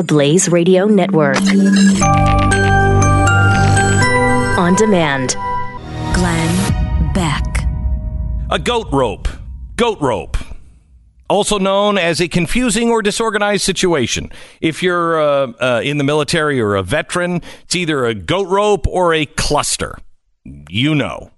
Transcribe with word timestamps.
the 0.00 0.04
Blaze 0.04 0.48
Radio 0.48 0.86
Network. 0.86 1.36
On 4.56 4.74
demand. 4.76 5.36
Glenn 6.14 7.12
Beck. 7.12 7.44
A 8.50 8.58
goat 8.58 8.86
rope. 8.92 9.28
Goat 9.76 10.00
rope. 10.00 10.38
Also 11.28 11.58
known 11.58 11.98
as 11.98 12.18
a 12.18 12.28
confusing 12.28 12.88
or 12.88 13.02
disorganized 13.02 13.62
situation. 13.62 14.32
If 14.62 14.82
you're 14.82 15.20
uh, 15.20 15.52
uh, 15.60 15.82
in 15.84 15.98
the 15.98 16.04
military 16.04 16.58
or 16.58 16.76
a 16.76 16.82
veteran, 16.82 17.42
it's 17.64 17.76
either 17.76 18.06
a 18.06 18.14
goat 18.14 18.48
rope 18.48 18.86
or 18.86 19.12
a 19.12 19.26
cluster. 19.26 19.98
You 20.70 20.94
know. 20.94 21.30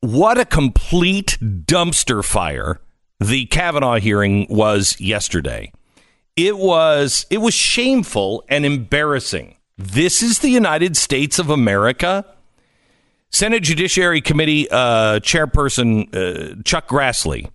What 0.00 0.38
a 0.38 0.46
complete 0.46 1.36
dumpster 1.42 2.24
fire 2.24 2.80
the 3.20 3.44
Kavanaugh 3.46 3.98
hearing 3.98 4.46
was 4.48 4.98
yesterday. 4.98 5.72
It 6.38 6.56
was 6.56 7.26
it 7.30 7.38
was 7.38 7.52
shameful 7.52 8.44
and 8.48 8.64
embarrassing. 8.64 9.56
This 9.76 10.22
is 10.22 10.38
the 10.38 10.48
United 10.48 10.96
States 10.96 11.40
of 11.40 11.50
America. 11.50 12.24
Senate 13.28 13.64
Judiciary 13.64 14.20
Committee 14.20 14.70
uh, 14.70 15.18
Chairperson 15.18 16.14
uh, 16.14 16.62
Chuck 16.62 16.86
Grassley 16.86 17.50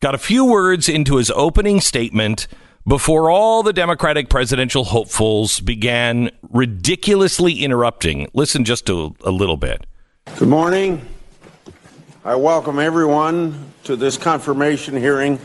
got 0.00 0.16
a 0.16 0.18
few 0.18 0.44
words 0.44 0.88
into 0.88 1.18
his 1.18 1.30
opening 1.30 1.80
statement 1.80 2.48
before 2.84 3.30
all 3.30 3.62
the 3.62 3.72
Democratic 3.72 4.28
presidential 4.28 4.82
hopefuls 4.82 5.60
began 5.60 6.32
ridiculously 6.50 7.62
interrupting. 7.62 8.28
Listen 8.34 8.64
just 8.64 8.86
to 8.86 9.14
a 9.22 9.30
little 9.30 9.56
bit. 9.56 9.86
Good 10.36 10.48
morning. 10.48 11.00
I 12.24 12.34
welcome 12.34 12.80
everyone 12.80 13.72
to 13.84 13.94
this 13.94 14.18
confirmation 14.18 14.96
hearing 14.96 15.38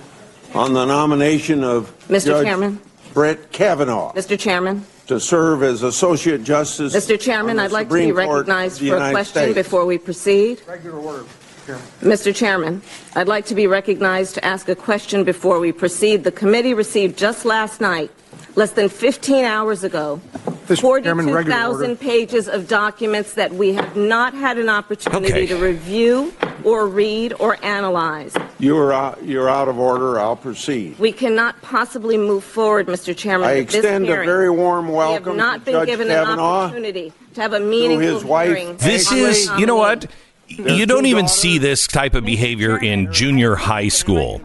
on 0.53 0.73
the 0.73 0.85
nomination 0.85 1.63
of 1.63 1.91
Mr. 2.07 2.25
Judge 2.25 2.45
Chairman. 2.45 2.79
Brett 3.13 3.51
Kavanaugh 3.51 4.13
Mr. 4.13 4.39
Chairman. 4.39 4.85
to 5.07 5.19
serve 5.19 5.63
as 5.63 5.83
Associate 5.83 6.41
Justice. 6.43 6.95
Mr. 6.95 7.19
Chairman, 7.19 7.51
on 7.51 7.55
the 7.57 7.63
I'd 7.63 7.71
like 7.71 7.87
Supreme 7.87 8.07
to 8.09 8.13
be 8.13 8.17
recognized 8.17 8.75
of 8.81 8.87
the 8.87 8.89
for 8.89 8.97
a 8.97 9.11
question 9.11 9.41
States. 9.43 9.55
before 9.55 9.85
we 9.85 9.97
proceed. 9.97 10.61
Regular 10.67 10.99
order, 10.99 11.25
Chairman. 11.65 11.85
Mr. 12.01 12.33
Chairman, 12.35 12.81
I'd 13.15 13.27
like 13.27 13.45
to 13.47 13.55
be 13.55 13.67
recognized 13.67 14.35
to 14.35 14.45
ask 14.45 14.69
a 14.69 14.75
question 14.75 15.23
before 15.23 15.59
we 15.59 15.71
proceed. 15.71 16.23
The 16.23 16.31
committee 16.31 16.73
received 16.73 17.17
just 17.17 17.43
last 17.45 17.81
night, 17.81 18.11
less 18.55 18.71
than 18.71 18.89
15 18.89 19.45
hours 19.45 19.83
ago, 19.83 20.19
Mr. 20.67 20.79
42,000 20.81 21.97
pages 21.99 22.47
of 22.47 22.67
documents 22.67 23.33
that 23.33 23.53
we 23.53 23.73
have 23.73 23.95
not 23.95 24.33
had 24.33 24.57
an 24.57 24.69
opportunity 24.69 25.33
Okay. 25.33 25.45
to 25.47 25.55
review 25.57 26.33
or 26.63 26.87
read 26.87 27.33
or 27.39 27.57
analyze. 27.63 28.33
You 28.59 28.77
are 28.77 28.93
out, 28.93 29.23
you're 29.23 29.49
out 29.49 29.67
of 29.67 29.79
order. 29.79 30.19
I'll 30.19 30.35
proceed. 30.35 30.97
We 30.99 31.11
cannot 31.11 31.61
possibly 31.61 32.17
move 32.17 32.43
forward, 32.43 32.87
Mr. 32.87 33.15
Chairman, 33.17 33.49
I 33.49 33.55
with 33.55 33.67
this 33.67 33.75
extend 33.77 34.05
a 34.07 34.23
very 34.23 34.49
warm 34.49 34.87
we 34.87 34.93
welcome 34.93 35.25
have 35.25 35.35
not 35.35 35.59
to 35.59 35.65
been 35.65 35.73
Judge 35.73 35.87
given 35.87 36.11
an 36.11 36.39
opportunity 36.39 37.11
to 37.33 37.41
have 37.41 37.53
a 37.53 37.59
meaningful 37.59 37.99
his 38.15 38.23
wife, 38.23 38.47
hearing. 38.49 38.77
This 38.77 39.11
on 39.11 39.17
is, 39.17 39.49
you 39.57 39.65
know 39.65 39.77
nominee. 39.81 40.07
what? 40.57 40.69
You 40.77 40.85
don't 40.85 41.05
even 41.05 41.27
see 41.27 41.57
this 41.57 41.87
type 41.87 42.13
of 42.13 42.23
behavior 42.25 42.77
in 42.77 43.11
junior 43.11 43.55
high 43.55 43.87
school. 43.87 44.41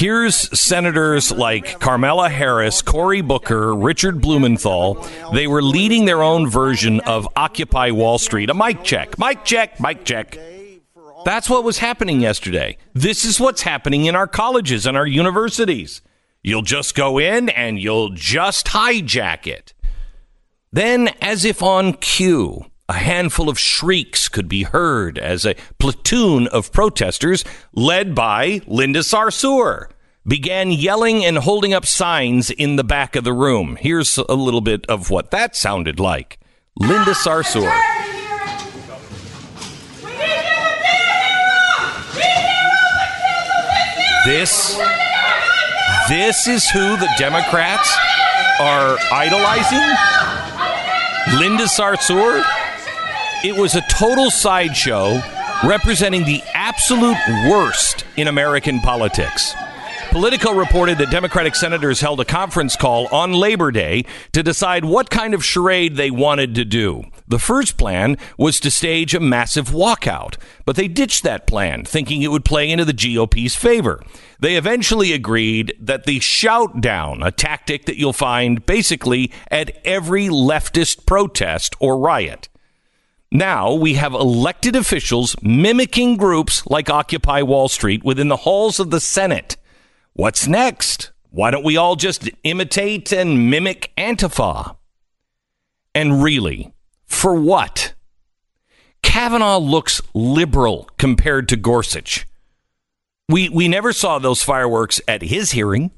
Here's 0.00 0.58
senators 0.58 1.30
like 1.30 1.78
Kamala 1.78 2.30
Harris, 2.30 2.80
Cory 2.80 3.20
Booker, 3.20 3.74
Richard 3.74 4.22
Blumenthal. 4.22 4.94
They 5.34 5.46
were 5.46 5.60
leading 5.60 6.06
their 6.06 6.22
own 6.22 6.48
version 6.48 7.00
of 7.00 7.28
Occupy 7.36 7.90
Wall 7.90 8.16
Street. 8.16 8.48
A 8.48 8.54
mic 8.54 8.82
check, 8.82 9.18
mic 9.18 9.44
check, 9.44 9.78
mic 9.78 10.06
check. 10.06 10.38
That's 11.26 11.50
what 11.50 11.64
was 11.64 11.76
happening 11.76 12.22
yesterday. 12.22 12.78
This 12.94 13.26
is 13.26 13.38
what's 13.38 13.60
happening 13.60 14.06
in 14.06 14.16
our 14.16 14.26
colleges 14.26 14.86
and 14.86 14.96
our 14.96 15.06
universities. 15.06 16.00
You'll 16.42 16.62
just 16.62 16.94
go 16.94 17.18
in 17.18 17.50
and 17.50 17.78
you'll 17.78 18.08
just 18.08 18.68
hijack 18.68 19.46
it. 19.46 19.74
Then, 20.72 21.08
as 21.20 21.44
if 21.44 21.62
on 21.62 21.92
cue, 21.92 22.69
a 22.90 22.94
handful 22.94 23.48
of 23.48 23.56
shrieks 23.56 24.28
could 24.28 24.48
be 24.48 24.64
heard 24.64 25.16
as 25.16 25.46
a 25.46 25.54
platoon 25.78 26.48
of 26.48 26.72
protesters, 26.72 27.44
led 27.72 28.16
by 28.16 28.60
Linda 28.66 28.98
Sarsour, 28.98 29.90
began 30.26 30.72
yelling 30.72 31.24
and 31.24 31.38
holding 31.38 31.72
up 31.72 31.86
signs 31.86 32.50
in 32.50 32.74
the 32.74 32.82
back 32.82 33.14
of 33.14 33.22
the 33.22 33.32
room. 33.32 33.76
Here's 33.76 34.18
a 34.18 34.34
little 34.34 34.60
bit 34.60 34.84
of 34.86 35.08
what 35.08 35.30
that 35.30 35.54
sounded 35.54 36.00
like. 36.00 36.40
Linda 36.80 37.12
Sarsour. 37.12 37.70
This 44.26 44.76
this 46.08 46.48
is 46.48 46.68
who 46.70 46.96
the 46.96 47.08
Democrats 47.16 47.96
are 48.58 48.98
idolizing? 49.12 49.78
Linda 51.38 51.66
Sarsour? 51.66 52.44
It 53.42 53.56
was 53.56 53.74
a 53.74 53.80
total 53.88 54.30
sideshow 54.30 55.18
representing 55.64 56.24
the 56.26 56.42
absolute 56.52 57.16
worst 57.48 58.04
in 58.18 58.28
American 58.28 58.80
politics. 58.80 59.54
Politico 60.10 60.52
reported 60.52 60.98
that 60.98 61.10
Democratic 61.10 61.54
senators 61.54 62.02
held 62.02 62.20
a 62.20 62.26
conference 62.26 62.76
call 62.76 63.06
on 63.06 63.32
Labor 63.32 63.70
Day 63.70 64.04
to 64.32 64.42
decide 64.42 64.84
what 64.84 65.08
kind 65.08 65.32
of 65.32 65.42
charade 65.42 65.96
they 65.96 66.10
wanted 66.10 66.54
to 66.56 66.66
do. 66.66 67.04
The 67.28 67.38
first 67.38 67.78
plan 67.78 68.18
was 68.36 68.60
to 68.60 68.70
stage 68.70 69.14
a 69.14 69.20
massive 69.20 69.70
walkout, 69.70 70.36
but 70.66 70.76
they 70.76 70.88
ditched 70.88 71.22
that 71.22 71.46
plan, 71.46 71.86
thinking 71.86 72.20
it 72.20 72.30
would 72.30 72.44
play 72.44 72.70
into 72.70 72.84
the 72.84 72.92
GOP's 72.92 73.54
favor. 73.54 74.02
They 74.38 74.56
eventually 74.56 75.14
agreed 75.14 75.72
that 75.80 76.04
the 76.04 76.20
shout 76.20 76.82
down, 76.82 77.22
a 77.22 77.30
tactic 77.30 77.86
that 77.86 77.96
you'll 77.96 78.12
find 78.12 78.66
basically 78.66 79.32
at 79.50 79.78
every 79.86 80.26
leftist 80.26 81.06
protest 81.06 81.74
or 81.80 81.96
riot. 81.96 82.49
Now 83.32 83.72
we 83.72 83.94
have 83.94 84.12
elected 84.12 84.74
officials 84.74 85.36
mimicking 85.40 86.16
groups 86.16 86.66
like 86.66 86.90
Occupy 86.90 87.42
Wall 87.42 87.68
Street 87.68 88.02
within 88.02 88.28
the 88.28 88.38
halls 88.38 88.80
of 88.80 88.90
the 88.90 89.00
Senate. 89.00 89.56
What's 90.14 90.48
next? 90.48 91.12
Why 91.30 91.52
don't 91.52 91.64
we 91.64 91.76
all 91.76 91.94
just 91.94 92.28
imitate 92.42 93.12
and 93.12 93.48
mimic 93.48 93.92
Antifa? 93.96 94.76
And 95.94 96.22
really, 96.22 96.72
for 97.06 97.34
what? 97.34 97.94
Kavanaugh 99.02 99.58
looks 99.58 100.00
liberal 100.12 100.88
compared 100.98 101.48
to 101.50 101.56
Gorsuch. 101.56 102.26
We, 103.28 103.48
we 103.48 103.68
never 103.68 103.92
saw 103.92 104.18
those 104.18 104.42
fireworks 104.42 105.00
at 105.06 105.22
his 105.22 105.52
hearing. 105.52 105.92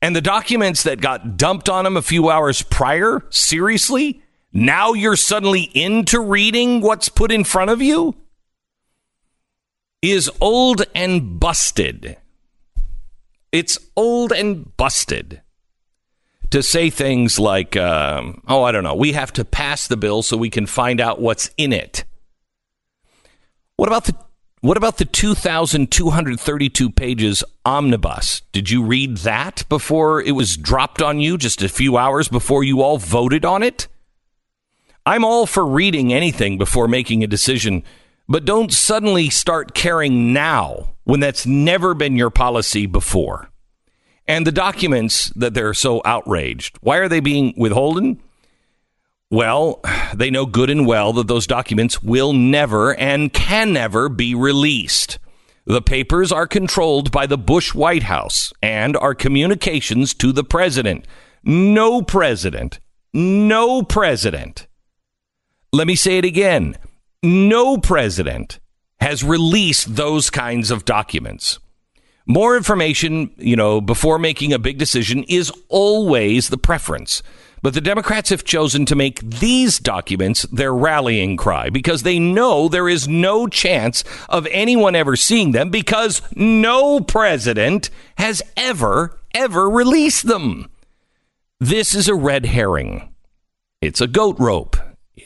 And 0.00 0.14
the 0.14 0.20
documents 0.20 0.84
that 0.84 1.00
got 1.00 1.36
dumped 1.36 1.68
on 1.68 1.86
him 1.86 1.96
a 1.96 2.02
few 2.02 2.30
hours 2.30 2.62
prior, 2.62 3.24
seriously? 3.30 4.22
Now 4.56 4.92
you're 4.92 5.16
suddenly 5.16 5.62
into 5.74 6.20
reading 6.20 6.80
what's 6.80 7.08
put 7.08 7.32
in 7.32 7.42
front 7.42 7.72
of 7.72 7.82
you? 7.82 8.14
Is 10.00 10.30
old 10.40 10.84
and 10.94 11.40
busted. 11.40 12.16
It's 13.50 13.78
old 13.96 14.30
and 14.30 14.76
busted 14.76 15.42
to 16.50 16.62
say 16.62 16.88
things 16.88 17.40
like, 17.40 17.76
um, 17.76 18.42
oh, 18.46 18.62
I 18.62 18.70
don't 18.70 18.84
know, 18.84 18.94
we 18.94 19.12
have 19.12 19.32
to 19.32 19.44
pass 19.44 19.88
the 19.88 19.96
bill 19.96 20.22
so 20.22 20.36
we 20.36 20.50
can 20.50 20.66
find 20.66 21.00
out 21.00 21.20
what's 21.20 21.50
in 21.56 21.72
it. 21.72 22.04
What 23.76 23.88
about 23.88 24.04
the 24.04 24.14
what 24.60 24.76
about 24.78 24.96
the 24.96 25.04
2,232 25.04 26.90
pages 26.90 27.44
omnibus? 27.66 28.40
Did 28.52 28.70
you 28.70 28.82
read 28.82 29.18
that 29.18 29.64
before 29.68 30.22
it 30.22 30.32
was 30.32 30.56
dropped 30.56 31.02
on 31.02 31.20
you 31.20 31.36
just 31.36 31.60
a 31.60 31.68
few 31.68 31.98
hours 31.98 32.28
before 32.28 32.64
you 32.64 32.80
all 32.80 32.96
voted 32.96 33.44
on 33.44 33.62
it? 33.62 33.88
I'm 35.06 35.24
all 35.24 35.44
for 35.46 35.66
reading 35.66 36.14
anything 36.14 36.56
before 36.56 36.88
making 36.88 37.22
a 37.22 37.26
decision, 37.26 37.82
but 38.26 38.46
don't 38.46 38.72
suddenly 38.72 39.28
start 39.28 39.74
caring 39.74 40.32
now 40.32 40.94
when 41.04 41.20
that's 41.20 41.44
never 41.44 41.92
been 41.92 42.16
your 42.16 42.30
policy 42.30 42.86
before. 42.86 43.50
And 44.26 44.46
the 44.46 44.52
documents 44.52 45.28
that 45.36 45.52
they're 45.52 45.74
so 45.74 46.00
outraged, 46.06 46.78
why 46.80 46.96
are 46.96 47.08
they 47.10 47.20
being 47.20 47.52
withholden? 47.54 48.22
Well, 49.30 49.80
they 50.14 50.30
know 50.30 50.46
good 50.46 50.70
and 50.70 50.86
well 50.86 51.12
that 51.14 51.28
those 51.28 51.46
documents 51.46 52.02
will 52.02 52.32
never 52.32 52.94
and 52.94 53.30
can 53.30 53.74
never 53.74 54.08
be 54.08 54.34
released. 54.34 55.18
The 55.66 55.82
papers 55.82 56.32
are 56.32 56.46
controlled 56.46 57.10
by 57.10 57.26
the 57.26 57.38
Bush 57.38 57.74
White 57.74 58.04
House 58.04 58.54
and 58.62 58.96
are 58.96 59.14
communications 59.14 60.14
to 60.14 60.32
the 60.32 60.44
president. 60.44 61.06
No 61.42 62.00
president, 62.00 62.80
no 63.12 63.82
president. 63.82 64.66
Let 65.74 65.88
me 65.88 65.96
say 65.96 66.18
it 66.18 66.24
again. 66.24 66.76
No 67.24 67.78
president 67.78 68.60
has 69.00 69.24
released 69.24 69.96
those 69.96 70.30
kinds 70.30 70.70
of 70.70 70.84
documents. 70.84 71.58
More 72.28 72.56
information, 72.56 73.34
you 73.38 73.56
know, 73.56 73.80
before 73.80 74.20
making 74.20 74.52
a 74.52 74.60
big 74.60 74.78
decision 74.78 75.24
is 75.24 75.50
always 75.68 76.48
the 76.48 76.58
preference. 76.58 77.24
But 77.60 77.74
the 77.74 77.80
Democrats 77.80 78.30
have 78.30 78.44
chosen 78.44 78.86
to 78.86 78.94
make 78.94 79.18
these 79.18 79.80
documents 79.80 80.42
their 80.42 80.72
rallying 80.72 81.36
cry 81.36 81.70
because 81.70 82.04
they 82.04 82.20
know 82.20 82.68
there 82.68 82.88
is 82.88 83.08
no 83.08 83.48
chance 83.48 84.04
of 84.28 84.46
anyone 84.52 84.94
ever 84.94 85.16
seeing 85.16 85.50
them 85.50 85.70
because 85.70 86.22
no 86.36 87.00
president 87.00 87.90
has 88.16 88.44
ever, 88.56 89.18
ever 89.34 89.68
released 89.68 90.28
them. 90.28 90.70
This 91.58 91.96
is 91.96 92.06
a 92.06 92.14
red 92.14 92.46
herring. 92.46 93.12
It's 93.80 94.00
a 94.00 94.06
goat 94.06 94.36
rope. 94.38 94.76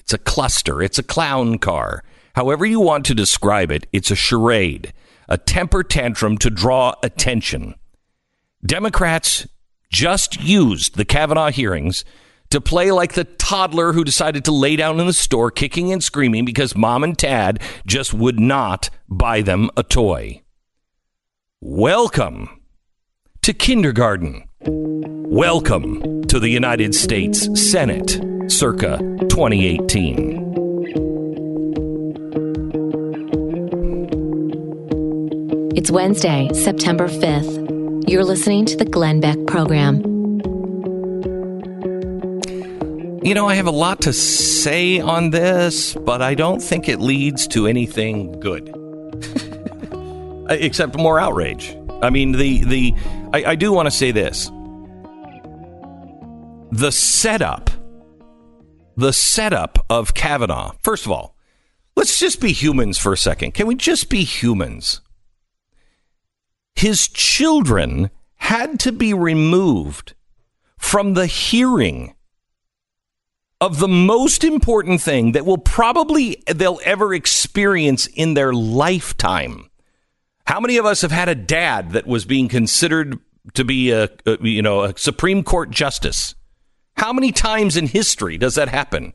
It's 0.08 0.14
a 0.14 0.18
cluster. 0.18 0.80
It's 0.80 0.98
a 0.98 1.02
clown 1.02 1.58
car. 1.58 2.02
However 2.34 2.64
you 2.64 2.80
want 2.80 3.04
to 3.04 3.14
describe 3.14 3.70
it, 3.70 3.86
it's 3.92 4.10
a 4.10 4.16
charade, 4.16 4.94
a 5.28 5.36
temper 5.36 5.82
tantrum 5.82 6.38
to 6.38 6.48
draw 6.48 6.94
attention. 7.02 7.74
Democrats 8.64 9.46
just 9.90 10.40
used 10.40 10.96
the 10.96 11.04
Kavanaugh 11.04 11.50
hearings 11.50 12.06
to 12.48 12.58
play 12.58 12.90
like 12.90 13.12
the 13.12 13.24
toddler 13.24 13.92
who 13.92 14.02
decided 14.02 14.46
to 14.46 14.50
lay 14.50 14.76
down 14.76 14.98
in 14.98 15.06
the 15.06 15.12
store 15.12 15.50
kicking 15.50 15.92
and 15.92 16.02
screaming 16.02 16.46
because 16.46 16.74
mom 16.74 17.04
and 17.04 17.14
dad 17.18 17.60
just 17.84 18.14
would 18.14 18.40
not 18.40 18.88
buy 19.10 19.42
them 19.42 19.68
a 19.76 19.82
toy. 19.82 20.40
Welcome 21.60 22.62
to 23.42 23.52
kindergarten. 23.52 24.48
Welcome 24.62 26.22
to 26.28 26.40
the 26.40 26.48
United 26.48 26.94
States 26.94 27.46
Senate 27.70 28.37
circa 28.48 28.98
2018. 29.28 30.48
It's 35.76 35.90
Wednesday, 35.90 36.48
September 36.52 37.08
5th. 37.08 38.08
You're 38.08 38.24
listening 38.24 38.64
to 38.66 38.76
the 38.76 38.84
Glenn 38.84 39.20
Beck 39.20 39.38
program. 39.46 39.96
You 43.22 43.34
know, 43.34 43.46
I 43.46 43.54
have 43.54 43.66
a 43.66 43.70
lot 43.72 44.00
to 44.02 44.12
say 44.12 45.00
on 45.00 45.30
this, 45.30 45.94
but 45.94 46.22
I 46.22 46.34
don't 46.34 46.60
think 46.60 46.88
it 46.88 47.00
leads 47.00 47.46
to 47.48 47.66
anything 47.66 48.38
good. 48.40 48.74
Uh, 50.48 50.56
except 50.60 50.96
more 50.96 51.20
outrage. 51.20 51.76
I 52.00 52.08
mean, 52.08 52.32
the, 52.32 52.64
the, 52.64 52.94
I, 53.34 53.50
I 53.50 53.54
do 53.54 53.70
want 53.70 53.84
to 53.84 53.90
say 53.90 54.12
this. 54.12 54.50
The 56.72 56.90
setup, 56.90 57.68
the 58.98 59.12
setup 59.12 59.86
of 59.88 60.12
Kavanaugh, 60.12 60.72
first 60.82 61.06
of 61.06 61.12
all, 61.12 61.36
let's 61.94 62.18
just 62.18 62.40
be 62.40 62.50
humans 62.50 62.98
for 62.98 63.12
a 63.12 63.16
second. 63.16 63.54
Can 63.54 63.68
we 63.68 63.76
just 63.76 64.10
be 64.10 64.24
humans? 64.24 65.00
His 66.74 67.06
children 67.06 68.10
had 68.34 68.80
to 68.80 68.90
be 68.90 69.14
removed 69.14 70.14
from 70.78 71.14
the 71.14 71.26
hearing 71.26 72.14
of 73.60 73.78
the 73.78 73.86
most 73.86 74.42
important 74.42 75.00
thing 75.00 75.30
that 75.30 75.46
will 75.46 75.58
probably 75.58 76.42
they'll 76.52 76.80
ever 76.84 77.14
experience 77.14 78.08
in 78.08 78.34
their 78.34 78.52
lifetime. 78.52 79.70
How 80.44 80.58
many 80.58 80.76
of 80.76 80.86
us 80.86 81.02
have 81.02 81.12
had 81.12 81.28
a 81.28 81.36
dad 81.36 81.92
that 81.92 82.06
was 82.06 82.24
being 82.24 82.48
considered 82.48 83.16
to 83.54 83.64
be 83.64 83.92
a, 83.92 84.08
a 84.26 84.38
you 84.40 84.62
know 84.62 84.82
a 84.82 84.98
Supreme 84.98 85.44
Court 85.44 85.70
justice? 85.70 86.34
How 86.98 87.12
many 87.12 87.30
times 87.30 87.76
in 87.76 87.86
history 87.86 88.38
does 88.38 88.56
that 88.56 88.68
happen? 88.68 89.12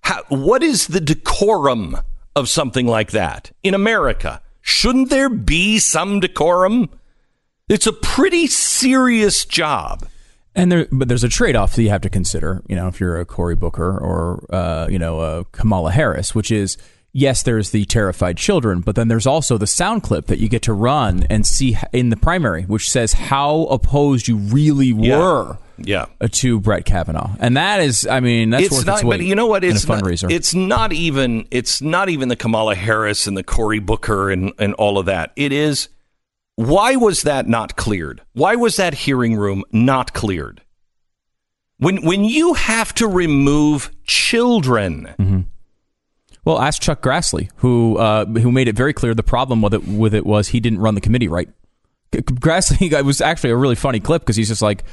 How, 0.00 0.22
what 0.28 0.62
is 0.62 0.86
the 0.86 1.02
decorum 1.02 1.98
of 2.34 2.48
something 2.48 2.86
like 2.86 3.10
that 3.10 3.52
in 3.62 3.74
America? 3.74 4.40
Shouldn't 4.62 5.10
there 5.10 5.28
be 5.28 5.78
some 5.78 6.18
decorum? 6.20 6.88
It's 7.68 7.86
a 7.86 7.92
pretty 7.92 8.46
serious 8.46 9.44
job. 9.44 10.08
And 10.54 10.72
there, 10.72 10.86
but 10.90 11.08
there's 11.08 11.24
a 11.24 11.28
trade-off 11.28 11.76
that 11.76 11.82
you 11.82 11.90
have 11.90 12.00
to 12.00 12.08
consider. 12.08 12.62
You 12.68 12.76
know, 12.76 12.88
if 12.88 13.00
you're 13.00 13.20
a 13.20 13.26
Cory 13.26 13.54
Booker 13.54 13.98
or 13.98 14.46
uh, 14.48 14.88
you 14.90 14.98
know 14.98 15.20
a 15.20 15.44
Kamala 15.52 15.90
Harris, 15.92 16.34
which 16.34 16.50
is 16.50 16.78
yes, 17.12 17.42
there's 17.42 17.70
the 17.70 17.84
terrified 17.84 18.38
children, 18.38 18.80
but 18.80 18.96
then 18.96 19.08
there's 19.08 19.26
also 19.26 19.58
the 19.58 19.66
sound 19.66 20.02
clip 20.02 20.26
that 20.28 20.38
you 20.38 20.48
get 20.48 20.62
to 20.62 20.72
run 20.72 21.26
and 21.28 21.46
see 21.46 21.76
in 21.92 22.08
the 22.08 22.16
primary, 22.16 22.62
which 22.62 22.90
says 22.90 23.12
how 23.12 23.64
opposed 23.64 24.26
you 24.26 24.38
really 24.38 24.94
were. 24.94 25.48
Yeah. 25.50 25.65
Uh, 26.20 26.28
To 26.30 26.60
Brett 26.60 26.84
Kavanaugh, 26.84 27.34
and 27.38 27.56
that 27.56 27.80
is, 27.80 28.06
I 28.06 28.20
mean, 28.20 28.50
that's 28.50 28.66
it's 28.66 28.74
worth 28.74 28.86
not, 28.86 28.94
its 28.96 29.04
weight 29.04 29.18
but 29.18 29.26
you 29.26 29.34
know 29.34 29.46
what? 29.46 29.64
It's 29.64 29.86
not, 29.86 30.02
fundraiser. 30.02 30.30
it's 30.30 30.54
not 30.54 30.92
even. 30.92 31.46
It's 31.50 31.82
not 31.82 32.08
even 32.08 32.28
the 32.28 32.36
Kamala 32.36 32.74
Harris 32.74 33.26
and 33.26 33.36
the 33.36 33.42
Cory 33.42 33.78
Booker 33.78 34.30
and 34.30 34.52
and 34.58 34.74
all 34.74 34.98
of 34.98 35.06
that. 35.06 35.32
It 35.36 35.52
is. 35.52 35.88
Why 36.56 36.96
was 36.96 37.22
that 37.22 37.46
not 37.46 37.76
cleared? 37.76 38.22
Why 38.32 38.56
was 38.56 38.76
that 38.76 38.94
hearing 38.94 39.36
room 39.36 39.62
not 39.72 40.14
cleared? 40.14 40.62
When 41.78 42.02
when 42.02 42.24
you 42.24 42.54
have 42.54 42.94
to 42.94 43.06
remove 43.06 43.90
children, 44.04 45.14
Mm-hmm. 45.18 45.40
Well, 46.46 46.60
ask 46.60 46.80
Chuck 46.80 47.02
Grassley, 47.02 47.50
who 47.56 47.98
uh, 47.98 48.24
who 48.24 48.52
made 48.52 48.68
it 48.68 48.76
very 48.76 48.92
clear 48.92 49.14
the 49.14 49.24
problem 49.24 49.62
with 49.62 49.74
it 49.74 49.86
with 49.86 50.14
it 50.14 50.24
was 50.24 50.48
he 50.48 50.60
didn't 50.60 50.78
run 50.78 50.94
the 50.94 51.00
committee 51.00 51.26
right. 51.26 51.48
Grassley 52.12 52.92
it 52.98 53.04
was 53.04 53.20
actually 53.20 53.50
a 53.50 53.56
really 53.56 53.74
funny 53.74 53.98
clip 53.98 54.22
because 54.22 54.36
he's 54.36 54.46
just 54.46 54.62
like, 54.62 54.84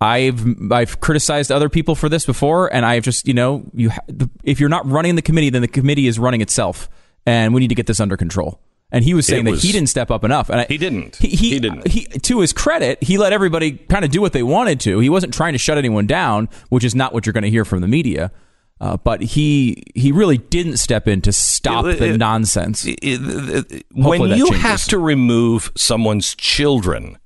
I've 0.00 0.72
I've 0.72 1.00
criticized 1.00 1.52
other 1.52 1.68
people 1.68 1.94
for 1.94 2.08
this 2.08 2.24
before, 2.24 2.72
and 2.72 2.86
I've 2.86 3.02
just 3.02 3.28
you 3.28 3.34
know 3.34 3.64
you 3.74 3.90
ha- 3.90 4.00
the, 4.08 4.30
if 4.44 4.58
you're 4.60 4.68
not 4.70 4.88
running 4.88 5.14
the 5.14 5.22
committee, 5.22 5.50
then 5.50 5.62
the 5.62 5.68
committee 5.68 6.06
is 6.06 6.18
running 6.18 6.40
itself, 6.40 6.88
and 7.26 7.52
we 7.52 7.60
need 7.60 7.68
to 7.68 7.74
get 7.74 7.86
this 7.86 8.00
under 8.00 8.16
control. 8.16 8.60
And 8.92 9.04
he 9.04 9.14
was 9.14 9.24
saying 9.24 9.46
It 9.46 9.52
that 9.52 9.60
he 9.60 9.70
didn't 9.70 9.88
step 9.88 10.10
up 10.10 10.24
enough. 10.24 10.50
And 10.50 10.62
I, 10.62 10.64
He 10.64 10.76
didn't. 10.76 11.14
He, 11.14 11.28
he, 11.28 11.50
He 11.50 11.60
didn't. 11.60 11.86
He, 11.86 12.06
to 12.06 12.40
his 12.40 12.52
credit, 12.52 13.00
he 13.00 13.18
let 13.18 13.32
everybody 13.32 13.70
kind 13.72 14.04
of 14.04 14.10
do 14.10 14.20
what 14.20 14.32
they 14.32 14.42
wanted 14.42 14.80
to. 14.80 14.98
He 14.98 15.08
wasn't 15.08 15.32
trying 15.32 15.52
to 15.52 15.58
shut 15.60 15.78
anyone 15.78 16.08
down, 16.08 16.48
which 16.70 16.82
is 16.82 16.92
not 16.92 17.12
what 17.14 17.24
you're 17.24 17.32
going 17.32 17.44
to 17.44 17.50
hear 17.50 17.64
from 17.64 17.82
the 17.82 17.86
media. 17.86 18.32
Uh, 18.80 18.96
but 18.96 19.20
he 19.22 19.84
he 19.94 20.10
really 20.10 20.38
didn't 20.38 20.78
step 20.78 21.06
in 21.06 21.20
to 21.20 21.30
stop 21.30 21.84
It- 21.84 22.00
the 22.00 22.14
it- 22.14 22.16
nonsense. 22.18 22.84
it- 22.84 23.84
when 23.94 24.22
you 24.22 24.46
changes. 24.46 24.62
have 24.62 24.84
to 24.86 24.98
remove 24.98 25.70
someone's 25.76 26.34
children 26.34 27.16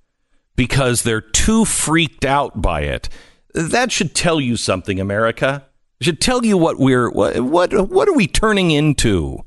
because 0.56 1.02
they're 1.02 1.20
too 1.20 1.64
freaked 1.64 2.24
out 2.24 2.60
by 2.60 2.82
it, 2.82 3.08
that 3.54 3.92
should 3.92 4.14
tell 4.14 4.40
you 4.40 4.56
something, 4.56 5.00
America. 5.00 5.66
It 6.00 6.04
should 6.04 6.20
tell 6.20 6.44
you 6.44 6.58
what 6.58 6.78
we're 6.78 7.10
what 7.10 7.40
what 7.40 7.88
what 7.88 8.08
are 8.08 8.14
we 8.14 8.26
turning 8.26 8.70
into? 8.70 9.44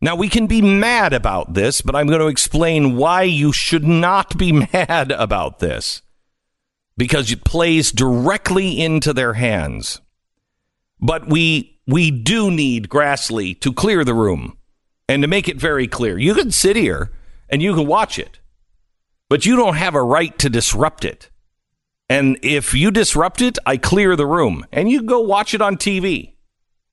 Now 0.00 0.16
we 0.16 0.28
can 0.28 0.46
be 0.46 0.62
mad 0.62 1.12
about 1.12 1.54
this, 1.54 1.82
but 1.82 1.94
I'm 1.94 2.06
going 2.06 2.20
to 2.20 2.28
explain 2.28 2.96
why 2.96 3.24
you 3.24 3.52
should 3.52 3.84
not 3.84 4.38
be 4.38 4.52
mad 4.72 5.12
about 5.12 5.58
this. 5.58 6.02
Because 6.96 7.32
it 7.32 7.44
plays 7.44 7.92
directly 7.92 8.80
into 8.80 9.12
their 9.12 9.34
hands. 9.34 10.00
But 11.00 11.28
we 11.28 11.80
we 11.86 12.10
do 12.10 12.50
need 12.50 12.88
Grassley 12.88 13.58
to 13.60 13.72
clear 13.72 14.04
the 14.04 14.14
room 14.14 14.58
and 15.08 15.22
to 15.22 15.28
make 15.28 15.48
it 15.48 15.56
very 15.56 15.88
clear. 15.88 16.18
You 16.18 16.34
can 16.34 16.50
sit 16.50 16.76
here 16.76 17.10
and 17.48 17.62
you 17.62 17.74
can 17.74 17.86
watch 17.86 18.18
it, 18.18 18.38
but 19.30 19.46
you 19.46 19.56
don't 19.56 19.76
have 19.76 19.94
a 19.94 20.02
right 20.02 20.36
to 20.40 20.50
disrupt 20.50 21.04
it. 21.04 21.30
And 22.10 22.36
if 22.42 22.74
you 22.74 22.90
disrupt 22.90 23.40
it, 23.40 23.56
I 23.64 23.76
clear 23.76 24.16
the 24.16 24.26
room 24.26 24.66
and 24.72 24.90
you 24.90 25.02
go 25.02 25.20
watch 25.20 25.54
it 25.54 25.62
on 25.62 25.76
TV. 25.76 26.34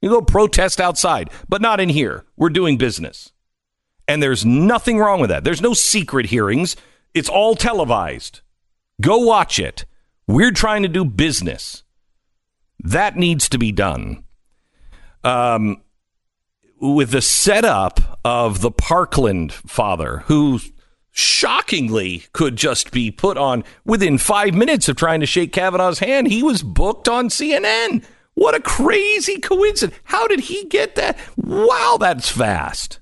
You 0.02 0.10
go 0.12 0.22
protest 0.22 0.80
outside, 0.80 1.32
but 1.50 1.62
not 1.62 1.80
in 1.80 1.90
here. 1.90 2.26
We're 2.38 2.50
doing 2.50 2.78
business. 2.78 3.32
And 4.08 4.22
there's 4.22 4.46
nothing 4.46 5.00
wrong 5.00 5.20
with 5.20 5.32
that. 5.32 5.44
There's 5.44 5.64
no 5.64 5.74
secret 5.74 6.28
hearings. 6.28 6.76
It's 7.16 7.28
all 7.28 7.56
televised. 7.56 8.42
Go 9.02 9.18
watch 9.18 9.58
it. 9.58 9.86
We're 10.28 10.52
trying 10.52 10.84
to 10.84 10.90
do 10.90 11.04
business. 11.04 11.84
That 12.84 13.16
needs 13.16 13.50
to 13.50 13.58
be 13.58 13.72
done. 13.72 14.24
Um, 15.24 15.82
with 16.80 17.10
the 17.10 17.24
setup 17.24 18.20
of 18.24 18.62
the 18.62 18.72
Parkland 18.72 19.52
father, 19.52 20.20
who 20.28 20.60
shockingly 21.18 22.24
could 22.32 22.56
just 22.56 22.92
be 22.92 23.10
put 23.10 23.38
on 23.38 23.64
within 23.86 24.20
five 24.20 24.54
minutes 24.54 24.88
of 24.88 24.96
trying 24.96 25.20
to 25.20 25.26
shake 25.26 25.52
Kavanaugh's 25.52 25.98
hand, 26.00 26.28
he 26.28 26.44
was 26.44 26.62
booked 26.62 27.10
on 27.10 27.30
CNN. 27.30 28.06
What 28.36 28.54
a 28.54 28.60
crazy 28.60 29.40
coincidence. 29.40 30.00
How 30.04 30.28
did 30.28 30.42
he 30.42 30.66
get 30.66 30.94
that? 30.94 31.18
Wow, 31.36 31.98
that's 32.00 32.30
fast. 32.30 33.00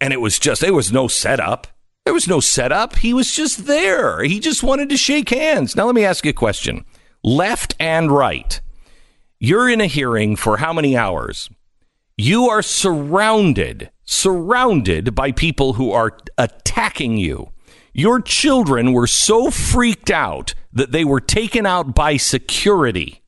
And 0.00 0.12
it 0.12 0.20
was 0.20 0.40
just, 0.40 0.60
there 0.60 0.74
was 0.74 0.92
no 0.92 1.06
setup. 1.06 1.68
There 2.04 2.14
was 2.14 2.26
no 2.26 2.40
setup. 2.40 2.96
He 2.96 3.14
was 3.14 3.34
just 3.34 3.66
there. 3.66 4.24
He 4.24 4.40
just 4.40 4.64
wanted 4.64 4.88
to 4.88 4.96
shake 4.96 5.28
hands. 5.28 5.76
Now, 5.76 5.86
let 5.86 5.94
me 5.94 6.04
ask 6.04 6.24
you 6.24 6.30
a 6.30 6.34
question 6.34 6.84
left 7.22 7.76
and 7.78 8.10
right. 8.10 8.60
You're 9.38 9.68
in 9.68 9.80
a 9.80 9.86
hearing 9.86 10.34
for 10.34 10.56
how 10.56 10.72
many 10.72 10.96
hours? 10.96 11.48
You 12.18 12.48
are 12.48 12.62
surrounded, 12.62 13.90
surrounded 14.04 15.14
by 15.14 15.32
people 15.32 15.74
who 15.74 15.92
are 15.92 16.16
attacking 16.38 17.18
you. 17.18 17.50
Your 17.92 18.22
children 18.22 18.92
were 18.92 19.06
so 19.06 19.50
freaked 19.50 20.10
out 20.10 20.54
that 20.72 20.92
they 20.92 21.04
were 21.04 21.20
taken 21.20 21.66
out 21.66 21.94
by 21.94 22.16
security. 22.16 23.22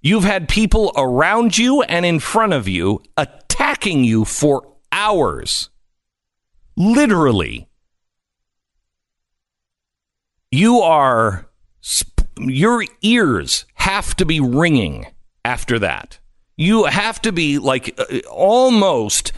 You've 0.00 0.24
had 0.24 0.48
people 0.48 0.92
around 0.96 1.56
you 1.56 1.82
and 1.82 2.04
in 2.04 2.18
front 2.18 2.52
of 2.52 2.66
you 2.66 3.00
attacking 3.16 4.02
you 4.02 4.24
for 4.24 4.74
hours. 4.90 5.70
Literally. 6.76 7.68
You 10.50 10.80
are, 10.80 11.48
your 12.38 12.84
ears 13.02 13.66
have 13.74 14.16
to 14.16 14.24
be 14.24 14.40
ringing 14.40 15.06
after 15.44 15.78
that. 15.78 16.18
You 16.56 16.84
have 16.84 17.20
to 17.22 17.32
be 17.32 17.58
like 17.58 17.98
uh, 17.98 18.20
almost, 18.30 19.32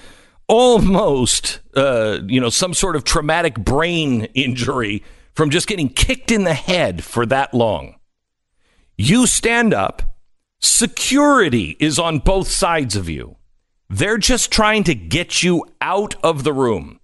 almost, 0.49 1.61
uh, 1.75 2.18
you 2.26 2.40
know, 2.40 2.50
some 2.50 2.75
sort 2.75 2.97
of 2.97 3.04
traumatic 3.04 3.56
brain 3.56 4.25
injury 4.35 5.02
from 5.35 5.50
just 5.50 5.66
getting 5.66 5.88
kicked 5.88 6.30
in 6.30 6.44
the 6.44 6.54
head 6.54 7.04
for 7.04 7.26
that 7.26 7.54
long. 7.54 7.97
You 8.97 9.26
stand 9.26 9.75
up, 9.75 10.16
security 10.61 11.76
is 11.80 11.99
on 11.99 12.18
both 12.21 12.49
sides 12.49 12.97
of 12.97 13.09
you. 13.09 13.37
They're 13.90 14.18
just 14.18 14.50
trying 14.50 14.85
to 14.85 14.94
get 14.94 15.42
you 15.42 15.64
out 15.80 16.14
of 16.23 16.44
the 16.44 16.52
room. 16.52 17.00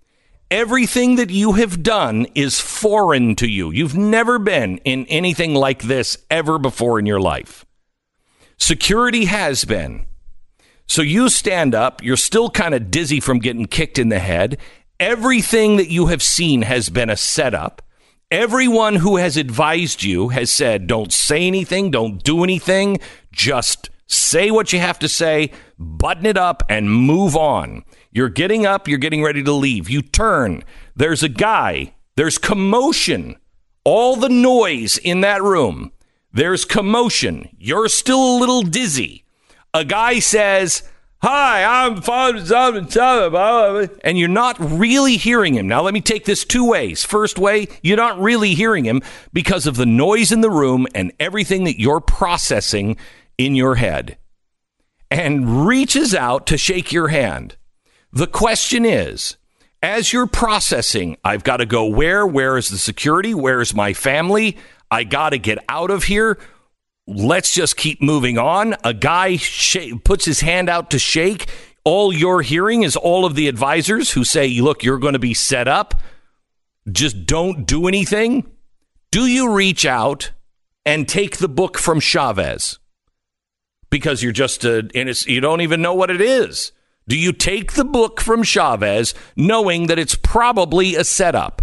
Everything 0.50 1.16
that 1.16 1.30
you 1.30 1.52
have 1.52 1.82
done 1.82 2.26
is 2.34 2.58
foreign 2.58 3.36
to 3.36 3.46
you. 3.46 3.70
You've 3.70 3.96
never 3.96 4.38
been 4.38 4.78
in 4.78 5.06
anything 5.06 5.54
like 5.54 5.82
this 5.82 6.18
ever 6.28 6.58
before 6.58 6.98
in 6.98 7.06
your 7.06 7.20
life. 7.20 7.64
Security 8.60 9.24
has 9.24 9.64
been. 9.64 10.06
So 10.86 11.02
you 11.02 11.28
stand 11.28 11.74
up, 11.74 12.02
you're 12.02 12.16
still 12.16 12.50
kind 12.50 12.74
of 12.74 12.90
dizzy 12.90 13.20
from 13.20 13.38
getting 13.38 13.66
kicked 13.66 13.98
in 13.98 14.10
the 14.10 14.18
head. 14.18 14.58
Everything 14.98 15.76
that 15.76 15.90
you 15.90 16.06
have 16.06 16.22
seen 16.22 16.62
has 16.62 16.90
been 16.90 17.08
a 17.08 17.16
setup. 17.16 17.80
Everyone 18.30 18.96
who 18.96 19.16
has 19.16 19.36
advised 19.36 20.02
you 20.02 20.28
has 20.28 20.52
said, 20.52 20.86
don't 20.86 21.12
say 21.12 21.46
anything, 21.46 21.90
don't 21.90 22.22
do 22.22 22.44
anything, 22.44 22.98
just 23.32 23.90
say 24.06 24.50
what 24.50 24.72
you 24.72 24.78
have 24.78 24.98
to 25.00 25.08
say, 25.08 25.50
button 25.78 26.26
it 26.26 26.36
up, 26.36 26.62
and 26.68 26.92
move 26.92 27.36
on. 27.36 27.82
You're 28.12 28.28
getting 28.28 28.66
up, 28.66 28.86
you're 28.86 28.98
getting 28.98 29.22
ready 29.22 29.42
to 29.42 29.52
leave. 29.52 29.88
You 29.88 30.02
turn, 30.02 30.62
there's 30.94 31.22
a 31.22 31.28
guy, 31.28 31.94
there's 32.16 32.38
commotion, 32.38 33.36
all 33.84 34.16
the 34.16 34.28
noise 34.28 34.98
in 34.98 35.22
that 35.22 35.42
room. 35.42 35.92
There's 36.32 36.64
commotion. 36.64 37.48
You're 37.58 37.88
still 37.88 38.36
a 38.36 38.38
little 38.38 38.62
dizzy. 38.62 39.24
A 39.74 39.84
guy 39.84 40.18
says, 40.20 40.82
Hi, 41.22 41.84
I'm 41.84 42.00
and 44.02 44.18
you're 44.18 44.28
not 44.28 44.56
really 44.58 45.18
hearing 45.18 45.52
him. 45.52 45.68
Now, 45.68 45.82
let 45.82 45.92
me 45.92 46.00
take 46.00 46.24
this 46.24 46.46
two 46.46 46.66
ways. 46.66 47.04
First 47.04 47.38
way, 47.38 47.68
you're 47.82 47.98
not 47.98 48.18
really 48.18 48.54
hearing 48.54 48.84
him 48.84 49.02
because 49.30 49.66
of 49.66 49.76
the 49.76 49.84
noise 49.84 50.32
in 50.32 50.40
the 50.40 50.50
room 50.50 50.86
and 50.94 51.12
everything 51.20 51.64
that 51.64 51.78
you're 51.78 52.00
processing 52.00 52.96
in 53.36 53.54
your 53.54 53.74
head. 53.74 54.16
And 55.10 55.66
reaches 55.66 56.14
out 56.14 56.46
to 56.46 56.56
shake 56.56 56.90
your 56.90 57.08
hand. 57.08 57.56
The 58.12 58.26
question 58.26 58.86
is, 58.86 59.36
as 59.82 60.12
you're 60.12 60.26
processing, 60.26 61.16
I've 61.24 61.44
got 61.44 61.58
to 61.58 61.66
go 61.66 61.86
where? 61.86 62.26
Where 62.26 62.56
is 62.56 62.68
the 62.68 62.78
security? 62.78 63.34
Where 63.34 63.60
is 63.60 63.74
my 63.74 63.92
family? 63.92 64.58
I 64.90 65.04
got 65.04 65.30
to 65.30 65.38
get 65.38 65.58
out 65.68 65.90
of 65.90 66.04
here. 66.04 66.38
Let's 67.06 67.52
just 67.52 67.76
keep 67.76 68.02
moving 68.02 68.38
on. 68.38 68.76
A 68.84 68.92
guy 68.92 69.36
sh- 69.36 69.92
puts 70.04 70.24
his 70.24 70.40
hand 70.40 70.68
out 70.68 70.90
to 70.90 70.98
shake. 70.98 71.48
All 71.84 72.12
you're 72.12 72.42
hearing 72.42 72.82
is 72.82 72.94
all 72.94 73.24
of 73.24 73.34
the 73.34 73.48
advisors 73.48 74.10
who 74.10 74.22
say, 74.22 74.60
look, 74.60 74.84
you're 74.84 74.98
going 74.98 75.14
to 75.14 75.18
be 75.18 75.34
set 75.34 75.66
up. 75.66 76.00
Just 76.90 77.24
don't 77.26 77.66
do 77.66 77.88
anything. 77.88 78.50
Do 79.10 79.26
you 79.26 79.52
reach 79.52 79.86
out 79.86 80.30
and 80.84 81.08
take 81.08 81.38
the 81.38 81.48
book 81.48 81.78
from 81.78 82.00
Chavez? 82.00 82.78
Because 83.88 84.22
you're 84.22 84.32
just 84.32 84.64
a, 84.64 84.88
you 85.26 85.40
don't 85.40 85.62
even 85.62 85.82
know 85.82 85.94
what 85.94 86.10
it 86.10 86.20
is. 86.20 86.72
Do 87.08 87.16
you 87.18 87.32
take 87.32 87.72
the 87.72 87.84
book 87.84 88.20
from 88.20 88.42
Chavez 88.42 89.14
knowing 89.36 89.86
that 89.88 89.98
it's 89.98 90.14
probably 90.14 90.94
a 90.94 91.04
setup? 91.04 91.62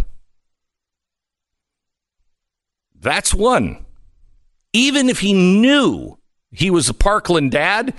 That's 2.99 3.33
one. 3.33 3.85
Even 4.73 5.09
if 5.09 5.19
he 5.19 5.33
knew 5.33 6.17
he 6.51 6.69
was 6.69 6.89
a 6.89 6.93
Parkland 6.93 7.51
dad, 7.51 7.93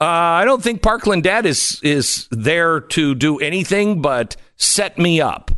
uh, 0.00 0.04
I 0.04 0.44
don't 0.44 0.62
think 0.62 0.82
Parkland 0.82 1.22
dad 1.22 1.46
is 1.46 1.80
is 1.82 2.28
there 2.30 2.80
to 2.80 3.14
do 3.14 3.38
anything 3.38 4.02
but 4.02 4.36
set 4.56 4.98
me 4.98 5.20
up. 5.20 5.52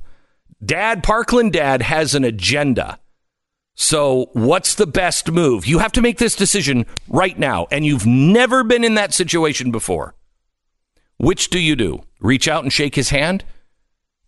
Dad, 0.64 1.02
Parkland 1.02 1.52
dad 1.52 1.82
has 1.82 2.14
an 2.14 2.24
agenda. 2.24 2.98
So, 3.74 4.30
what's 4.34 4.76
the 4.76 4.86
best 4.86 5.30
move? 5.30 5.66
You 5.66 5.78
have 5.80 5.92
to 5.92 6.02
make 6.02 6.18
this 6.18 6.36
decision 6.36 6.86
right 7.08 7.36
now, 7.38 7.66
and 7.72 7.84
you've 7.84 8.06
never 8.06 8.62
been 8.62 8.84
in 8.84 8.94
that 8.94 9.12
situation 9.12 9.72
before. 9.72 10.14
Which 11.18 11.50
do 11.50 11.58
you 11.58 11.76
do? 11.76 12.02
Reach 12.20 12.48
out 12.48 12.62
and 12.62 12.72
shake 12.72 12.94
his 12.94 13.10
hand? 13.10 13.44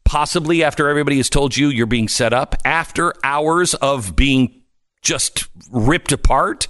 Possibly 0.04 0.62
after 0.62 0.88
everybody 0.88 1.16
has 1.16 1.28
told 1.28 1.56
you 1.56 1.68
you're 1.68 1.86
being 1.86 2.08
set 2.08 2.32
up, 2.32 2.54
after 2.64 3.12
hours 3.24 3.74
of 3.74 4.14
being 4.14 4.62
just 5.02 5.48
ripped 5.70 6.12
apart? 6.12 6.68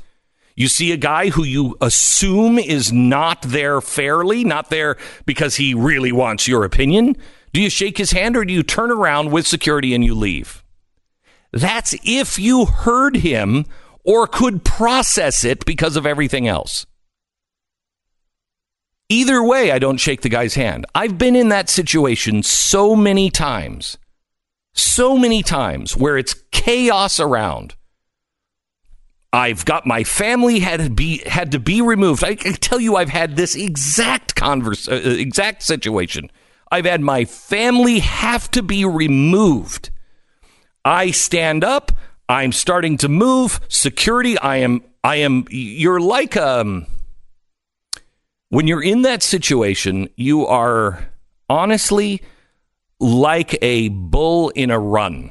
You 0.54 0.68
see 0.68 0.90
a 0.90 0.96
guy 0.96 1.28
who 1.28 1.44
you 1.44 1.76
assume 1.82 2.58
is 2.58 2.90
not 2.90 3.42
there 3.42 3.82
fairly, 3.82 4.42
not 4.42 4.70
there 4.70 4.96
because 5.26 5.56
he 5.56 5.74
really 5.74 6.12
wants 6.12 6.48
your 6.48 6.64
opinion. 6.64 7.16
Do 7.52 7.60
you 7.60 7.68
shake 7.68 7.98
his 7.98 8.12
hand 8.12 8.36
or 8.36 8.44
do 8.44 8.54
you 8.54 8.62
turn 8.62 8.90
around 8.90 9.32
with 9.32 9.46
security 9.46 9.94
and 9.94 10.02
you 10.02 10.14
leave? 10.14 10.64
That's 11.52 11.94
if 12.04 12.38
you 12.38 12.64
heard 12.64 13.16
him 13.16 13.66
or 14.02 14.26
could 14.26 14.64
process 14.64 15.44
it 15.44 15.66
because 15.66 15.96
of 15.96 16.06
everything 16.06 16.48
else. 16.48 16.86
Either 19.08 19.42
way, 19.42 19.70
I 19.70 19.78
don't 19.78 19.98
shake 19.98 20.22
the 20.22 20.28
guy's 20.28 20.54
hand. 20.54 20.84
I've 20.94 21.16
been 21.16 21.36
in 21.36 21.48
that 21.50 21.68
situation 21.68 22.42
so 22.42 22.96
many 22.96 23.30
times, 23.30 23.98
so 24.74 25.16
many 25.16 25.42
times 25.42 25.96
where 25.96 26.18
it's 26.18 26.34
chaos 26.50 27.20
around. 27.20 27.76
I've 29.32 29.64
got 29.64 29.86
my 29.86 30.02
family 30.02 30.60
had 30.60 30.80
to 30.80 30.90
be 30.90 31.18
had 31.26 31.52
to 31.52 31.60
be 31.60 31.82
removed. 31.82 32.24
I 32.24 32.34
can 32.34 32.54
tell 32.54 32.80
you, 32.80 32.96
I've 32.96 33.10
had 33.10 33.36
this 33.36 33.54
exact 33.54 34.34
converse, 34.34 34.88
uh, 34.88 34.94
uh, 34.94 35.10
exact 35.10 35.62
situation. 35.62 36.30
I've 36.70 36.86
had 36.86 37.00
my 37.00 37.24
family 37.26 38.00
have 38.00 38.50
to 38.52 38.62
be 38.62 38.84
removed. 38.84 39.90
I 40.84 41.10
stand 41.12 41.62
up. 41.62 41.92
I'm 42.28 42.50
starting 42.50 42.96
to 42.98 43.08
move. 43.08 43.60
Security. 43.68 44.36
I 44.38 44.56
am. 44.56 44.82
I 45.04 45.16
am. 45.16 45.44
You're 45.50 46.00
like 46.00 46.36
um 46.36 46.86
when 48.48 48.66
you're 48.66 48.82
in 48.82 49.02
that 49.02 49.22
situation, 49.22 50.08
you 50.16 50.46
are 50.46 51.10
honestly 51.48 52.22
like 53.00 53.58
a 53.62 53.88
bull 53.88 54.50
in 54.50 54.70
a 54.70 54.78
run. 54.78 55.30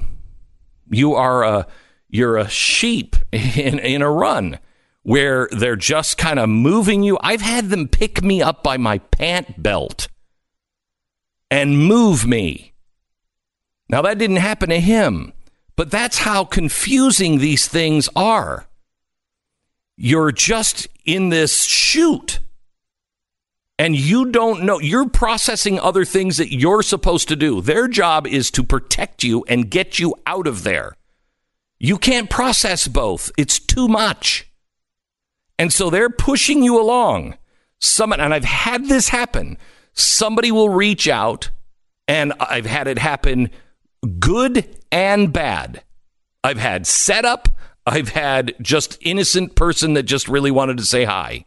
You 0.90 1.16
are 1.16 1.44
a 1.44 1.68
you're 2.10 2.38
a 2.38 2.48
sheep 2.48 3.16
in, 3.32 3.80
in 3.80 4.02
a 4.02 4.10
run 4.10 4.60
where 5.04 5.48
they're 5.52 5.76
just 5.76 6.18
kind 6.18 6.40
of 6.40 6.50
moving 6.50 7.04
you. 7.04 7.18
I've 7.22 7.42
had 7.42 7.70
them 7.70 7.88
pick 7.88 8.24
me 8.24 8.42
up 8.42 8.64
by 8.64 8.78
my 8.78 9.00
pant 9.00 9.62
belt 9.62 10.08
and 11.52 11.78
move 11.78 12.26
me. 12.26 12.74
Now, 13.88 14.02
that 14.02 14.18
didn't 14.18 14.38
happen 14.38 14.70
to 14.70 14.80
him, 14.80 15.32
but 15.76 15.92
that's 15.92 16.20
how 16.20 16.44
confusing 16.44 17.38
these 17.38 17.68
things 17.68 18.10
are. 18.16 18.68
You're 19.96 20.32
just 20.32 20.88
in 21.06 21.30
this 21.30 21.66
chute 21.66 22.40
and 23.78 23.96
you 23.96 24.32
don't 24.32 24.64
know, 24.64 24.80
you're 24.80 25.10
processing 25.10 25.80
other 25.80 26.06
things 26.06 26.38
that 26.38 26.54
you're 26.54 26.82
supposed 26.82 27.28
to 27.28 27.36
do. 27.36 27.62
Their 27.62 27.88
job 27.88 28.26
is 28.26 28.50
to 28.52 28.64
protect 28.64 29.24
you 29.24 29.44
and 29.48 29.70
get 29.70 30.00
you 30.00 30.16
out 30.26 30.48
of 30.48 30.64
there. 30.64 30.96
You 31.78 31.98
can't 31.98 32.30
process 32.30 32.88
both, 32.88 33.32
it's 33.38 33.60
too 33.60 33.88
much. 33.88 34.50
And 35.60 35.72
so 35.72 35.90
they're 35.90 36.10
pushing 36.10 36.64
you 36.64 36.80
along. 36.80 37.38
Someone, 37.80 38.20
and 38.20 38.34
I've 38.34 38.46
had 38.46 38.86
this 38.86 39.10
happen. 39.10 39.58
Somebody 39.94 40.52
will 40.52 40.70
reach 40.70 41.08
out, 41.08 41.50
and 42.08 42.34
I've 42.40 42.66
had 42.66 42.88
it 42.88 42.98
happen 42.98 43.50
good 44.20 44.78
and 44.92 45.32
bad. 45.34 45.84
I've 46.44 46.58
had 46.58 46.88
setup, 46.88 47.50
I've 47.86 48.10
had 48.10 48.56
just 48.62 48.98
innocent 49.02 49.56
person 49.56 49.94
that 49.94 50.04
just 50.04 50.28
really 50.28 50.52
wanted 50.52 50.78
to 50.78 50.86
say 50.86 51.06
hi. 51.06 51.46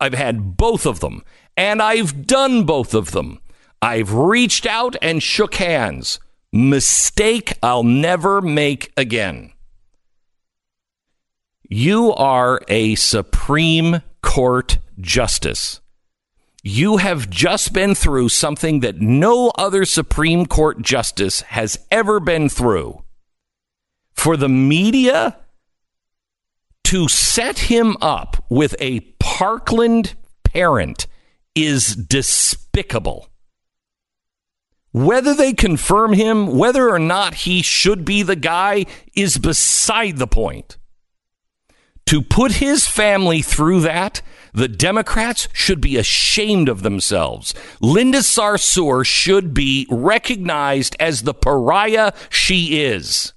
I've 0.00 0.14
had 0.14 0.56
both 0.56 0.86
of 0.86 1.00
them. 1.00 1.22
And 1.56 1.82
I've 1.82 2.26
done 2.26 2.64
both 2.64 2.94
of 2.94 3.12
them. 3.12 3.40
I've 3.80 4.12
reached 4.12 4.66
out 4.66 4.96
and 5.02 5.22
shook 5.22 5.56
hands. 5.56 6.20
Mistake 6.52 7.54
I'll 7.62 7.82
never 7.82 8.40
make 8.40 8.92
again. 8.96 9.52
You 11.68 12.12
are 12.12 12.60
a 12.68 12.94
Supreme 12.96 14.02
Court 14.22 14.78
justice. 15.00 15.80
You 16.62 16.98
have 16.98 17.28
just 17.28 17.72
been 17.72 17.94
through 17.94 18.28
something 18.28 18.80
that 18.80 19.00
no 19.00 19.50
other 19.58 19.84
Supreme 19.84 20.46
Court 20.46 20.82
justice 20.82 21.40
has 21.40 21.78
ever 21.90 22.20
been 22.20 22.48
through. 22.48 23.02
For 24.12 24.36
the 24.36 24.48
media 24.48 25.38
to 26.84 27.08
set 27.08 27.58
him 27.58 27.96
up 28.00 28.44
with 28.48 28.76
a 28.78 29.00
Parkland 29.18 30.14
parent 30.44 31.06
is 31.54 31.94
despicable. 31.94 33.28
Whether 34.92 35.34
they 35.34 35.54
confirm 35.54 36.12
him, 36.12 36.58
whether 36.58 36.90
or 36.90 36.98
not 36.98 37.34
he 37.34 37.62
should 37.62 38.04
be 38.04 38.22
the 38.22 38.36
guy, 38.36 38.86
is 39.14 39.38
beside 39.38 40.18
the 40.18 40.26
point. 40.26 40.76
To 42.06 42.20
put 42.20 42.52
his 42.52 42.86
family 42.86 43.40
through 43.40 43.80
that, 43.80 44.20
the 44.52 44.68
Democrats 44.68 45.48
should 45.54 45.80
be 45.80 45.96
ashamed 45.96 46.68
of 46.68 46.82
themselves. 46.82 47.54
Linda 47.80 48.18
Sarsour 48.18 49.04
should 49.06 49.54
be 49.54 49.86
recognized 49.88 50.94
as 51.00 51.22
the 51.22 51.32
pariah 51.32 52.12
she 52.28 52.82
is. 52.82 53.32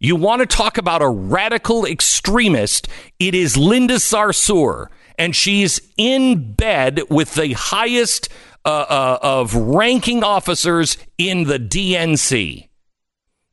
You 0.00 0.16
want 0.16 0.40
to 0.40 0.46
talk 0.46 0.78
about 0.78 1.02
a 1.02 1.08
radical 1.08 1.84
extremist? 1.84 2.88
It 3.20 3.34
is 3.34 3.56
Linda 3.56 3.96
Sarsour, 3.96 4.88
and 5.18 5.34
she's 5.34 5.80
in 5.96 6.52
bed 6.52 7.00
with 7.10 7.34
the 7.34 7.52
highest 7.52 8.28
uh, 8.64 8.68
uh, 8.68 9.18
of 9.20 9.54
ranking 9.54 10.22
officers 10.22 10.96
in 11.18 11.44
the 11.44 11.58
DNC. 11.58 12.68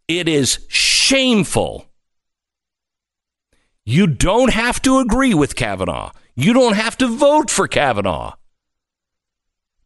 It 0.07 0.29
is 0.29 0.60
shameful. 0.67 1.88
You 3.84 4.07
don't 4.07 4.53
have 4.53 4.81
to 4.84 5.00
agree 5.00 5.34
with 5.34 5.55
Kavanaugh. 5.55 6.12
You 6.36 6.53
don't 6.53 6.75
have 6.75 6.98
to 7.00 7.07
vote 7.07 7.50
for 7.50 7.67
Kavanaugh. 7.67 8.36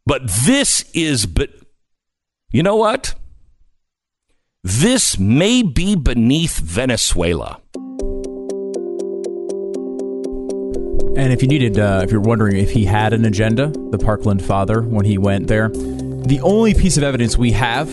But 0.04 0.28
this 0.28 0.84
is, 0.94 1.26
but 1.26 1.50
you 2.50 2.62
know 2.62 2.76
what? 2.76 3.14
This 4.62 5.18
may 5.18 5.62
be 5.62 5.96
beneath 5.96 6.58
Venezuela. 6.58 7.60
And 11.16 11.32
if 11.32 11.42
you 11.42 11.48
needed, 11.48 11.78
uh, 11.78 12.00
if 12.04 12.10
you're 12.10 12.20
wondering 12.20 12.56
if 12.56 12.70
he 12.70 12.84
had 12.84 13.12
an 13.12 13.24
agenda, 13.24 13.68
the 13.90 13.98
Parkland 13.98 14.44
father, 14.44 14.82
when 14.82 15.04
he 15.04 15.18
went 15.18 15.48
there, 15.48 15.68
the 15.68 16.40
only 16.42 16.74
piece 16.74 16.96
of 16.96 17.02
evidence 17.02 17.36
we 17.36 17.52
have 17.52 17.88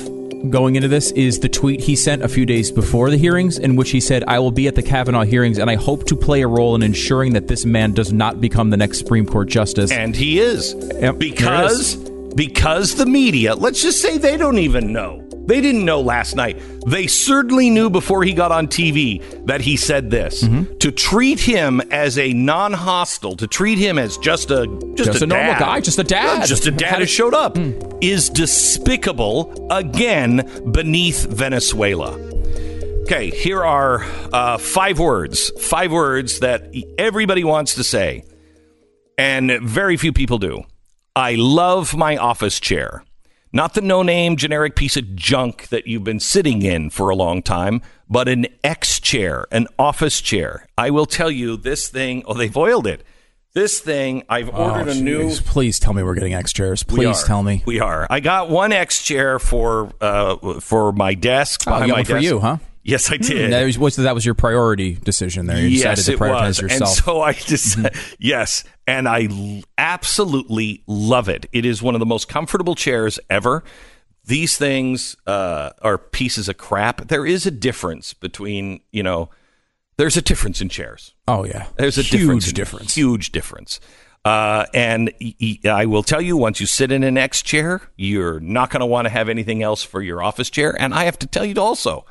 going 0.49 0.75
into 0.75 0.87
this 0.87 1.11
is 1.11 1.39
the 1.39 1.49
tweet 1.49 1.79
he 1.79 1.95
sent 1.95 2.21
a 2.21 2.27
few 2.27 2.45
days 2.45 2.71
before 2.71 3.09
the 3.09 3.17
hearings, 3.17 3.57
in 3.57 3.75
which 3.75 3.89
he 3.89 3.99
said, 3.99 4.23
I 4.25 4.39
will 4.39 4.51
be 4.51 4.67
at 4.67 4.75
the 4.75 4.83
Kavanaugh 4.83 5.23
hearings 5.23 5.57
and 5.57 5.69
I 5.69 5.75
hope 5.75 6.05
to 6.05 6.15
play 6.15 6.41
a 6.41 6.47
role 6.47 6.75
in 6.75 6.83
ensuring 6.83 7.33
that 7.33 7.47
this 7.47 7.65
man 7.65 7.93
does 7.93 8.13
not 8.13 8.39
become 8.39 8.69
the 8.69 8.77
next 8.77 8.99
Supreme 8.99 9.25
Court 9.25 9.47
justice. 9.47 9.91
And 9.91 10.15
he 10.15 10.39
is. 10.39 10.75
Yep, 10.99 11.17
because 11.17 11.95
because 12.37 12.95
the 12.95 13.05
media, 13.05 13.55
let's 13.55 13.81
just 13.81 13.99
say 14.01 14.17
they 14.17 14.37
don't 14.37 14.59
even 14.59 14.93
know. 14.93 15.23
They 15.47 15.61
didn't 15.61 15.85
know 15.85 16.01
last 16.01 16.35
night. 16.35 16.61
They 16.85 17.07
certainly 17.07 17.69
knew 17.69 17.89
before 17.89 18.23
he 18.23 18.33
got 18.33 18.51
on 18.51 18.67
TV 18.67 19.21
that 19.45 19.61
he 19.61 19.77
said 19.77 20.11
this. 20.11 20.43
Mm-hmm. 20.43 20.77
To 20.79 20.91
treat 20.91 21.39
him 21.39 21.79
as 21.89 22.17
a 22.17 22.33
non-hostile, 22.33 23.37
to 23.37 23.47
treat 23.47 23.77
him 23.77 23.97
as 23.97 24.17
just 24.17 24.51
a 24.51 24.67
just, 24.95 25.11
Just 25.11 25.21
a 25.21 25.25
normal 25.25 25.53
dad, 25.53 25.59
guy, 25.59 25.79
just 25.79 25.99
a 25.99 26.03
dad. 26.03 26.39
Yeah, 26.39 26.45
just 26.45 26.67
a 26.67 26.71
dad 26.71 26.99
who 26.99 27.05
showed 27.05 27.33
up, 27.33 27.55
Hmm. 27.57 27.71
is 28.01 28.29
despicable. 28.29 29.67
Again, 29.71 30.47
beneath 30.71 31.25
Venezuela. 31.27 32.11
Okay, 33.03 33.29
here 33.31 33.63
are 33.63 34.03
uh, 34.33 34.57
five 34.57 34.99
words. 34.99 35.49
Five 35.65 35.93
words 35.93 36.39
that 36.41 36.73
everybody 36.97 37.45
wants 37.45 37.75
to 37.75 37.85
say, 37.85 38.23
and 39.17 39.49
very 39.63 39.95
few 39.95 40.11
people 40.11 40.39
do. 40.39 40.63
I 41.17 41.33
love 41.33 41.97
my 41.97 42.15
office 42.15 42.59
chair. 42.59 43.03
Not 43.51 43.73
the 43.73 43.81
no 43.81 44.03
name 44.03 44.35
generic 44.35 44.75
piece 44.75 44.95
of 44.95 45.15
junk 45.15 45.69
that 45.69 45.87
you've 45.87 46.03
been 46.03 46.19
sitting 46.19 46.61
in 46.61 46.91
for 46.91 47.09
a 47.09 47.15
long 47.15 47.41
time, 47.41 47.81
but 48.07 48.27
an 48.27 48.45
X 48.63 48.99
chair, 48.99 49.47
an 49.51 49.67
office 49.79 50.21
chair. 50.21 50.67
I 50.77 50.91
will 50.91 51.07
tell 51.07 51.31
you 51.31 51.57
this 51.57 51.87
thing, 51.87 52.21
oh, 52.27 52.35
they've 52.35 52.55
oiled 52.55 52.85
it. 52.85 53.03
This 53.55 53.79
thing, 53.79 54.25
I've 54.29 54.49
ordered 54.49 54.89
a 54.89 54.93
new. 54.93 55.31
Oh, 55.31 55.37
Please 55.43 55.79
tell 55.79 55.91
me 55.93 56.03
we're 56.03 56.13
getting 56.13 56.35
X 56.35 56.53
chairs. 56.53 56.83
Please 56.83 57.23
tell 57.23 57.41
me. 57.41 57.63
We 57.65 57.79
are. 57.79 58.05
I 58.11 58.19
got 58.19 58.51
one 58.51 58.71
X 58.71 59.03
chair 59.03 59.39
for 59.39 59.91
uh, 59.99 60.59
for 60.59 60.91
my 60.91 61.15
desk. 61.15 61.63
Oh, 61.65 61.71
got 61.71 61.87
my 61.89 61.93
one 61.95 62.05
for 62.05 62.13
desk. 62.13 62.23
you, 62.25 62.39
huh? 62.39 62.57
Yes, 62.87 63.11
I 63.11 63.17
did. 63.17 63.51
That 63.51 63.65
was, 63.65 63.77
was- 63.77 63.95
that 63.97 64.15
was 64.15 64.25
your 64.25 64.33
priority 64.33 64.93
decision 64.95 65.45
there. 65.45 65.59
You 65.59 65.67
yes, 65.67 65.97
decided 65.97 66.05
to 66.05 66.13
it 66.13 66.19
prioritize 66.29 66.47
was. 66.47 66.61
yourself. 66.61 66.81
And 66.97 67.05
so 67.05 67.21
I 67.21 67.33
just 67.33 67.77
yes, 68.19 68.63
and 68.87 69.07
I 69.07 69.61
absolutely 69.77 70.83
love 70.87 71.29
it. 71.29 71.45
It 71.51 71.65
is 71.65 71.81
one 71.81 71.95
of 71.95 71.99
the 71.99 72.05
most 72.05 72.27
comfortable 72.29 72.75
chairs 72.75 73.19
ever. 73.29 73.63
These 74.25 74.57
things 74.57 75.15
uh, 75.25 75.71
are 75.81 75.97
pieces 75.97 76.49
of 76.49 76.57
crap. 76.57 77.07
There 77.07 77.25
is 77.25 77.45
a 77.45 77.51
difference 77.51 78.13
between 78.13 78.79
you 78.91 79.03
know. 79.03 79.29
There's 79.97 80.15
a 80.15 80.21
difference 80.21 80.61
in 80.61 80.69
chairs. 80.69 81.15
oh, 81.27 81.43
yeah. 81.43 81.65
There's 81.75 81.97
a 81.97 82.03
Huge 82.03 82.19
difference. 82.21 82.51
difference. 82.53 82.93
Huge 82.95 83.31
difference. 83.31 83.79
Uh, 84.23 84.65
and 84.71 85.11
I 85.65 85.87
will 85.87 86.03
tell 86.03 86.21
you, 86.21 86.37
once 86.37 86.59
you 86.59 86.67
sit 86.67 86.91
in 86.91 87.01
an 87.01 87.17
X 87.17 87.41
chair, 87.41 87.81
you're 87.95 88.39
not 88.39 88.69
going 88.69 88.81
to 88.81 88.85
want 88.85 89.05
to 89.05 89.09
have 89.09 89.27
anything 89.27 89.63
else 89.63 89.81
for 89.81 90.03
your 90.03 90.21
office 90.21 90.51
chair. 90.51 90.79
And 90.79 90.93
I 90.93 91.05
have 91.05 91.17
to 91.19 91.25
tell 91.27 91.43
you 91.45 91.55
also, 91.59 92.05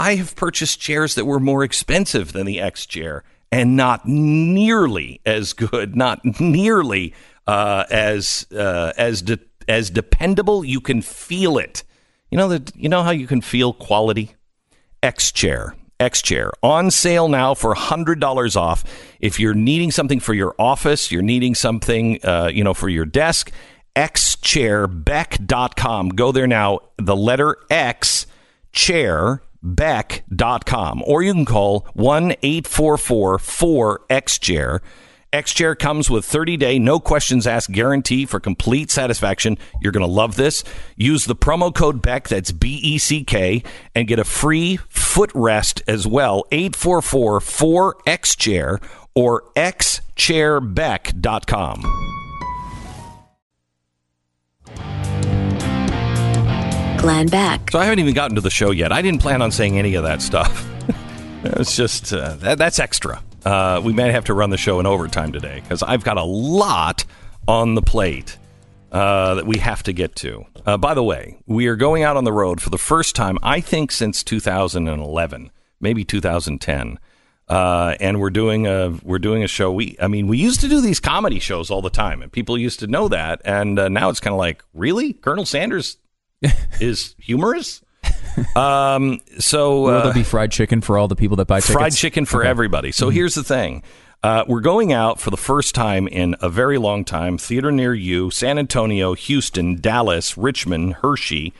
I 0.00 0.14
have 0.14 0.34
purchased 0.34 0.80
chairs 0.80 1.14
that 1.16 1.26
were 1.26 1.38
more 1.38 1.62
expensive 1.62 2.32
than 2.32 2.46
the 2.46 2.58
X 2.58 2.86
chair 2.86 3.22
and 3.52 3.76
not 3.76 4.08
nearly 4.08 5.20
as 5.26 5.52
good, 5.52 5.94
not 5.94 6.24
nearly 6.40 7.12
uh, 7.46 7.84
as 7.90 8.46
uh, 8.50 8.94
as 8.96 9.20
de- 9.20 9.40
as 9.68 9.90
dependable. 9.90 10.64
You 10.64 10.80
can 10.80 11.02
feel 11.02 11.58
it. 11.58 11.84
You 12.30 12.38
know 12.38 12.48
that. 12.48 12.74
You 12.74 12.88
know 12.88 13.02
how 13.02 13.10
you 13.10 13.26
can 13.26 13.42
feel 13.42 13.74
quality. 13.74 14.36
X 15.02 15.32
Chair. 15.32 15.76
X 15.98 16.22
Chair 16.22 16.52
on 16.62 16.90
sale 16.90 17.28
now 17.28 17.52
for 17.52 17.74
$100 17.74 18.56
off. 18.56 18.84
If 19.20 19.38
you're 19.38 19.52
needing 19.52 19.90
something 19.90 20.18
for 20.18 20.32
your 20.32 20.54
office, 20.58 21.12
you're 21.12 21.20
needing 21.20 21.54
something, 21.54 22.24
uh, 22.24 22.48
you 22.50 22.64
know, 22.64 22.72
for 22.72 22.88
your 22.88 23.04
desk, 23.04 23.52
xchairbeck.com. 23.94 26.08
Go 26.08 26.32
there 26.32 26.46
now. 26.46 26.78
The 26.96 27.14
letter 27.14 27.58
X 27.68 28.26
chairbeck.com. 29.64 31.04
Or 31.06 31.22
you 31.22 31.32
can 31.32 31.44
call 31.44 31.86
1 31.94 32.32
844 32.42 33.38
4XChair. 33.38 34.80
X-Chair 35.32 35.76
comes 35.76 36.10
with 36.10 36.26
30-day, 36.26 36.80
no 36.80 36.98
questions 36.98 37.46
asked 37.46 37.70
guarantee 37.70 38.26
for 38.26 38.40
complete 38.40 38.90
satisfaction. 38.90 39.58
You're 39.80 39.92
going 39.92 40.04
to 40.04 40.10
love 40.10 40.34
this. 40.34 40.64
Use 40.96 41.24
the 41.24 41.36
promo 41.36 41.72
code 41.72 42.02
BECK, 42.02 42.26
that's 42.26 42.50
B-E-C-K, 42.50 43.62
and 43.94 44.08
get 44.08 44.18
a 44.18 44.24
free 44.24 44.80
footrest 44.92 45.82
as 45.86 46.04
well. 46.04 46.42
844-4X-Chair 46.50 48.80
or 49.14 49.44
xchairbeck.com. 49.54 52.19
Glenn 57.00 57.28
Beck. 57.28 57.70
So 57.70 57.78
I 57.78 57.84
haven't 57.84 58.00
even 58.00 58.12
gotten 58.12 58.34
to 58.34 58.42
the 58.42 58.50
show 58.50 58.72
yet. 58.72 58.92
I 58.92 59.00
didn't 59.00 59.22
plan 59.22 59.40
on 59.40 59.50
saying 59.50 59.78
any 59.78 59.94
of 59.94 60.04
that 60.04 60.20
stuff. 60.20 60.68
it's 61.44 61.74
just 61.74 62.12
uh, 62.12 62.34
that, 62.36 62.58
that's 62.58 62.78
extra. 62.78 63.22
Uh, 63.42 63.80
we 63.82 63.94
may 63.94 64.12
have 64.12 64.26
to 64.26 64.34
run 64.34 64.50
the 64.50 64.58
show 64.58 64.78
in 64.80 64.86
overtime 64.86 65.32
today 65.32 65.60
because 65.60 65.82
I've 65.82 66.04
got 66.04 66.18
a 66.18 66.22
lot 66.22 67.06
on 67.48 67.74
the 67.74 67.80
plate 67.80 68.36
uh, 68.92 69.36
that 69.36 69.46
we 69.46 69.56
have 69.58 69.82
to 69.84 69.94
get 69.94 70.14
to. 70.16 70.44
Uh, 70.66 70.76
by 70.76 70.92
the 70.92 71.02
way, 71.02 71.38
we 71.46 71.68
are 71.68 71.76
going 71.76 72.02
out 72.02 72.18
on 72.18 72.24
the 72.24 72.34
road 72.34 72.60
for 72.60 72.68
the 72.68 72.76
first 72.76 73.16
time, 73.16 73.38
I 73.42 73.62
think, 73.62 73.92
since 73.92 74.22
2011, 74.22 75.50
maybe 75.80 76.04
2010. 76.04 76.98
Uh, 77.48 77.96
and 77.98 78.20
we're 78.20 78.30
doing 78.30 78.66
a 78.66 78.90
we're 79.02 79.18
doing 79.18 79.42
a 79.42 79.48
show. 79.48 79.72
We 79.72 79.96
I 80.00 80.06
mean 80.06 80.28
we 80.28 80.36
used 80.36 80.60
to 80.60 80.68
do 80.68 80.80
these 80.82 81.00
comedy 81.00 81.40
shows 81.40 81.70
all 81.70 81.80
the 81.80 81.90
time, 81.90 82.20
and 82.20 82.30
people 82.30 82.58
used 82.58 82.78
to 82.80 82.86
know 82.86 83.08
that. 83.08 83.40
And 83.44 83.78
uh, 83.78 83.88
now 83.88 84.10
it's 84.10 84.20
kind 84.20 84.34
of 84.34 84.38
like, 84.38 84.62
really, 84.74 85.14
Colonel 85.14 85.46
Sanders 85.46 85.96
is 86.80 87.14
humorous. 87.18 87.82
Um, 88.56 89.20
so 89.38 89.82
Will 89.82 89.88
uh, 89.88 90.04
there 90.04 90.14
be 90.14 90.22
fried 90.22 90.52
chicken 90.52 90.80
for 90.80 90.96
all 90.96 91.08
the 91.08 91.16
people 91.16 91.36
that 91.38 91.46
buy 91.46 91.60
tickets? 91.60 91.72
fried 91.72 91.92
chicken 91.92 92.24
for 92.24 92.44
everybody. 92.44 92.92
So 92.92 93.10
here's 93.10 93.34
the 93.34 93.44
thing. 93.44 93.82
Uh, 94.22 94.44
we're 94.46 94.60
going 94.60 94.92
out 94.92 95.18
for 95.18 95.30
the 95.30 95.36
first 95.36 95.74
time 95.74 96.06
in 96.06 96.36
a 96.40 96.48
very 96.48 96.76
long 96.78 97.04
time. 97.04 97.38
Theater 97.38 97.72
near 97.72 97.94
you, 97.94 98.30
San 98.30 98.58
Antonio, 98.58 99.14
Houston, 99.14 99.80
Dallas, 99.80 100.36
Richmond, 100.36 100.94
Hershey, 100.94 101.54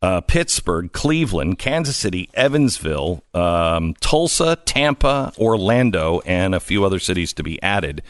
uh, 0.00 0.20
Pittsburgh, 0.20 0.92
Cleveland, 0.92 1.58
Kansas 1.58 1.96
City, 1.96 2.30
Evansville, 2.34 3.24
um, 3.34 3.94
Tulsa, 4.00 4.56
Tampa, 4.64 5.32
Orlando, 5.38 6.20
and 6.24 6.54
a 6.54 6.60
few 6.60 6.84
other 6.84 6.98
cities 6.98 7.32
to 7.32 7.42
be 7.42 7.60
added. 7.62 8.02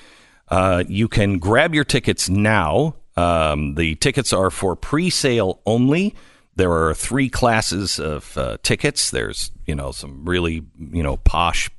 Uh, 0.48 0.84
you 0.86 1.08
can 1.08 1.38
grab 1.38 1.74
your 1.74 1.84
tickets 1.84 2.28
now. 2.28 2.96
Um, 3.16 3.74
the 3.74 3.94
tickets 3.96 4.32
are 4.32 4.50
for 4.50 4.74
pre-sale 4.76 5.60
only. 5.66 6.14
There 6.56 6.72
are 6.72 6.94
three 6.94 7.28
classes 7.28 7.98
of 7.98 8.36
uh, 8.36 8.58
tickets. 8.62 9.10
There's 9.10 9.50
you 9.66 9.74
know 9.74 9.92
some 9.92 10.24
really 10.24 10.64
you 10.78 11.02
know 11.02 11.16
posh 11.18 11.70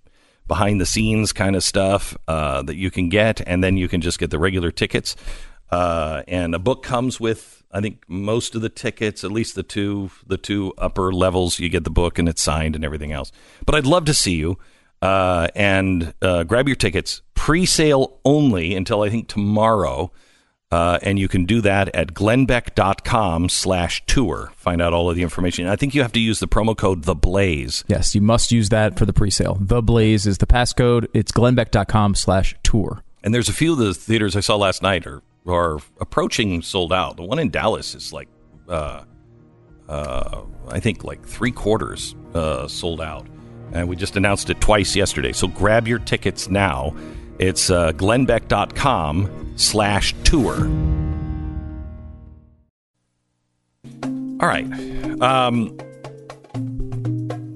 behind 0.47 0.79
the 0.79 0.85
scenes 0.85 1.33
kind 1.33 1.55
of 1.55 1.63
stuff 1.63 2.17
uh, 2.27 2.61
that 2.63 2.75
you 2.75 2.91
can 2.91 3.09
get, 3.09 3.41
and 3.47 3.63
then 3.63 3.77
you 3.77 3.87
can 3.87 4.01
just 4.01 4.19
get 4.19 4.31
the 4.31 4.39
regular 4.39 4.71
tickets. 4.71 5.15
Uh, 5.71 6.23
and 6.27 6.53
a 6.53 6.59
book 6.59 6.83
comes 6.83 7.19
with 7.19 7.63
I 7.71 7.81
think 7.81 8.03
most 8.07 8.55
of 8.55 8.61
the 8.61 8.69
tickets, 8.69 9.23
at 9.23 9.31
least 9.31 9.55
the 9.55 9.63
two 9.63 10.09
the 10.25 10.37
two 10.37 10.73
upper 10.77 11.11
levels. 11.11 11.59
You 11.59 11.69
get 11.69 11.83
the 11.83 11.89
book 11.89 12.17
and 12.17 12.29
it's 12.29 12.41
signed 12.41 12.75
and 12.75 12.85
everything 12.85 13.11
else. 13.11 13.31
But 13.65 13.75
I'd 13.75 13.85
love 13.85 14.05
to 14.05 14.13
see 14.13 14.35
you 14.35 14.57
uh, 15.01 15.49
and 15.55 16.13
uh, 16.21 16.43
grab 16.43 16.67
your 16.67 16.75
tickets 16.75 17.21
pre-sale 17.33 18.19
only 18.23 18.75
until 18.75 19.03
I 19.03 19.09
think 19.09 19.27
tomorrow. 19.27 20.11
Uh, 20.71 20.97
and 21.03 21.19
you 21.19 21.27
can 21.27 21.45
do 21.45 21.61
that 21.61 21.93
at 21.95 22.13
glennbeck.com 22.13 23.49
slash 23.49 24.03
tour. 24.07 24.51
Find 24.55 24.81
out 24.81 24.93
all 24.93 25.09
of 25.09 25.15
the 25.15 25.21
information. 25.21 25.67
I 25.67 25.75
think 25.75 25.93
you 25.93 26.01
have 26.01 26.11
to 26.13 26.19
use 26.19 26.39
the 26.39 26.47
promo 26.47 26.75
code 26.75 27.03
The 27.03 27.15
Blaze. 27.15 27.83
Yes, 27.87 28.15
you 28.15 28.21
must 28.21 28.51
use 28.51 28.69
that 28.69 28.97
for 28.97 29.05
the 29.05 29.13
pre-sale. 29.13 29.57
The 29.61 29.81
Blaze 29.81 30.25
is 30.25 30.39
the 30.39 30.47
passcode. 30.47 31.07
It's 31.13 31.31
glennbeck.com 31.31 32.15
slash 32.15 32.55
tour. 32.63 33.03
And 33.23 33.33
there's 33.33 33.49
a 33.49 33.53
few 33.53 33.73
of 33.73 33.77
the 33.77 33.93
theaters 33.93 34.35
I 34.35 34.39
saw 34.39 34.55
last 34.55 34.81
night 34.81 35.05
are, 35.07 35.21
are 35.47 35.77
approaching 36.01 36.61
sold 36.61 36.91
out. 36.91 37.17
The 37.17 37.23
one 37.23 37.39
in 37.39 37.51
Dallas 37.51 37.95
is 37.95 38.11
like, 38.11 38.27
uh, 38.67 39.03
uh, 39.87 40.41
I 40.67 40.79
think 40.79 41.03
like 41.03 41.25
three 41.25 41.51
quarters 41.51 42.15
uh, 42.33 42.67
sold 42.67 43.01
out. 43.01 43.27
And 43.71 43.87
we 43.87 43.95
just 43.95 44.15
announced 44.15 44.49
it 44.49 44.61
twice 44.61 44.95
yesterday. 44.95 45.31
So 45.31 45.47
grab 45.47 45.87
your 45.87 45.99
tickets 45.99 46.49
now. 46.49 46.95
It's 47.39 47.69
uh, 47.69 47.91
glennbeck.com 47.93 49.53
slash 49.57 50.15
tour. 50.23 50.55
All 54.41 54.47
right. 54.47 54.65
Um, 55.21 55.77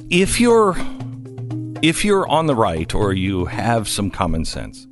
if 0.10 0.40
you're 0.40 0.76
if 1.82 2.04
you're 2.04 2.28
on 2.28 2.48
the 2.48 2.56
right 2.56 2.94
or 2.94 3.14
you 3.14 3.46
have 3.46 3.88
some 3.88 4.10
common 4.10 4.44
sense, 4.46 4.88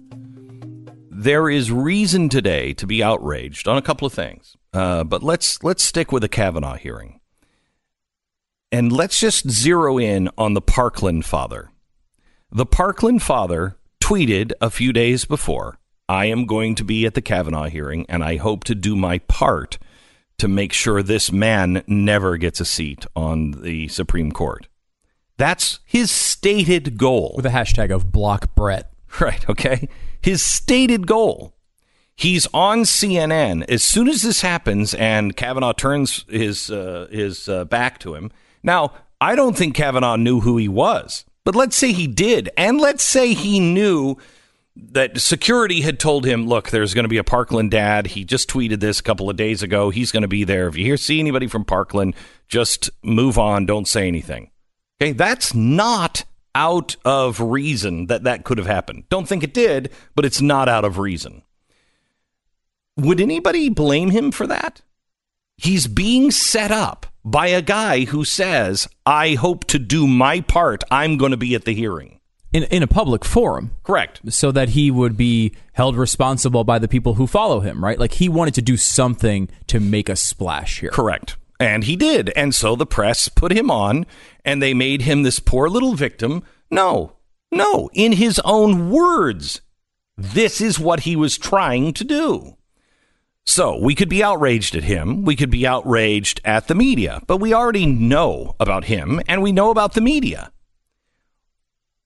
there 1.10 1.50
is 1.50 1.72
reason 1.72 2.30
today 2.30 2.74
to 2.74 2.86
be 2.86 3.04
outraged 3.04 3.68
on 3.68 3.78
a 3.78 3.82
couple 3.82 4.06
of 4.06 4.14
things. 4.14 4.56
Uh, 4.74 5.04
but 5.04 5.24
let's 5.24 5.64
let's 5.64 5.84
stick 5.84 6.12
with 6.12 6.22
the 6.22 6.30
Kavanaugh 6.30 6.76
hearing, 6.76 7.20
and 8.72 8.92
let's 8.92 9.20
just 9.20 9.50
zero 9.50 9.98
in 9.98 10.30
on 10.38 10.54
the 10.54 10.62
Parkland 10.62 11.26
father. 11.26 11.72
The 12.52 12.66
Parkland 12.66 13.24
father 13.24 13.78
tweeted 14.08 14.54
a 14.62 14.70
few 14.70 14.94
days 14.94 15.26
before, 15.26 15.80
"I 16.08 16.28
am 16.28 16.46
going 16.46 16.76
to 16.76 16.86
be 16.86 17.06
at 17.06 17.14
the 17.14 17.22
Kavanaugh 17.22 17.68
hearing, 17.68 18.06
and 18.08 18.24
I 18.24 18.38
hope 18.38 18.64
to 18.64 18.74
do 18.74 18.96
my 18.96 19.18
part 19.18 19.78
to 20.38 20.48
make 20.48 20.72
sure 20.72 21.04
this 21.04 21.30
man 21.30 21.84
never 21.88 22.38
gets 22.38 22.62
a 22.62 22.66
seat 22.66 23.06
on 23.18 23.52
the 23.64 23.90
Supreme 23.90 24.32
Court." 24.32 24.70
That's 25.36 25.80
his 25.84 26.10
stated 26.10 26.98
goal. 26.98 27.34
With 27.36 27.46
a 27.46 27.50
hashtag 27.50 27.94
of 27.94 28.14
block 28.14 28.56
Brett. 28.56 28.94
Right, 29.20 29.50
okay? 29.50 29.90
His 30.22 30.42
stated 30.42 31.06
goal. 31.06 31.54
He's 32.16 32.48
on 32.54 32.84
CNN. 32.84 33.66
As 33.68 33.84
soon 33.84 34.08
as 34.08 34.22
this 34.22 34.40
happens 34.42 34.94
and 34.94 35.36
Kavanaugh 35.36 35.74
turns 35.74 36.24
his, 36.30 36.70
uh, 36.70 37.08
his 37.12 37.50
uh, 37.50 37.66
back 37.66 38.00
to 38.00 38.16
him. 38.16 38.32
Now, 38.64 38.94
I 39.20 39.36
don't 39.36 39.58
think 39.58 39.76
Kavanaugh 39.76 40.18
knew 40.18 40.42
who 40.42 40.58
he 40.58 40.68
was, 40.68 41.26
but 41.48 41.56
let's 41.56 41.78
say 41.78 41.94
he 41.94 42.08
did. 42.08 42.50
And 42.58 42.78
let's 42.78 43.02
say 43.02 43.34
he 43.34 43.62
knew 43.62 44.18
that 44.76 45.18
security 45.22 45.80
had 45.80 45.98
told 45.98 46.26
him, 46.26 46.46
look, 46.46 46.72
there's 46.72 46.94
going 46.94 47.06
to 47.06 47.10
be 47.10 47.20
a 47.20 47.24
Parkland 47.24 47.72
dad. 47.72 48.08
He 48.08 48.26
just 48.26 48.50
tweeted 48.50 48.82
this 48.82 49.00
a 49.00 49.04
couple 49.04 49.30
of 49.30 49.38
days 49.38 49.64
ago. 49.64 49.90
He's 49.90 50.12
going 50.12 50.24
to 50.24 50.28
be 50.28 50.44
there. 50.44 50.68
If 50.68 50.76
you 50.76 50.84
hear, 50.84 50.98
see 50.98 51.22
anybody 51.22 51.48
from 51.48 51.64
Parkland, 51.64 52.16
just 52.50 52.90
move 53.02 53.38
on. 53.38 53.66
Don't 53.66 53.88
say 53.88 54.10
anything. 54.10 54.52
Okay, 55.02 55.14
that's 55.14 55.54
not 55.54 56.26
out 56.54 56.98
of 57.06 57.40
reason 57.40 58.08
that 58.08 58.26
that 58.26 58.44
could 58.44 58.58
have 58.58 58.68
happened. 58.68 59.06
Don't 59.08 59.26
think 59.26 59.42
it 59.42 59.54
did, 59.54 59.90
but 60.16 60.26
it's 60.26 60.42
not 60.42 60.68
out 60.68 60.84
of 60.84 60.98
reason. 60.98 61.44
Would 62.98 63.22
anybody 63.22 63.70
blame 63.70 64.10
him 64.10 64.32
for 64.32 64.48
that? 64.48 64.82
He's 65.56 65.88
being 65.88 66.30
set 66.30 66.72
up 66.72 67.06
by 67.28 67.48
a 67.48 67.62
guy 67.62 68.06
who 68.06 68.24
says, 68.24 68.88
I 69.06 69.36
hope 69.36 69.66
to 69.66 69.80
do 69.80 70.08
my 70.08 70.40
part. 70.40 70.84
I'm 70.90 71.18
going 71.18 71.32
to 71.32 71.38
be 71.38 71.56
at 71.56 71.66
the 71.66 71.74
hearing. 71.74 72.22
In, 72.54 72.64
in 72.64 72.82
a 72.82 72.88
public 72.88 73.26
forum. 73.26 73.72
Correct. 73.84 74.22
So 74.30 74.54
that 74.54 74.70
he 74.70 74.90
would 74.90 75.18
be 75.18 75.54
held 75.74 75.98
responsible 75.98 76.64
by 76.64 76.80
the 76.80 76.88
people 76.88 77.16
who 77.16 77.28
follow 77.28 77.60
him, 77.60 77.84
right? 77.84 78.00
Like 78.00 78.14
he 78.14 78.30
wanted 78.30 78.54
to 78.56 78.62
do 78.62 78.78
something 78.78 79.50
to 79.68 79.82
make 79.82 80.08
a 80.08 80.16
splash 80.16 80.80
here. 80.80 80.90
Correct. 80.90 81.36
And 81.60 81.84
he 81.84 81.98
did. 81.98 82.30
And 82.30 82.56
so 82.56 82.78
the 82.78 82.86
press 82.86 83.28
put 83.28 83.52
him 83.52 83.70
on 83.70 84.06
and 84.46 84.62
they 84.62 84.74
made 84.74 85.02
him 85.02 85.24
this 85.24 85.40
poor 85.40 85.68
little 85.68 85.96
victim. 85.96 86.44
No, 86.72 87.18
no, 87.52 87.90
in 87.94 88.14
his 88.14 88.40
own 88.46 88.90
words, 88.90 89.62
this 90.16 90.62
is 90.62 90.80
what 90.80 91.02
he 91.02 91.16
was 91.18 91.38
trying 91.38 91.94
to 91.94 92.04
do. 92.04 92.57
So 93.48 93.80
we 93.80 93.96
could 93.96 94.10
be 94.10 94.22
outraged 94.22 94.76
at 94.76 94.84
him. 94.84 95.24
We 95.24 95.38
could 95.38 95.50
be 95.50 95.66
outraged 95.66 96.42
at 96.44 96.68
the 96.68 96.76
media, 96.76 97.22
but 97.28 97.38
we 97.38 97.54
already 97.54 97.86
know 97.86 98.58
about 98.60 98.84
him 98.84 99.22
and 99.26 99.42
we 99.42 99.54
know 99.54 99.72
about 99.72 99.94
the 99.94 100.02
media. 100.02 100.52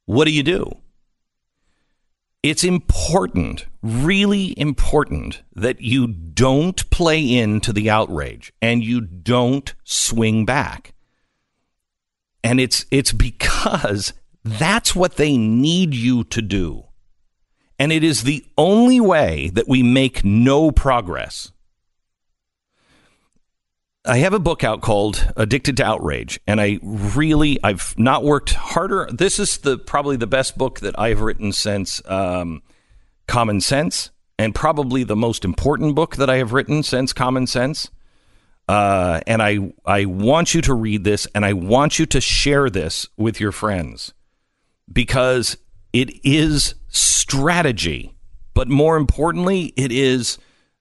What 0.06 0.26
do 0.26 0.32
you 0.32 0.44
do? 0.44 0.72
It's 2.44 2.64
important, 2.64 3.66
really 3.82 4.58
important, 4.58 5.42
that 5.56 5.82
you 5.82 6.06
don't 6.06 6.88
play 6.92 7.36
into 7.36 7.74
the 7.74 7.90
outrage 7.90 8.54
and 8.62 8.84
you 8.84 9.02
don't 9.02 9.74
swing 9.84 10.46
back. 10.46 10.94
And 12.44 12.60
it's 12.60 12.86
it's 12.92 13.14
because 13.14 14.14
that's 14.44 14.96
what 14.96 15.16
they 15.16 15.38
need 15.38 15.96
you 15.96 16.24
to 16.26 16.42
do. 16.44 16.86
And 17.82 17.92
it 17.92 18.04
is 18.04 18.22
the 18.22 18.46
only 18.60 19.00
way 19.02 19.50
that 19.56 19.68
we 19.68 19.82
make 19.82 20.24
no 20.24 20.70
progress. 20.70 21.52
I 24.06 24.18
have 24.18 24.34
a 24.34 24.40
book 24.40 24.64
out 24.64 24.82
called 24.82 25.34
Addicted 25.36 25.78
to 25.78 25.86
Outrage, 25.86 26.40
and 26.46 26.62
I 26.62 26.78
really 26.84 27.58
I've 27.64 27.96
not 27.98 28.24
worked 28.24 28.54
harder. 28.54 29.10
This 29.12 29.40
is 29.40 29.58
the 29.58 29.80
probably 29.80 30.16
the 30.16 30.28
best 30.28 30.60
book 30.60 30.82
that 30.82 30.94
I've 31.00 31.22
written 31.22 31.52
since 31.54 32.04
um, 32.06 32.62
Common 33.26 33.60
Sense, 33.62 34.12
and 34.38 34.54
probably 34.54 35.04
the 35.04 35.16
most 35.16 35.44
important 35.44 35.96
book 35.96 36.18
that 36.18 36.30
I 36.30 36.38
have 36.38 36.54
written 36.54 36.84
since 36.84 37.14
Common 37.14 37.48
Sense. 37.48 37.90
Uh, 38.70 39.22
and 39.26 39.42
I 39.42 39.74
I 39.88 40.06
want 40.06 40.54
you 40.54 40.62
to 40.62 40.76
read 40.76 41.04
this, 41.04 41.26
and 41.34 41.44
I 41.44 41.54
want 41.54 41.98
you 41.98 42.06
to 42.06 42.22
share 42.22 42.70
this 42.70 43.08
with 43.18 43.40
your 43.40 43.52
friends 43.52 44.14
because 44.94 45.58
it 45.94 46.26
is 46.26 46.76
strategy, 46.90 48.16
but 48.54 48.68
more 48.68 48.98
importantly, 48.98 49.74
it 49.76 49.92
is 49.92 50.38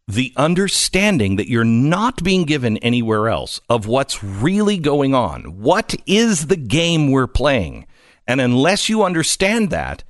the 0.06 0.32
understanding 0.36 1.36
that 1.36 1.48
you're 1.48 1.64
not 1.64 2.22
being 2.22 2.44
given 2.44 2.76
anywhere 2.78 3.28
else 3.28 3.60
of 3.68 3.86
what's 3.86 4.24
really 4.24 4.76
going 4.76 5.14
on. 5.14 5.60
What 5.60 5.94
is 6.06 6.48
the 6.48 6.56
game 6.56 7.10
we're 7.10 7.28
playing? 7.28 7.86
And 8.26 8.40
unless 8.40 8.88
you 8.88 9.04
understand 9.04 9.70
that, 9.70 10.02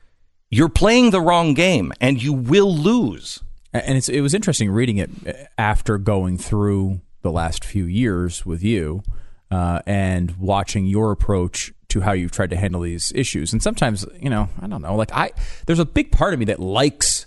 you're 0.50 0.68
playing 0.68 1.10
the 1.10 1.20
wrong 1.20 1.54
game 1.54 1.92
and 2.00 2.22
you 2.22 2.32
will 2.32 2.74
lose. 2.74 3.42
And 3.72 3.96
it 4.08 4.20
was 4.20 4.34
interesting 4.34 4.70
reading 4.70 4.98
it 4.98 5.10
after 5.56 5.96
going 5.96 6.38
through 6.38 7.02
the 7.22 7.30
last 7.30 7.64
few 7.64 7.84
years 7.84 8.44
with 8.44 8.62
you 8.62 9.02
uh, 9.50 9.80
and 9.86 10.36
watching 10.38 10.86
your 10.86 11.12
approach 11.12 11.72
to 11.90 12.00
how 12.00 12.12
you've 12.12 12.32
tried 12.32 12.50
to 12.50 12.56
handle 12.56 12.80
these 12.80 13.12
issues. 13.14 13.52
And 13.52 13.62
sometimes, 13.62 14.06
you 14.20 14.30
know, 14.30 14.48
I 14.60 14.66
don't 14.66 14.82
know, 14.82 14.96
like 14.96 15.12
I, 15.12 15.32
there's 15.66 15.78
a 15.78 15.84
big 15.84 16.12
part 16.12 16.32
of 16.32 16.38
me 16.40 16.46
that 16.46 16.60
likes 16.60 17.26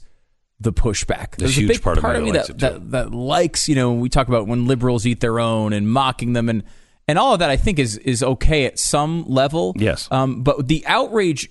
the 0.60 0.74
pushback. 0.74 1.36
There's, 1.36 1.58
a 1.58 1.62
huge 1.62 1.68
big 1.70 1.82
part, 1.82 2.00
part, 2.00 2.16
of 2.16 2.24
me 2.24 2.32
that, 2.32 2.48
that, 2.48 2.54
likes 2.54 2.62
that, 2.62 2.92
that 2.92 3.12
likes, 3.14 3.70
you 3.70 3.76
know, 3.76 3.94
we 3.94 4.10
talk 4.10 4.28
about 4.28 4.48
when 4.48 4.66
liberals 4.66 5.06
eat 5.06 5.20
their 5.20 5.40
own 5.40 5.74
and 5.74 5.90
mocking 5.90 6.34
them 6.34 6.50
and 6.50 6.64
and 7.08 7.20
all 7.20 7.34
of 7.34 7.40
that 7.40 7.50
I 7.50 7.58
think 7.58 7.80
is 7.80 7.98
is 7.98 8.24
okay 8.24 8.66
at 8.66 8.80
some 8.80 9.26
level. 9.28 9.74
Yes. 9.76 10.08
Um, 10.10 10.42
but 10.42 10.68
the 10.68 10.86
outrage 10.88 11.50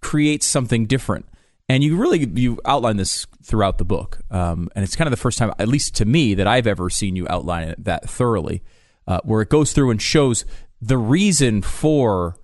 creates 0.00 0.46
something 0.46 0.86
different. 0.86 1.26
And 1.68 1.82
you 1.82 1.96
really 1.96 2.24
you 2.34 2.60
outline 2.64 2.96
this 2.96 3.26
throughout 3.42 3.78
the 3.78 3.84
book, 3.84 4.20
um, 4.30 4.68
and 4.76 4.84
it's 4.84 4.94
kind 4.94 5.08
of 5.08 5.10
the 5.10 5.16
first 5.16 5.36
time, 5.36 5.52
at 5.58 5.66
least 5.66 5.96
to 5.96 6.04
me, 6.04 6.34
that 6.34 6.46
I've 6.46 6.68
ever 6.68 6.88
seen 6.88 7.16
you 7.16 7.26
outline 7.28 7.70
it 7.70 7.82
that 7.82 8.08
thoroughly, 8.08 8.62
uh, 9.08 9.18
where 9.24 9.42
it 9.42 9.48
goes 9.48 9.72
through 9.72 9.90
and 9.90 10.00
shows 10.00 10.44
the 10.80 10.98
reason 10.98 11.62
for 11.62 12.36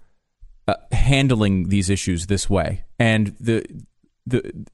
uh, 0.69 0.75
handling 0.91 1.69
these 1.69 1.91
issues 1.91 2.27
this 2.27 2.49
way, 2.49 2.85
and 2.99 3.37
the 3.41 3.65
the 4.27 4.67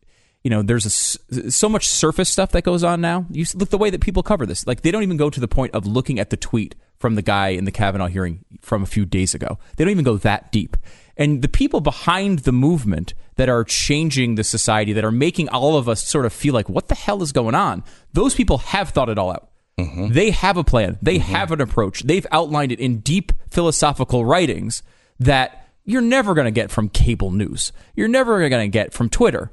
you 0.44 0.51
know 0.51 0.62
there's 0.62 0.87
a, 0.87 1.51
so 1.51 1.68
much 1.68 1.88
surface 1.88 2.29
stuff 2.29 2.53
that 2.53 2.62
goes 2.62 2.85
on 2.85 3.01
now. 3.01 3.27
You 3.31 3.44
look 3.55 3.71
the 3.71 3.79
way 3.79 3.90
that 3.90 4.01
people 4.01 4.23
cover 4.23 4.47
this, 4.47 4.66
like 4.66 4.83
they 4.83 4.90
don't 4.90 5.03
even 5.03 5.16
go 5.16 5.31
to 5.31 5.40
the 5.40 5.49
point 5.49 5.75
of 5.75 5.87
looking 5.87 6.18
at 6.18 6.31
the 6.31 6.37
tweet 6.37 6.75
from 6.99 7.14
the 7.14 7.23
guy 7.23 7.49
in 7.49 7.64
the 7.64 7.71
Kavanaugh 7.71 8.09
hearing 8.09 8.44
from 8.61 8.83
a 8.83 8.87
few 8.87 9.05
days 9.05 9.35
ago. 9.35 9.59
They 9.77 9.85
don't 9.85 9.92
even 9.92 10.05
go 10.05 10.16
that 10.18 10.53
deep. 10.53 10.77
And 11.16 11.42
the 11.42 11.49
people 11.49 11.81
behind 11.81 12.40
the 12.40 12.53
movement 12.53 13.14
that 13.37 13.49
are 13.49 13.64
changing 13.64 14.35
the 14.35 14.44
society, 14.44 14.92
that 14.92 15.05
are 15.05 15.11
making 15.11 15.49
all 15.49 15.77
of 15.77 15.88
us 15.88 16.07
sort 16.07 16.27
of 16.27 16.33
feel 16.33 16.55
like, 16.55 16.68
what 16.68 16.88
the 16.88 16.94
hell 16.94 17.23
is 17.23 17.33
going 17.33 17.55
on? 17.55 17.83
Those 18.12 18.35
people 18.35 18.59
have 18.59 18.90
thought 18.90 19.09
it 19.09 19.18
all 19.18 19.31
out. 19.31 19.51
Mm-hmm. 19.79 20.09
They 20.09 20.31
have 20.31 20.57
a 20.57 20.64
plan. 20.64 20.99
They 21.01 21.19
mm-hmm. 21.19 21.33
have 21.33 21.53
an 21.53 21.61
approach. 21.61 22.03
They've 22.03 22.27
outlined 22.33 22.73
it 22.73 22.81
in 22.81 22.99
deep 22.99 23.33
philosophical 23.51 24.25
writings 24.25 24.83
that 25.21 25.69
you're 25.85 26.03
never 26.03 26.35
going 26.35 26.47
to 26.47 26.51
get 26.51 26.71
from 26.71 26.88
cable 26.88 27.31
news. 27.31 27.73
You're 27.95 28.09
never 28.09 28.47
going 28.49 28.62
to 28.62 28.69
get 28.69 28.93
from 28.93 29.09
Twitter. 29.09 29.51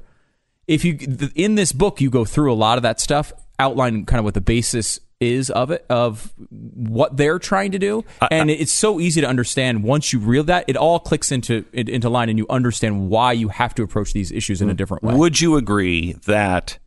If 0.66 0.84
you 0.84 0.98
in 1.36 1.54
this 1.54 1.72
book 1.72 2.00
you 2.00 2.10
go 2.10 2.24
through 2.24 2.52
a 2.52 2.54
lot 2.54 2.76
of 2.76 2.82
that 2.82 3.00
stuff, 3.00 3.32
outline 3.58 4.04
kind 4.04 4.18
of 4.18 4.24
what 4.24 4.34
the 4.34 4.40
basis 4.40 5.00
is 5.18 5.48
of 5.48 5.70
it 5.70 5.86
of 5.88 6.32
what 6.50 7.16
they're 7.16 7.38
trying 7.38 7.70
to 7.70 7.78
do 7.78 8.04
and 8.30 8.50
it's 8.50 8.72
so 8.72 9.00
easy 9.00 9.22
to 9.22 9.26
understand 9.26 9.82
once 9.82 10.12
you 10.12 10.18
real 10.18 10.44
that 10.44 10.62
it 10.68 10.76
all 10.76 10.98
clicks 10.98 11.32
into 11.32 11.64
into 11.72 12.10
line 12.10 12.28
and 12.28 12.38
you 12.38 12.46
understand 12.50 13.08
why 13.08 13.32
you 13.32 13.48
have 13.48 13.74
to 13.74 13.82
approach 13.82 14.12
these 14.12 14.30
issues 14.30 14.60
in 14.60 14.68
a 14.68 14.74
different 14.74 15.02
way 15.02 15.14
would 15.14 15.40
you 15.40 15.56
agree 15.56 16.12
that 16.26 16.78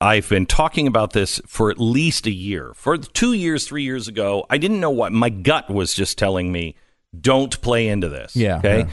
I've 0.00 0.28
been 0.28 0.46
talking 0.46 0.86
about 0.86 1.12
this 1.12 1.40
for 1.46 1.70
at 1.70 1.78
least 1.78 2.26
a 2.26 2.30
year. 2.30 2.72
For 2.74 2.98
two 2.98 3.32
years, 3.32 3.66
three 3.66 3.82
years 3.82 4.08
ago, 4.08 4.44
I 4.50 4.58
didn't 4.58 4.80
know 4.80 4.90
what 4.90 5.12
my 5.12 5.30
gut 5.30 5.70
was 5.70 5.94
just 5.94 6.18
telling 6.18 6.52
me. 6.52 6.76
Don't 7.18 7.58
play 7.62 7.88
into 7.88 8.08
this. 8.08 8.36
Yeah. 8.36 8.58
Okay. 8.58 8.78
Yeah. 8.80 8.88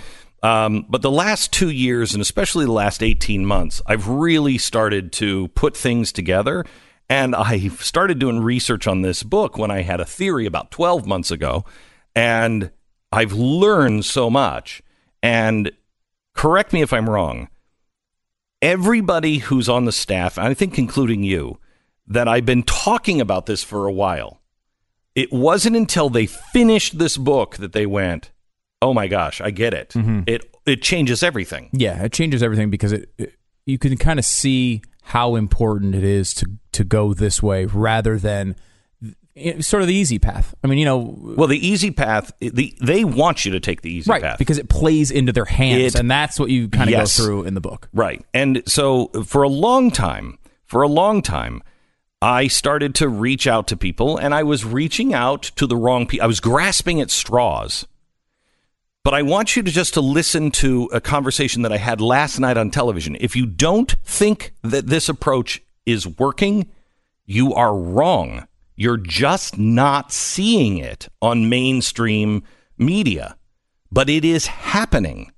Um, 0.65 0.85
but 0.89 1.01
the 1.01 1.11
last 1.11 1.51
two 1.51 1.69
years, 1.69 2.13
and 2.13 2.21
especially 2.21 2.65
the 2.65 2.71
last 2.71 3.01
18 3.01 3.45
months, 3.45 3.81
I've 3.85 4.07
really 4.07 4.57
started 4.57 5.11
to 5.13 5.49
put 5.49 5.75
things 5.75 6.11
together 6.11 6.65
and 7.09 7.35
I 7.35 7.67
started 7.69 8.19
doing 8.19 8.39
research 8.39 8.87
on 8.87 9.01
this 9.01 9.23
book 9.23 9.57
when 9.57 9.71
I 9.71 9.81
had 9.81 9.99
a 9.99 10.05
theory 10.05 10.45
about 10.45 10.71
12 10.71 11.05
months 11.05 11.31
ago. 11.31 11.65
And 12.15 12.71
I've 13.11 13.33
learned 13.33 14.05
so 14.05 14.29
much. 14.29 14.81
And 15.21 15.71
correct 16.33 16.73
me 16.73 16.81
if 16.81 16.93
I'm 16.93 17.09
wrong. 17.09 17.49
Everybody 18.63 19.39
who's 19.39 19.67
on 19.67 19.83
the 19.83 19.91
staff, 19.91 20.37
I 20.37 20.53
think 20.53 20.79
including 20.79 21.21
you, 21.21 21.59
that 22.07 22.29
I've 22.29 22.45
been 22.45 22.63
talking 22.63 23.19
about 23.19 23.45
this 23.45 23.61
for 23.61 23.87
a 23.87 23.91
while. 23.91 24.41
It 25.15 25.33
wasn't 25.33 25.75
until 25.75 26.09
they 26.09 26.25
finished 26.25 26.97
this 26.97 27.17
book 27.17 27.57
that 27.57 27.73
they 27.73 27.85
went, 27.85 28.31
"Oh 28.81 28.93
my 28.93 29.07
gosh, 29.07 29.41
I 29.41 29.51
get 29.51 29.73
it. 29.73 29.89
Mm-hmm. 29.89 30.21
It 30.27 30.55
it 30.65 30.81
changes 30.81 31.23
everything." 31.23 31.71
Yeah, 31.73 32.03
it 32.03 32.13
changes 32.13 32.41
everything 32.41 32.69
because 32.69 32.93
it, 32.93 33.13
it 33.17 33.33
you 33.65 33.77
can 33.77 33.97
kind 33.97 34.17
of 34.17 34.23
see 34.23 34.81
how 35.03 35.35
important 35.35 35.93
it 35.93 36.05
is 36.05 36.33
to 36.35 36.47
to 36.71 36.85
go 36.85 37.13
this 37.13 37.43
way 37.43 37.65
rather 37.65 38.17
than 38.17 38.55
Eh, 39.35 39.61
sort 39.61 39.81
of 39.81 39.87
the 39.87 39.95
easy 39.95 40.19
path. 40.19 40.53
I 40.63 40.67
mean, 40.67 40.77
you 40.77 40.85
know, 40.85 41.17
Well, 41.19 41.47
the 41.47 41.65
easy 41.67 41.89
path, 41.89 42.31
eh, 42.41 42.49
the, 42.53 42.75
they 42.81 43.03
want 43.03 43.45
you 43.45 43.51
to 43.53 43.59
take 43.59 43.81
the 43.81 43.91
easy 43.91 44.09
right 44.11 44.21
path 44.21 44.37
because 44.37 44.59
it 44.59 44.69
plays 44.69 45.09
into 45.09 45.31
their 45.31 45.45
hands, 45.45 45.95
It- 45.95 45.99
and 45.99 46.09
that's 46.11 46.39
what 46.39 46.49
you 46.49 46.67
kind 46.69 46.89
of 46.89 46.91
Yes. 46.91 47.17
go 47.17 47.23
through 47.25 47.43
in 47.45 47.53
the 47.55 47.61
book. 47.61 47.89
Right. 47.93 48.23
And 48.33 48.61
so 48.67 49.07
for 49.25 49.41
a 49.43 49.49
long 49.49 49.89
time, 49.89 50.37
for 50.65 50.83
a 50.83 50.87
long 50.87 51.21
time, 51.21 51.63
I 52.21 52.47
started 52.47 52.93
to 52.95 53.09
reach 53.09 53.47
out 53.47 53.67
to 53.67 53.75
people 53.77 54.17
and 54.17 54.33
I 54.35 54.43
was 54.43 54.63
reaching 54.65 55.13
out 55.13 55.43
to 55.57 55.65
the 55.67 55.75
wrong 55.75 56.05
people. 56.05 56.23
I 56.23 56.27
was 56.27 56.39
grasping 56.39 57.01
at 57.01 57.09
straws. 57.11 57.85
But 59.03 59.13
I 59.13 59.21
want 59.23 59.57
you 59.57 59.63
to 59.63 59.69
just 59.71 59.95
to 59.95 60.01
listen 60.01 60.49
to 60.51 60.89
a 60.93 61.01
conversation 61.01 61.63
that 61.63 61.73
I 61.73 61.77
had 61.77 61.99
last 61.99 62.39
night 62.39 62.55
on 62.55 62.71
television. 62.71 63.17
If 63.19 63.35
you 63.35 63.45
don't 63.45 63.93
think 64.05 64.53
that 64.61 64.87
this 64.87 65.09
approach 65.09 65.61
is 65.85 66.07
working, 66.07 66.67
you 67.25 67.53
are 67.53 67.75
wrong. 67.77 68.47
You're 68.75 68.97
just 68.97 69.57
not 69.57 70.11
seeing 70.11 70.77
it 70.77 71.09
on 71.21 71.49
mainstream 71.49 72.43
media. 72.77 73.37
But 73.91 74.09
it 74.09 74.25
is 74.25 74.47
happening 74.47 75.31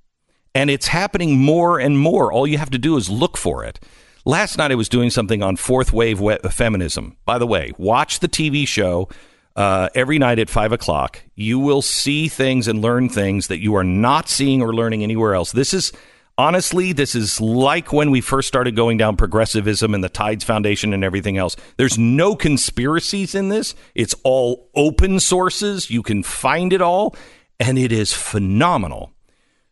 and 0.53 0.69
it's 0.69 0.87
happening 0.87 1.37
more 1.37 1.77
and 1.79 1.99
more. 1.99 2.31
All 2.31 2.47
you 2.47 2.57
have 2.57 2.69
to 2.71 2.77
do 2.77 2.95
is 2.95 3.09
look 3.09 3.35
for 3.35 3.65
it. 3.65 3.79
Last 4.23 4.57
night 4.57 4.71
I 4.71 4.75
was 4.75 4.89
doing 4.89 5.09
something 5.09 5.43
on 5.43 5.57
fourth 5.57 5.91
wave 5.91 6.21
feminism. 6.49 7.17
By 7.25 7.37
the 7.37 7.45
way, 7.45 7.73
watch 7.77 8.21
the 8.21 8.29
TV 8.29 8.67
show 8.67 9.09
uh, 9.55 9.89
every 9.93 10.17
night 10.17 10.39
at 10.39 10.49
five 10.49 10.71
o'clock. 10.71 11.21
You 11.35 11.59
will 11.59 11.81
see 11.81 12.27
things 12.29 12.67
and 12.67 12.81
learn 12.81 13.09
things 13.09 13.47
that 13.47 13.59
you 13.61 13.75
are 13.75 13.83
not 13.83 14.29
seeing 14.29 14.61
or 14.61 14.73
learning 14.73 15.03
anywhere 15.03 15.35
else. 15.35 15.51
This 15.51 15.73
is 15.73 15.91
honestly, 16.37 16.93
this 16.93 17.15
is 17.15 17.39
like 17.39 17.93
when 17.93 18.11
we 18.11 18.21
first 18.21 18.47
started 18.47 18.75
going 18.75 18.97
down 18.97 19.15
progressivism 19.15 19.93
and 19.93 20.03
the 20.03 20.09
Tides 20.09 20.43
Foundation 20.43 20.93
and 20.93 21.03
everything 21.03 21.37
else. 21.37 21.55
There's 21.77 21.97
no 21.97 22.35
conspiracies 22.35 23.35
in 23.35 23.49
this. 23.49 23.75
It's 23.93 24.15
all 24.23 24.69
open 24.75 25.19
sources. 25.19 25.89
You 25.89 26.03
can 26.03 26.23
find 26.23 26.73
it 26.73 26.81
all, 26.81 27.15
and 27.59 27.77
it 27.77 27.91
is 27.91 28.13
phenomenal. 28.13 29.13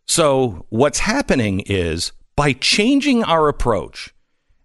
So, 0.06 0.66
what's 0.70 1.00
happening 1.00 1.62
is 1.62 2.12
by 2.36 2.54
changing 2.54 3.24
our 3.24 3.48
approach 3.48 4.14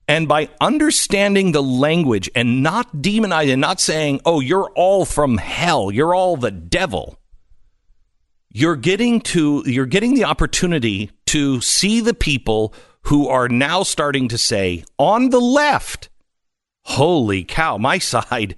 and 0.08 0.26
by 0.26 0.48
understanding 0.60 1.52
the 1.52 1.62
language 1.62 2.30
and 2.34 2.62
not 2.62 2.96
demonizing, 2.96 3.52
and 3.52 3.60
not 3.60 3.78
saying, 3.78 4.20
oh, 4.24 4.40
you're 4.40 4.70
all 4.74 5.04
from 5.04 5.36
hell, 5.36 5.90
you're 5.90 6.14
all 6.14 6.36
the 6.36 6.50
devil. 6.50 7.18
You're 8.50 8.76
getting 8.76 9.20
to 9.20 9.62
you're 9.66 9.86
getting 9.86 10.14
the 10.14 10.24
opportunity 10.24 11.10
to 11.28 11.60
see 11.60 12.00
the 12.00 12.14
people 12.14 12.72
who 13.02 13.28
are 13.28 13.50
now 13.50 13.82
starting 13.82 14.28
to 14.28 14.38
say 14.38 14.82
on 14.98 15.28
the 15.28 15.40
left, 15.40 16.08
holy 16.84 17.44
cow, 17.44 17.76
my 17.76 17.98
side 18.12 18.56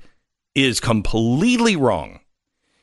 is 0.54 0.78
completely 0.78 1.74
wrong. 1.74 2.20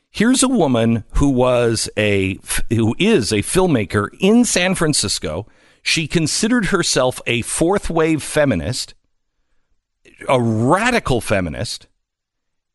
Here's 0.09 0.43
a 0.43 0.49
woman 0.49 1.05
who 1.13 1.29
was 1.29 1.89
a 1.95 2.37
who 2.69 2.95
is 2.99 3.31
a 3.31 3.37
filmmaker 3.37 4.09
in 4.19 4.43
San 4.43 4.75
Francisco. 4.75 5.47
She 5.81 6.05
considered 6.05 6.65
herself 6.65 7.21
a 7.25 7.41
fourth 7.43 7.89
wave 7.89 8.21
feminist, 8.21 8.93
a 10.27 10.41
radical 10.41 11.21
feminist, 11.21 11.87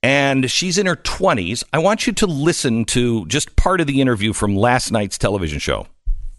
and 0.02 0.50
she's 0.50 0.78
in 0.78 0.86
her 0.86 0.96
20s. 0.96 1.62
I 1.74 1.78
want 1.78 2.06
you 2.06 2.14
to 2.14 2.26
listen 2.26 2.86
to 2.86 3.26
just 3.26 3.54
part 3.56 3.82
of 3.82 3.86
the 3.86 4.00
interview 4.00 4.32
from 4.32 4.56
last 4.56 4.90
night's 4.90 5.18
television 5.18 5.58
show. 5.58 5.88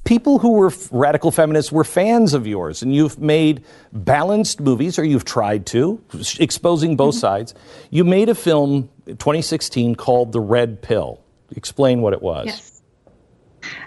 People 0.03 0.39
who 0.39 0.53
were 0.53 0.67
f- 0.67 0.89
radical 0.91 1.31
feminists 1.31 1.71
were 1.71 1.85
fans 1.85 2.33
of 2.33 2.45
yours, 2.45 2.81
and 2.81 2.93
you've 2.93 3.19
made 3.19 3.63
balanced 3.93 4.59
movies, 4.59 4.99
or 4.99 5.05
you've 5.05 5.23
tried 5.23 5.65
to, 5.67 6.01
exposing 6.39 6.97
both 6.97 7.15
sides. 7.15 7.53
You 7.89 8.03
made 8.03 8.27
a 8.27 8.35
film 8.35 8.89
in 9.05 9.17
2016 9.17 9.95
called 9.95 10.33
The 10.33 10.41
Red 10.41 10.81
Pill. 10.81 11.21
Explain 11.55 12.01
what 12.01 12.13
it 12.13 12.21
was. 12.21 12.47
Yes. 12.47 12.73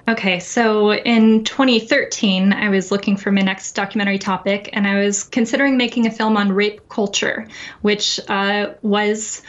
Okay, 0.08 0.38
so 0.38 0.94
in 0.94 1.44
2013, 1.44 2.52
I 2.52 2.70
was 2.70 2.90
looking 2.90 3.16
for 3.16 3.30
my 3.30 3.42
next 3.42 3.72
documentary 3.72 4.18
topic, 4.18 4.70
and 4.72 4.86
I 4.86 5.02
was 5.04 5.24
considering 5.24 5.76
making 5.76 6.06
a 6.06 6.10
film 6.10 6.36
on 6.36 6.52
rape 6.52 6.88
culture, 6.88 7.46
which 7.82 8.20
uh, 8.28 8.72
was 8.82 9.42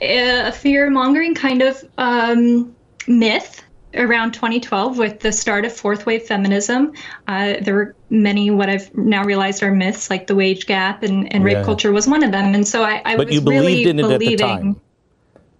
a 0.00 0.52
fear 0.52 0.90
mongering 0.90 1.34
kind 1.34 1.62
of 1.62 1.82
um, 1.98 2.74
myth 3.08 3.62
around 3.96 4.32
2012 4.32 4.98
with 4.98 5.20
the 5.20 5.32
start 5.32 5.64
of 5.64 5.72
fourth 5.72 6.06
wave 6.06 6.22
feminism. 6.22 6.92
Uh, 7.26 7.54
there 7.60 7.74
were 7.74 7.94
many 8.10 8.50
what 8.50 8.68
I've 8.68 8.94
now 8.96 9.24
realized 9.24 9.62
are 9.62 9.72
myths, 9.72 10.10
like 10.10 10.26
the 10.26 10.34
wage 10.34 10.66
gap, 10.66 11.02
and, 11.02 11.32
and 11.32 11.44
rape 11.44 11.56
Yeah. 11.58 11.64
culture 11.64 11.92
was 11.92 12.06
one 12.06 12.22
of 12.22 12.32
them. 12.32 12.54
And 12.54 12.66
so 12.66 12.82
I, 12.82 13.02
I 13.04 13.16
But 13.16 13.26
was 13.26 13.34
you 13.34 13.40
believed 13.40 13.64
really 13.64 13.82
in 13.90 13.98
it 13.98 14.04
at 14.04 14.08
the 14.08 14.18
believing. 14.18 14.38
time. 14.46 14.80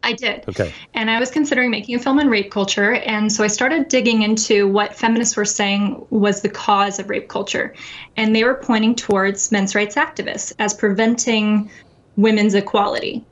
I 0.03 0.13
did. 0.13 0.45
Okay. 0.49 0.73
And 0.95 1.11
I 1.11 1.19
was 1.19 1.33
considering 1.33 1.69
making 1.71 1.97
a 1.97 1.99
film 1.99 2.21
on 2.21 2.29
rape 2.29 2.53
culture. 2.53 2.95
And 2.95 3.33
so 3.33 3.43
I 3.43 3.49
started 3.49 3.89
digging 3.89 4.23
into 4.23 4.69
what 4.69 4.95
feminists 4.95 5.37
were 5.37 5.45
saying 5.45 6.07
was 6.11 6.43
the 6.43 6.49
cause 6.49 7.01
of 7.01 7.11
rape 7.11 7.29
culture. 7.29 7.75
And 8.17 8.35
they 8.37 8.45
were 8.45 8.55
pointing 8.55 8.95
towards 8.95 9.51
men's 9.51 9.75
rights 9.75 9.97
activists 9.97 10.53
as 10.61 10.75
preventing 10.75 11.71
women's 12.17 12.55
equality. 12.55 13.25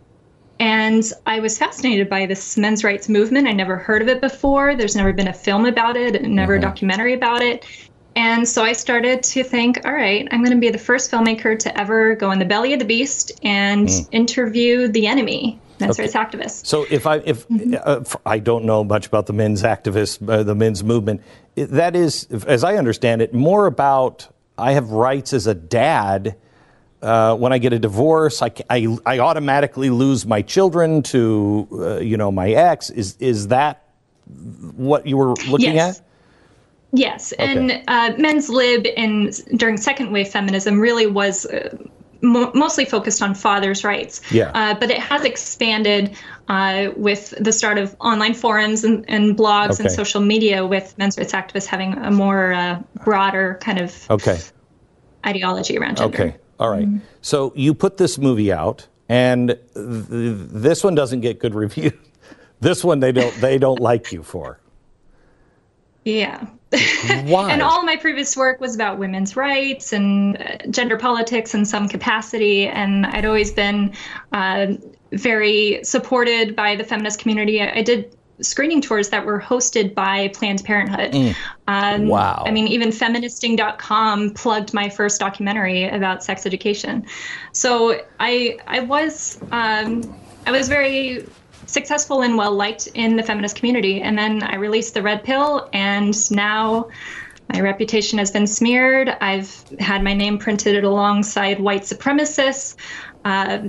And 0.61 1.05
I 1.27 1.41
was 1.41 1.59
fascinated 1.59 2.09
by 2.09 2.27
this 2.27 2.57
men's 2.57 2.85
rights 2.85 3.09
movement. 3.09 3.49
I 3.49 3.53
never 3.53 3.77
heard 3.77 4.03
of 4.03 4.09
it 4.09 4.21
before. 4.21 4.77
There's 4.77 4.95
never 4.95 5.13
been 5.13 5.29
a 5.29 5.33
film 5.33 5.67
about 5.67 5.97
it, 5.97 6.23
never 6.23 6.55
a 6.55 6.61
documentary 6.61 7.13
about 7.13 7.43
it. 7.43 7.65
And 8.17 8.49
so 8.49 8.63
I 8.63 8.73
started 8.73 9.23
to 9.25 9.43
think, 9.43 9.85
all 9.85 9.93
right, 9.93 10.29
I'm 10.31 10.41
going 10.41 10.53
to 10.53 10.61
be 10.61 10.71
the 10.71 10.79
first 10.79 11.11
filmmaker 11.11 11.59
to 11.59 11.79
ever 11.79 12.15
go 12.15 12.31
in 12.31 12.39
the 12.39 12.45
belly 12.45 12.73
of 12.73 12.79
the 12.79 12.85
beast 12.85 13.33
and 13.43 13.91
interview 14.13 14.87
the 14.87 15.09
enemy, 15.09 15.59
men's 15.81 15.99
rights 15.99 16.15
activists. 16.15 16.65
So 16.65 16.87
if 16.89 17.07
I 17.07 17.17
if 17.17 17.45
uh, 17.51 18.03
f- 18.03 18.17
I 18.25 18.39
don't 18.39 18.65
know 18.65 18.85
much 18.85 19.09
about 19.09 19.27
the 19.27 19.33
men's 19.33 19.65
activists, 19.65 20.27
uh, 20.29 20.45
the 20.45 20.55
men's 20.55 20.85
movement, 20.85 21.23
that 21.57 21.97
is, 21.97 22.29
as 22.47 22.63
I 22.63 22.77
understand 22.77 23.21
it, 23.21 23.35
more 23.35 23.67
about 23.67 24.29
I 24.57 24.73
have 24.73 24.91
rights 24.91 25.33
as 25.33 25.49
a 25.49 25.55
dad. 25.55 26.37
Uh, 27.05 27.37
when 27.37 27.53
I 27.53 27.59
get 27.59 27.73
a 27.75 27.79
divorce, 27.79 28.41
I, 28.41 28.51
I, 28.71 28.97
I 29.05 29.19
automatically 29.19 29.91
lose 29.91 30.25
my 30.27 30.41
children 30.43 31.03
to 31.03 31.69
uh, 31.73 31.99
you 32.01 32.17
know 32.17 32.33
my 32.33 32.49
ex. 32.51 32.91
Is 32.91 33.17
is 33.21 33.49
that 33.49 33.83
what 34.77 35.07
you 35.07 35.17
were 35.19 35.35
looking 35.49 35.75
Yes. 35.75 35.99
at? 36.01 36.07
Yes, 36.97 37.33
and 37.33 37.83
uh, 37.89 38.15
men's 38.19 38.49
lib 38.49 38.87
in 38.97 39.33
during 39.57 39.77
second 39.77 40.13
wave 40.13 40.29
feminism 40.29 40.81
really 40.81 41.07
was 41.07 41.45
uh, 41.45 41.77
mo- 42.23 42.53
mostly 42.55 42.85
focused 42.85 43.21
on 43.21 43.35
fathers' 43.35 43.83
rights. 43.85 44.21
Yeah. 44.33 44.53
Uh, 44.55 44.75
but 44.79 44.91
it 44.91 44.99
has 45.01 45.25
expanded 45.25 46.17
uh, 46.49 46.91
with 46.97 47.35
the 47.41 47.53
start 47.53 47.79
of 47.79 47.97
online 48.01 48.33
forums 48.35 48.85
and, 48.85 49.05
and 49.09 49.37
blogs 49.37 49.73
Okay. 49.75 49.85
and 49.85 49.93
social 49.93 50.21
media, 50.23 50.65
with 50.65 50.97
men's 50.97 51.19
rights 51.19 51.33
activists 51.33 51.67
having 51.67 51.99
a 51.99 52.11
more 52.13 52.53
uh, 52.53 52.81
broader 53.05 53.59
kind 53.61 53.81
of 53.81 54.07
Okay. 54.11 54.39
ideology 55.27 55.77
around 55.77 55.97
gender. 55.99 56.23
Okay. 56.23 56.37
All 56.59 56.71
right. 56.71 56.89
So 57.21 57.53
you 57.57 57.75
put 57.75 57.97
this 57.97 58.19
movie 58.19 58.53
out, 58.53 58.87
and 59.09 59.49
th- 59.49 59.59
this 59.75 60.85
one 60.85 60.95
doesn't 60.95 61.21
get 61.21 61.39
good 61.39 61.55
reviews. 61.65 61.93
This 62.61 62.85
one 62.85 63.01
they 63.01 63.13
don't 63.13 63.35
they 63.41 63.59
don't 63.59 63.81
like 63.81 64.13
you 64.13 64.23
for. 64.23 64.59
Yeah. 66.05 66.47
Why? 67.25 67.51
And 67.53 67.63
all 67.63 67.83
my 67.85 67.97
previous 67.97 68.37
work 68.37 68.61
was 68.61 68.75
about 68.75 68.99
women's 68.99 69.37
rights 69.37 69.93
and 69.93 70.37
uh, 70.37 70.57
gender 70.71 70.97
politics 70.97 71.55
in 71.55 71.65
some 71.65 71.89
capacity. 71.89 72.67
And 72.67 73.07
I'd 73.07 73.25
always 73.25 73.53
been 73.53 73.95
uh, 74.33 74.75
very 75.13 75.81
supported 75.85 76.57
by 76.57 76.77
the 76.77 76.85
feminist 76.85 77.21
community. 77.21 77.61
I, 77.61 77.79
I 77.79 77.83
did 77.83 78.17
screening 78.41 78.81
tours 78.81 79.09
that 79.11 79.25
were 79.25 79.41
hosted 79.41 79.95
by 79.95 80.29
Planned 80.29 80.65
Parenthood. 80.65 81.15
Um, 81.67 82.09
Wow. 82.09 82.43
I 82.47 82.51
mean, 82.51 82.67
even 82.69 82.91
feministing.com 82.91 84.31
plugged 84.35 84.75
my 84.75 84.89
first 84.89 85.21
documentary 85.21 85.89
about 85.89 86.25
sex 86.25 86.47
education. 86.47 87.07
So 87.53 88.01
I, 88.21 88.59
I 88.67 88.81
was, 88.81 89.39
um, 89.53 90.15
I 90.47 90.51
was 90.51 90.69
very 90.69 91.27
successful 91.67 92.23
and 92.23 92.37
well 92.37 92.53
liked 92.53 92.89
in 92.95 93.17
the 93.17 93.23
feminist 93.23 93.57
community. 93.57 94.03
And 94.03 94.19
then 94.19 94.43
I 94.43 94.57
released 94.57 94.95
the 94.95 95.03
red 95.03 95.25
pill, 95.25 95.69
and 95.73 96.31
now 96.31 96.89
my 97.53 97.61
reputation 97.61 98.19
has 98.19 98.31
been 98.31 98.47
smeared. 98.47 99.09
I've 99.21 99.65
had 99.79 100.03
my 100.03 100.15
name 100.15 100.39
printed 100.39 100.83
alongside 100.85 101.61
white 101.61 101.83
supremacists. 101.83 102.77
Uh, 103.25 103.69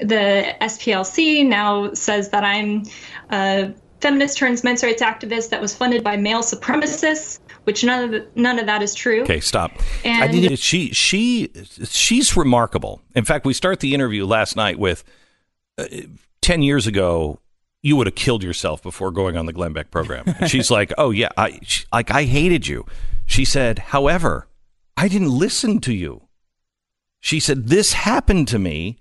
the 0.00 0.54
SPLC 0.60 1.46
now 1.46 1.92
says 1.94 2.28
that 2.30 2.44
I'm 2.44 2.82
a 3.30 3.72
feminist 4.00 4.38
turns 4.38 4.64
men's 4.64 4.82
rights 4.82 5.02
activist 5.02 5.50
that 5.50 5.60
was 5.60 5.74
funded 5.74 6.04
by 6.04 6.16
male 6.16 6.42
supremacists, 6.42 7.40
which 7.64 7.84
none 7.84 8.04
of 8.04 8.10
the, 8.10 8.26
none 8.34 8.58
of 8.58 8.66
that 8.66 8.82
is 8.82 8.94
true. 8.94 9.22
Okay, 9.22 9.40
stop. 9.40 9.72
And 10.04 10.58
she 10.58 10.90
she 10.92 11.50
she's 11.84 12.36
remarkable. 12.36 13.02
In 13.14 13.24
fact, 13.24 13.46
we 13.46 13.52
start 13.52 13.80
the 13.80 13.94
interview 13.94 14.26
last 14.26 14.56
night 14.56 14.78
with 14.78 15.04
uh, 15.78 15.86
ten 16.40 16.62
years 16.62 16.86
ago. 16.86 17.40
You 17.82 17.94
would 17.96 18.08
have 18.08 18.16
killed 18.16 18.42
yourself 18.42 18.82
before 18.82 19.12
going 19.12 19.36
on 19.36 19.46
the 19.46 19.52
Glenn 19.52 19.72
Beck 19.72 19.90
program. 19.90 20.24
And 20.26 20.50
she's 20.50 20.70
like, 20.70 20.92
"Oh 20.98 21.10
yeah, 21.10 21.28
I 21.36 21.60
she, 21.62 21.84
like 21.92 22.10
I 22.10 22.24
hated 22.24 22.66
you." 22.66 22.86
She 23.26 23.44
said, 23.44 23.78
"However, 23.78 24.48
I 24.96 25.08
didn't 25.08 25.30
listen 25.30 25.80
to 25.80 25.94
you." 25.94 26.22
She 27.20 27.40
said, 27.40 27.68
"This 27.68 27.92
happened 27.92 28.48
to 28.48 28.58
me." 28.58 28.98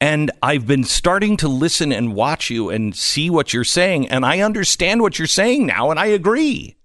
And 0.00 0.30
I've 0.42 0.66
been 0.66 0.84
starting 0.84 1.36
to 1.38 1.48
listen 1.48 1.92
and 1.92 2.14
watch 2.14 2.50
you 2.50 2.70
and 2.70 2.94
see 2.94 3.30
what 3.30 3.52
you're 3.52 3.64
saying, 3.64 4.08
and 4.08 4.24
I 4.24 4.40
understand 4.40 5.02
what 5.02 5.18
you're 5.18 5.26
saying 5.26 5.66
now, 5.66 5.90
and 5.90 5.98
I 5.98 6.06
agree. 6.06 6.76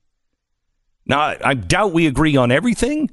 Now, 1.05 1.35
I, 1.43 1.53
doubt 1.53 1.93
we 1.93 2.07
agree 2.07 2.35
on 2.35 2.51
everything, 2.51 3.11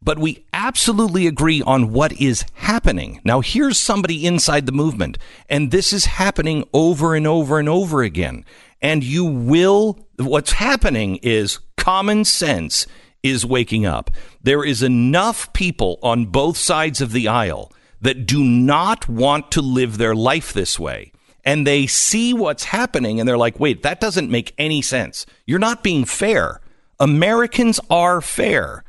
but 0.00 0.18
we 0.18 0.46
absolutely 0.52 1.26
agree 1.26 1.60
on 1.62 1.92
what 1.92 2.12
is 2.20 2.44
happening. 2.54 3.20
Now, 3.24 3.40
here's 3.40 3.78
somebody 3.78 4.24
inside 4.24 4.64
the 4.64 4.72
movement, 4.72 5.18
and 5.50 5.70
this 5.70 5.92
is 5.92 6.06
happening 6.06 6.66
over 6.72 7.14
and 7.14 7.26
over 7.26 7.58
and 7.58 7.68
over 7.68 8.02
again. 8.02 8.44
And 8.80 9.02
you 9.02 9.24
will, 9.24 10.06
what's 10.18 10.52
happening 10.52 11.16
is 11.16 11.58
common 11.76 12.24
sense 12.24 12.86
is 13.22 13.44
waking 13.44 13.84
up. 13.84 14.10
There 14.42 14.64
is 14.64 14.82
enough 14.82 15.52
people 15.52 15.98
on 16.02 16.26
both 16.26 16.56
sides 16.56 17.00
of 17.00 17.12
the 17.12 17.26
aisle 17.28 17.72
that 18.04 18.26
do 18.26 18.44
not 18.44 19.08
want 19.08 19.50
to 19.50 19.62
live 19.62 19.96
their 19.96 20.14
life 20.14 20.52
this 20.52 20.78
way. 20.78 21.10
And 21.42 21.66
they 21.66 21.86
see 21.86 22.34
what's 22.34 22.64
happening 22.64 23.18
and 23.18 23.26
they're 23.26 23.38
like, 23.38 23.58
wait, 23.58 23.82
that 23.82 23.98
doesn't 23.98 24.30
make 24.30 24.54
any 24.58 24.82
sense. 24.82 25.24
You're 25.46 25.58
not 25.58 25.82
being 25.82 26.04
fair. 26.04 26.60
Americans 27.00 27.80
are 27.88 28.20
fair. 28.20 28.84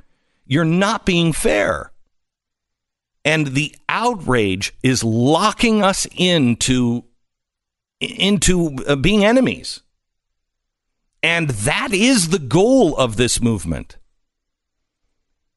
You're 0.45 0.65
not 0.65 1.05
being 1.05 1.31
fair. 1.31 1.91
And 3.23 3.47
the 3.47 3.73
outrage 3.87 4.73
is 4.83 5.01
locking 5.01 5.81
us 5.81 6.05
into, 6.15 7.05
into 7.99 8.75
uh, 8.85 8.97
being 8.97 9.23
enemies. 9.23 9.81
And 11.23 11.49
that 11.51 11.93
is 11.93 12.29
the 12.29 12.39
goal 12.39 12.95
of 12.97 13.15
this 13.15 13.41
movement. 13.41 13.97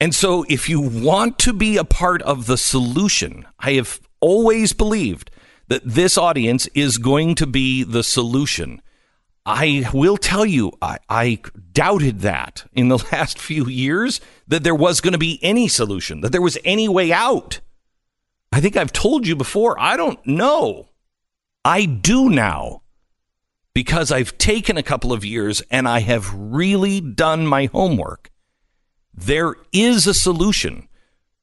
And 0.01 0.15
so, 0.15 0.45
if 0.49 0.69
you 0.69 0.81
want 0.81 1.39
to 1.41 1.53
be 1.53 1.77
a 1.77 1.85
part 1.85 2.23
of 2.23 2.47
the 2.47 2.57
solution, 2.57 3.47
I 3.59 3.73
have 3.73 4.01
always 4.21 4.73
believed 4.73 5.31
that 5.67 5.83
this 5.85 6.17
audience 6.17 6.67
is 6.69 6.99
going 6.99 7.35
to 7.37 7.47
be 7.47 7.83
the 7.83 8.03
solution. 8.03 8.81
I 9.45 9.89
will 9.95 10.17
tell 10.17 10.45
you, 10.45 10.73
I, 10.83 10.99
I, 11.09 11.39
doubted 11.73 12.21
that 12.21 12.65
in 12.73 12.89
the 12.89 12.99
last 13.13 13.39
few 13.39 13.67
years 13.67 14.21
that 14.47 14.63
there 14.63 14.75
was 14.75 15.01
going 15.01 15.13
to 15.13 15.19
be 15.19 15.39
any 15.43 15.69
solution, 15.69 16.21
that 16.21 16.33
there 16.33 16.43
was 16.43 16.59
any 16.65 16.89
way 16.89 17.13
out. 17.13 17.61
I 18.53 18.61
think 18.61 18.77
I've 18.77 18.93
told 18.93 19.27
you 19.27 19.37
before, 19.37 19.81
I 19.81 19.97
don't 19.97 20.25
know. 20.27 20.89
I 21.65 21.85
do 21.85 22.31
now 22.31 22.83
because 23.75 24.11
I've 24.11 24.37
taken 24.39 24.77
a 24.77 24.83
couple 24.83 25.13
of 25.13 25.25
years 25.25 25.63
and 25.71 25.89
I 25.89 26.01
have 26.01 26.35
really 26.35 27.01
done 27.01 27.47
my 27.47 27.67
homework. 27.67 28.31
There 29.21 29.57
is 29.73 30.07
a 30.07 30.15
solution, 30.15 30.89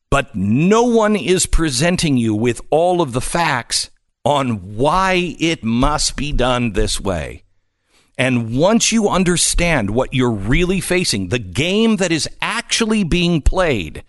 but 0.09 0.33
no 0.33 0.83
one 0.83 1.17
is 1.17 1.45
presenting 1.45 2.15
you 2.15 2.33
with 2.33 2.61
all 2.69 3.01
of 3.01 3.11
the 3.11 3.19
facts 3.19 3.89
on 4.23 4.75
why 4.77 5.35
it 5.39 5.61
must 5.61 6.15
be 6.15 6.31
done 6.31 6.71
this 6.71 7.01
way. 7.01 7.43
And 8.17 8.57
once 8.57 8.93
you 8.93 9.09
understand 9.09 9.89
what 9.89 10.13
you're 10.13 10.31
really 10.31 10.79
facing, 10.79 11.27
the 11.27 11.39
game 11.39 11.97
that 11.97 12.13
is 12.13 12.29
actually 12.41 13.03
being 13.03 13.41
played, 13.41 14.05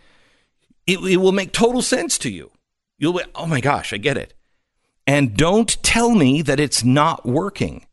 it, 0.86 1.00
it 1.00 1.16
will 1.16 1.32
make 1.32 1.52
total 1.52 1.82
sense 1.82 2.18
to 2.18 2.30
you. 2.30 2.52
You'll 2.98 3.14
be, 3.14 3.24
oh 3.34 3.46
my 3.46 3.60
gosh, 3.60 3.92
I 3.92 3.96
get 3.96 4.16
it. 4.16 4.32
And 5.08 5.36
don't 5.36 5.82
tell 5.82 6.14
me 6.14 6.40
that 6.42 6.60
it's 6.60 6.84
not 6.84 7.26
working. 7.26 7.84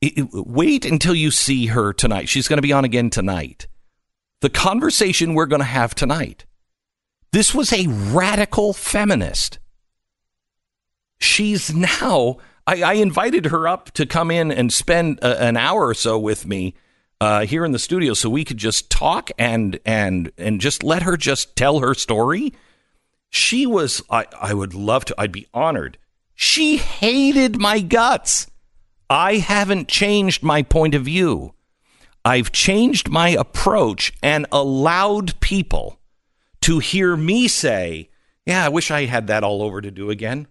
It, 0.00 0.18
it, 0.18 0.28
wait 0.32 0.84
until 0.84 1.14
you 1.14 1.30
see 1.30 1.66
her 1.66 1.92
tonight. 1.92 2.28
She's 2.28 2.48
going 2.48 2.58
to 2.58 2.62
be 2.62 2.72
on 2.72 2.84
again 2.84 3.08
tonight 3.08 3.68
the 4.40 4.50
conversation 4.50 5.34
we're 5.34 5.46
going 5.46 5.60
to 5.60 5.66
have 5.66 5.94
tonight. 5.94 6.44
This 7.32 7.54
was 7.54 7.72
a 7.72 7.86
radical 7.86 8.72
feminist. 8.72 9.58
She's 11.20 11.72
now, 11.72 12.38
I, 12.66 12.82
I 12.82 12.92
invited 12.94 13.46
her 13.46 13.68
up 13.68 13.90
to 13.92 14.06
come 14.06 14.30
in 14.30 14.50
and 14.50 14.72
spend 14.72 15.18
a, 15.20 15.42
an 15.42 15.56
hour 15.56 15.86
or 15.86 15.94
so 15.94 16.18
with 16.18 16.46
me 16.46 16.74
uh, 17.20 17.44
here 17.44 17.64
in 17.64 17.72
the 17.72 17.78
studio 17.78 18.14
so 18.14 18.30
we 18.30 18.44
could 18.44 18.56
just 18.56 18.90
talk 18.90 19.30
and, 19.38 19.78
and, 19.84 20.32
and 20.38 20.60
just 20.60 20.82
let 20.82 21.02
her 21.02 21.16
just 21.16 21.54
tell 21.54 21.80
her 21.80 21.94
story. 21.94 22.54
She 23.28 23.66
was, 23.66 24.02
I, 24.10 24.26
I 24.40 24.54
would 24.54 24.74
love 24.74 25.04
to, 25.06 25.14
I'd 25.18 25.30
be 25.30 25.46
honored. 25.52 25.98
She 26.34 26.78
hated 26.78 27.60
my 27.60 27.80
guts. 27.80 28.46
I 29.10 29.36
haven't 29.36 29.88
changed 29.88 30.42
my 30.42 30.62
point 30.62 30.94
of 30.94 31.02
view. 31.04 31.54
I've 32.24 32.52
changed 32.52 33.08
my 33.08 33.30
approach 33.30 34.12
and 34.22 34.46
allowed 34.52 35.38
people 35.40 35.98
to 36.62 36.78
hear 36.78 37.16
me 37.16 37.48
say, 37.48 38.10
Yeah, 38.46 38.64
I 38.64 38.68
wish 38.68 38.90
I 38.90 39.06
had 39.06 39.26
that 39.28 39.44
all 39.44 39.62
over 39.62 39.80
to 39.80 39.90
do 39.90 40.10
again. 40.10 40.46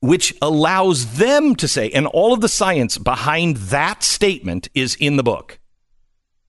Which 0.00 0.34
allows 0.42 1.14
them 1.14 1.54
to 1.56 1.68
say, 1.68 1.90
and 1.90 2.06
all 2.08 2.32
of 2.32 2.40
the 2.40 2.48
science 2.48 2.98
behind 2.98 3.56
that 3.56 4.02
statement 4.02 4.68
is 4.74 4.96
in 4.96 5.16
the 5.16 5.22
book. 5.22 5.60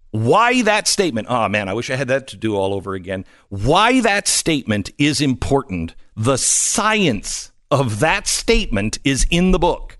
Why 0.09 0.61
that 0.63 0.87
statement, 0.87 1.27
oh 1.29 1.47
man, 1.49 1.69
I 1.69 1.73
wish 1.73 1.89
I 1.89 1.95
had 1.95 2.07
that 2.09 2.27
to 2.27 2.37
do 2.37 2.55
all 2.55 2.73
over 2.73 2.93
again. 2.93 3.25
Why 3.49 4.01
that 4.01 4.27
statement 4.27 4.91
is 4.97 5.21
important. 5.21 5.95
The 6.15 6.37
science 6.37 7.51
of 7.71 7.99
that 7.99 8.27
statement 8.27 8.99
is 9.03 9.25
in 9.31 9.51
the 9.51 9.59
book. 9.59 9.97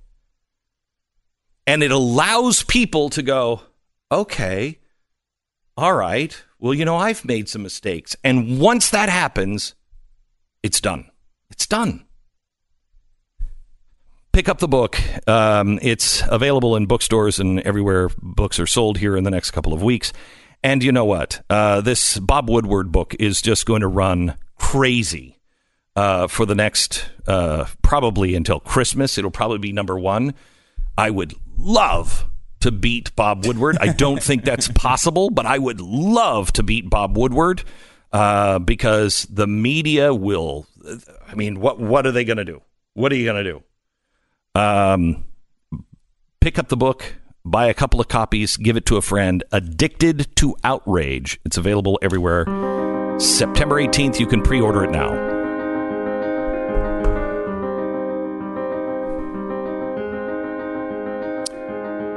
And 1.66 1.82
it 1.82 1.92
allows 1.92 2.62
people 2.64 3.10
to 3.10 3.24
go, 3.24 3.62
okay, 4.14 4.80
all 5.76 5.94
right, 5.94 6.44
well, 6.60 6.74
you 6.74 6.86
know, 6.86 6.96
I've 6.96 7.26
made 7.26 7.50
some 7.50 7.64
mistakes. 7.64 8.16
And 8.24 8.60
once 8.60 8.90
that 8.92 9.10
happens, 9.10 9.76
it's 10.62 10.80
done. 10.80 11.10
It's 11.50 11.68
done. 11.68 12.06
Pick 14.32 14.50
up 14.50 14.60
the 14.60 14.68
book. 14.68 14.98
Um, 15.28 15.78
it's 15.82 16.24
available 16.28 16.76
in 16.76 16.86
bookstores 16.86 17.40
and 17.40 17.60
everywhere 17.62 18.10
books 18.22 18.60
are 18.60 18.66
sold 18.66 18.98
here 18.98 19.16
in 19.16 19.24
the 19.24 19.32
next 19.32 19.52
couple 19.52 19.74
of 19.74 19.84
weeks. 19.84 20.14
And 20.64 20.84
you 20.84 20.92
know 20.92 21.06
what? 21.06 21.44
Uh, 21.50 21.82
this 21.82 22.18
Bob 22.18 22.50
Woodward 22.50 22.92
book 22.92 23.16
is 23.20 23.42
just 23.42 23.66
going 23.66 23.82
to 23.82 23.88
run 23.88 24.36
crazy 24.58 25.40
uh, 25.96 26.28
for 26.28 26.46
the 26.46 26.56
next, 26.56 27.06
uh, 27.28 27.66
probably 27.82 28.34
until 28.34 28.60
Christmas. 28.60 29.18
It'll 29.18 29.30
probably 29.30 29.60
be 29.60 29.74
number 29.74 30.00
one. 30.00 30.34
I 30.98 31.10
would 31.10 31.34
love 31.58 32.26
to 32.64 32.72
beat 32.72 33.14
Bob 33.18 33.46
Woodward. 33.46 33.78
I 33.82 33.88
don't 33.88 34.24
think 34.24 34.46
that's 34.46 34.70
possible, 34.70 35.30
but 35.30 35.46
I 35.46 35.58
would 35.58 35.82
love 35.82 36.54
to 36.54 36.64
beat 36.64 36.90
Bob 36.90 37.18
Woodward 37.18 37.64
uh, 38.14 38.60
because 38.60 39.28
the 39.30 39.48
media 39.48 40.14
will. 40.14 40.66
I 41.28 41.36
mean, 41.36 41.60
what 41.60 41.80
what 41.80 42.08
are 42.08 42.12
they 42.12 42.24
going 42.24 42.38
to 42.38 42.46
do? 42.46 42.62
What 42.94 43.12
are 43.12 43.16
you 43.16 43.26
going 43.26 43.44
to 43.44 43.52
do? 43.52 44.60
Um, 44.60 45.26
pick 46.40 46.58
up 46.58 46.70
the 46.70 46.78
book, 46.78 47.16
buy 47.44 47.68
a 47.68 47.74
couple 47.74 48.00
of 48.00 48.08
copies, 48.08 48.56
give 48.56 48.78
it 48.78 48.86
to 48.86 48.96
a 48.96 49.02
friend. 49.02 49.44
Addicted 49.52 50.34
to 50.38 50.56
Outrage. 50.64 51.42
It's 51.44 51.58
available 51.58 52.00
everywhere. 52.02 52.46
September 53.20 53.76
18th. 53.76 54.22
You 54.22 54.28
can 54.28 54.42
pre 54.42 54.62
order 54.62 54.86
it 54.86 54.92
now. 54.92 55.33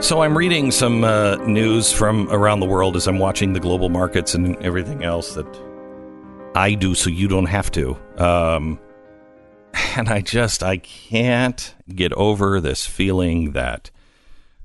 So 0.00 0.20
I'm 0.20 0.36
reading 0.36 0.70
some 0.70 1.04
uh, 1.04 1.36
news 1.46 1.90
from 1.90 2.28
around 2.30 2.60
the 2.60 2.66
world 2.66 2.96
as 2.96 3.08
I'm 3.08 3.18
watching 3.18 3.54
the 3.54 3.60
global 3.60 3.88
markets 3.88 4.34
and 4.34 4.54
everything 4.62 5.02
else 5.02 5.34
that 5.34 5.46
I 6.54 6.74
do, 6.74 6.94
so 6.94 7.10
you 7.10 7.28
don't 7.28 7.46
have 7.46 7.70
to. 7.72 7.96
Um, 8.18 8.78
and 9.96 10.08
I 10.08 10.20
just 10.20 10.62
I 10.62 10.76
can't 10.76 11.74
get 11.92 12.12
over 12.12 12.60
this 12.60 12.86
feeling 12.86 13.52
that 13.52 13.90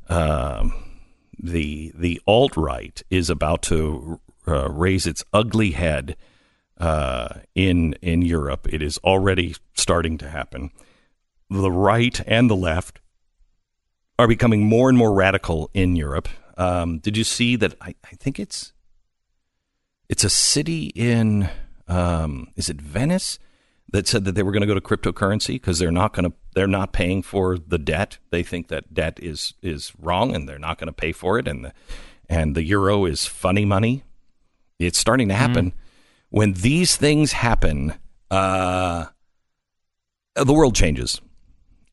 um, 0.09 0.73
the 1.39 1.91
the 1.95 2.21
alt 2.27 2.55
right 2.55 3.01
is 3.09 3.29
about 3.29 3.63
to 3.63 4.19
uh, 4.47 4.69
raise 4.69 5.07
its 5.07 5.23
ugly 5.33 5.71
head 5.71 6.17
uh, 6.77 7.39
in 7.55 7.93
in 8.01 8.21
Europe. 8.21 8.67
It 8.71 8.83
is 8.83 8.97
already 8.99 9.55
starting 9.73 10.17
to 10.19 10.29
happen. 10.29 10.71
The 11.49 11.71
right 11.71 12.21
and 12.27 12.49
the 12.49 12.55
left 12.55 13.00
are 14.21 14.27
becoming 14.27 14.63
more 14.63 14.87
and 14.87 14.97
more 14.97 15.13
radical 15.13 15.71
in 15.73 15.95
Europe. 15.95 16.29
Um, 16.57 16.99
did 16.99 17.17
you 17.17 17.23
see 17.23 17.55
that? 17.55 17.73
I, 17.81 17.95
I, 18.05 18.15
think 18.15 18.39
it's 18.39 18.71
it's 20.09 20.23
a 20.23 20.29
city 20.29 20.91
in 20.95 21.49
um, 21.87 22.49
is 22.55 22.69
it 22.69 22.79
Venice 22.79 23.39
that 23.91 24.07
said 24.07 24.25
that 24.25 24.33
they 24.33 24.43
were 24.43 24.51
going 24.51 24.61
to 24.61 24.67
go 24.67 24.75
to 24.75 24.81
cryptocurrency 24.81 25.55
because 25.55 25.79
they're 25.79 25.91
not 25.91 26.13
going 26.13 26.29
to 26.29 26.37
they're 26.53 26.67
not 26.67 26.93
paying 26.93 27.23
for 27.23 27.57
the 27.57 27.79
debt. 27.79 28.19
They 28.29 28.43
think 28.43 28.67
that 28.67 28.93
debt 28.93 29.19
is 29.21 29.55
is 29.63 29.91
wrong 29.99 30.35
and 30.35 30.47
they're 30.47 30.59
not 30.59 30.77
going 30.77 30.87
to 30.87 30.93
pay 30.93 31.13
for 31.13 31.39
it 31.39 31.47
and 31.47 31.65
the 31.65 31.73
and 32.29 32.55
the 32.55 32.63
euro 32.63 33.05
is 33.05 33.25
funny 33.25 33.65
money. 33.65 34.03
It's 34.77 34.99
starting 34.99 35.29
to 35.29 35.35
happen. 35.35 35.71
Mm. 35.71 35.73
When 36.29 36.53
these 36.53 36.95
things 36.95 37.33
happen, 37.33 37.95
uh, 38.29 39.05
the 40.35 40.53
world 40.53 40.75
changes. 40.75 41.21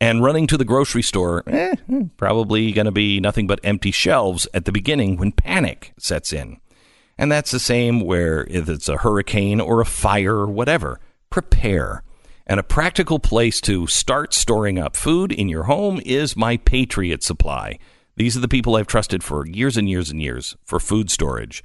And 0.00 0.22
running 0.22 0.46
to 0.46 0.56
the 0.56 0.64
grocery 0.64 1.02
store, 1.02 1.42
eh, 1.48 1.74
probably 2.16 2.70
going 2.72 2.84
to 2.84 2.92
be 2.92 3.18
nothing 3.18 3.46
but 3.46 3.60
empty 3.64 3.90
shelves 3.90 4.46
at 4.54 4.64
the 4.64 4.72
beginning 4.72 5.16
when 5.16 5.32
panic 5.32 5.92
sets 5.98 6.32
in. 6.32 6.60
And 7.16 7.32
that's 7.32 7.50
the 7.50 7.58
same 7.58 8.00
where 8.00 8.46
if 8.48 8.68
it's 8.68 8.88
a 8.88 8.98
hurricane 8.98 9.60
or 9.60 9.80
a 9.80 9.86
fire 9.86 10.36
or 10.36 10.46
whatever 10.46 11.00
prepare. 11.30 12.02
And 12.46 12.58
a 12.58 12.62
practical 12.62 13.18
place 13.18 13.60
to 13.62 13.86
start 13.86 14.32
storing 14.32 14.78
up 14.78 14.96
food 14.96 15.32
in 15.32 15.48
your 15.48 15.64
home 15.64 16.00
is 16.06 16.36
My 16.36 16.56
Patriot 16.56 17.22
Supply. 17.22 17.78
These 18.16 18.36
are 18.36 18.40
the 18.40 18.48
people 18.48 18.76
I've 18.76 18.86
trusted 18.86 19.22
for 19.22 19.46
years 19.46 19.76
and 19.76 19.88
years 19.88 20.10
and 20.10 20.22
years 20.22 20.56
for 20.64 20.80
food 20.80 21.10
storage. 21.10 21.62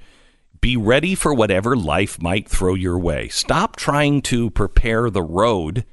Be 0.60 0.76
ready 0.76 1.14
for 1.14 1.32
whatever 1.32 1.76
life 1.76 2.20
might 2.20 2.48
throw 2.48 2.74
your 2.74 2.98
way. 2.98 3.28
Stop 3.28 3.76
trying 3.76 4.22
to 4.22 4.50
prepare 4.50 5.08
the 5.08 5.22
road 5.22 5.84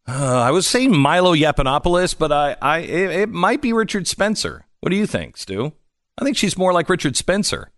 Uh, 0.09 0.40
I 0.40 0.51
was 0.51 0.66
saying 0.66 0.97
Milo 0.97 1.36
Yiannopoulos, 1.36 2.18
but 2.18 2.32
I, 2.32 2.57
I 2.61 2.78
it, 2.78 3.11
it 3.12 3.28
might 3.28 3.62
be 3.62 3.72
Richard 3.72 4.09
Spencer. 4.09 4.66
What 4.80 4.90
do 4.90 4.97
you 4.97 5.07
think, 5.07 5.36
Stu? 5.36 5.72
I 6.18 6.24
think 6.24 6.36
she's 6.36 6.59
more 6.59 6.72
like 6.72 6.88
Richard 6.88 7.16
Spencer. 7.16 7.70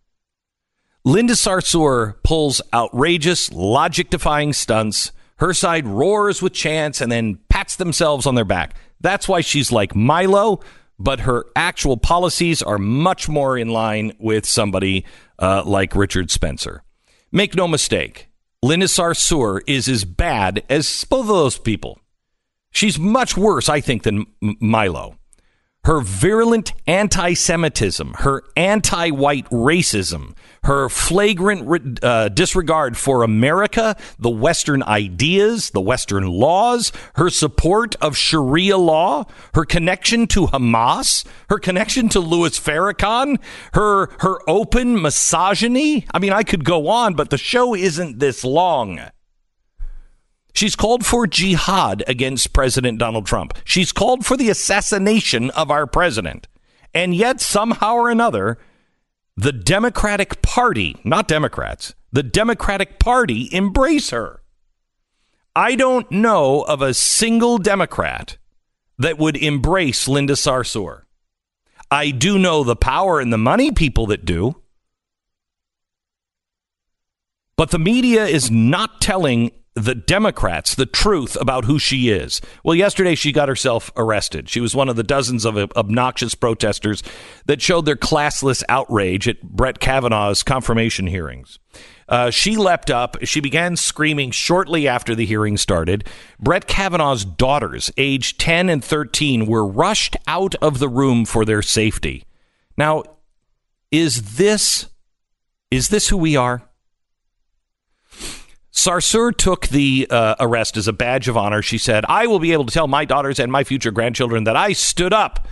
Linda 1.09 1.33
Sarsour 1.33 2.23
pulls 2.23 2.61
outrageous, 2.75 3.51
logic 3.51 4.11
defying 4.11 4.53
stunts. 4.53 5.11
Her 5.39 5.55
side 5.55 5.87
roars 5.87 6.43
with 6.43 6.53
chants 6.53 7.01
and 7.01 7.11
then 7.11 7.39
pats 7.49 7.77
themselves 7.77 8.27
on 8.27 8.35
their 8.35 8.45
back. 8.45 8.77
That's 9.01 9.27
why 9.27 9.41
she's 9.41 9.73
like 9.73 9.97
Milo, 9.97 10.61
but 10.99 11.21
her 11.21 11.47
actual 11.57 11.97
policies 11.97 12.63
are 12.63 12.77
much 12.77 13.27
more 13.27 13.57
in 13.57 13.71
line 13.71 14.13
with 14.19 14.45
somebody 14.45 15.07
uh, 15.39 15.63
like 15.65 15.97
Richard 15.97 16.31
Spencer. 16.31 16.83
Make 17.33 17.55
no 17.55 17.67
mistake, 17.67 18.29
Linda 18.63 18.85
Sarsour 18.85 19.63
is 19.67 19.89
as 19.89 20.05
bad 20.05 20.63
as 20.69 21.07
both 21.07 21.23
of 21.23 21.29
those 21.29 21.57
people. 21.57 21.99
She's 22.71 22.99
much 22.99 23.35
worse, 23.35 23.71
I 23.71 23.81
think, 23.81 24.03
than 24.03 24.27
M- 24.43 24.57
Milo 24.61 25.17
her 25.89 26.01
virulent 26.01 26.75
anti 26.87 27.33
Semitism, 27.33 28.15
her 28.19 28.43
anti 28.57 29.11
white 29.11 29.49
racism, 29.49 30.37
her 30.65 30.89
flagrant 30.89 32.03
uh, 32.03 32.29
disregard 32.29 32.97
for 32.97 33.23
America, 33.23 33.97
the 34.19 34.31
Western 34.31 34.83
ideas, 34.83 35.71
the 35.71 35.81
Western 35.81 36.27
laws, 36.27 36.93
her 37.15 37.31
support 37.31 37.95
of 37.97 38.17
Sharia 38.17 38.77
law, 38.77 39.25
her 39.55 39.65
connection 39.65 40.27
to 40.29 40.47
Hamas, 40.47 41.25
her 41.49 41.59
connection 41.59 42.09
to 42.11 42.21
Louis 42.21 42.59
Farrakhan, 42.59 43.39
her, 43.75 44.11
her 44.21 44.39
open 44.49 45.01
misogyny. 45.01 46.07
I 46.13 46.19
mean, 46.19 46.33
I 46.33 46.43
could 46.43 46.65
go 46.65 46.89
on, 46.89 47.15
but 47.15 47.31
the 47.31 47.39
show 47.39 47.75
isn't 47.75 48.19
this 48.19 48.45
long. 48.45 49.01
She's 50.55 50.75
called 50.75 51.07
for 51.07 51.27
jihad 51.27 52.03
against 52.09 52.53
President 52.53 52.99
Donald 52.99 53.27
Trump. 53.27 53.57
She's 53.65 53.93
called 53.93 54.27
for 54.27 54.37
the 54.37 54.51
assassination 54.51 55.51
of 55.51 55.71
our 55.71 55.87
president. 55.87 56.49
And 56.93 57.15
yet, 57.15 57.41
somehow 57.41 57.95
or 57.95 58.11
another, 58.11 58.59
the 59.39 59.53
Democratic 59.53 60.43
Party, 60.43 60.97
not 61.05 61.29
Democrats, 61.29 61.95
the 62.11 62.25
Democratic 62.25 62.99
Party 62.99 63.49
embrace 63.53 64.11
her. 64.11 64.43
I 65.55 65.77
don't 65.77 66.11
know 66.11 66.63
of 66.63 66.83
a 66.83 66.93
single 66.93 67.59
Democrat 67.59 68.37
that 68.99 69.17
would 69.17 69.37
embrace 69.37 70.09
Linda 70.09 70.33
Sarsour. 70.33 71.03
I 71.89 72.11
do 72.11 72.37
know 72.37 72.65
the 72.65 72.75
power 72.75 73.21
and 73.21 73.33
the 73.33 73.39
money 73.39 73.71
people 73.71 74.07
that 74.07 74.25
do. 74.25 74.57
But 77.57 77.71
the 77.71 77.79
media 77.79 78.27
is 78.27 78.51
not 78.51 79.01
telling 79.01 79.53
the 79.75 79.95
Democrats 79.95 80.75
the 80.75 80.87
truth 80.87 81.37
about 81.41 81.65
who 81.65 81.79
she 81.79 82.09
is. 82.09 82.41
Well, 82.65 82.75
yesterday 82.75 83.15
she 83.15 83.33
got 83.33 83.49
herself 83.49 83.91
arrested. 83.97 84.49
She 84.49 84.61
was 84.61 84.75
one 84.75 84.89
of 84.89 84.97
the 84.97 85.03
dozens 85.03 85.45
of 85.45 85.57
obnoxious 85.57 86.35
protesters 86.35 87.03
that 87.47 87.63
showed 87.63 87.85
their 87.87 87.97
classless 87.97 88.63
outrage 88.69 89.29
at 89.29 89.43
Brett 89.43 89.79
Kavanaugh's 89.79 90.43
confirmation 90.43 91.07
hearings. 91.07 91.59
Uh, 92.09 92.31
she 92.31 92.57
leapt 92.57 92.91
up. 92.91 93.17
She 93.25 93.41
began 93.41 93.77
screaming 93.77 94.31
shortly 94.31 94.89
after 94.89 95.15
the 95.15 95.27
hearing 95.27 95.57
started. 95.57 96.09
Brett 96.41 96.67
Kavanaugh's 96.67 97.25
daughters, 97.25 97.91
aged 97.97 98.41
10 98.41 98.69
and 98.71 98.83
13, 98.83 99.47
were 99.47 99.67
rushed 99.67 100.17
out 100.27 100.55
of 100.57 100.79
the 100.79 100.89
room 100.89 101.25
for 101.25 101.45
their 101.45 101.63
safety. 101.63 102.25
Now, 102.77 103.05
is 103.91 104.37
this 104.37 104.87
is 105.71 105.89
this 105.89 106.09
who 106.09 106.17
we 106.17 106.35
are? 106.35 106.68
Sarsour 108.79 109.37
took 109.37 109.67
the 109.67 110.07
uh, 110.09 110.37
arrest 110.39 110.77
as 110.77 110.87
a 110.87 110.93
badge 110.93 111.27
of 111.27 111.37
honor. 111.37 111.63
She 111.63 111.79
said, 111.79 112.05
I 112.09 112.29
will 112.29 112.39
be 112.39 112.53
able 112.53 112.65
to 112.65 112.73
tell 112.73 112.87
my 112.87 113.05
daughters 113.05 113.41
and 113.41 113.51
my 113.51 113.65
future 113.65 113.91
grandchildren 113.91 114.45
that 114.45 114.55
I 114.55 114.73
stood 114.73 115.13
up, 115.13 115.49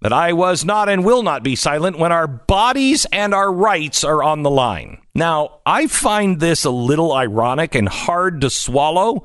that 0.00 0.12
I 0.12 0.32
was 0.32 0.64
not 0.64 0.88
and 0.88 1.04
will 1.04 1.22
not 1.22 1.44
be 1.44 1.54
silent 1.54 2.00
when 2.00 2.10
our 2.10 2.26
bodies 2.26 3.06
and 3.12 3.32
our 3.32 3.52
rights 3.52 4.02
are 4.02 4.24
on 4.24 4.42
the 4.42 4.50
line. 4.50 4.98
Now, 5.14 5.60
I 5.64 5.86
find 5.86 6.40
this 6.40 6.64
a 6.64 6.70
little 6.70 7.12
ironic 7.12 7.76
and 7.76 7.88
hard 7.88 8.40
to 8.40 8.50
swallow 8.50 9.24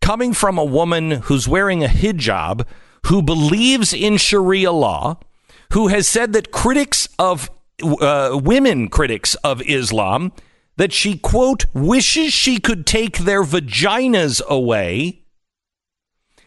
coming 0.00 0.32
from 0.32 0.56
a 0.56 0.64
woman 0.64 1.10
who's 1.10 1.46
wearing 1.46 1.84
a 1.84 1.88
hijab, 1.88 2.66
who 3.08 3.20
believes 3.20 3.92
in 3.92 4.16
Sharia 4.16 4.72
law, 4.72 5.18
who 5.74 5.88
has 5.88 6.08
said 6.08 6.32
that 6.32 6.50
critics 6.50 7.10
of 7.18 7.50
uh, 7.82 8.40
women 8.42 8.88
critics 8.88 9.34
of 9.36 9.60
Islam 9.68 10.32
that 10.80 10.94
she, 10.94 11.18
quote, 11.18 11.66
wishes 11.74 12.32
she 12.32 12.58
could 12.58 12.86
take 12.86 13.18
their 13.18 13.42
vaginas 13.42 14.40
away. 14.46 15.20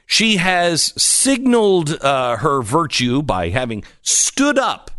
She 0.08 0.38
has 0.38 0.92
signaled 1.00 2.04
uh, 2.04 2.38
her 2.38 2.64
virtue 2.64 3.22
by 3.22 3.50
having 3.50 3.84
stood 4.02 4.58
up 4.58 4.90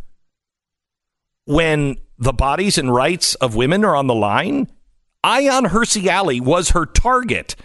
when 1.47 1.97
the 2.17 2.33
bodies 2.33 2.79
and 2.79 2.95
rights 2.95 3.35
of 3.35 3.57
women 3.57 3.85
are 3.85 3.97
on 3.97 4.07
the 4.07 4.15
line? 4.15 4.69
Ayaan 5.25 5.67
Hirsi 5.67 6.09
Ali 6.09 6.41
was 6.41 6.71
her 6.71 6.87
target. 6.87 7.57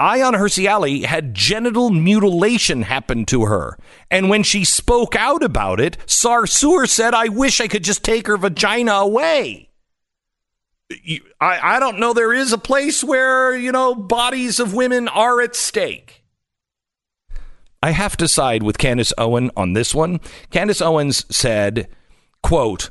Ayaan 0.00 0.38
Hirsi 0.38 0.72
Ali 0.72 1.02
had 1.02 1.34
genital 1.34 1.90
mutilation 1.90 2.80
happen 2.80 3.26
to 3.26 3.44
her. 3.44 3.76
And 4.10 4.30
when 4.30 4.42
she 4.42 4.64
spoke 4.64 5.14
out 5.16 5.42
about 5.42 5.80
it, 5.80 5.98
Sarsour 6.06 6.88
said, 6.88 7.12
I 7.12 7.28
wish 7.28 7.60
I 7.60 7.68
could 7.68 7.84
just 7.84 8.02
take 8.02 8.26
her 8.26 8.38
vagina 8.38 8.92
away. 8.92 9.68
I, 11.40 11.76
I 11.76 11.80
don't 11.80 11.98
know. 11.98 12.12
There 12.12 12.32
is 12.32 12.52
a 12.52 12.58
place 12.58 13.02
where, 13.02 13.56
you 13.56 13.72
know, 13.72 13.94
bodies 13.94 14.60
of 14.60 14.74
women 14.74 15.08
are 15.08 15.40
at 15.40 15.56
stake. 15.56 16.24
I 17.82 17.90
have 17.90 18.16
to 18.18 18.28
side 18.28 18.62
with 18.62 18.78
Candace 18.78 19.12
Owen 19.18 19.50
on 19.56 19.72
this 19.72 19.94
one. 19.94 20.20
Candace 20.50 20.80
Owens 20.80 21.26
said, 21.34 21.88
quote, 22.42 22.90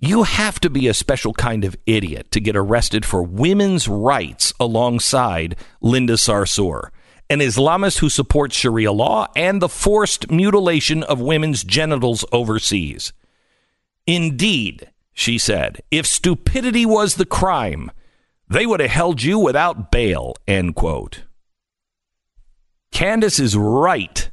you 0.00 0.24
have 0.24 0.58
to 0.60 0.68
be 0.68 0.88
a 0.88 0.94
special 0.94 1.32
kind 1.32 1.64
of 1.64 1.76
idiot 1.86 2.32
to 2.32 2.40
get 2.40 2.56
arrested 2.56 3.04
for 3.04 3.22
women's 3.22 3.86
rights 3.86 4.52
alongside 4.58 5.54
Linda 5.80 6.14
Sarsour, 6.14 6.90
an 7.30 7.38
Islamist 7.38 8.00
who 8.00 8.08
supports 8.08 8.56
Sharia 8.56 8.90
law 8.90 9.28
and 9.36 9.62
the 9.62 9.68
forced 9.68 10.28
mutilation 10.28 11.04
of 11.04 11.20
women's 11.20 11.62
genitals 11.62 12.24
overseas. 12.32 13.12
Indeed, 14.04 14.90
she 15.12 15.38
said, 15.38 15.82
if 15.90 16.06
stupidity 16.06 16.86
was 16.86 17.14
the 17.14 17.26
crime, 17.26 17.90
they 18.48 18.66
would 18.66 18.80
have 18.80 18.90
held 18.90 19.22
you 19.22 19.38
without 19.38 19.90
bail, 19.90 20.34
end 20.46 20.74
quote. 20.74 21.24
Candace 22.90 23.38
is 23.38 23.56
right. 23.56 24.30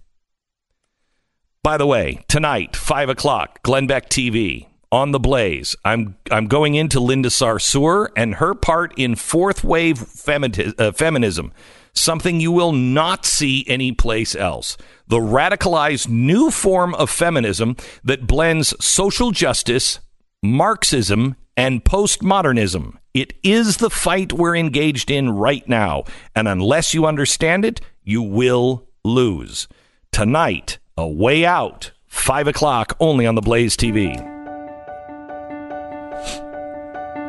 By 1.63 1.77
the 1.77 1.85
way, 1.85 2.23
tonight, 2.27 2.75
5 2.75 3.09
o'clock, 3.09 3.61
GlennBeck 3.63 4.07
TV, 4.07 4.67
on 4.91 5.11
the 5.11 5.19
Blaze. 5.19 5.75
I'm 5.85 6.15
I'm 6.31 6.47
going 6.47 6.75
into 6.75 6.99
Linda 6.99 7.29
Sarsour 7.29 8.09
and 8.15 8.35
her 8.35 8.55
part 8.55 8.93
in 8.97 9.15
fourth 9.15 9.63
wave 9.63 9.97
femini- 9.97 10.73
uh, 10.79 10.91
feminism, 10.91 11.51
something 11.93 12.39
you 12.39 12.51
will 12.51 12.71
not 12.71 13.25
see 13.25 13.65
anyplace 13.67 14.35
else. 14.35 14.77
The 15.07 15.17
radicalized 15.17 16.09
new 16.09 16.49
form 16.51 16.95
of 16.95 17.09
feminism 17.09 17.75
that 18.03 18.27
blends 18.27 18.73
social 18.83 19.31
justice, 19.31 19.99
Marxism, 20.41 21.35
and 21.57 21.83
postmodernism. 21.83 22.95
It 23.13 23.33
is 23.43 23.77
the 23.77 23.89
fight 23.89 24.31
we're 24.31 24.55
engaged 24.55 25.11
in 25.11 25.31
right 25.31 25.67
now, 25.67 26.05
and 26.33 26.47
unless 26.47 26.93
you 26.93 27.05
understand 27.05 27.65
it, 27.65 27.81
you 28.03 28.21
will 28.21 28.87
lose. 29.03 29.67
Tonight, 30.11 30.77
a 30.97 31.07
way 31.07 31.45
out, 31.45 31.91
five 32.07 32.47
o'clock, 32.47 32.95
only 32.99 33.25
on 33.25 33.35
the 33.35 33.41
Blaze 33.41 33.75
TV. 33.75 34.15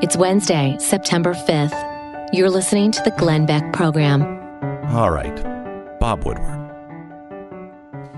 It's 0.03 0.17
Wednesday, 0.17 0.77
September 0.79 1.35
5th. 1.35 2.31
You're 2.33 2.51
listening 2.51 2.93
to 2.93 3.03
the 3.03 3.11
Glenn 3.11 3.45
Beck 3.45 3.73
program. 3.73 4.23
All 4.95 5.11
right. 5.11 5.37
Bob 5.99 6.25
Woodward. 6.25 6.59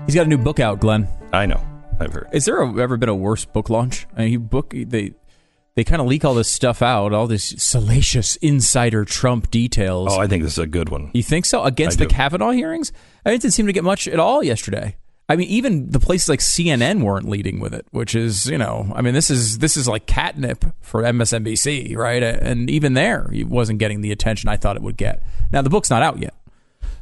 He's 0.05 0.15
got 0.15 0.25
a 0.25 0.29
new 0.29 0.37
book 0.37 0.59
out, 0.59 0.79
Glenn. 0.79 1.07
I 1.33 1.45
know. 1.45 1.61
I've 1.99 2.13
heard. 2.13 2.27
Is 2.33 2.45
there 2.45 2.61
a, 2.61 2.79
ever 2.79 2.97
been 2.97 3.09
a 3.09 3.15
worse 3.15 3.45
book 3.45 3.69
launch? 3.69 4.07
I 4.15 4.21
mean, 4.21 4.29
he 4.29 4.37
book 4.37 4.73
they 4.75 5.13
they 5.75 5.83
kind 5.83 6.01
of 6.01 6.07
leak 6.07 6.23
all 6.23 6.35
this 6.35 6.51
stuff 6.51 6.81
out, 6.81 7.13
all 7.13 7.27
this 7.27 7.55
salacious 7.57 8.35
insider 8.37 9.05
Trump 9.05 9.49
details. 9.49 10.09
Oh, 10.11 10.19
I 10.19 10.27
think 10.27 10.43
this 10.43 10.53
is 10.53 10.59
a 10.59 10.67
good 10.67 10.89
one. 10.89 11.09
You 11.13 11.23
think 11.23 11.45
so? 11.45 11.63
Against 11.63 11.99
I 11.99 12.03
the 12.03 12.09
do. 12.09 12.15
Kavanaugh 12.15 12.51
hearings, 12.51 12.91
I 13.25 13.31
didn't 13.31 13.51
seem 13.53 13.65
to 13.67 13.73
get 13.73 13.83
much 13.83 14.07
at 14.07 14.19
all 14.19 14.43
yesterday. 14.43 14.97
I 15.29 15.35
mean, 15.35 15.47
even 15.47 15.89
the 15.89 16.01
places 16.01 16.27
like 16.29 16.41
CNN 16.41 17.01
weren't 17.01 17.29
leading 17.29 17.59
with 17.59 17.73
it, 17.73 17.87
which 17.91 18.13
is, 18.13 18.45
you 18.45 18.57
know, 18.57 18.91
I 18.93 19.01
mean, 19.01 19.13
this 19.13 19.29
is 19.29 19.59
this 19.59 19.77
is 19.77 19.87
like 19.87 20.05
catnip 20.05 20.65
for 20.81 21.01
MSNBC, 21.01 21.95
right? 21.95 22.21
And 22.21 22.69
even 22.69 22.93
there, 22.93 23.29
it 23.33 23.47
wasn't 23.47 23.79
getting 23.79 24.01
the 24.01 24.11
attention 24.11 24.49
I 24.49 24.57
thought 24.57 24.75
it 24.75 24.81
would 24.81 24.97
get. 24.97 25.23
Now 25.51 25.61
the 25.61 25.69
book's 25.69 25.89
not 25.89 26.03
out 26.03 26.19
yet, 26.19 26.35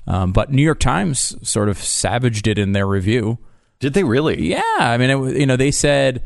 um, 0.08 0.32
but 0.34 0.52
New 0.52 0.62
York 0.62 0.80
Times 0.80 1.36
sort 1.48 1.68
of 1.68 1.78
savaged 1.78 2.48
it 2.48 2.58
in 2.60 2.74
their 2.74 2.88
review. 2.88 3.40
Did 3.82 3.94
they 3.94 4.04
really? 4.04 4.42
Yeah, 4.42 4.62
I 4.80 4.98
mean, 4.98 5.10
it, 5.10 5.40
you 5.40 5.46
know, 5.46 5.58
they 5.58 5.72
said, 5.72 6.24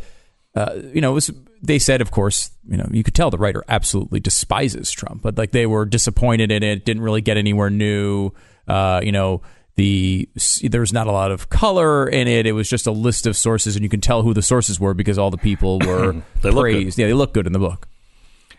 uh, 0.55 0.75
you 0.93 1.01
know, 1.01 1.11
it 1.11 1.15
was 1.15 1.31
they 1.61 1.79
said, 1.79 2.01
of 2.01 2.11
course, 2.11 2.51
you 2.67 2.77
know, 2.77 2.87
you 2.91 3.03
could 3.03 3.15
tell 3.15 3.31
the 3.31 3.37
writer 3.37 3.63
absolutely 3.67 4.19
despises 4.19 4.91
Trump, 4.91 5.21
but 5.21 5.37
like 5.37 5.51
they 5.51 5.65
were 5.65 5.85
disappointed 5.85 6.51
in 6.51 6.63
it, 6.63 6.85
didn't 6.85 7.01
really 7.01 7.21
get 7.21 7.37
anywhere 7.37 7.69
new. 7.69 8.31
Uh, 8.67 9.01
you 9.03 9.11
know, 9.11 9.41
the 9.75 10.29
there's 10.63 10.93
not 10.93 11.07
a 11.07 11.11
lot 11.11 11.31
of 11.31 11.49
color 11.49 12.07
in 12.07 12.27
it. 12.27 12.45
It 12.45 12.53
was 12.53 12.69
just 12.69 12.87
a 12.87 12.91
list 12.91 13.25
of 13.25 13.35
sources, 13.35 13.75
and 13.75 13.83
you 13.83 13.89
can 13.89 14.01
tell 14.01 14.21
who 14.21 14.33
the 14.33 14.41
sources 14.41 14.79
were 14.79 14.93
because 14.93 15.17
all 15.17 15.31
the 15.31 15.37
people 15.37 15.79
were 15.85 16.21
praised. 16.41 16.97
Yeah, 16.97 17.07
they 17.07 17.13
look 17.13 17.33
good 17.33 17.47
in 17.47 17.53
the 17.53 17.59
book. 17.59 17.87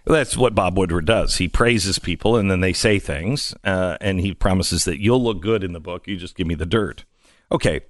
That's 0.04 0.36
what 0.36 0.54
Bob 0.54 0.78
Woodward 0.78 1.04
does. 1.04 1.36
He 1.36 1.48
praises 1.48 1.98
people, 1.98 2.36
and 2.36 2.48
then 2.48 2.60
they 2.60 2.72
say 2.72 3.00
things, 3.00 3.54
uh, 3.64 3.96
and 4.00 4.20
he 4.20 4.34
promises 4.34 4.84
that 4.84 5.00
you'll 5.00 5.22
look 5.22 5.42
good 5.42 5.64
in 5.64 5.72
the 5.72 5.80
book. 5.80 6.06
You 6.06 6.16
just 6.16 6.36
give 6.36 6.46
me 6.46 6.54
the 6.54 6.66
dirt. 6.66 7.04
Okay, 7.50 7.80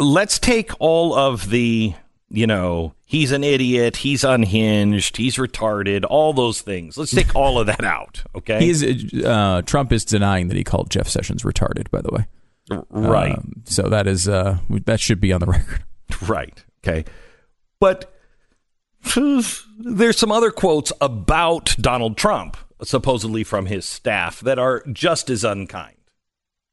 let's 0.00 0.38
take 0.38 0.70
all 0.80 1.14
of 1.14 1.50
the, 1.50 1.94
you 2.28 2.46
know, 2.46 2.94
he's 3.06 3.32
an 3.32 3.44
idiot, 3.44 3.96
he's 3.96 4.24
unhinged, 4.24 5.16
he's 5.16 5.36
retarded, 5.36 6.04
all 6.08 6.32
those 6.32 6.60
things. 6.60 6.96
Let's 6.98 7.12
take 7.12 7.34
all 7.34 7.58
of 7.58 7.66
that 7.66 7.84
out. 7.84 8.22
Okay, 8.34 8.58
He 8.60 8.70
is 8.70 9.24
uh, 9.24 9.62
Trump 9.64 9.92
is 9.92 10.04
denying 10.04 10.48
that 10.48 10.56
he 10.56 10.64
called 10.64 10.90
Jeff 10.90 11.08
Sessions 11.08 11.42
retarded. 11.42 11.90
By 11.90 12.02
the 12.02 12.10
way, 12.12 12.26
right, 12.90 13.36
Um, 13.36 13.62
so 13.64 13.82
that 13.88 14.06
is 14.06 14.28
uh, 14.28 14.58
that 14.86 15.00
should 15.00 15.20
be 15.20 15.32
on 15.32 15.40
the 15.40 15.46
record. 15.52 15.84
right. 16.28 16.64
Okay, 16.86 17.04
but 17.80 18.12
there's 19.14 20.18
some 20.18 20.32
other 20.32 20.50
quotes 20.50 20.92
about 21.00 21.76
Donald 21.80 22.16
Trump, 22.16 22.56
supposedly 22.82 23.44
from 23.44 23.66
his 23.66 23.84
staff, 23.84 24.40
that 24.40 24.58
are 24.58 24.82
just 24.92 25.30
as 25.30 25.44
unkind. 25.44 25.96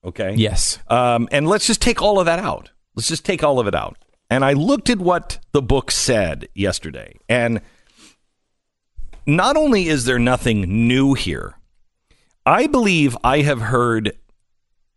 Okay. 0.04 0.34
Yes. 0.36 0.80
Um, 0.88 1.30
and 1.32 1.48
let's 1.48 1.66
just 1.68 1.82
take 1.82 2.02
all 2.02 2.20
of 2.20 2.26
that 2.26 2.40
out. 2.40 2.72
Let's 2.96 3.08
just 3.08 3.26
take 3.26 3.44
all 3.44 3.60
of 3.60 3.68
it 3.68 3.76
out. 3.76 3.98
And 4.30 4.44
I 4.44 4.54
looked 4.54 4.90
at 4.90 5.00
what 5.00 5.40
the 5.52 5.62
book 5.62 5.92
said 5.92 6.48
yesterday. 6.54 7.20
And 7.30 7.62
not 9.26 9.56
only 9.56 9.88
is 9.88 10.06
there 10.06 10.20
nothing 10.20 10.88
new 10.88 11.14
here, 11.14 11.56
I 12.46 12.68
believe 12.68 13.18
I 13.24 13.42
have 13.42 13.62
heard 13.62 14.18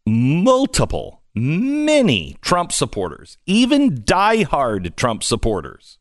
multiple, 0.04 1.22
many 1.34 2.36
Trump 2.40 2.72
supporters, 2.72 3.38
even 3.46 4.02
diehard 4.02 4.96
Trump 4.96 5.22
supporters, 5.22 5.98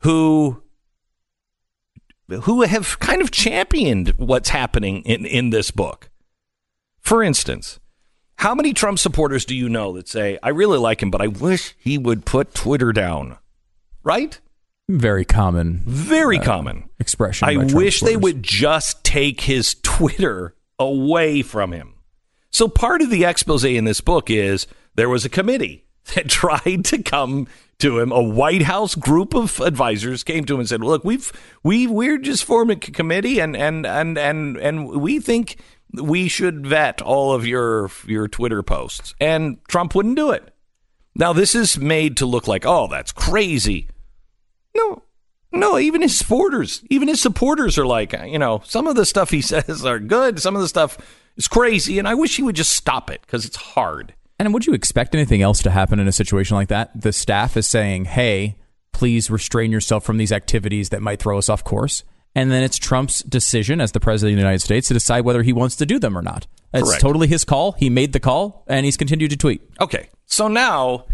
who 0.00 0.62
who 2.42 2.62
have 2.62 2.98
kind 2.98 3.22
of 3.22 3.30
championed 3.30 4.08
what's 4.16 4.48
happening 4.48 5.02
in, 5.02 5.24
in 5.24 5.50
this 5.50 5.70
book. 5.70 6.10
For 7.00 7.22
instance, 7.22 7.78
how 8.36 8.54
many 8.54 8.72
Trump 8.72 8.98
supporters 8.98 9.44
do 9.44 9.54
you 9.54 9.68
know 9.68 9.92
that 9.92 10.08
say, 10.08 10.38
I 10.42 10.50
really 10.50 10.78
like 10.78 11.02
him, 11.02 11.10
but 11.10 11.22
I 11.22 11.26
wish 11.26 11.74
he 11.78 11.98
would 11.98 12.24
put 12.24 12.54
Twitter 12.54 12.92
down? 12.92 13.38
Right? 14.02 14.38
Very 14.88 15.24
common 15.24 15.82
Very 15.84 16.38
uh, 16.38 16.42
common. 16.44 16.88
expression. 17.00 17.48
I 17.48 17.56
wish 17.56 18.00
they 18.00 18.16
would 18.16 18.42
just 18.42 19.02
take 19.02 19.40
his 19.40 19.74
Twitter 19.82 20.54
away 20.78 21.42
from 21.42 21.72
him. 21.72 21.94
So 22.50 22.68
part 22.68 23.02
of 23.02 23.10
the 23.10 23.24
expose 23.24 23.64
in 23.64 23.84
this 23.84 24.00
book 24.00 24.30
is 24.30 24.66
there 24.94 25.08
was 25.08 25.24
a 25.24 25.28
committee 25.28 25.86
that 26.14 26.28
tried 26.28 26.84
to 26.86 27.02
come 27.02 27.48
to 27.78 27.98
him. 27.98 28.12
A 28.12 28.22
White 28.22 28.62
House 28.62 28.94
group 28.94 29.34
of 29.34 29.60
advisors 29.60 30.22
came 30.22 30.44
to 30.44 30.54
him 30.54 30.60
and 30.60 30.68
said, 30.68 30.82
"Look, 30.82 31.04
we've 31.04 31.32
we 31.62 31.86
we're 31.86 32.18
just 32.18 32.44
forming 32.44 32.78
a 32.78 32.80
committee, 32.80 33.40
and 33.40 33.56
and 33.56 33.84
and 33.84 34.16
and 34.16 34.56
and 34.56 34.88
we 34.88 35.20
think 35.20 35.56
we 36.00 36.28
should 36.28 36.66
vet 36.66 37.02
all 37.02 37.32
of 37.32 37.46
your 37.46 37.90
your 38.06 38.28
Twitter 38.28 38.62
posts." 38.62 39.14
And 39.20 39.58
Trump 39.68 39.94
wouldn't 39.94 40.16
do 40.16 40.30
it. 40.30 40.52
Now 41.14 41.32
this 41.32 41.54
is 41.54 41.78
made 41.78 42.16
to 42.18 42.26
look 42.26 42.46
like, 42.46 42.64
"Oh, 42.66 42.88
that's 42.88 43.12
crazy." 43.12 43.88
No, 44.74 45.02
no, 45.52 45.78
even 45.78 46.02
his 46.02 46.16
supporters, 46.16 46.82
even 46.90 47.08
his 47.08 47.20
supporters 47.20 47.78
are 47.78 47.86
like, 47.86 48.12
you 48.26 48.38
know, 48.38 48.62
some 48.64 48.86
of 48.86 48.96
the 48.96 49.06
stuff 49.06 49.30
he 49.30 49.40
says 49.42 49.84
are 49.84 49.98
good, 49.98 50.40
some 50.40 50.54
of 50.54 50.62
the 50.62 50.68
stuff 50.68 50.98
is 51.36 51.48
crazy, 51.48 51.98
and 51.98 52.06
I 52.08 52.14
wish 52.14 52.36
he 52.36 52.42
would 52.42 52.56
just 52.56 52.76
stop 52.76 53.10
it 53.10 53.20
because 53.22 53.44
it's 53.44 53.56
hard. 53.56 54.14
And 54.38 54.52
would 54.52 54.66
you 54.66 54.74
expect 54.74 55.14
anything 55.14 55.40
else 55.40 55.62
to 55.62 55.70
happen 55.70 55.98
in 55.98 56.08
a 56.08 56.12
situation 56.12 56.56
like 56.56 56.68
that? 56.68 57.00
The 57.00 57.12
staff 57.12 57.56
is 57.56 57.66
saying, 57.66 58.04
"Hey, 58.06 58.56
please 58.92 59.30
restrain 59.30 59.72
yourself 59.72 60.04
from 60.04 60.18
these 60.18 60.32
activities 60.32 60.90
that 60.90 61.02
might 61.02 61.20
throw 61.20 61.38
us 61.38 61.48
off 61.48 61.64
course." 61.64 62.04
And 62.36 62.50
then 62.50 62.62
it's 62.62 62.76
Trump's 62.76 63.22
decision 63.22 63.80
as 63.80 63.92
the 63.92 63.98
president 63.98 64.34
of 64.34 64.36
the 64.36 64.42
United 64.42 64.60
States 64.60 64.88
to 64.88 64.94
decide 64.94 65.24
whether 65.24 65.42
he 65.42 65.54
wants 65.54 65.74
to 65.76 65.86
do 65.86 65.98
them 65.98 66.18
or 66.18 66.20
not. 66.20 66.46
It's 66.74 66.86
Correct. 66.86 67.00
totally 67.00 67.28
his 67.28 67.46
call. 67.46 67.72
He 67.72 67.88
made 67.88 68.12
the 68.12 68.20
call, 68.20 68.62
and 68.66 68.84
he's 68.84 68.98
continued 68.98 69.30
to 69.30 69.38
tweet. 69.38 69.62
Okay, 69.80 70.10
so 70.26 70.46
now 70.46 71.06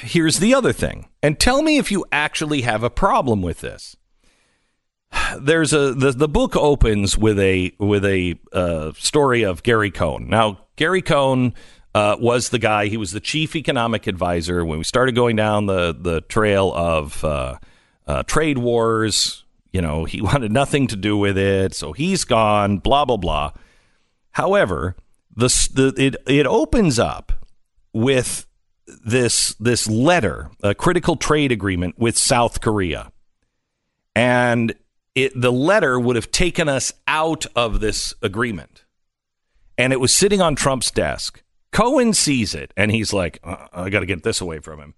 here's 0.00 0.40
the 0.40 0.52
other 0.52 0.72
thing, 0.72 1.08
and 1.22 1.38
tell 1.38 1.62
me 1.62 1.78
if 1.78 1.92
you 1.92 2.04
actually 2.10 2.62
have 2.62 2.82
a 2.82 2.90
problem 2.90 3.42
with 3.42 3.60
this. 3.60 3.96
There's 5.38 5.72
a 5.72 5.94
the, 5.94 6.10
the 6.10 6.26
book 6.26 6.56
opens 6.56 7.16
with 7.16 7.38
a 7.38 7.72
with 7.78 8.04
a 8.04 8.34
uh, 8.52 8.90
story 8.98 9.44
of 9.44 9.62
Gary 9.62 9.92
Cohn. 9.92 10.28
Now 10.28 10.58
Gary 10.74 11.02
Cohn 11.02 11.54
uh, 11.94 12.16
was 12.18 12.48
the 12.48 12.58
guy. 12.58 12.86
He 12.86 12.96
was 12.96 13.12
the 13.12 13.20
chief 13.20 13.54
economic 13.54 14.08
advisor 14.08 14.64
when 14.64 14.78
we 14.78 14.84
started 14.84 15.14
going 15.14 15.36
down 15.36 15.66
the 15.66 15.94
the 15.96 16.22
trail 16.22 16.72
of 16.74 17.22
uh, 17.24 17.58
uh, 18.08 18.24
trade 18.24 18.58
wars. 18.58 19.43
You 19.74 19.82
know, 19.82 20.04
he 20.04 20.22
wanted 20.30 20.52
nothing 20.52 20.86
to 20.86 20.96
do 20.96 21.18
with 21.18 21.36
it, 21.36 21.74
so 21.74 21.92
he's 21.92 22.24
gone. 22.24 22.78
Blah 22.78 23.04
blah 23.04 23.18
blah. 23.18 23.52
However, 24.30 24.96
the, 25.36 25.48
the 25.74 25.94
it 26.02 26.16
it 26.26 26.46
opens 26.46 26.98
up 26.98 27.44
with 27.92 28.46
this 29.04 29.54
this 29.54 29.88
letter, 29.88 30.50
a 30.62 30.74
critical 30.74 31.16
trade 31.16 31.50
agreement 31.50 31.98
with 31.98 32.16
South 32.16 32.60
Korea, 32.60 33.10
and 34.14 34.74
it 35.16 35.32
the 35.38 35.52
letter 35.52 35.98
would 35.98 36.16
have 36.16 36.30
taken 36.30 36.68
us 36.68 36.92
out 37.08 37.44
of 37.56 37.80
this 37.80 38.14
agreement, 38.22 38.84
and 39.76 39.92
it 39.92 40.00
was 40.00 40.14
sitting 40.14 40.40
on 40.40 40.54
Trump's 40.54 40.92
desk. 40.92 41.42
Cohn 41.72 42.14
sees 42.14 42.54
it, 42.54 42.72
and 42.76 42.92
he's 42.92 43.12
like, 43.12 43.40
uh, 43.42 43.66
"I 43.72 43.90
got 43.90 44.00
to 44.00 44.06
get 44.06 44.22
this 44.22 44.40
away 44.40 44.60
from 44.60 44.78
him," 44.78 44.94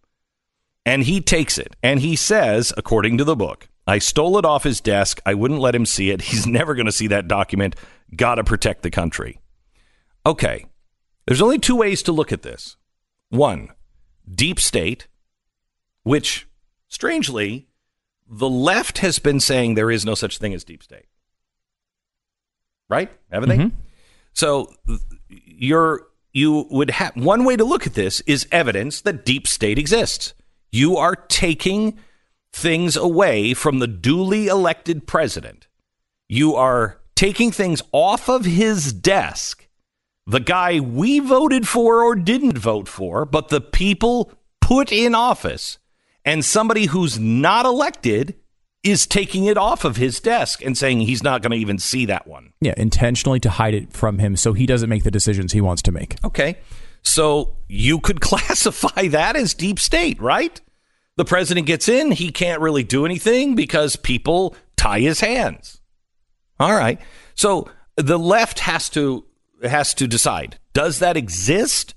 and 0.84 1.04
he 1.04 1.22
takes 1.22 1.56
it, 1.56 1.76
and 1.82 2.00
he 2.00 2.14
says, 2.14 2.74
according 2.76 3.16
to 3.16 3.24
the 3.24 3.36
book. 3.36 3.68
I 3.86 3.98
stole 3.98 4.38
it 4.38 4.44
off 4.44 4.64
his 4.64 4.80
desk. 4.80 5.20
I 5.24 5.34
wouldn't 5.34 5.60
let 5.60 5.74
him 5.74 5.86
see 5.86 6.10
it. 6.10 6.22
He's 6.22 6.46
never 6.46 6.74
going 6.74 6.86
to 6.86 6.92
see 6.92 7.06
that 7.08 7.28
document. 7.28 7.76
Got 8.14 8.36
to 8.36 8.44
protect 8.44 8.82
the 8.82 8.90
country. 8.90 9.40
Okay. 10.24 10.66
There's 11.26 11.42
only 11.42 11.58
two 11.58 11.76
ways 11.76 12.02
to 12.04 12.12
look 12.12 12.32
at 12.32 12.42
this. 12.42 12.76
One, 13.30 13.70
deep 14.32 14.60
state, 14.60 15.08
which 16.02 16.46
strangely, 16.88 17.68
the 18.28 18.48
left 18.48 18.98
has 18.98 19.18
been 19.18 19.40
saying 19.40 19.74
there 19.74 19.90
is 19.90 20.04
no 20.04 20.14
such 20.14 20.38
thing 20.38 20.54
as 20.54 20.64
deep 20.64 20.82
state. 20.82 21.06
Right? 22.88 23.10
Haven't 23.30 23.48
they? 23.48 23.58
Mm-hmm. 23.58 23.76
So 24.32 24.72
you're 25.28 26.06
you 26.32 26.66
would 26.70 26.90
have 26.90 27.16
one 27.16 27.44
way 27.44 27.56
to 27.56 27.64
look 27.64 27.86
at 27.86 27.94
this 27.94 28.20
is 28.20 28.46
evidence 28.52 29.00
that 29.00 29.24
deep 29.24 29.46
state 29.46 29.78
exists. 29.78 30.34
You 30.70 30.98
are 30.98 31.16
taking 31.16 31.98
things 32.56 32.96
away 32.96 33.52
from 33.52 33.78
the 33.78 33.86
duly 33.86 34.46
elected 34.46 35.06
president. 35.06 35.66
You 36.26 36.54
are 36.56 36.98
taking 37.14 37.52
things 37.52 37.82
off 37.92 38.28
of 38.28 38.46
his 38.46 38.92
desk. 38.94 39.68
The 40.26 40.40
guy 40.40 40.80
we 40.80 41.18
voted 41.18 41.68
for 41.68 42.02
or 42.02 42.16
didn't 42.16 42.58
vote 42.58 42.88
for, 42.88 43.26
but 43.26 43.48
the 43.48 43.60
people 43.60 44.32
put 44.60 44.90
in 44.90 45.14
office, 45.14 45.78
and 46.24 46.44
somebody 46.44 46.86
who's 46.86 47.18
not 47.18 47.66
elected 47.66 48.34
is 48.82 49.06
taking 49.06 49.44
it 49.44 49.58
off 49.58 49.84
of 49.84 49.96
his 49.96 50.18
desk 50.18 50.64
and 50.64 50.78
saying 50.78 51.00
he's 51.00 51.22
not 51.22 51.42
going 51.42 51.50
to 51.50 51.58
even 51.58 51.78
see 51.78 52.06
that 52.06 52.26
one. 52.26 52.52
Yeah, 52.60 52.74
intentionally 52.76 53.40
to 53.40 53.50
hide 53.50 53.74
it 53.74 53.92
from 53.92 54.18
him 54.18 54.34
so 54.34 54.54
he 54.54 54.64
doesn't 54.64 54.88
make 54.88 55.04
the 55.04 55.10
decisions 55.10 55.52
he 55.52 55.60
wants 55.60 55.82
to 55.82 55.92
make. 55.92 56.16
Okay. 56.24 56.56
So 57.02 57.56
you 57.68 58.00
could 58.00 58.20
classify 58.22 59.08
that 59.08 59.36
as 59.36 59.54
deep 59.54 59.78
state, 59.78 60.20
right? 60.20 60.60
The 61.16 61.24
president 61.24 61.66
gets 61.66 61.88
in, 61.88 62.12
he 62.12 62.30
can't 62.30 62.60
really 62.60 62.84
do 62.84 63.06
anything 63.06 63.54
because 63.54 63.96
people 63.96 64.54
tie 64.76 65.00
his 65.00 65.20
hands. 65.20 65.80
All 66.60 66.74
right. 66.74 67.00
So 67.34 67.70
the 67.96 68.18
left 68.18 68.60
has 68.60 68.90
to 68.90 69.24
has 69.62 69.94
to 69.94 70.06
decide, 70.06 70.58
does 70.74 70.98
that 70.98 71.16
exist 71.16 71.94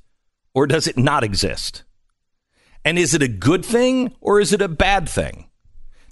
or 0.53 0.65
does 0.65 0.87
it 0.87 0.97
not 0.97 1.23
exist? 1.23 1.83
And 2.85 2.97
is 2.97 3.13
it 3.13 3.21
a 3.21 3.27
good 3.27 3.65
thing 3.65 4.15
or 4.21 4.39
is 4.39 4.53
it 4.53 4.61
a 4.61 4.69
bad 4.69 5.09
thing? 5.09 5.49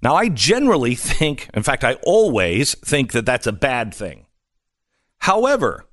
Now, 0.01 0.15
I 0.15 0.29
generally 0.29 0.95
think, 0.95 1.49
in 1.53 1.63
fact, 1.63 1.83
I 1.83 1.93
always 2.03 2.75
think 2.75 3.13
that 3.13 3.25
that's 3.25 3.47
a 3.47 3.51
bad 3.53 3.93
thing. 3.93 4.25
However, 5.19 5.85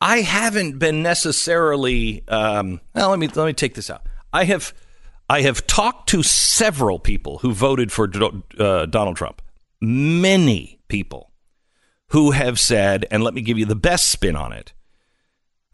I 0.00 0.20
haven't 0.20 0.78
been 0.78 1.02
necessarily. 1.02 2.26
Um, 2.28 2.80
well, 2.94 3.10
let 3.10 3.18
me 3.18 3.28
let 3.28 3.46
me 3.46 3.52
take 3.52 3.74
this 3.74 3.88
out. 3.88 4.02
I 4.32 4.44
have 4.44 4.74
I 5.32 5.40
have 5.40 5.66
talked 5.66 6.10
to 6.10 6.22
several 6.22 6.98
people 6.98 7.38
who 7.38 7.54
voted 7.54 7.90
for 7.90 8.06
uh, 8.58 8.84
Donald 8.84 9.16
Trump. 9.16 9.40
Many 9.80 10.78
people 10.88 11.32
who 12.08 12.32
have 12.32 12.60
said, 12.60 13.06
and 13.10 13.24
let 13.24 13.32
me 13.32 13.40
give 13.40 13.56
you 13.56 13.64
the 13.64 13.74
best 13.74 14.10
spin 14.10 14.36
on 14.36 14.52
it. 14.52 14.74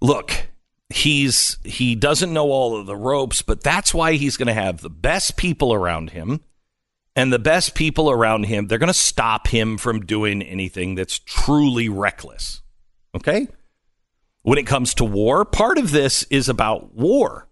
Look, 0.00 0.46
he's 0.90 1.58
he 1.64 1.96
doesn't 1.96 2.32
know 2.32 2.52
all 2.52 2.78
of 2.78 2.86
the 2.86 2.94
ropes, 2.94 3.42
but 3.42 3.60
that's 3.60 3.92
why 3.92 4.12
he's 4.12 4.36
going 4.36 4.46
to 4.46 4.54
have 4.54 4.80
the 4.80 4.88
best 4.88 5.36
people 5.36 5.74
around 5.74 6.10
him. 6.10 6.40
And 7.16 7.32
the 7.32 7.40
best 7.40 7.74
people 7.74 8.12
around 8.12 8.44
him, 8.44 8.68
they're 8.68 8.78
going 8.78 8.86
to 8.86 8.94
stop 8.94 9.48
him 9.48 9.76
from 9.76 10.06
doing 10.06 10.40
anything 10.40 10.94
that's 10.94 11.18
truly 11.18 11.88
reckless. 11.88 12.62
Okay? 13.12 13.48
When 14.42 14.56
it 14.56 14.68
comes 14.68 14.94
to 14.94 15.04
war, 15.04 15.44
part 15.44 15.78
of 15.78 15.90
this 15.90 16.22
is 16.30 16.48
about 16.48 16.94
war. 16.94 17.47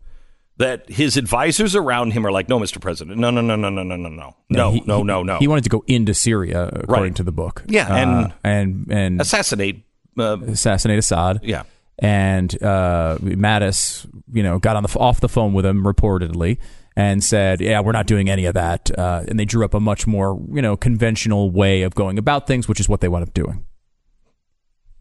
That 0.59 0.89
his 0.89 1.19
advisors 1.19 1.77
around 1.77 2.13
him 2.13 2.27
are 2.27 2.33
like, 2.33 2.49
no, 2.49 2.59
Mr. 2.59 2.81
President, 2.81 3.19
no, 3.19 3.31
no, 3.31 3.43
no, 3.43 3.57
no, 3.57 3.69
no, 3.69 3.83
no, 3.83 3.95
no, 3.97 4.09
no, 4.09 4.37
no, 4.49 4.71
he, 4.73 4.81
no, 4.87 5.03
no, 5.03 5.23
no. 5.23 5.39
He 5.39 5.47
wanted 5.49 5.65
to 5.65 5.71
go 5.71 5.85
into 5.87 6.15
Syria, 6.15 6.69
according 6.73 7.03
Right. 7.05 7.15
to 7.17 7.23
the 7.23 7.33
book. 7.33 7.63
Yeah, 7.69 7.95
and- 7.95 8.11
uh, 8.11 8.29
and 8.43 8.87
and 8.91 9.21
assassinate. 9.21 9.85
Uh, 10.19 10.39
assassinate 10.47 10.99
Assad. 10.99 11.41
yeah. 11.43 11.65
and 11.99 12.55
uh, 12.63 13.19
Mattis, 13.21 14.07
you 14.33 14.43
know, 14.43 14.59
got 14.59 14.77
on 14.77 14.83
the 14.83 14.99
off 14.99 15.21
the 15.21 15.29
phone 15.29 15.53
with 15.53 15.67
him 15.67 15.85
reportedly 15.85 16.57
and 16.97 17.23
said, 17.23 17.61
"Yeah, 17.61 17.81
we're 17.81 17.93
not 17.93 18.07
doing 18.07 18.31
any 18.31 18.47
of 18.47 18.55
that." 18.55 18.91
Uh, 18.99 19.25
and 19.29 19.39
they 19.39 19.45
drew 19.45 19.63
up 19.63 19.75
a 19.75 19.81
much 19.81 20.07
more, 20.07 20.41
you 20.51 20.63
know, 20.63 20.75
conventional 20.75 21.51
way 21.51 21.83
of 21.83 21.95
going 21.95 22.17
about 22.17 22.47
things, 22.47 22.67
which 22.67 22.81
is 22.81 22.89
what 22.89 23.03
they 23.03 23.09
wound 23.09 23.25
up 23.25 23.35
doing. 23.35 23.66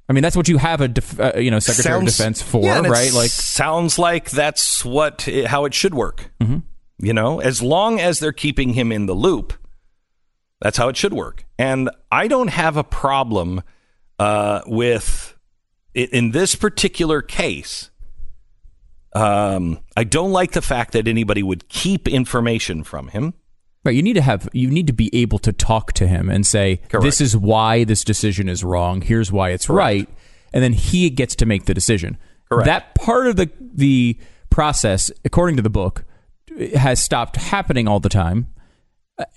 I 0.07 0.13
mean, 0.13 0.21
that's 0.21 0.35
what 0.35 0.47
you 0.47 0.57
have 0.57 0.81
a, 0.81 0.87
def- 0.87 1.19
uh, 1.19 1.33
you 1.37 1.49
know, 1.49 1.59
Secretary 1.59 1.95
Sounds- 1.95 2.11
of 2.13 2.17
Defense 2.17 2.41
for, 2.41 2.63
Yeah, 2.63 2.81
right? 2.81 3.11
Like, 3.11 3.31
sounds 3.31 3.97
like 3.97 4.29
that's 4.29 4.85
what 4.85 5.27
how 5.47 5.65
it 5.65 5.73
should 5.73 5.93
work. 5.95 6.31
You 6.97 7.11
know, 7.13 7.41
as 7.41 7.61
long 7.61 7.99
as 7.99 8.19
they're 8.19 8.31
keeping 8.31 8.73
him 8.73 8.91
in 8.91 9.05
the 9.05 9.13
loop, 9.13 9.53
that's 10.61 10.77
how 10.77 10.87
it 10.87 10.95
should 10.95 11.11
work. 11.13 11.45
And 11.59 11.89
I 12.11 12.27
don't 12.27 12.47
have 12.49 12.77
a 12.77 12.83
problem 12.83 13.61
uh, 14.17 14.61
with 14.65 15.35
in 15.93 16.31
this 16.31 16.55
particular 16.55 17.21
case. 17.21 17.89
Um, 19.13 19.79
I 19.97 20.03
don't 20.03 20.31
like 20.31 20.51
the 20.51 20.61
fact 20.61 20.93
that 20.93 21.07
anybody 21.07 21.41
would 21.43 21.67
keep 21.69 22.07
information 22.07 22.83
from 22.83 23.07
him. 23.09 23.33
Right? 23.85 23.95
You 23.95 24.03
need 24.03 24.13
to 24.13 24.21
have, 24.21 24.49
you 24.51 24.69
need 24.69 24.87
to 24.87 24.93
be 24.93 25.09
able 25.13 25.39
to 25.39 25.53
talk 25.53 25.93
to 25.93 26.07
him 26.07 26.29
and 26.29 26.45
say, 26.45 26.81
Correct. 26.89 27.03
"This 27.03 27.21
is 27.21 27.37
why 27.37 27.83
this 27.83 28.03
decision 28.03 28.49
is 28.49 28.63
wrong. 28.63 29.01
Here's 29.01 29.31
why 29.31 29.51
it's 29.51 29.69
right," 29.69 30.09
and 30.51 30.63
then 30.63 30.73
he 30.73 31.09
gets 31.09 31.35
to 31.35 31.45
make 31.45 31.65
the 31.65 31.73
decision. 31.73 32.17
Correct. 32.49 32.65
That 32.65 32.95
part 32.95 33.27
of 33.27 33.35
the 33.35 33.49
the 33.59 34.17
process, 34.49 35.11
according 35.23 35.55
to 35.57 35.61
the 35.61 35.69
book, 35.69 36.03
has 36.75 37.03
stopped 37.03 37.35
happening 37.37 37.87
all 37.87 37.99
the 37.99 38.09
time. 38.09 38.47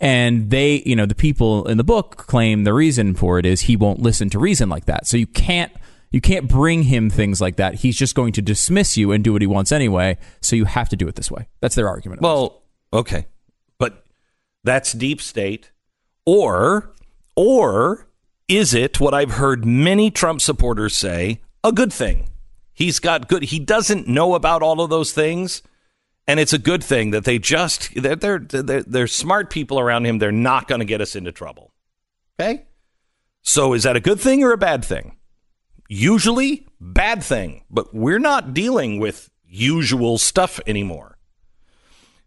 And 0.01 0.51
they, 0.51 0.83
you 0.85 0.97
know, 0.97 1.07
the 1.07 1.15
people 1.15 1.69
in 1.69 1.79
the 1.79 1.85
book 1.85 2.17
claim 2.17 2.65
the 2.65 2.75
reason 2.75 3.15
for 3.15 3.39
it 3.39 3.47
is 3.47 3.63
he 3.63 3.77
won't 3.77 4.01
listen 4.01 4.29
to 4.31 4.39
reason 4.39 4.69
like 4.69 4.87
that. 4.87 5.07
So 5.07 5.17
you 5.17 5.27
can't 5.27 5.71
you 6.11 6.21
can't 6.21 6.49
bring 6.49 6.85
him 6.85 7.11
things 7.11 7.41
like 7.41 7.57
that. 7.57 7.75
He's 7.75 7.97
just 7.97 8.15
going 8.15 8.33
to 8.33 8.43
dismiss 8.43 8.97
you 8.97 9.13
and 9.13 9.23
do 9.23 9.33
what 9.33 9.43
he 9.43 9.47
wants 9.47 9.71
anyway. 9.71 10.17
So 10.41 10.57
you 10.57 10.65
have 10.65 10.89
to 10.89 10.97
do 10.97 11.07
it 11.07 11.15
this 11.15 11.31
way. 11.31 11.49
That's 11.61 11.75
their 11.75 11.89
argument. 11.89 12.23
Well, 12.23 12.63
okay, 12.93 13.27
that's 14.65 14.93
deep 14.93 15.21
state, 15.21 15.71
or 16.25 16.93
or 17.37 18.09
is 18.49 18.75
it 18.75 18.99
what 19.01 19.15
I've 19.15 19.33
heard 19.33 19.65
many 19.65 20.11
Trump 20.11 20.41
supporters 20.41 20.97
say 20.97 21.41
a 21.63 21.73
good 21.73 21.93
thing? 21.93 22.31
He's 22.73 22.99
got 22.99 23.29
good. 23.29 23.45
He 23.45 23.59
doesn't 23.59 24.09
know 24.09 24.35
about 24.35 24.63
all 24.63 24.81
of 24.81 24.91
those 24.91 25.13
things, 25.13 25.63
and 26.27 26.39
it's 26.41 26.53
a 26.53 26.59
good 26.59 26.83
thing 26.83 27.11
that 27.11 27.25
they 27.25 27.39
just 27.39 27.91
they're 27.95 28.17
they're 28.17 28.39
they're, 28.39 28.83
they're 28.83 29.07
smart 29.07 29.51
people 29.51 29.81
around 29.81 30.07
him. 30.07 30.19
They're 30.19 30.33
not 30.33 30.69
going 30.69 30.79
to 30.81 30.85
get 30.85 31.01
us 31.01 31.17
into 31.17 31.33
trouble. 31.33 31.73
Okay, 32.41 32.67
so 33.43 33.73
is 33.75 33.83
that 33.83 33.97
a 33.97 34.01
good 34.01 34.21
thing 34.21 34.45
or 34.45 34.53
a 34.53 34.59
bad 34.59 34.85
thing? 34.85 35.17
Usually, 35.89 36.67
bad 36.81 37.23
thing, 37.23 37.65
but 37.71 37.95
we're 37.95 38.19
not 38.19 38.55
dealing 38.55 39.01
with 39.01 39.31
usual 39.45 40.19
stuff 40.19 40.61
anymore. 40.67 41.18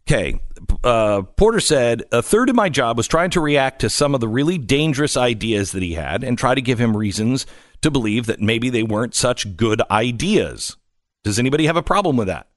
Okay. 0.07 0.39
Uh, 0.83 1.21
Porter 1.21 1.59
said 1.59 2.03
a 2.11 2.21
third 2.21 2.49
of 2.49 2.55
my 2.55 2.69
job 2.69 2.97
was 2.97 3.07
trying 3.07 3.29
to 3.31 3.39
react 3.39 3.81
to 3.81 3.89
some 3.89 4.13
of 4.13 4.21
the 4.21 4.27
really 4.27 4.57
dangerous 4.57 5.15
ideas 5.15 5.71
that 5.71 5.83
he 5.83 5.93
had 5.93 6.23
and 6.23 6.37
try 6.37 6.55
to 6.55 6.61
give 6.61 6.79
him 6.79 6.97
reasons 6.97 7.45
to 7.81 7.91
believe 7.91 8.25
that 8.25 8.41
maybe 8.41 8.69
they 8.69 8.83
weren't 8.83 9.15
such 9.15 9.55
good 9.55 9.81
ideas. 9.89 10.75
Does 11.23 11.39
anybody 11.39 11.65
have 11.67 11.77
a 11.77 11.83
problem 11.83 12.17
with 12.17 12.27
that? 12.27 12.47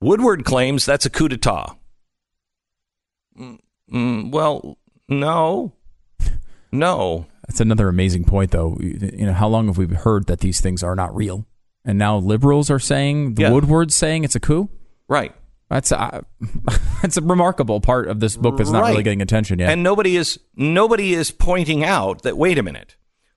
Woodward 0.00 0.44
claims 0.44 0.84
that's 0.84 1.06
a 1.06 1.10
coup 1.10 1.28
d'etat. 1.28 1.76
Mm, 3.38 3.58
mm, 3.92 4.30
well, 4.32 4.78
no. 5.08 5.72
No. 6.72 7.26
That's 7.46 7.60
another 7.60 7.88
amazing 7.88 8.24
point, 8.24 8.50
though. 8.50 8.76
You 8.80 9.26
know, 9.26 9.32
how 9.32 9.48
long 9.48 9.66
have 9.66 9.78
we 9.78 9.86
heard 9.86 10.26
that 10.26 10.40
these 10.40 10.60
things 10.60 10.82
are 10.82 10.96
not 10.96 11.14
real, 11.14 11.46
and 11.84 11.98
now 11.98 12.16
liberals 12.18 12.70
are 12.70 12.78
saying 12.78 13.34
the 13.34 13.42
Yeah. 13.42 13.52
Woodward's 13.52 13.94
saying 13.94 14.24
it's 14.24 14.34
a 14.34 14.40
coup? 14.40 14.68
Right. 15.08 15.34
That's 15.68 15.90
uh, 15.92 16.22
that's 17.02 17.16
a 17.16 17.22
remarkable 17.22 17.80
part 17.80 18.08
of 18.08 18.20
this 18.20 18.36
book 18.36 18.56
that's 18.56 18.70
not 18.70 18.88
really 18.88 19.02
getting 19.02 19.22
attention 19.22 19.58
yet. 19.58 19.70
And 19.70 19.82
nobody 19.82 20.16
is 20.16 20.38
nobody 20.54 21.14
is 21.14 21.30
pointing 21.30 21.84
out 21.84 22.22
that 22.22 22.36
wait 22.36 22.58
a 22.58 22.62
minute. 22.62 22.96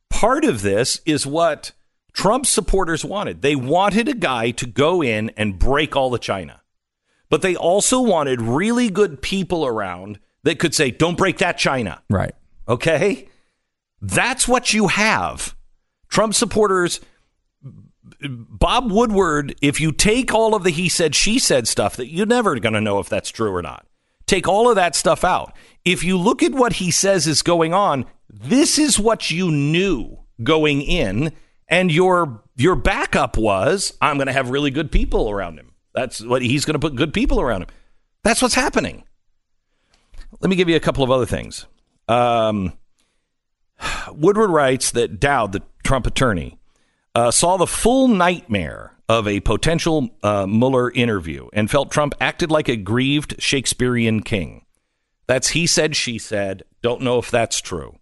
Part 0.10 0.46
of 0.46 0.62
this 0.62 1.02
is 1.06 1.26
what 1.26 1.72
Trump 2.14 2.46
supporters 2.46 3.06
wanted. 3.06 3.42
They 3.42 3.56
wanted 3.56 4.08
a 4.08 4.14
guy 4.14 4.52
to 4.52 4.66
go 4.66 5.02
in 5.02 5.32
and 5.38 5.58
break 5.58 5.96
all 5.96 6.10
the 6.10 6.20
China. 6.20 6.62
But 7.30 7.42
they 7.42 7.56
also 7.56 8.02
wanted 8.02 8.42
really 8.42 8.90
good 8.90 9.22
people 9.22 9.66
around 9.66 10.20
that 10.44 10.60
could 10.60 10.74
say, 10.74 10.92
don't 10.92 11.18
break 11.18 11.38
that 11.38 11.58
China. 11.58 12.02
Right. 12.10 12.34
Okay? 12.68 13.30
That's 14.02 14.48
what 14.48 14.74
you 14.74 14.88
have. 14.88 15.56
Trump 16.08 16.34
supporters, 16.34 17.00
Bob 18.22 18.92
Woodward, 18.92 19.56
if 19.62 19.80
you 19.80 19.92
take 19.92 20.34
all 20.34 20.54
of 20.56 20.64
the 20.64 20.72
he 20.72 20.90
said, 20.90 21.16
she 21.16 21.40
said 21.40 21.68
stuff 21.68 21.96
that 21.96 22.12
you're 22.12 22.26
never 22.26 22.60
going 22.60 22.74
to 22.74 22.82
know 22.82 23.00
if 23.00 23.08
that's 23.08 23.30
true 23.30 23.54
or 23.54 23.62
not, 23.62 23.86
take 24.26 24.48
all 24.48 24.70
of 24.70 24.76
that 24.76 24.96
stuff 24.96 25.24
out. 25.24 25.54
If 25.86 26.04
you 26.04 26.18
look 26.18 26.44
at 26.44 26.52
what 26.52 26.74
he 26.74 26.92
says 26.92 27.28
is 27.28 27.42
going 27.42 27.74
on, 27.74 28.06
this 28.30 28.78
is 28.78 29.00
what 29.00 29.32
you 29.32 29.50
knew 29.52 30.20
going 30.44 30.82
in, 30.82 31.32
and 31.68 31.92
your 31.92 32.44
your 32.56 32.76
backup 32.76 33.38
was 33.38 33.98
I'm 34.02 34.18
going 34.18 34.28
to 34.28 34.34
have 34.34 34.50
really 34.50 34.72
good 34.72 34.92
people 34.92 35.30
around 35.30 35.58
him. 35.58 35.72
That's 35.94 36.22
what 36.22 36.42
he's 36.42 36.66
going 36.66 36.74
to 36.74 36.80
put 36.80 36.96
good 36.96 37.14
people 37.14 37.40
around 37.40 37.64
him. 37.64 37.70
That's 38.24 38.42
what's 38.42 38.54
happening. 38.54 39.04
Let 40.42 40.50
me 40.50 40.56
give 40.56 40.70
you 40.70 40.76
a 40.76 40.82
couple 40.82 41.04
of 41.04 41.12
other 41.12 41.26
things. 41.26 41.66
Um, 42.08 42.74
Woodward 44.12 44.52
writes 44.52 44.92
that 44.92 45.20
Dowd, 45.20 45.54
the 45.54 45.64
Trump 45.84 46.06
attorney, 46.06 46.59
uh, 47.16 47.32
saw 47.32 47.58
the 47.58 47.68
full 47.68 48.08
nightmare 48.08 48.94
of 49.08 49.28
a 49.28 49.40
potential 49.40 50.10
uh, 50.22 50.46
Mueller 50.46 50.92
interview 50.92 51.48
and 51.54 51.70
felt 51.70 51.92
Trump 51.92 52.14
acted 52.22 52.52
like 52.52 52.70
a 52.70 52.76
grieved 52.76 53.42
Shakespearean 53.42 54.22
king. 54.22 54.66
That's 55.26 55.50
he 55.50 55.68
said, 55.68 55.96
she 55.96 56.18
said. 56.18 56.64
Don't 56.82 57.02
know 57.02 57.18
if 57.18 57.32
that's 57.32 57.60
true. 57.60 57.98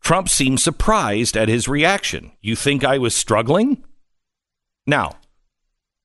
Trump 0.00 0.28
seemed 0.28 0.60
surprised 0.60 1.36
at 1.36 1.48
his 1.48 1.66
reaction. 1.66 2.32
You 2.40 2.54
think 2.54 2.84
I 2.84 2.98
was 2.98 3.14
struggling? 3.14 3.84
Now, 4.86 5.16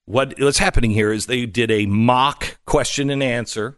what, 0.06 0.40
what's 0.40 0.58
happening 0.58 0.92
here 0.92 1.14
is 1.14 1.28
they 1.28 1.46
did 1.46 1.70
a 1.70 1.86
mock 1.86 2.58
question 2.66 3.12
and 3.12 3.22
answer, 3.22 3.78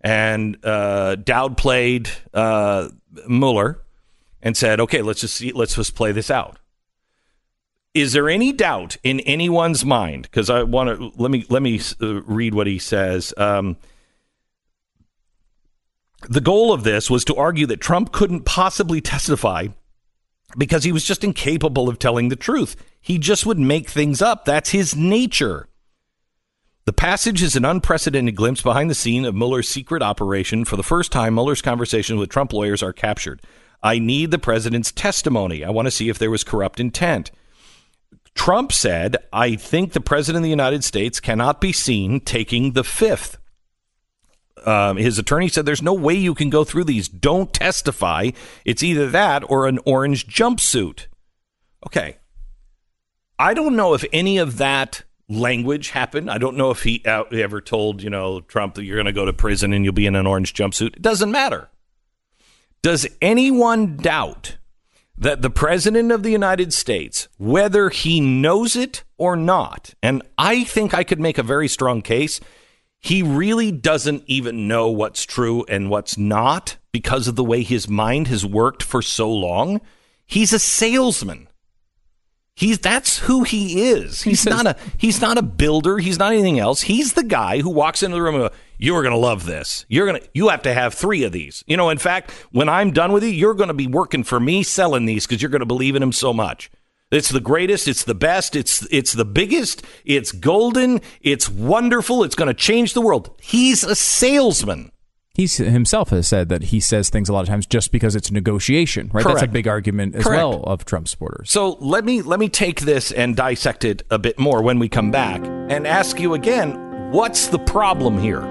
and 0.00 0.56
uh, 0.64 1.16
Dowd 1.16 1.56
played 1.56 2.08
uh, 2.32 2.88
Mueller 3.26 3.82
and 4.40 4.56
said, 4.56 4.80
"Okay, 4.80 5.02
let's 5.02 5.22
just 5.22 5.34
see, 5.34 5.50
let's 5.52 5.74
just 5.74 5.96
play 5.96 6.12
this 6.12 6.30
out." 6.30 6.58
Is 8.00 8.12
there 8.12 8.28
any 8.28 8.52
doubt 8.52 8.96
in 9.02 9.20
anyone's 9.20 9.84
mind? 9.84 10.22
Because 10.22 10.50
I 10.50 10.62
want 10.62 10.98
to 10.98 11.12
let 11.16 11.30
me 11.30 11.44
let 11.48 11.62
me 11.62 11.80
uh, 12.00 12.22
read 12.22 12.54
what 12.54 12.66
he 12.66 12.78
says. 12.78 13.34
Um, 13.36 13.76
the 16.28 16.40
goal 16.40 16.72
of 16.72 16.84
this 16.84 17.10
was 17.10 17.24
to 17.26 17.36
argue 17.36 17.66
that 17.66 17.80
Trump 17.80 18.12
couldn't 18.12 18.44
possibly 18.44 19.00
testify 19.00 19.68
because 20.56 20.84
he 20.84 20.92
was 20.92 21.04
just 21.04 21.24
incapable 21.24 21.88
of 21.88 21.98
telling 21.98 22.28
the 22.28 22.36
truth. 22.36 22.76
He 23.00 23.18
just 23.18 23.46
would 23.46 23.58
make 23.58 23.88
things 23.88 24.22
up. 24.22 24.44
That's 24.44 24.70
his 24.70 24.96
nature. 24.96 25.68
The 26.86 26.92
passage 26.92 27.42
is 27.42 27.54
an 27.54 27.66
unprecedented 27.66 28.34
glimpse 28.34 28.62
behind 28.62 28.88
the 28.88 28.94
scene 28.94 29.26
of 29.26 29.34
Mueller's 29.34 29.68
secret 29.68 30.02
operation. 30.02 30.64
For 30.64 30.76
the 30.76 30.82
first 30.82 31.12
time, 31.12 31.34
Mueller's 31.34 31.60
conversations 31.60 32.18
with 32.18 32.30
Trump 32.30 32.52
lawyers 32.52 32.82
are 32.82 32.94
captured. 32.94 33.42
I 33.82 33.98
need 33.98 34.30
the 34.30 34.38
president's 34.38 34.90
testimony. 34.90 35.64
I 35.64 35.70
want 35.70 35.86
to 35.86 35.92
see 35.92 36.08
if 36.08 36.18
there 36.18 36.30
was 36.30 36.44
corrupt 36.44 36.80
intent. 36.80 37.30
Trump 38.38 38.70
said, 38.70 39.16
I 39.32 39.56
think 39.56 39.92
the 39.92 40.00
president 40.00 40.42
of 40.42 40.44
the 40.44 40.50
United 40.50 40.84
States 40.84 41.18
cannot 41.18 41.60
be 41.60 41.72
seen 41.72 42.20
taking 42.20 42.72
the 42.72 42.84
fifth. 42.84 43.36
Um, 44.64 44.96
his 44.96 45.18
attorney 45.18 45.48
said, 45.48 45.66
There's 45.66 45.82
no 45.82 45.92
way 45.92 46.14
you 46.14 46.34
can 46.34 46.48
go 46.48 46.62
through 46.62 46.84
these. 46.84 47.08
Don't 47.08 47.52
testify. 47.52 48.30
It's 48.64 48.82
either 48.82 49.10
that 49.10 49.42
or 49.50 49.66
an 49.66 49.80
orange 49.84 50.28
jumpsuit. 50.28 51.06
Okay. 51.84 52.18
I 53.40 53.54
don't 53.54 53.74
know 53.74 53.92
if 53.94 54.04
any 54.12 54.38
of 54.38 54.58
that 54.58 55.02
language 55.28 55.90
happened. 55.90 56.30
I 56.30 56.38
don't 56.38 56.56
know 56.56 56.70
if 56.70 56.84
he 56.84 57.04
ever 57.04 57.60
told, 57.60 58.04
you 58.04 58.08
know, 58.08 58.40
Trump 58.40 58.76
that 58.76 58.84
you're 58.84 58.96
going 58.96 59.06
to 59.06 59.12
go 59.12 59.24
to 59.24 59.32
prison 59.32 59.72
and 59.72 59.84
you'll 59.84 59.92
be 59.92 60.06
in 60.06 60.14
an 60.14 60.28
orange 60.28 60.54
jumpsuit. 60.54 60.96
It 60.96 61.02
doesn't 61.02 61.32
matter. 61.32 61.68
Does 62.82 63.06
anyone 63.20 63.96
doubt 63.96 64.58
that 65.16 65.42
the 65.42 65.50
President 65.50 66.12
of 66.12 66.22
the 66.22 66.30
United 66.30 66.72
States, 66.72 67.27
whether 67.38 67.88
he 67.88 68.20
knows 68.20 68.76
it 68.76 69.04
or 69.16 69.36
not, 69.36 69.94
and 70.02 70.22
I 70.36 70.64
think 70.64 70.92
I 70.92 71.04
could 71.04 71.20
make 71.20 71.38
a 71.38 71.42
very 71.42 71.68
strong 71.68 72.02
case, 72.02 72.40
he 73.00 73.22
really 73.22 73.70
doesn't 73.70 74.24
even 74.26 74.68
know 74.68 74.88
what's 74.88 75.24
true 75.24 75.64
and 75.68 75.88
what's 75.88 76.18
not 76.18 76.76
because 76.92 77.28
of 77.28 77.36
the 77.36 77.44
way 77.44 77.62
his 77.62 77.88
mind 77.88 78.26
has 78.26 78.44
worked 78.44 78.82
for 78.82 79.02
so 79.02 79.32
long? 79.32 79.80
He's 80.26 80.52
a 80.52 80.58
salesman. 80.58 81.48
He's 82.56 82.80
that's 82.80 83.20
who 83.20 83.44
he 83.44 83.88
is. 83.88 84.22
He's 84.22 84.44
not 84.44 84.66
a 84.66 84.74
he's 84.96 85.20
not 85.20 85.38
a 85.38 85.42
builder. 85.42 85.98
He's 85.98 86.18
not 86.18 86.32
anything 86.32 86.58
else. 86.58 86.80
He's 86.80 87.12
the 87.12 87.22
guy 87.22 87.60
who 87.60 87.70
walks 87.70 88.02
into 88.02 88.16
the 88.16 88.22
room 88.22 88.34
and 88.34 88.44
goes, 88.48 88.58
you're 88.78 89.02
going 89.02 89.14
to 89.14 89.18
love 89.18 89.46
this. 89.46 89.86
You're 89.88 90.06
going 90.06 90.20
to 90.20 90.28
you 90.34 90.48
have 90.48 90.62
to 90.62 90.74
have 90.74 90.92
3 90.92 91.22
of 91.22 91.30
these. 91.30 91.62
You 91.68 91.76
know, 91.76 91.88
in 91.88 91.98
fact, 91.98 92.32
when 92.50 92.68
I'm 92.68 92.90
done 92.90 93.12
with 93.12 93.22
you, 93.22 93.28
you're 93.28 93.54
going 93.54 93.68
to 93.68 93.74
be 93.74 93.86
working 93.86 94.24
for 94.24 94.40
me 94.40 94.64
selling 94.64 95.06
these 95.06 95.24
cuz 95.24 95.40
you're 95.40 95.52
going 95.52 95.60
to 95.60 95.66
believe 95.66 95.94
in 95.94 96.02
him 96.02 96.10
so 96.10 96.32
much. 96.32 96.68
It's 97.10 97.30
the 97.30 97.40
greatest, 97.40 97.88
it's 97.88 98.04
the 98.04 98.14
best, 98.14 98.54
it's 98.54 98.86
it's 98.90 99.14
the 99.14 99.24
biggest, 99.24 99.82
it's 100.04 100.30
golden, 100.30 101.00
it's 101.22 101.48
wonderful, 101.48 102.22
it's 102.22 102.34
going 102.34 102.48
to 102.48 102.54
change 102.54 102.92
the 102.92 103.00
world. 103.00 103.30
He's 103.40 103.82
a 103.82 103.94
salesman. 103.94 104.92
He 105.34 105.46
himself 105.46 106.10
has 106.10 106.28
said 106.28 106.50
that 106.50 106.64
he 106.64 106.80
says 106.80 107.08
things 107.08 107.28
a 107.28 107.32
lot 107.32 107.42
of 107.42 107.46
times 107.46 107.64
just 107.64 107.92
because 107.92 108.14
it's 108.14 108.30
negotiation, 108.30 109.08
right? 109.12 109.22
Correct. 109.22 109.38
That's 109.38 109.48
a 109.48 109.52
big 109.52 109.68
argument 109.68 110.16
as 110.16 110.24
Correct. 110.24 110.36
well 110.36 110.64
of 110.64 110.84
Trump 110.84 111.08
supporters. 111.08 111.50
So 111.50 111.78
let 111.80 112.04
me 112.04 112.20
let 112.20 112.40
me 112.40 112.50
take 112.50 112.80
this 112.80 113.10
and 113.10 113.34
dissect 113.34 113.84
it 113.84 114.02
a 114.10 114.18
bit 114.18 114.38
more 114.38 114.62
when 114.62 114.78
we 114.78 114.88
come 114.90 115.10
back 115.10 115.40
and 115.42 115.86
ask 115.86 116.20
you 116.20 116.34
again, 116.34 117.10
what's 117.10 117.46
the 117.46 117.58
problem 117.58 118.18
here? 118.18 118.42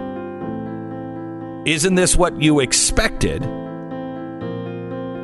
Isn't 1.67 1.95
this 1.95 2.15
what 2.15 2.41
you 2.41 2.61
expected? 2.61 3.41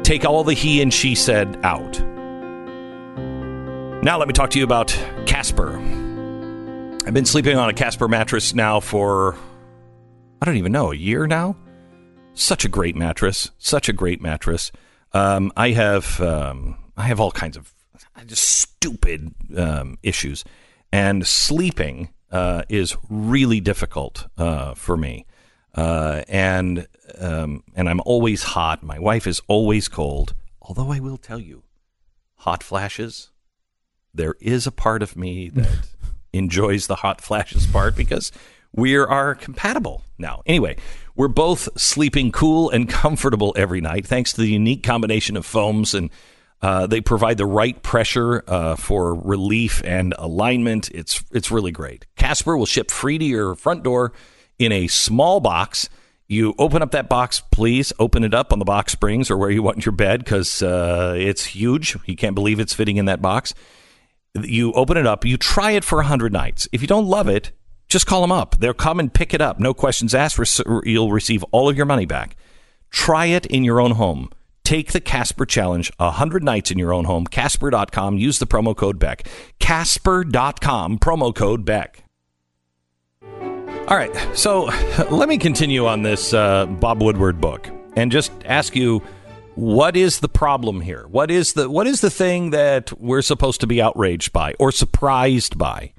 Take 0.03 0.23
all 0.25 0.43
the 0.43 0.53
he 0.53 0.83
and 0.83 0.93
she 0.93 1.15
said 1.15 1.57
out. 1.63 2.03
Now 4.03 4.17
let 4.17 4.27
me 4.27 4.33
talk 4.33 4.49
to 4.49 4.57
you 4.57 4.65
about 4.65 4.89
Casper. 5.25 5.77
I've 7.07 7.13
been 7.13 7.23
sleeping 7.23 7.57
on 7.57 7.69
a 7.69 7.73
Casper 7.73 8.09
mattress 8.09 8.53
now 8.53 8.81
for 8.81 9.37
I 10.41 10.45
don't 10.45 10.57
even 10.57 10.73
know, 10.73 10.91
a 10.91 10.95
year 10.95 11.25
now? 11.25 11.55
Such 12.33 12.65
a 12.65 12.67
great 12.67 12.97
mattress. 12.97 13.51
Such 13.57 13.87
a 13.87 13.93
great 13.93 14.21
mattress. 14.21 14.73
Um, 15.13 15.53
I 15.55 15.69
have 15.69 16.19
um, 16.19 16.77
I 16.97 17.03
have 17.03 17.21
all 17.21 17.31
kinds 17.31 17.55
of 17.55 17.73
just 18.25 18.43
stupid 18.43 19.33
um, 19.55 19.97
issues, 20.03 20.43
and 20.91 21.25
sleeping 21.25 22.09
uh, 22.29 22.63
is 22.67 22.97
really 23.09 23.61
difficult 23.61 24.27
uh, 24.37 24.73
for 24.73 24.97
me. 24.97 25.25
Uh, 25.75 26.23
and 26.27 26.87
um, 27.19 27.63
and 27.73 27.87
I'm 27.87 28.01
always 28.01 28.43
hot. 28.43 28.83
My 28.83 28.99
wife 28.99 29.27
is 29.27 29.41
always 29.47 29.87
cold. 29.87 30.33
Although 30.61 30.91
I 30.91 30.99
will 30.99 31.15
tell 31.17 31.39
you, 31.39 31.63
hot 32.39 32.63
flashes. 32.63 33.29
There 34.13 34.35
is 34.39 34.67
a 34.67 34.71
part 34.71 35.01
of 35.01 35.15
me 35.15 35.49
that 35.49 35.87
enjoys 36.33 36.87
the 36.87 36.95
hot 36.95 37.21
flashes 37.21 37.65
part 37.65 37.95
because 37.95 38.31
we 38.71 38.95
are 38.95 39.35
compatible 39.35 40.03
now. 40.17 40.41
Anyway, 40.45 40.77
we're 41.15 41.27
both 41.27 41.69
sleeping 41.79 42.31
cool 42.31 42.69
and 42.69 42.89
comfortable 42.89 43.53
every 43.55 43.81
night 43.81 44.05
thanks 44.05 44.33
to 44.33 44.41
the 44.41 44.47
unique 44.49 44.83
combination 44.83 45.37
of 45.37 45.45
foams 45.45 45.93
and 45.93 46.09
uh, 46.61 46.87
they 46.87 47.01
provide 47.01 47.37
the 47.37 47.45
right 47.45 47.83
pressure 47.83 48.41
uh, 48.47 48.75
for 48.75 49.13
relief 49.15 49.83
and 49.83 50.13
alignment. 50.17 50.89
It's 50.91 51.21
it's 51.31 51.51
really 51.51 51.71
great. 51.71 52.05
Casper 52.15 52.55
will 52.57 52.65
ship 52.65 52.89
free 52.89 53.17
to 53.17 53.25
your 53.25 53.55
front 53.55 53.83
door 53.83 54.13
in 54.57 54.71
a 54.71 54.87
small 54.87 55.41
box. 55.41 55.89
You 56.27 56.55
open 56.57 56.81
up 56.81 56.91
that 56.91 57.09
box, 57.09 57.41
please 57.51 57.91
open 57.99 58.23
it 58.23 58.33
up 58.33 58.53
on 58.53 58.59
the 58.59 58.65
box 58.65 58.93
springs 58.93 59.29
or 59.29 59.37
where 59.37 59.49
you 59.49 59.61
want 59.61 59.85
your 59.85 59.91
bed 59.91 60.23
because 60.23 60.63
uh, 60.63 61.15
it's 61.17 61.45
huge. 61.45 61.97
You 62.05 62.15
can't 62.15 62.33
believe 62.33 62.61
it's 62.61 62.73
fitting 62.73 62.95
in 62.95 63.05
that 63.05 63.21
box. 63.21 63.53
You 64.41 64.73
open 64.73 64.97
it 64.97 65.05
up, 65.05 65.25
you 65.25 65.37
try 65.37 65.71
it 65.71 65.83
for 65.83 65.97
100 65.97 66.33
nights. 66.33 66.67
If 66.71 66.81
you 66.81 66.87
don't 66.87 67.05
love 67.05 67.27
it, 67.27 67.51
just 67.87 68.07
call 68.07 68.21
them 68.21 68.31
up. 68.31 68.57
They'll 68.57 68.73
come 68.73 68.99
and 68.99 69.13
pick 69.13 69.33
it 69.33 69.41
up. 69.41 69.59
No 69.59 69.73
questions 69.75 70.15
asked. 70.15 70.39
You'll 70.83 71.11
receive 71.11 71.43
all 71.51 71.69
of 71.69 71.77
your 71.77 71.85
money 71.85 72.07
back. 72.07 72.35
Try 72.89 73.27
it 73.27 73.45
in 73.45 73.63
your 73.63 73.79
own 73.79 73.91
home. 73.91 74.31
Take 74.63 74.91
the 74.91 75.01
Casper 75.01 75.45
Challenge 75.45 75.91
100 75.97 76.43
nights 76.43 76.71
in 76.71 76.79
your 76.79 76.93
own 76.93 77.05
home. 77.05 77.27
Casper.com. 77.27 78.17
Use 78.17 78.39
the 78.39 78.47
promo 78.47 78.75
code 78.75 78.97
Beck. 78.97 79.27
Casper.com. 79.59 80.97
Promo 80.97 81.35
code 81.35 81.65
Beck. 81.65 82.03
All 83.87 83.97
right. 83.97 84.15
So 84.33 84.63
let 85.11 85.29
me 85.29 85.37
continue 85.37 85.85
on 85.85 86.01
this 86.01 86.33
uh, 86.33 86.65
Bob 86.65 87.03
Woodward 87.03 87.39
book 87.39 87.69
and 87.95 88.11
just 88.11 88.31
ask 88.45 88.75
you 88.75 89.03
what 89.55 89.95
is 89.95 90.19
the 90.19 90.29
problem 90.29 90.81
here? 90.81 91.05
What 91.07 91.31
is 91.31 91.53
the 91.53 91.69
what 91.69 91.87
is 91.87 92.01
the 92.01 92.09
thing 92.09 92.51
that 92.51 92.91
we're 92.99 93.21
supposed 93.21 93.61
to 93.61 93.67
be 93.67 93.81
outraged 93.81 94.33
by 94.33 94.55
or 94.59 94.71
surprised 94.71 95.57
by? 95.57 95.93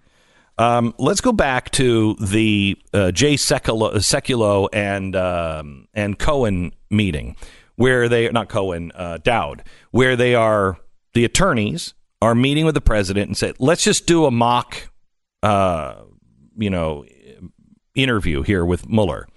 Um, 0.57 0.94
let's 0.98 1.20
go 1.20 1.32
back 1.32 1.70
to 1.72 2.14
the 2.20 2.76
uh, 2.92 3.11
Jay 3.11 3.34
Sekulow, 3.34 3.94
Sekulow 3.96 4.68
and 4.72 5.16
um, 5.16 5.88
and 5.94 6.18
Cohen 6.18 6.72
meeting, 6.90 7.36
where 7.76 8.09
they 8.09 8.28
not 8.30 8.48
Cohen 8.48 8.92
uh, 8.94 9.18
Dowd, 9.18 9.64
where 9.90 10.16
they 10.16 10.34
are 10.34 10.78
the 11.14 11.24
attorneys 11.24 11.94
are 12.20 12.34
meeting 12.34 12.64
with 12.64 12.74
the 12.74 12.80
president 12.80 13.28
and 13.28 13.36
said, 13.36 13.55
let's 13.59 13.84
just 13.84 14.07
do 14.07 14.24
a 14.24 14.30
mock, 14.30 14.90
uh, 15.42 15.96
you 16.57 16.70
know, 16.70 17.05
interview 17.94 18.42
here 18.42 18.64
with 18.64 18.88
Mueller. 18.88 19.28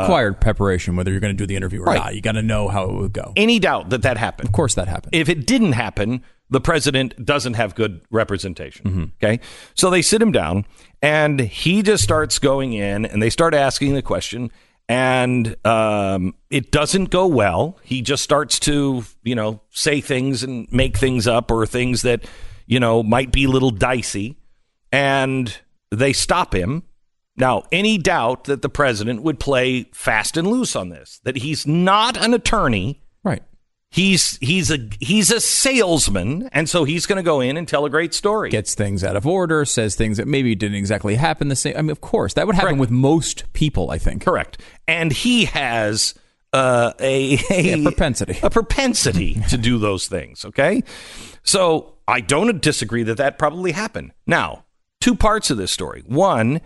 Required 0.00 0.40
preparation, 0.40 0.96
whether 0.96 1.10
you're 1.10 1.20
going 1.20 1.36
to 1.36 1.36
do 1.36 1.46
the 1.46 1.56
interview 1.56 1.80
or 1.82 1.84
Right. 1.86 1.98
not. 1.98 2.14
You 2.14 2.20
got 2.20 2.32
to 2.32 2.42
know 2.42 2.68
how 2.68 2.84
it 2.84 2.94
would 2.94 3.12
go. 3.12 3.32
Any 3.36 3.58
doubt 3.58 3.90
that 3.90 4.02
that 4.02 4.16
happened? 4.16 4.48
Of 4.48 4.52
course, 4.52 4.74
that 4.74 4.88
happened. 4.88 5.14
If 5.14 5.28
it 5.28 5.46
didn't 5.46 5.72
happen, 5.72 6.22
the 6.50 6.60
president 6.60 7.24
doesn't 7.24 7.54
have 7.54 7.74
good 7.74 8.00
representation. 8.10 9.12
Okay. 9.22 9.40
So 9.74 9.90
they 9.90 10.02
sit 10.02 10.20
him 10.22 10.32
down 10.32 10.64
and 11.02 11.40
he 11.40 11.82
just 11.82 12.02
starts 12.02 12.38
going 12.38 12.72
in 12.72 13.04
and 13.04 13.22
they 13.22 13.30
start 13.30 13.54
asking 13.54 13.94
the 13.94 14.02
question 14.02 14.50
and 14.88 15.54
um, 15.66 16.34
it 16.50 16.70
doesn't 16.72 17.10
go 17.10 17.26
well. 17.26 17.78
He 17.82 18.00
just 18.00 18.22
starts 18.24 18.58
to, 18.60 19.04
you 19.22 19.34
know, 19.34 19.60
say 19.70 20.00
things 20.00 20.42
and 20.42 20.66
make 20.72 20.96
things 20.96 21.26
up 21.26 21.50
or 21.50 21.66
things 21.66 22.00
that, 22.02 22.24
you 22.66 22.80
know, 22.80 23.02
might 23.02 23.30
be 23.30 23.44
a 23.44 23.48
little 23.50 23.70
dicey. 23.70 24.38
And 24.90 25.54
they 25.90 26.14
stop 26.14 26.54
him. 26.54 26.84
Now, 27.38 27.62
any 27.72 27.96
doubt 27.98 28.44
that 28.44 28.62
the 28.62 28.68
president 28.68 29.22
would 29.22 29.38
play 29.40 29.84
fast 29.94 30.36
and 30.36 30.46
loose 30.48 30.74
on 30.76 30.88
this, 30.88 31.20
that 31.24 31.36
he's 31.38 31.66
not 31.66 32.16
an 32.16 32.34
attorney. 32.34 33.00
right. 33.24 33.42
He's 33.90 34.36
he's 34.42 34.70
a 34.70 34.86
he's 35.00 35.30
a 35.30 35.40
salesman, 35.40 36.50
and 36.52 36.68
so 36.68 36.84
he's 36.84 37.06
going 37.06 37.16
to 37.16 37.22
go 37.22 37.40
in 37.40 37.56
and 37.56 37.66
tell 37.66 37.86
a 37.86 37.90
great 37.90 38.12
story. 38.12 38.50
Gets 38.50 38.74
things 38.74 39.02
out 39.02 39.16
of 39.16 39.26
order, 39.26 39.64
says 39.64 39.94
things 39.96 40.18
that 40.18 40.28
maybe 40.28 40.54
didn't 40.54 40.76
exactly 40.76 41.14
happen 41.14 41.48
the 41.48 41.56
same. 41.56 41.74
I 41.74 41.80
mean, 41.80 41.90
of 41.90 42.02
course, 42.02 42.34
that 42.34 42.46
would 42.46 42.54
happen 42.54 42.72
Correct. 42.76 42.80
with 42.80 42.90
most 42.90 43.50
people, 43.54 43.90
I 43.90 43.96
think. 43.96 44.22
Correct, 44.22 44.60
and 44.86 45.10
he 45.10 45.46
has 45.46 46.12
uh, 46.52 46.92
a 47.00 47.38
a 47.50 47.62
Yeah, 47.78 47.82
propensity. 47.82 48.38
a 48.42 48.50
propensity 48.50 49.40
to 49.48 49.56
do 49.56 49.78
those 49.78 50.06
things. 50.06 50.44
Okay, 50.44 50.82
so 51.42 51.94
I 52.06 52.20
don't 52.20 52.60
disagree 52.60 53.04
that 53.04 53.16
that 53.16 53.38
probably 53.38 53.72
happened. 53.72 54.12
Now, 54.26 54.64
two 55.00 55.14
parts 55.14 55.50
of 55.50 55.56
this 55.56 55.70
story. 55.70 56.02
One, 56.06 56.60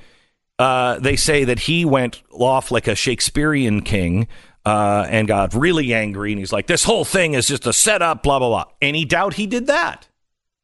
uh, 0.63 0.99
they 1.01 1.17
say 1.17 1.43
that 1.45 1.59
he 1.59 1.85
went 1.85 2.23
off 2.31 2.71
like 2.71 2.87
a 2.87 2.95
Shakespearean 2.95 3.83
king. 3.83 4.29
Uh, 4.65 5.05
and 5.11 5.27
got 5.27 5.53
really 5.55 5.93
angry, 5.93 6.31
and 6.31 6.39
he's 6.39 6.53
like, 6.53 6.69
"This 6.69 6.85
whole 6.85 7.05
thing 7.05 7.35
is 7.35 7.49
just 7.49 7.67
a 7.67 7.73
setup." 7.73 8.23
Blah 8.23 8.39
blah 8.39 8.49
blah. 8.49 8.65
Any 8.81 9.05
doubt 9.05 9.35
he 9.35 9.49
did 9.49 9.67
that? 9.67 10.07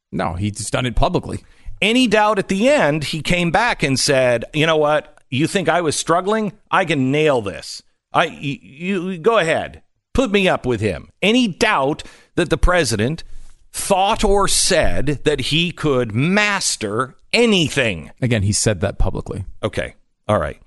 No, 0.09 0.35
he's 0.35 0.69
done 0.71 0.85
it 0.85 0.95
publicly. 0.95 1.43
any 1.81 2.07
doubt 2.07 2.39
at 2.39 2.47
the 2.47 2.69
end, 2.69 3.03
he 3.03 3.21
came 3.21 3.51
back 3.51 3.83
and 3.83 3.99
said, 3.99 4.45
"You 4.53 4.65
know 4.67 4.77
what? 4.77 5.21
You 5.29 5.47
think 5.47 5.67
I 5.67 5.81
was 5.81 5.97
struggling? 5.97 6.53
I 6.71 6.85
can 6.85 7.11
nail 7.11 7.41
this. 7.41 7.83
I 8.13 8.27
you, 8.27 9.09
you 9.09 9.17
go 9.17 9.37
ahead, 9.37 9.81
put 10.13 10.31
me 10.31 10.47
up 10.47 10.65
with 10.65 10.79
him." 10.79 11.09
Any 11.21 11.49
doubt 11.49 12.03
that 12.35 12.49
the 12.49 12.57
president 12.57 13.25
thought 13.73 14.23
or 14.23 14.47
said 14.47 15.25
that 15.25 15.51
he 15.51 15.73
could 15.73 16.15
master 16.15 17.17
anything? 17.33 18.11
Again, 18.21 18.43
he 18.43 18.51
said 18.51 18.81
that 18.81 18.97
publicly. 18.97 19.45
Okay, 19.63 19.95
all 20.27 20.39
right. 20.39 20.61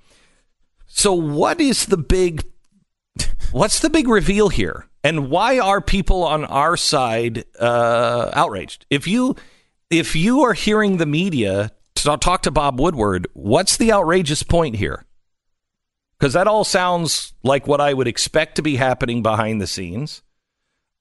So 0.87 1.13
what 1.13 1.59
is 1.59 1.87
the 1.87 1.97
big? 1.97 2.43
What's 3.51 3.79
the 3.79 3.89
big 3.89 4.07
reveal 4.07 4.49
here? 4.49 4.87
And 5.03 5.29
why 5.29 5.59
are 5.59 5.81
people 5.81 6.23
on 6.23 6.45
our 6.45 6.77
side 6.77 7.45
uh, 7.59 8.31
outraged? 8.33 8.85
If 8.89 9.07
you 9.07 9.35
if 9.89 10.15
you 10.15 10.41
are 10.43 10.53
hearing 10.53 10.97
the 10.97 11.05
media 11.05 11.71
to 11.95 12.17
talk 12.17 12.43
to 12.43 12.51
Bob 12.51 12.79
Woodward, 12.79 13.27
what's 13.33 13.77
the 13.77 13.91
outrageous 13.91 14.43
point 14.43 14.77
here? 14.77 15.05
Because 16.17 16.33
that 16.33 16.47
all 16.47 16.63
sounds 16.63 17.33
like 17.43 17.67
what 17.67 17.81
I 17.81 17.93
would 17.93 18.07
expect 18.07 18.55
to 18.55 18.61
be 18.61 18.77
happening 18.77 19.21
behind 19.21 19.59
the 19.59 19.67
scenes. 19.67 20.21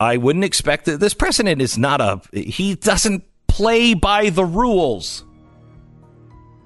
I 0.01 0.17
wouldn't 0.17 0.45
expect 0.45 0.87
that 0.87 0.99
this 0.99 1.15
president 1.15 1.63
is 1.63 1.79
not 1.79 2.01
a 2.01 2.21
he 2.33 2.75
doesn't 2.75 3.25
play 3.47 3.95
by 3.95 4.31
the 4.31 4.45
rules. 4.45 5.25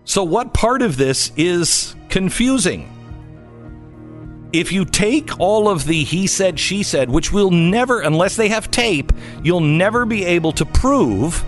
So 0.08 0.22
what 0.22 0.54
part 0.54 0.82
of 0.82 0.96
this 0.96 1.32
is 1.36 1.96
confusing? 2.10 2.88
If 4.52 4.70
you 4.70 4.84
take 4.84 5.40
all 5.40 5.68
of 5.68 5.84
the 5.84 6.04
he 6.04 6.28
said, 6.28 6.60
she 6.60 6.84
said, 6.84 7.10
which 7.10 7.32
will 7.32 7.50
never, 7.50 8.00
unless 8.00 8.36
they 8.36 8.48
have 8.48 8.70
tape, 8.70 9.12
you'll 9.42 9.58
never 9.58 10.06
be 10.06 10.24
able 10.24 10.52
to 10.52 10.64
prove, 10.64 11.44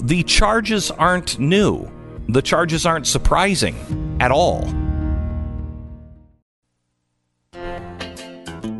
the 0.00 0.22
charges 0.22 0.90
aren't 0.90 1.38
new. 1.38 1.86
The 2.30 2.40
charges 2.40 2.86
aren't 2.86 3.06
surprising 3.06 4.16
at 4.18 4.30
all. 4.30 4.62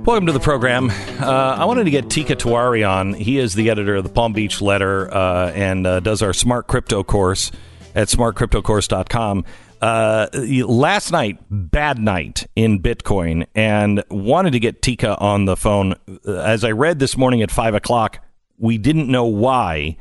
Welcome 0.06 0.24
to 0.24 0.32
the 0.32 0.40
program. 0.40 0.88
Uh, 1.20 1.56
I 1.58 1.66
wanted 1.66 1.84
to 1.84 1.90
get 1.90 2.06
Teeka 2.06 2.36
Tiwari 2.36 2.88
on. 2.88 3.12
He 3.12 3.38
is 3.38 3.52
the 3.54 3.68
editor 3.68 3.96
of 3.96 4.04
the 4.04 4.10
Palm 4.10 4.32
Beach 4.32 4.62
Letter 4.62 5.12
uh, 5.12 5.50
and 5.50 5.86
uh, 5.86 6.00
does 6.00 6.22
our 6.22 6.32
Smart 6.32 6.66
Crypto 6.66 7.04
course 7.04 7.52
at 7.94 8.08
smartcryptocourse.com. 8.08 9.44
Uh, 9.80 10.28
last 10.66 11.10
night, 11.10 11.38
bad 11.50 11.98
night 11.98 12.46
in 12.54 12.80
Bitcoin, 12.80 13.46
and 13.54 14.04
wanted 14.10 14.52
to 14.52 14.60
get 14.60 14.80
Teeka 14.80 15.20
on 15.20 15.44
the 15.44 15.56
phone. 15.56 15.94
Uh, 16.26 16.34
As 16.38 16.62
I 16.64 16.70
read 16.70 16.98
this 17.00 17.16
morning 17.16 17.42
at 17.42 17.50
5 17.50 17.74
o'clock, 17.74 18.18
we 18.58 18.78
didn't 18.78 19.08
know 19.08 19.24
why 19.26 19.96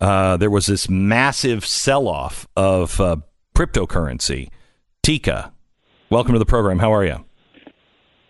uh, 0.00 0.36
there 0.36 0.50
was 0.50 0.66
this 0.66 0.88
massive 0.88 1.66
sell 1.66 2.06
off 2.06 2.46
of 2.56 3.00
uh, 3.00 3.16
cryptocurrency. 3.56 4.50
Teeka, 5.04 5.50
welcome 6.10 6.32
to 6.34 6.38
the 6.38 6.46
program. 6.46 6.78
How 6.78 6.92
are 6.94 7.04
you? 7.04 7.24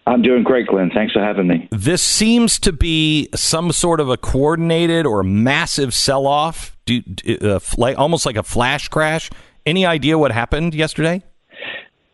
I'm 0.06 0.22
doing 0.22 0.44
great, 0.44 0.68
Glenn. 0.68 0.90
Thanks 0.94 1.12
for 1.12 1.20
having 1.20 1.48
me. 1.48 1.68
This 1.72 2.00
seems 2.00 2.60
to 2.60 2.72
be 2.72 3.28
some 3.34 3.72
sort 3.72 3.98
of 4.00 4.08
a 4.08 4.16
coordinated 4.16 5.04
or 5.04 5.22
massive 5.24 5.92
sell 5.92 6.26
off, 6.28 6.75
uh, 6.88 7.60
like, 7.76 7.98
almost 7.98 8.26
like 8.26 8.36
a 8.36 8.42
flash 8.42 8.88
crash. 8.88 9.30
Any 9.64 9.84
idea 9.84 10.18
what 10.18 10.32
happened 10.32 10.74
yesterday? 10.74 11.22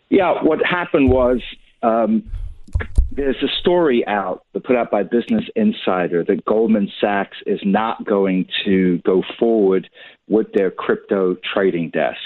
Yeah, 0.08 0.42
what 0.42 0.64
happened 0.64 1.10
was 1.10 1.40
um, 1.82 2.30
there's 3.10 3.42
a 3.42 3.48
story 3.60 4.06
out 4.06 4.44
put 4.64 4.76
out 4.76 4.90
by 4.90 5.02
Business 5.02 5.44
Insider 5.56 6.24
that 6.24 6.44
Goldman 6.44 6.90
Sachs 7.00 7.36
is 7.46 7.60
not 7.64 8.04
going 8.04 8.46
to 8.64 8.98
go 8.98 9.22
forward 9.38 9.88
with 10.28 10.52
their 10.54 10.70
crypto 10.70 11.36
trading 11.52 11.90
desk. 11.90 12.18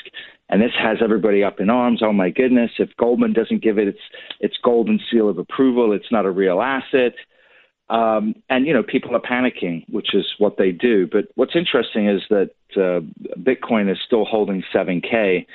And 0.49 0.63
this 0.63 0.73
has 0.79 0.99
everybody 1.03 1.43
up 1.43 1.59
in 1.59 1.71
arms. 1.71 2.03
Oh 2.03 2.13
my 2.13 2.31
goodness! 2.31 2.71
If 2.79 2.91
Goldman 2.97 3.33
doesn't 3.33 3.63
give 3.63 3.79
it 3.79 3.89
its 3.89 3.99
its 4.39 4.55
golden 4.63 5.01
seal 5.11 5.29
of 5.29 5.39
approval, 5.39 5.93
it's 5.93 6.13
not 6.13 6.25
a 6.25 6.31
real 6.31 6.63
asset. 6.63 7.15
Um, 7.89 8.35
and 8.49 8.67
you 8.67 8.73
know, 8.73 8.83
people 8.83 9.15
are 9.15 9.21
panicking, 9.21 9.89
which 9.89 10.15
is 10.15 10.27
what 10.39 10.57
they 10.57 10.73
do. 10.73 11.07
But 11.07 11.27
what's 11.35 11.55
interesting 11.55 12.09
is 12.09 12.23
that 12.31 12.51
uh, 12.77 13.01
Bitcoin 13.41 13.91
is 13.91 13.99
still 14.05 14.25
holding 14.25 14.63
7k. 14.75 15.47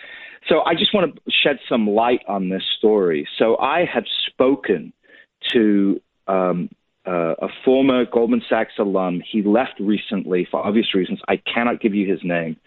So 0.48 0.62
I 0.66 0.74
just 0.74 0.94
want 0.94 1.14
to 1.14 1.22
shed 1.30 1.60
some 1.68 1.88
light 1.88 2.22
on 2.28 2.50
this 2.50 2.64
story. 2.78 3.28
So 3.38 3.58
I 3.58 3.86
have 3.86 4.06
spoken 4.28 4.94
to 5.52 6.02
um, 6.28 6.70
uh, 7.06 7.36
a 7.42 7.48
former 7.66 8.06
Goldman 8.06 8.42
Sachs 8.48 8.74
alum. 8.80 9.22
He 9.30 9.42
left 9.42 9.80
recently 9.80 10.48
for 10.50 10.66
obvious 10.66 10.94
reasons. 10.96 11.20
I 11.28 11.38
cannot 11.38 11.82
give 11.82 11.94
you 11.94 12.10
his 12.10 12.22
name, 12.24 12.58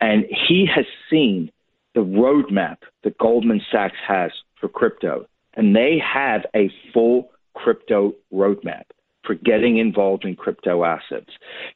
and 0.00 0.24
he 0.48 0.66
has 0.74 0.86
seen 1.10 1.50
the 1.94 2.00
roadmap 2.00 2.78
that 3.04 3.18
Goldman 3.18 3.60
Sachs 3.70 3.96
has 4.06 4.30
for 4.60 4.68
crypto, 4.68 5.26
and 5.54 5.74
they 5.74 5.98
have 5.98 6.42
a 6.54 6.70
full 6.92 7.30
crypto 7.54 8.14
roadmap 8.32 8.84
for 9.24 9.34
getting 9.34 9.78
involved 9.78 10.24
in 10.24 10.36
crypto 10.36 10.84
assets. 10.84 11.30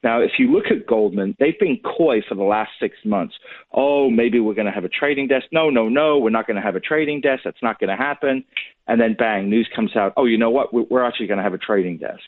Now, 0.04 0.20
if 0.20 0.32
you 0.38 0.52
look 0.52 0.66
at 0.70 0.86
Goldman, 0.86 1.34
they've 1.38 1.58
been 1.58 1.80
coy 1.82 2.20
for 2.28 2.34
the 2.34 2.42
last 2.42 2.70
six 2.80 2.96
months. 3.04 3.34
Oh, 3.72 4.10
maybe 4.10 4.38
we're 4.38 4.54
going 4.54 4.66
to 4.66 4.72
have 4.72 4.84
a 4.84 4.90
trading 4.90 5.28
desk. 5.28 5.46
No, 5.50 5.70
no, 5.70 5.88
no, 5.88 6.18
we're 6.18 6.30
not 6.30 6.46
going 6.46 6.56
to 6.56 6.62
have 6.62 6.76
a 6.76 6.80
trading 6.80 7.20
desk. 7.20 7.42
That's 7.44 7.62
not 7.62 7.80
going 7.80 7.88
to 7.88 7.96
happen. 7.96 8.44
And 8.86 9.00
then 9.00 9.16
bang, 9.18 9.48
news 9.48 9.68
comes 9.74 9.96
out. 9.96 10.12
Oh, 10.16 10.26
you 10.26 10.38
know 10.38 10.50
what? 10.50 10.72
We're 10.72 11.04
actually 11.04 11.26
going 11.26 11.38
to 11.38 11.44
have 11.44 11.54
a 11.54 11.58
trading 11.58 11.98
desk. 11.98 12.24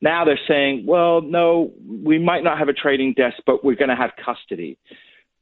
Now 0.00 0.24
they're 0.24 0.38
saying, 0.46 0.84
well, 0.86 1.22
no, 1.22 1.72
we 1.88 2.18
might 2.18 2.44
not 2.44 2.58
have 2.58 2.68
a 2.68 2.74
trading 2.74 3.14
desk, 3.14 3.36
but 3.46 3.64
we're 3.64 3.76
going 3.76 3.90
to 3.90 3.96
have 3.96 4.10
custody 4.22 4.78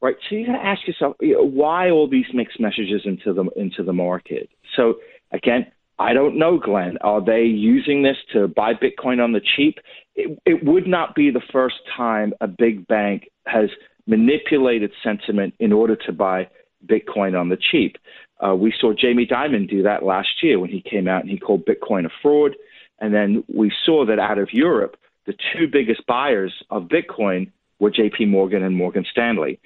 right? 0.01 0.15
So 0.29 0.35
you 0.35 0.45
got 0.45 0.53
to 0.53 0.63
ask 0.65 0.85
yourself 0.85 1.15
you 1.19 1.33
know, 1.33 1.43
why 1.43 1.89
all 1.89 2.07
these 2.07 2.25
mixed 2.33 2.59
messages 2.59 3.01
into 3.05 3.33
the 3.33 3.45
into 3.55 3.81
the 3.81 3.93
market. 3.93 4.49
So 4.75 4.95
again, 5.31 5.65
I 5.97 6.13
don't 6.13 6.37
know, 6.37 6.59
Glenn. 6.59 6.97
Are 7.01 7.23
they 7.23 7.43
using 7.43 8.03
this 8.03 8.17
to 8.33 8.47
buy 8.47 8.73
Bitcoin 8.73 9.23
on 9.23 9.31
the 9.31 9.41
cheap? 9.55 9.79
It, 10.15 10.37
it 10.45 10.63
would 10.63 10.87
not 10.87 11.15
be 11.15 11.31
the 11.31 11.41
first 11.51 11.75
time 11.95 12.33
a 12.41 12.47
big 12.47 12.87
bank 12.87 13.29
has 13.45 13.69
manipulated 14.07 14.91
sentiment 15.03 15.53
in 15.59 15.71
order 15.71 15.95
to 15.95 16.11
buy 16.11 16.49
Bitcoin 16.85 17.39
on 17.39 17.49
the 17.49 17.57
cheap. 17.57 17.97
Uh, 18.45 18.55
we 18.55 18.73
saw 18.79 18.93
Jamie 18.93 19.25
Dimon 19.25 19.69
do 19.69 19.83
that 19.83 20.03
last 20.03 20.43
year 20.43 20.59
when 20.59 20.69
he 20.69 20.81
came 20.81 21.07
out 21.07 21.21
and 21.21 21.29
he 21.29 21.39
called 21.39 21.65
Bitcoin 21.65 22.05
a 22.05 22.09
fraud. 22.21 22.55
And 22.99 23.13
then 23.13 23.43
we 23.53 23.71
saw 23.85 24.05
that 24.05 24.19
out 24.19 24.37
of 24.37 24.53
Europe, 24.53 24.97
the 25.25 25.33
two 25.33 25.67
biggest 25.71 26.05
buyers 26.05 26.53
of 26.69 26.83
Bitcoin 26.83 27.51
were 27.79 27.91
JP 27.91 28.29
Morgan 28.29 28.63
and 28.63 28.75
Morgan 28.75 29.05
Stanley 29.09 29.59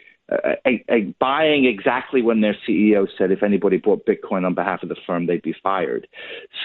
a, 0.66 0.84
a 0.90 1.02
buying 1.20 1.66
exactly 1.66 2.22
when 2.22 2.42
their 2.42 2.56
CEO 2.68 3.08
said 3.18 3.32
if 3.32 3.44
anybody 3.44 3.78
bought 3.78 4.06
Bitcoin 4.06 4.46
on 4.46 4.54
behalf 4.54 4.84
of 4.84 4.90
the 4.90 4.96
firm, 5.06 5.26
they'd 5.26 5.42
be 5.42 5.56
fired. 5.62 6.08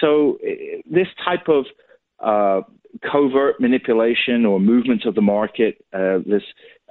So 0.01 0.37
uh, 0.43 0.81
this 0.85 1.07
type 1.23 1.47
of 1.47 1.65
uh, 2.19 2.61
covert 3.09 3.59
manipulation 3.59 4.45
or 4.45 4.59
movement 4.59 5.05
of 5.05 5.15
the 5.15 5.21
market, 5.21 5.83
uh, 5.93 6.19
this 6.25 6.43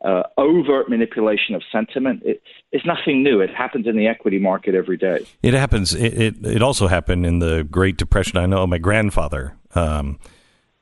uh, 0.05 0.23
overt 0.37 0.91
manipulation 0.91 1.55
of 1.55 1.63
sentiment. 1.73 2.23
It, 2.25 2.43
it's 2.73 2.85
nothing 2.85 3.23
new. 3.23 3.41
It 3.41 3.55
happens 3.55 3.87
in 3.87 3.97
the 3.97 4.07
equity 4.07 4.39
market 4.39 4.75
every 4.75 4.99
day. 4.99 5.25
It 5.43 5.55
happens. 5.55 5.95
It, 5.95 6.21
it, 6.21 6.47
it 6.47 6.63
also 6.63 6.89
happened 6.89 7.25
in 7.25 7.39
the 7.39 7.65
Great 7.65 7.97
Depression. 7.97 8.39
I 8.39 8.47
know 8.47 8.67
my 8.67 8.79
grandfather 8.79 9.57
um, 9.75 10.19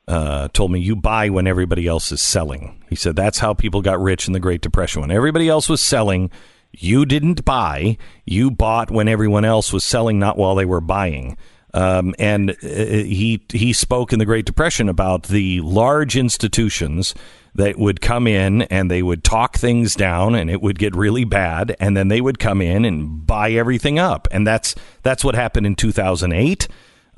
uh, 0.07 0.49
told 0.49 0.71
me 0.71 0.79
you 0.79 0.95
buy 0.95 1.29
when 1.29 1.47
everybody 1.47 1.87
else 1.87 2.11
is 2.11 2.21
selling. 2.21 2.83
He 2.89 2.95
said 2.95 3.15
that's 3.15 3.39
how 3.39 3.53
people 3.53 3.81
got 3.81 4.01
rich 4.01 4.27
in 4.27 4.33
the 4.33 4.39
Great 4.39 4.61
Depression. 4.61 5.01
When 5.01 5.11
everybody 5.11 5.47
else 5.47 5.69
was 5.69 5.81
selling, 5.81 6.29
you 6.71 7.05
didn't 7.05 7.45
buy. 7.45 7.97
You 8.25 8.51
bought 8.51 8.91
when 8.91 9.07
everyone 9.07 9.45
else 9.45 9.71
was 9.71 9.83
selling, 9.83 10.19
not 10.19 10.37
while 10.37 10.55
they 10.55 10.65
were 10.65 10.81
buying. 10.81 11.37
Um, 11.75 12.13
and 12.19 12.51
uh, 12.51 12.53
he 12.61 13.43
he 13.51 13.73
spoke 13.73 14.13
in 14.13 14.19
the 14.19 14.25
Great 14.25 14.45
Depression 14.45 14.89
about 14.89 15.23
the 15.23 15.59
large 15.61 16.15
institutions 16.15 17.15
that 17.55 17.77
would 17.77 17.99
come 18.01 18.27
in 18.27 18.63
and 18.63 18.91
they 18.91 19.01
would 19.01 19.23
talk 19.23 19.57
things 19.57 19.95
down 19.95 20.35
and 20.35 20.49
it 20.49 20.61
would 20.61 20.77
get 20.77 20.95
really 20.95 21.23
bad 21.23 21.75
and 21.79 21.95
then 21.97 22.07
they 22.09 22.21
would 22.21 22.39
come 22.39 22.61
in 22.61 22.85
and 22.85 23.25
buy 23.25 23.51
everything 23.51 23.99
up 23.99 24.27
and 24.31 24.45
that's 24.45 24.75
that's 25.03 25.23
what 25.23 25.35
happened 25.35 25.67
in 25.67 25.75
2008 25.75 26.67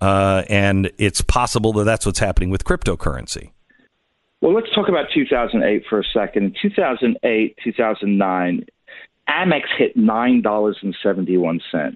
uh, 0.01 0.43
and 0.49 0.91
it's 0.97 1.21
possible 1.21 1.73
that 1.73 1.83
that's 1.83 2.05
what's 2.05 2.19
happening 2.19 2.49
with 2.49 2.63
cryptocurrency. 2.63 3.51
Well 4.41 4.53
let's 4.53 4.73
talk 4.73 4.89
about 4.89 5.05
2008 5.13 5.83
for 5.89 5.99
a 5.99 6.03
second. 6.13 6.57
2008 6.61 7.57
2009 7.63 8.65
amex 9.27 9.63
hit 9.77 9.97
$9.71 9.97 11.95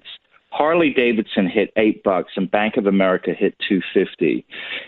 Harley 0.52 0.92
Davidson 0.92 1.48
hit 1.48 1.72
eight 1.76 2.02
bucks 2.02 2.32
and 2.36 2.50
Bank 2.50 2.76
of 2.76 2.86
America 2.86 3.32
hit 3.32 3.54
250. 3.68 4.44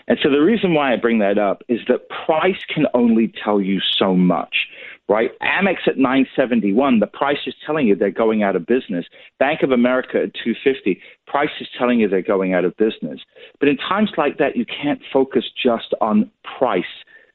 And 0.07 0.19
so 0.21 0.29
the 0.29 0.41
reason 0.41 0.73
why 0.73 0.91
I 0.91 0.97
bring 0.97 1.19
that 1.19 1.37
up 1.37 1.63
is 1.69 1.79
that 1.87 2.09
price 2.09 2.63
can 2.67 2.85
only 2.93 3.33
tell 3.43 3.61
you 3.61 3.79
so 3.79 4.13
much, 4.13 4.67
right? 5.09 5.31
Amex 5.41 5.87
at 5.87 5.97
971, 5.97 6.99
the 6.99 7.07
price 7.07 7.37
is 7.45 7.53
telling 7.65 7.87
you 7.87 7.95
they're 7.95 8.11
going 8.11 8.43
out 8.43 8.55
of 8.55 8.65
business. 8.65 9.05
Bank 9.39 9.61
of 9.61 9.71
America 9.71 10.23
at 10.23 10.33
250, 10.33 10.99
price 11.27 11.49
is 11.59 11.67
telling 11.77 11.99
you 11.99 12.07
they're 12.07 12.21
going 12.21 12.53
out 12.53 12.65
of 12.65 12.75
business. 12.77 13.19
But 13.59 13.69
in 13.69 13.77
times 13.77 14.11
like 14.17 14.37
that, 14.37 14.55
you 14.55 14.65
can't 14.65 15.01
focus 15.11 15.43
just 15.61 15.93
on 15.99 16.31
price 16.57 16.83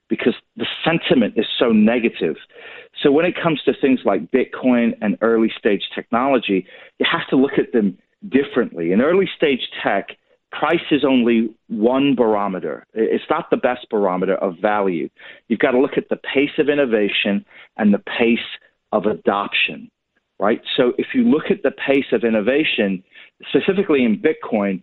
because 0.09 0.35
the 0.57 0.66
sentiment 0.85 1.35
is 1.37 1.47
so 1.59 1.71
negative. 1.71 2.37
So 3.03 3.12
when 3.12 3.27
it 3.27 3.35
comes 3.41 3.62
to 3.64 3.75
things 3.79 4.01
like 4.05 4.31
Bitcoin 4.31 4.93
and 5.03 5.19
early 5.21 5.53
stage 5.59 5.83
technology, 5.95 6.66
you 6.99 7.07
have 7.11 7.29
to 7.29 7.37
look 7.37 7.59
at 7.59 7.73
them 7.73 7.99
differently. 8.29 8.93
In 8.93 9.03
early 9.03 9.29
stage 9.37 9.69
tech, 9.83 10.09
price 10.51 10.84
is 10.90 11.05
only 11.05 11.51
one 11.68 12.14
barometer. 12.14 12.86
It's 12.94 13.24
not 13.28 13.51
the 13.51 13.57
best 13.57 13.86
barometer 13.90 14.34
of 14.36 14.57
value. 14.61 15.09
You've 15.49 15.59
got 15.59 15.72
to 15.72 15.80
look 15.80 15.96
at 15.96 16.09
the 16.09 16.16
pace 16.16 16.59
of 16.59 16.68
innovation 16.68 17.44
and 17.76 17.92
the 17.92 17.99
pace 17.99 18.38
of 18.92 19.07
adoption, 19.07 19.90
right? 20.38 20.61
So 20.76 20.92
if 20.99 21.09
you 21.14 21.24
look 21.24 21.51
at 21.51 21.62
the 21.62 21.70
pace 21.70 22.07
of 22.12 22.24
innovation, 22.24 23.05
specifically 23.49 24.05
in 24.05 24.22
Bitcoin, 24.22 24.82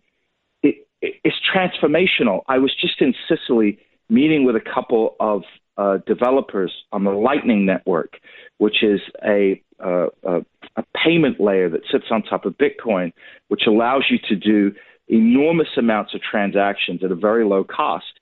it, 0.62 0.88
it's 1.02 1.36
transformational. 1.54 2.42
I 2.48 2.60
was 2.60 2.74
just 2.80 3.02
in 3.02 3.14
Sicily 3.28 3.80
meeting 4.10 4.46
with 4.46 4.56
a 4.56 4.62
couple 4.62 5.16
of 5.20 5.42
uh, 5.78 5.98
developers 6.06 6.72
on 6.92 7.04
the 7.04 7.12
Lightning 7.12 7.66
Network, 7.66 8.20
which 8.60 8.84
is 8.84 9.02
a, 9.26 9.62
uh, 9.84 10.08
a, 10.24 10.46
a 10.78 10.84
payment 11.04 11.40
layer 11.40 11.70
that 11.70 11.82
sits 11.92 12.06
on 12.12 12.22
top 12.24 12.46
of 12.46 12.54
Bitcoin, 12.58 13.12
which 13.48 13.64
allows 13.68 14.06
you 14.10 14.18
to 14.30 14.36
do 14.36 14.74
enormous 15.08 15.68
amounts 15.78 16.14
of 16.14 16.22
transactions 16.22 17.04
at 17.04 17.12
a 17.12 17.16
very 17.16 17.46
low 17.46 17.64
cost. 17.64 18.20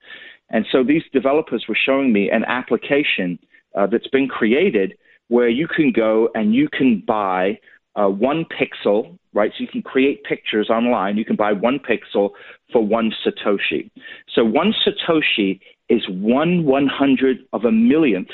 And 0.50 0.66
so 0.72 0.84
these 0.84 1.04
developers 1.14 1.66
were 1.68 1.78
showing 1.86 2.14
me 2.14 2.30
an 2.30 2.44
application 2.46 3.40
uh, 3.76 3.88
that's 3.88 4.08
been 4.08 4.28
created 4.28 4.96
where 5.30 5.50
you 5.50 5.68
can 5.68 5.92
go 5.92 6.30
and 6.36 6.54
you 6.54 6.68
can 6.70 7.04
buy 7.08 7.60
uh, 7.96 8.08
one 8.08 8.46
pixel, 8.46 9.18
right? 9.34 9.52
So 9.52 9.62
you 9.62 9.68
can 9.68 9.82
create 9.82 10.24
pictures 10.24 10.70
online. 10.70 11.18
You 11.18 11.26
can 11.26 11.36
buy 11.36 11.54
one 11.54 11.80
pixel 11.80 12.32
for 12.72 12.86
one 12.86 13.12
Satoshi. 13.26 13.90
So 14.34 14.44
one 14.44 14.74
Satoshi 14.86 15.60
is 15.90 16.04
one 16.10 16.66
one 16.66 16.88
hundred 16.88 17.38
of 17.54 17.66
a 17.66 17.72
millionth 17.72 18.30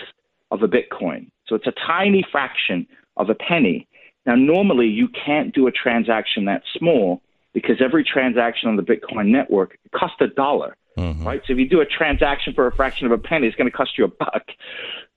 of 0.51 0.63
a 0.63 0.67
Bitcoin. 0.67 1.29
So 1.47 1.55
it's 1.55 1.67
a 1.67 1.73
tiny 1.85 2.25
fraction 2.31 2.87
of 3.17 3.29
a 3.29 3.35
penny. 3.35 3.87
Now, 4.25 4.35
normally 4.35 4.87
you 4.87 5.07
can't 5.25 5.53
do 5.53 5.67
a 5.67 5.71
transaction 5.71 6.45
that 6.45 6.63
small 6.77 7.21
because 7.53 7.77
every 7.83 8.03
transaction 8.03 8.69
on 8.69 8.75
the 8.75 8.83
Bitcoin 8.83 9.27
network 9.27 9.77
costs 9.95 10.17
a 10.21 10.27
dollar, 10.27 10.75
mm-hmm. 10.97 11.25
right? 11.25 11.41
So 11.45 11.53
if 11.53 11.59
you 11.59 11.67
do 11.67 11.81
a 11.81 11.85
transaction 11.85 12.53
for 12.53 12.67
a 12.67 12.75
fraction 12.75 13.05
of 13.05 13.11
a 13.11 13.17
penny, 13.17 13.47
it's 13.47 13.55
going 13.55 13.69
to 13.69 13.75
cost 13.75 13.97
you 13.97 14.05
a 14.05 14.07
buck. 14.07 14.43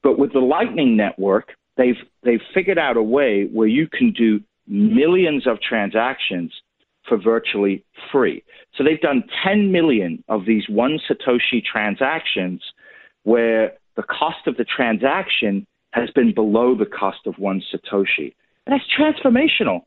But 0.03 0.19
with 0.19 0.33
the 0.33 0.41
Lightning 0.41 0.97
Network, 0.97 1.55
they've 1.77 1.99
they've 2.23 2.41
figured 2.55 2.79
out 2.79 2.97
a 2.97 3.03
way 3.03 3.45
where 3.53 3.69
you 3.69 3.89
can 3.89 4.13
do 4.13 4.41
millions 4.67 5.47
of 5.47 5.61
transactions 5.61 6.53
for 7.09 7.19
virtually 7.19 7.85
free. 8.11 8.45
So 8.77 8.85
they've 8.85 9.01
done 9.01 9.25
10 9.45 9.73
million 9.73 10.23
of 10.29 10.47
these 10.47 10.69
one 10.69 10.99
Satoshi 11.09 11.63
transactions 11.65 12.63
where 13.25 13.73
the 13.97 14.03
cost 14.03 14.47
of 14.47 14.57
the 14.57 14.65
transaction 14.65 15.67
has 15.93 16.11
been 16.11 16.33
below 16.33 16.75
the 16.75 16.87
cost 16.87 17.27
of 17.27 17.39
one 17.39 17.63
Satoshi. 17.73 18.35
And 18.67 18.73
that's 18.73 18.85
transformational, 18.97 19.83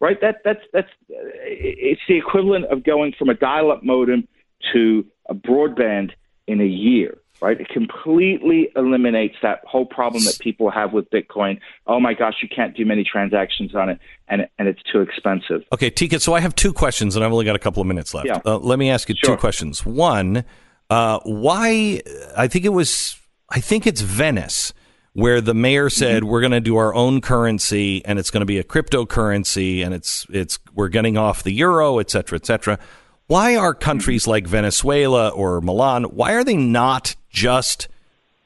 right? 0.00 0.20
That, 0.20 0.36
that's, 0.44 0.60
that's, 0.72 0.88
it's 1.08 2.00
the 2.08 2.16
equivalent 2.16 2.66
of 2.66 2.84
going 2.84 3.14
from 3.18 3.28
a 3.28 3.34
dial 3.34 3.70
up 3.70 3.82
modem 3.82 4.28
to 4.72 5.04
a 5.28 5.34
broadband 5.34 6.12
in 6.46 6.60
a 6.60 6.66
year 6.66 7.18
right? 7.44 7.60
It 7.60 7.68
completely 7.68 8.70
eliminates 8.74 9.36
that 9.42 9.60
whole 9.64 9.84
problem 9.84 10.24
that 10.24 10.38
people 10.40 10.70
have 10.70 10.92
with 10.92 11.10
Bitcoin. 11.10 11.60
Oh 11.86 12.00
my 12.00 12.14
gosh, 12.14 12.36
you 12.42 12.48
can't 12.48 12.74
do 12.74 12.86
many 12.86 13.04
transactions 13.04 13.74
on 13.74 13.90
it, 13.90 13.98
and 14.28 14.48
and 14.58 14.66
it's 14.66 14.82
too 14.90 15.00
expensive. 15.00 15.62
Okay, 15.72 15.90
Teeka. 15.90 16.20
So 16.20 16.34
I 16.34 16.40
have 16.40 16.54
two 16.54 16.72
questions, 16.72 17.16
and 17.16 17.24
I've 17.24 17.32
only 17.32 17.44
got 17.44 17.56
a 17.56 17.58
couple 17.58 17.80
of 17.80 17.86
minutes 17.86 18.14
left. 18.14 18.26
Yeah. 18.26 18.40
Uh, 18.44 18.58
let 18.58 18.78
me 18.78 18.90
ask 18.90 19.08
you 19.08 19.14
sure. 19.22 19.36
two 19.36 19.40
questions. 19.40 19.84
One, 19.84 20.44
uh, 20.90 21.20
why? 21.24 22.00
I 22.36 22.48
think 22.48 22.64
it 22.64 22.70
was. 22.70 23.16
I 23.50 23.60
think 23.60 23.86
it's 23.86 24.00
Venice. 24.00 24.72
Where 25.14 25.40
the 25.40 25.54
mayor 25.54 25.90
said 25.90 26.22
mm-hmm. 26.22 26.30
we're 26.30 26.40
going 26.40 26.52
to 26.52 26.60
do 26.60 26.76
our 26.76 26.92
own 26.92 27.20
currency 27.20 28.04
and 28.04 28.18
it's 28.18 28.30
going 28.30 28.40
to 28.40 28.46
be 28.46 28.58
a 28.58 28.64
cryptocurrency 28.64 29.84
and 29.84 29.94
it's 29.94 30.26
it's 30.28 30.58
we're 30.74 30.88
getting 30.88 31.16
off 31.16 31.44
the 31.44 31.52
euro, 31.52 31.98
et 31.98 32.10
cetera, 32.10 32.36
et 32.36 32.44
cetera. 32.44 32.78
Why 33.26 33.56
are 33.56 33.74
countries 33.74 34.26
like 34.26 34.46
Venezuela 34.46 35.28
or 35.30 35.60
Milan, 35.60 36.04
why 36.04 36.32
are 36.34 36.44
they 36.44 36.56
not 36.56 37.14
just 37.30 37.88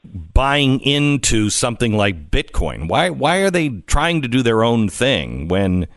buying 0.03 0.79
into 0.81 1.49
something 1.49 1.93
like 1.97 2.29
Bitcoin? 2.29 2.87
Why 2.87 3.09
why 3.09 3.37
are 3.37 3.51
they 3.51 3.69
trying 3.69 4.21
to 4.21 4.27
do 4.27 4.43
their 4.43 4.63
own 4.63 4.89
thing 4.89 5.47
when 5.47 5.87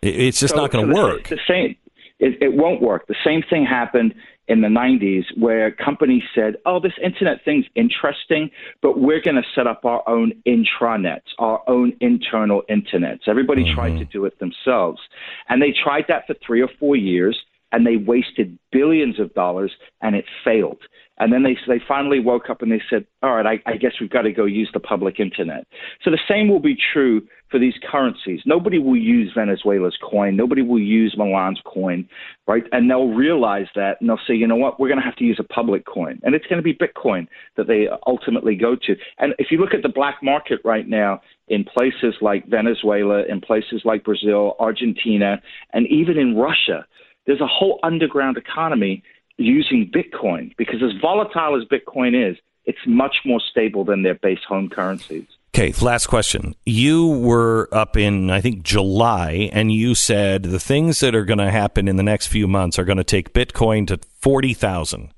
it's 0.00 0.40
just 0.40 0.54
so, 0.54 0.60
not 0.60 0.70
going 0.70 0.88
to 0.88 0.94
work? 0.94 1.28
The 1.28 1.40
same 1.46 1.76
it, 2.20 2.40
it 2.40 2.54
won't 2.54 2.80
work. 2.80 3.06
The 3.08 3.16
same 3.24 3.42
thing 3.42 3.64
happened 3.64 4.14
in 4.50 4.62
the 4.62 4.68
90s 4.68 5.24
where 5.38 5.70
companies 5.70 6.24
said, 6.34 6.56
oh, 6.66 6.80
this 6.80 6.92
internet 7.02 7.38
thing's 7.44 7.66
interesting, 7.76 8.50
but 8.82 8.98
we're 8.98 9.20
going 9.20 9.36
to 9.36 9.44
set 9.54 9.68
up 9.68 9.84
our 9.84 10.06
own 10.08 10.32
intranets, 10.44 11.30
our 11.38 11.62
own 11.68 11.92
internal 12.00 12.64
internets. 12.68 13.28
Everybody 13.28 13.62
mm-hmm. 13.62 13.74
tried 13.76 13.98
to 13.98 14.04
do 14.04 14.24
it 14.24 14.40
themselves. 14.40 15.00
And 15.48 15.62
they 15.62 15.72
tried 15.72 16.06
that 16.08 16.26
for 16.26 16.34
three 16.44 16.60
or 16.60 16.68
four 16.80 16.96
years 16.96 17.40
and 17.70 17.86
they 17.86 17.96
wasted 17.96 18.58
billions 18.72 19.20
of 19.20 19.32
dollars 19.34 19.70
and 20.02 20.16
it 20.16 20.24
failed. 20.44 20.82
And 21.20 21.30
then 21.30 21.42
they 21.42 21.56
they 21.68 21.80
finally 21.86 22.18
woke 22.18 22.48
up 22.48 22.62
and 22.62 22.72
they 22.72 22.82
said, 22.88 23.06
"All 23.22 23.36
right, 23.36 23.46
I, 23.46 23.70
I 23.70 23.76
guess 23.76 23.92
we've 24.00 24.10
got 24.10 24.22
to 24.22 24.32
go 24.32 24.46
use 24.46 24.70
the 24.72 24.80
public 24.80 25.20
internet." 25.20 25.66
So 26.02 26.10
the 26.10 26.18
same 26.26 26.48
will 26.48 26.60
be 26.60 26.76
true 26.92 27.20
for 27.50 27.58
these 27.58 27.74
currencies. 27.90 28.40
Nobody 28.46 28.78
will 28.78 28.96
use 28.96 29.30
Venezuela's 29.36 29.98
coin. 30.02 30.34
Nobody 30.34 30.62
will 30.62 30.78
use 30.78 31.14
Milan's 31.18 31.60
coin, 31.66 32.08
right? 32.48 32.64
And 32.72 32.90
they'll 32.90 33.10
realize 33.10 33.66
that 33.74 34.00
and 34.00 34.08
they'll 34.08 34.26
say, 34.26 34.34
"You 34.34 34.46
know 34.46 34.56
what? 34.56 34.80
We're 34.80 34.88
going 34.88 34.98
to 34.98 35.04
have 35.04 35.16
to 35.16 35.24
use 35.24 35.38
a 35.38 35.52
public 35.52 35.84
coin, 35.84 36.20
and 36.22 36.34
it's 36.34 36.46
going 36.46 36.56
to 36.56 36.62
be 36.62 36.74
Bitcoin 36.74 37.28
that 37.58 37.66
they 37.66 37.86
ultimately 38.06 38.56
go 38.56 38.74
to." 38.74 38.96
And 39.18 39.34
if 39.38 39.50
you 39.50 39.58
look 39.58 39.74
at 39.74 39.82
the 39.82 39.90
black 39.90 40.22
market 40.22 40.60
right 40.64 40.88
now 40.88 41.20
in 41.48 41.64
places 41.64 42.14
like 42.22 42.46
Venezuela, 42.48 43.24
in 43.28 43.42
places 43.42 43.82
like 43.84 44.04
Brazil, 44.04 44.56
Argentina, 44.58 45.42
and 45.74 45.86
even 45.88 46.16
in 46.16 46.34
Russia 46.34 46.86
there's 47.26 47.40
a 47.40 47.46
whole 47.46 47.78
underground 47.84 48.36
economy 48.36 49.02
using 49.40 49.90
Bitcoin 49.90 50.54
because 50.56 50.82
as 50.82 50.92
volatile 51.00 51.60
as 51.60 51.66
Bitcoin 51.68 52.30
is, 52.30 52.36
it's 52.66 52.78
much 52.86 53.16
more 53.24 53.40
stable 53.40 53.84
than 53.84 54.02
their 54.02 54.14
base 54.14 54.44
home 54.46 54.68
currencies. 54.68 55.26
Okay, 55.52 55.72
last 55.84 56.06
question. 56.06 56.54
You 56.64 57.08
were 57.08 57.68
up 57.72 57.96
in, 57.96 58.30
I 58.30 58.40
think, 58.40 58.62
July, 58.62 59.50
and 59.52 59.72
you 59.72 59.96
said 59.96 60.44
the 60.44 60.60
things 60.60 61.00
that 61.00 61.14
are 61.14 61.24
going 61.24 61.38
to 61.38 61.50
happen 61.50 61.88
in 61.88 61.96
the 61.96 62.04
next 62.04 62.28
few 62.28 62.46
months 62.46 62.78
are 62.78 62.84
going 62.84 62.98
to 62.98 63.04
take 63.04 63.32
Bitcoin 63.32 63.86
to 63.88 63.98
40,000 64.20 65.12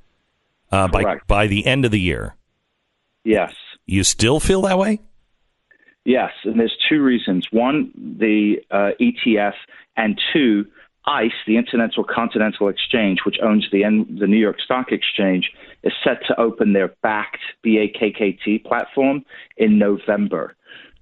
uh, 0.70 0.88
by, 0.88 1.18
by 1.26 1.46
the 1.46 1.66
end 1.66 1.84
of 1.84 1.90
the 1.90 2.00
year. 2.00 2.34
Yes. 3.24 3.52
You 3.84 4.04
still 4.04 4.40
feel 4.40 4.62
that 4.62 4.78
way? 4.78 5.00
Yes, 6.04 6.32
and 6.44 6.58
there's 6.58 6.76
two 6.88 7.02
reasons. 7.02 7.46
One, 7.52 7.92
the 8.18 8.56
uh, 8.70 8.90
ETF, 9.00 9.54
and 9.96 10.20
two, 10.32 10.66
ICE, 11.06 11.32
the 11.46 11.56
Intercontinental 11.56 12.04
Continental 12.04 12.68
Exchange, 12.68 13.20
which 13.26 13.38
owns 13.42 13.66
the 13.72 13.82
the 14.18 14.26
New 14.26 14.36
York 14.36 14.60
Stock 14.60 14.92
Exchange, 14.92 15.50
is 15.82 15.92
set 16.04 16.24
to 16.26 16.40
open 16.40 16.72
their 16.72 16.94
Bakkt 17.04 17.42
B 17.62 17.78
A 17.78 17.88
K 17.88 18.12
K 18.12 18.32
T 18.32 18.58
platform 18.58 19.24
in 19.56 19.78
November. 19.78 20.54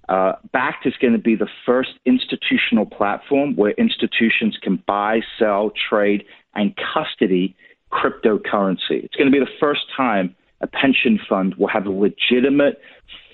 Uh, 0.09 0.32
Bakkt 0.53 0.86
is 0.86 0.94
going 1.01 1.12
to 1.12 1.18
be 1.18 1.36
the 1.36 1.48
first 1.64 1.90
institutional 2.05 2.86
platform 2.86 3.55
where 3.57 3.72
institutions 3.72 4.59
can 4.61 4.82
buy, 4.86 5.20
sell, 5.38 5.70
trade, 5.88 6.24
and 6.55 6.74
custody 6.76 7.55
cryptocurrency. 7.92 9.05
It's 9.05 9.14
going 9.16 9.30
to 9.30 9.32
be 9.32 9.38
the 9.38 9.59
first 9.61 9.82
time 9.96 10.34
a 10.61 10.66
pension 10.66 11.18
fund 11.28 11.55
will 11.57 11.68
have 11.68 11.86
a 11.86 11.90
legitimate, 11.90 12.80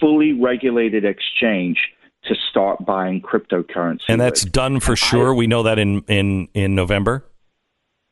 fully 0.00 0.32
regulated 0.32 1.04
exchange 1.04 1.78
to 2.28 2.34
start 2.50 2.84
buying 2.84 3.20
cryptocurrency. 3.20 4.02
And 4.08 4.20
that's 4.20 4.44
with. 4.44 4.52
done 4.52 4.80
for 4.80 4.92
And 4.92 4.98
sure. 4.98 5.32
I- 5.32 5.36
we 5.36 5.46
know 5.46 5.62
that 5.64 5.78
in 5.78 6.02
in 6.08 6.48
in 6.54 6.74
November. 6.74 7.24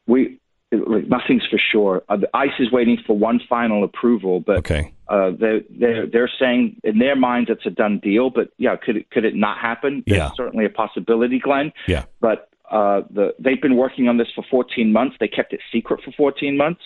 we 0.06 0.38
nothing's 0.72 1.46
for 1.48 1.58
sure. 1.58 2.02
Uh, 2.08 2.16
the 2.16 2.28
ICE 2.34 2.50
is 2.58 2.72
waiting 2.72 2.98
for 3.06 3.16
one 3.16 3.38
final 3.48 3.84
approval, 3.84 4.40
but 4.40 4.58
Okay. 4.58 4.92
uh, 5.08 5.30
they're, 5.38 5.60
they're 5.70 6.06
they're 6.06 6.30
saying 6.40 6.76
in 6.82 6.98
their 6.98 7.14
minds 7.14 7.48
it's 7.48 7.64
a 7.64 7.70
done 7.70 8.00
deal. 8.00 8.28
But 8.30 8.48
yeah, 8.58 8.74
could 8.76 8.96
it 8.96 9.10
could 9.10 9.24
it 9.24 9.34
not 9.36 9.58
happen? 9.58 10.02
There's 10.06 10.18
Yeah. 10.18 10.30
certainly 10.36 10.64
a 10.64 10.70
possibility, 10.70 11.38
Glenn. 11.38 11.72
Yeah. 11.86 12.04
But 12.20 12.48
uh, 12.70 13.02
the 13.10 13.34
they've 13.38 13.60
been 13.62 13.76
working 13.76 14.08
on 14.08 14.16
this 14.16 14.28
for 14.34 14.44
14 14.50 14.92
months. 14.92 15.16
They 15.20 15.28
kept 15.28 15.52
it 15.52 15.60
secret 15.70 16.00
for 16.02 16.10
14 16.12 16.56
months, 16.56 16.80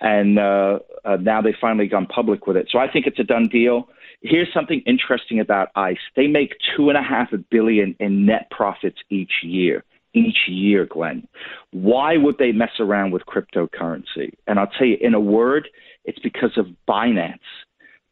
and 0.00 0.38
uh, 0.38 0.80
uh, 1.06 1.16
now 1.16 1.40
they've 1.40 1.54
finally 1.60 1.86
gone 1.86 2.06
public 2.06 2.46
with 2.46 2.56
it. 2.58 2.68
So 2.70 2.78
I 2.78 2.88
think 2.90 3.06
it's 3.06 3.18
a 3.18 3.24
done 3.24 3.48
deal. 3.48 3.88
Here's 4.24 4.50
something 4.54 4.82
interesting 4.86 5.38
about 5.38 5.68
ICE. 5.76 5.98
They 6.16 6.26
make 6.26 6.54
two 6.74 6.88
and 6.88 6.96
a 6.96 7.02
half 7.02 7.28
billion 7.50 7.94
in 8.00 8.24
net 8.24 8.50
profits 8.50 8.96
each 9.10 9.32
year. 9.42 9.84
Each 10.14 10.48
year, 10.48 10.86
Glenn. 10.86 11.28
Why 11.72 12.16
would 12.16 12.38
they 12.38 12.52
mess 12.52 12.70
around 12.78 13.10
with 13.10 13.22
cryptocurrency? 13.26 14.32
And 14.46 14.58
I'll 14.58 14.68
tell 14.78 14.86
you, 14.86 14.96
in 15.00 15.12
a 15.12 15.20
word, 15.20 15.68
it's 16.04 16.20
because 16.20 16.56
of 16.56 16.68
Binance. 16.88 17.38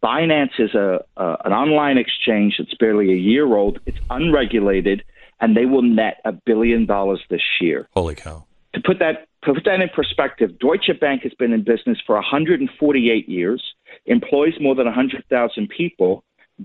Binance 0.04 0.58
is 0.58 0.74
a, 0.74 1.00
a 1.16 1.36
an 1.44 1.52
online 1.52 1.96
exchange 1.96 2.56
that's 2.58 2.74
barely 2.74 3.12
a 3.12 3.16
year 3.16 3.54
old. 3.54 3.78
It's 3.86 3.98
unregulated, 4.10 5.04
and 5.40 5.56
they 5.56 5.64
will 5.64 5.82
net 5.82 6.20
a 6.24 6.32
billion 6.32 6.86
dollars 6.86 7.20
this 7.30 7.42
year 7.60 7.88
Holy 7.94 8.16
cow! 8.16 8.44
to 8.74 8.80
put 8.84 8.98
that 8.98 9.28
put 9.42 9.64
that 9.64 9.80
in 9.80 9.88
perspective, 9.94 10.58
Deutsche 10.58 10.90
Bank 11.00 11.22
has 11.22 11.32
been 11.34 11.52
in 11.52 11.64
business 11.64 11.98
for 12.06 12.14
148 12.14 13.28
years, 13.28 13.62
employs 14.06 14.54
more 14.60 14.74
than 14.74 14.86
100,000 14.86 15.68
people. 15.68 16.24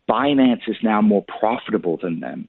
Binance 0.10 0.68
is 0.68 0.76
now 0.84 1.02
more 1.02 1.26
profitable 1.40 1.98
than 2.02 2.20
them, 2.20 2.48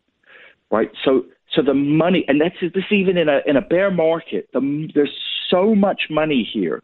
right? 0.70 0.90
So, 1.04 1.24
so 1.54 1.62
the 1.62 1.74
money, 1.74 2.24
and 2.28 2.40
that's 2.40 2.56
this 2.60 2.84
even 2.90 3.16
in 3.16 3.28
a 3.28 3.40
in 3.46 3.56
a 3.56 3.62
bear 3.62 3.90
market. 3.90 4.48
The, 4.52 4.88
there's 4.94 5.14
so 5.50 5.74
much 5.74 6.02
money 6.10 6.48
here 6.52 6.82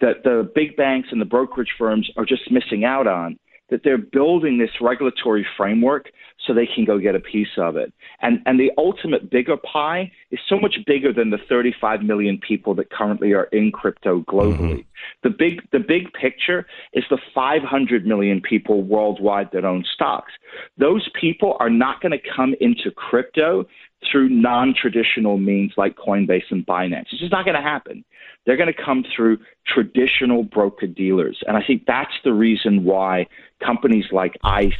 that 0.00 0.24
the 0.24 0.50
big 0.54 0.76
banks 0.76 1.08
and 1.12 1.20
the 1.20 1.26
brokerage 1.26 1.74
firms 1.78 2.10
are 2.16 2.24
just 2.24 2.50
missing 2.50 2.84
out 2.84 3.06
on. 3.06 3.38
That 3.70 3.82
they're 3.84 3.98
building 3.98 4.58
this 4.58 4.70
regulatory 4.80 5.46
framework 5.56 6.10
so 6.46 6.54
they 6.54 6.66
can 6.66 6.84
go 6.84 6.98
get 6.98 7.14
a 7.14 7.20
piece 7.20 7.56
of 7.56 7.76
it. 7.76 7.92
And 8.20 8.40
and 8.46 8.58
the 8.58 8.70
ultimate 8.78 9.30
bigger 9.30 9.56
pie 9.56 10.10
is 10.30 10.40
so 10.48 10.58
much 10.58 10.76
bigger 10.86 11.12
than 11.12 11.30
the 11.30 11.38
35 11.48 12.02
million 12.02 12.38
people 12.38 12.74
that 12.76 12.90
currently 12.90 13.32
are 13.32 13.44
in 13.44 13.72
crypto 13.72 14.22
globally. 14.22 14.58
Mm-hmm. 14.58 14.80
The 15.22 15.30
big 15.30 15.70
the 15.70 15.78
big 15.78 16.12
picture 16.12 16.66
is 16.92 17.04
the 17.10 17.18
500 17.34 18.06
million 18.06 18.40
people 18.40 18.82
worldwide 18.82 19.50
that 19.52 19.64
own 19.64 19.84
stocks. 19.94 20.32
Those 20.78 21.08
people 21.20 21.56
are 21.60 21.70
not 21.70 22.00
going 22.00 22.12
to 22.12 22.30
come 22.36 22.54
into 22.60 22.90
crypto 22.90 23.66
through 24.10 24.28
non-traditional 24.28 25.38
means 25.38 25.72
like 25.76 25.96
Coinbase 25.96 26.50
and 26.50 26.66
Binance. 26.66 27.06
It's 27.10 27.20
just 27.20 27.32
not 27.32 27.44
going 27.44 27.56
to 27.56 27.62
happen. 27.62 28.04
They're 28.46 28.56
going 28.56 28.72
to 28.72 28.82
come 28.82 29.04
through 29.14 29.38
traditional 29.66 30.42
broker 30.42 30.86
dealers, 30.86 31.42
and 31.46 31.56
I 31.56 31.62
think 31.66 31.84
that's 31.86 32.14
the 32.24 32.32
reason 32.32 32.84
why 32.84 33.26
companies 33.64 34.06
like 34.12 34.36
ICE, 34.42 34.72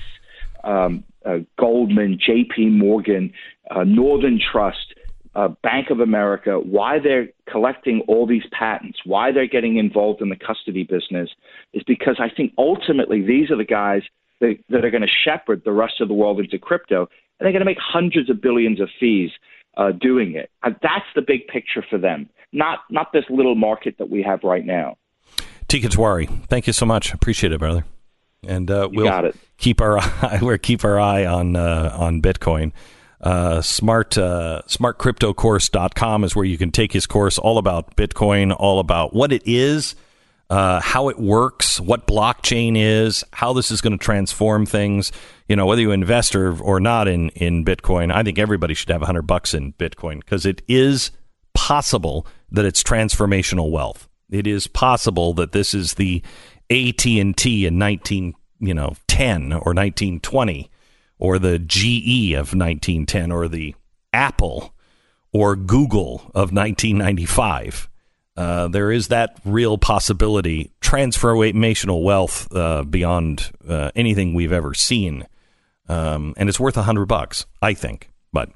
um, 0.64 1.04
uh, 1.24 1.38
Goldman, 1.58 2.18
J.P. 2.18 2.66
Morgan, 2.66 3.32
uh, 3.70 3.84
Northern 3.84 4.40
Trust, 4.40 4.94
uh, 5.34 5.48
Bank 5.62 5.90
of 5.90 6.00
America, 6.00 6.58
why 6.58 6.98
they're 6.98 7.28
collecting 7.48 8.00
all 8.08 8.26
these 8.26 8.42
patents, 8.50 9.00
why 9.04 9.30
they're 9.30 9.46
getting 9.46 9.76
involved 9.76 10.22
in 10.22 10.28
the 10.28 10.36
custody 10.36 10.82
business, 10.82 11.30
is 11.72 11.82
because 11.86 12.16
I 12.18 12.30
think 12.34 12.52
ultimately 12.58 13.22
these 13.22 13.50
are 13.50 13.56
the 13.56 13.64
guys 13.64 14.02
that, 14.40 14.58
that 14.70 14.84
are 14.84 14.90
going 14.90 15.06
to 15.06 15.08
shepherd 15.08 15.62
the 15.64 15.72
rest 15.72 16.00
of 16.00 16.08
the 16.08 16.14
world 16.14 16.40
into 16.40 16.58
crypto, 16.58 17.08
and 17.40 17.46
they're 17.46 17.52
going 17.52 17.60
to 17.60 17.66
make 17.66 17.78
hundreds 17.80 18.28
of 18.30 18.40
billions 18.40 18.80
of 18.80 18.88
fees 19.00 19.30
uh, 19.76 19.92
doing 19.92 20.34
it. 20.36 20.50
Uh, 20.62 20.70
that's 20.82 21.06
the 21.14 21.22
big 21.22 21.46
picture 21.48 21.84
for 21.88 21.98
them, 21.98 22.28
not 22.52 22.80
not 22.90 23.12
this 23.12 23.24
little 23.30 23.54
market 23.54 23.96
that 23.98 24.10
we 24.10 24.22
have 24.22 24.44
right 24.44 24.64
now. 24.64 24.96
Teeka 25.68 25.88
Tiwari, 25.88 26.28
thank 26.48 26.66
you 26.66 26.72
so 26.72 26.84
much. 26.84 27.14
Appreciate 27.14 27.52
it, 27.52 27.58
brother. 27.58 27.84
And 28.46 28.70
uh, 28.70 28.88
we'll 28.92 29.32
keep 29.56 29.80
our 29.80 29.98
eye, 30.00 30.38
we'll 30.42 30.58
keep 30.58 30.84
our 30.84 31.00
eye 31.00 31.26
on 31.26 31.56
uh, 31.56 31.96
on 31.98 32.20
Bitcoin. 32.20 32.72
Uh, 33.20 33.60
smart 33.60 34.16
uh, 34.16 34.62
smartcryptocourse.com 34.66 36.24
is 36.24 36.34
where 36.34 36.44
you 36.44 36.56
can 36.56 36.70
take 36.70 36.92
his 36.92 37.06
course 37.06 37.38
all 37.38 37.58
about 37.58 37.94
Bitcoin, 37.96 38.54
all 38.58 38.80
about 38.80 39.12
what 39.14 39.30
it 39.30 39.42
is, 39.44 39.94
uh, 40.50 40.80
how 40.80 41.08
it 41.08 41.18
works, 41.18 41.80
what 41.80 42.08
blockchain 42.08 42.74
is, 42.76 43.24
how 43.32 43.52
this 43.52 43.70
is 43.70 43.80
going 43.80 43.96
to 43.96 44.04
transform 44.04 44.66
things. 44.66 45.12
You 45.48 45.54
know, 45.54 45.64
whether 45.64 45.80
you 45.80 45.92
invest 45.92 46.34
or, 46.34 46.60
or 46.60 46.80
not 46.80 47.06
in, 47.06 47.30
in 47.30 47.64
Bitcoin, 47.64 48.12
I 48.12 48.24
think 48.24 48.38
everybody 48.38 48.74
should 48.74 48.90
have 48.90 49.02
a 49.02 49.06
hundred 49.06 49.22
bucks 49.22 49.54
in 49.54 49.72
Bitcoin 49.74 50.18
because 50.18 50.44
it 50.44 50.60
is 50.66 51.12
possible 51.54 52.26
that 52.50 52.64
it's 52.64 52.82
transformational 52.82 53.70
wealth. 53.70 54.08
It 54.28 54.46
is 54.46 54.66
possible 54.66 55.34
that 55.34 55.52
this 55.52 55.72
is 55.72 55.94
the 55.94 56.22
AT 56.68 57.06
and 57.06 57.36
T 57.36 57.66
in 57.66 57.78
nineteen, 57.78 58.34
you 58.58 58.74
know, 58.74 58.94
ten 59.06 59.52
or 59.52 59.72
nineteen 59.72 60.20
twenty, 60.20 60.70
or 61.18 61.38
the 61.38 61.58
GE 61.58 62.34
of 62.34 62.54
nineteen 62.54 63.06
ten, 63.06 63.30
or 63.30 63.48
the 63.48 63.74
Apple 64.12 64.74
or 65.32 65.54
Google 65.54 66.30
of 66.34 66.52
nineteen 66.52 66.98
ninety 66.98 67.26
five. 67.26 67.88
Uh, 68.40 68.68
there 68.68 68.90
is 68.90 69.08
that 69.08 69.38
real 69.44 69.76
possibility, 69.76 70.72
transformational 70.80 72.02
wealth 72.02 72.50
uh, 72.56 72.82
beyond 72.84 73.50
uh, 73.68 73.90
anything 73.94 74.32
we've 74.32 74.50
ever 74.50 74.72
seen, 74.72 75.26
um, 75.90 76.32
and 76.38 76.48
it's 76.48 76.58
worth 76.58 76.78
a 76.78 76.82
hundred 76.84 77.04
bucks, 77.04 77.44
I 77.60 77.74
think. 77.74 78.08
But 78.32 78.48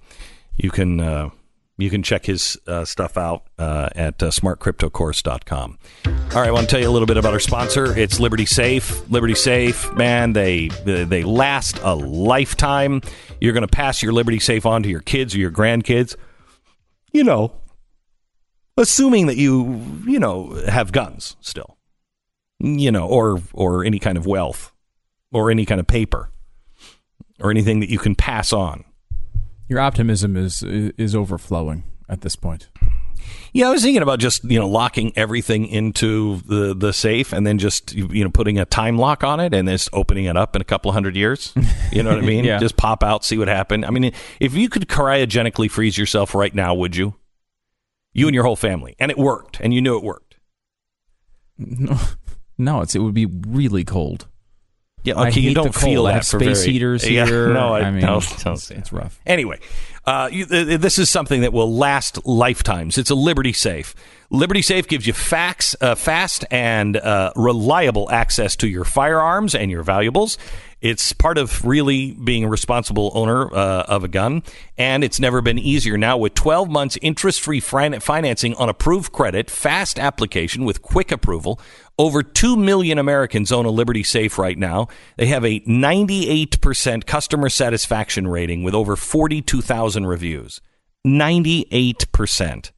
you 0.57 0.71
can 0.71 1.01
uh, 1.01 1.29
you 1.77 1.91
can 1.91 2.03
check 2.03 2.25
his 2.25 2.57
uh, 2.67 2.87
stuff 2.87 3.19
out 3.19 3.43
at 3.59 4.23
uh, 4.23 4.31
smartcryptocourse.com. 4.31 5.79
All 6.07 6.13
right, 6.41 6.49
I 6.49 6.51
want 6.51 6.67
to 6.67 6.71
tell 6.71 6.81
you 6.81 6.89
a 6.89 6.91
little 6.91 7.05
bit 7.05 7.19
about 7.19 7.35
our 7.35 7.41
sponsor. 7.41 7.95
It's 7.95 8.19
Liberty 8.19 8.47
Safe. 8.47 9.07
Liberty 9.11 9.35
Safe, 9.35 9.93
man, 9.93 10.33
they 10.33 10.69
they 10.69 11.25
last 11.25 11.79
a 11.83 11.95
lifetime. 11.95 13.03
You're 13.39 13.53
going 13.53 13.61
to 13.61 13.69
pass 13.69 14.03
your 14.03 14.15
Liberty 14.15 14.41
Safe 14.41 14.65
on 14.65 14.83
to 14.85 14.89
your 14.89 15.03
kids 15.03 15.35
or 15.35 15.41
your 15.41 15.51
grandkids. 15.51 16.17
You 17.13 17.25
know, 17.25 17.53
assuming 18.77 19.27
that 19.27 19.37
you 19.37 19.83
you 20.07 20.19
know 20.19 20.51
have 20.69 20.93
guns 20.93 21.37
still, 21.41 21.77
you 22.59 22.91
know, 22.93 23.07
or 23.07 23.41
or 23.53 23.85
any 23.85 23.99
kind 23.99 24.19
of 24.19 24.27
wealth, 24.27 24.73
or 25.33 25.51
any 25.51 25.65
kind 25.65 25.81
of 25.81 25.87
paper, 25.87 26.31
or 27.41 27.51
anything 27.51 27.81
that 27.81 27.91
you 27.91 27.99
can 27.99 28.15
pass 28.15 28.53
on. 28.53 28.85
Your 29.69 29.81
optimism 29.81 30.37
is 30.37 30.63
is 30.63 31.15
overflowing 31.15 31.85
at 32.09 32.21
this 32.21 32.37
point. 32.37 32.69
Yeah, 33.55 33.69
I 33.69 33.71
was 33.71 33.83
thinking 33.83 34.03
about 34.03 34.19
just 34.19 34.45
you 34.45 34.59
know 34.59 34.69
locking 34.69 35.13
everything 35.17 35.67
into 35.67 36.41
the 36.47 36.75
the 36.75 36.93
safe 36.93 37.33
and 37.33 37.47
then 37.47 37.59
just 37.59 37.95
you 37.95 38.25
know 38.25 38.31
putting 38.31 38.59
a 38.59 38.65
time 38.65 38.99
lock 38.99 39.25
on 39.25 39.41
it 39.41 39.55
and 39.55 39.69
just 39.69 39.89
opening 39.93 40.25
it 40.27 40.37
up 40.37 40.55
in 40.57 40.61
a 40.61 40.65
couple 40.65 40.91
of 40.91 40.95
hundred 40.95 41.17
years. 41.17 41.55
You 41.93 42.03
know 42.03 42.11
what 42.11 42.19
I 42.19 42.27
mean? 42.27 42.45
Yeah. 42.45 42.59
Just 42.59 42.77
pop 42.77 43.03
out, 43.03 43.25
see 43.25 43.39
what 43.39 43.49
happened. 43.49 43.87
I 43.87 43.91
mean, 43.91 44.13
if 44.41 44.55
you 44.55 44.69
could 44.69 44.89
cryogenically 44.89 45.71
freeze 45.71 45.97
yourself 45.97 46.35
right 46.35 46.55
now, 46.55 46.75
would 46.75 46.97
you? 46.97 47.15
You 48.15 48.27
and 48.29 48.35
your 48.35 48.45
whole 48.45 48.57
family, 48.57 48.95
and 48.99 49.11
it 49.11 49.19
worked, 49.19 49.61
and 49.61 49.75
you 49.75 49.83
knew 49.83 49.97
it 49.99 50.05
worked. 50.05 50.37
No, 51.59 51.99
no, 52.59 52.81
it's 52.81 52.95
it 52.95 53.01
would 53.01 53.15
be 53.15 53.27
really 53.27 53.85
cold. 53.85 54.27
Yeah, 55.05 55.21
okay, 55.21 55.41
you 55.41 55.53
don't 55.53 55.75
feel 55.75 56.07
I 56.07 56.13
that 56.13 56.15
have 56.15 56.27
space 56.27 56.61
very- 56.63 56.73
heaters 56.73 57.09
Yeah, 57.11 57.27
here. 57.27 57.49
no, 57.53 57.75
I, 57.75 57.81
I 57.81 57.91
mean, 57.91 58.01
don't, 58.01 58.23
it's- 58.25 58.41
it's- 58.41 58.71
it's 58.71 58.91
rough. 58.93 59.21
Anyway, 59.27 59.61
uh, 60.07 60.31
you, 60.33 60.47
th- 60.47 60.81
this 60.81 60.99
is 60.99 61.11
something 61.11 61.43
that 61.43 61.53
will 61.53 61.77
last 61.77 62.27
lifetimes. 62.27 62.97
It's 62.97 63.11
a 63.11 63.15
Liberty 63.15 63.53
Safe. 63.53 63.95
Liberty 64.31 64.63
Safe 64.63 64.89
gives 64.89 65.07
you 65.07 65.13
fax, 65.13 65.77
uh, 65.83 65.95
fast 65.95 66.47
and 66.51 66.97
uh, 66.97 67.33
reliable 67.37 68.11
access 68.11 68.57
to 68.57 68.67
your 68.67 68.85
firearms 68.85 69.55
and 69.55 69.71
your 69.71 69.83
valuables. 69.83 70.39
It's 70.85 71.15
part 71.15 71.39
of 71.39 71.65
really 71.65 72.13
being 72.13 72.45
a 72.45 72.49
responsible 72.49 73.11
owner 73.15 73.47
uh, 73.47 73.85
of 73.89 74.05
a 74.05 74.09
gun, 74.09 74.43
and 74.77 75.03
it's 75.03 75.19
never 75.19 75.41
been 75.41 75.59
easier. 75.59 75.97
Now, 75.97 76.19
with 76.19 76.35
12 76.35 76.69
months 76.69 76.99
interest 77.01 77.41
free 77.41 77.59
financing 77.59 78.55
on 78.57 78.69
approved 78.69 79.11
credit, 79.11 79.49
fast 79.49 79.99
application 79.99 80.67
with 80.67 80.83
quick 80.83 81.11
approval, 81.11 81.59
over 81.99 82.23
2 82.23 82.55
million 82.55 82.99
Americans 82.99 83.51
own 83.51 83.65
a 83.65 83.71
Liberty 83.71 84.03
Safe 84.03 84.39
right 84.39 84.59
now. 84.59 84.89
They 85.17 85.25
have 85.29 85.43
a 85.43 85.61
98% 85.61 87.07
customer 87.07 87.49
satisfaction 87.49 88.29
rating 88.29 88.63
with 88.63 88.75
over 88.75 88.95
42,000 88.95 90.05
reviews. 90.05 90.61
98%. 91.07 92.73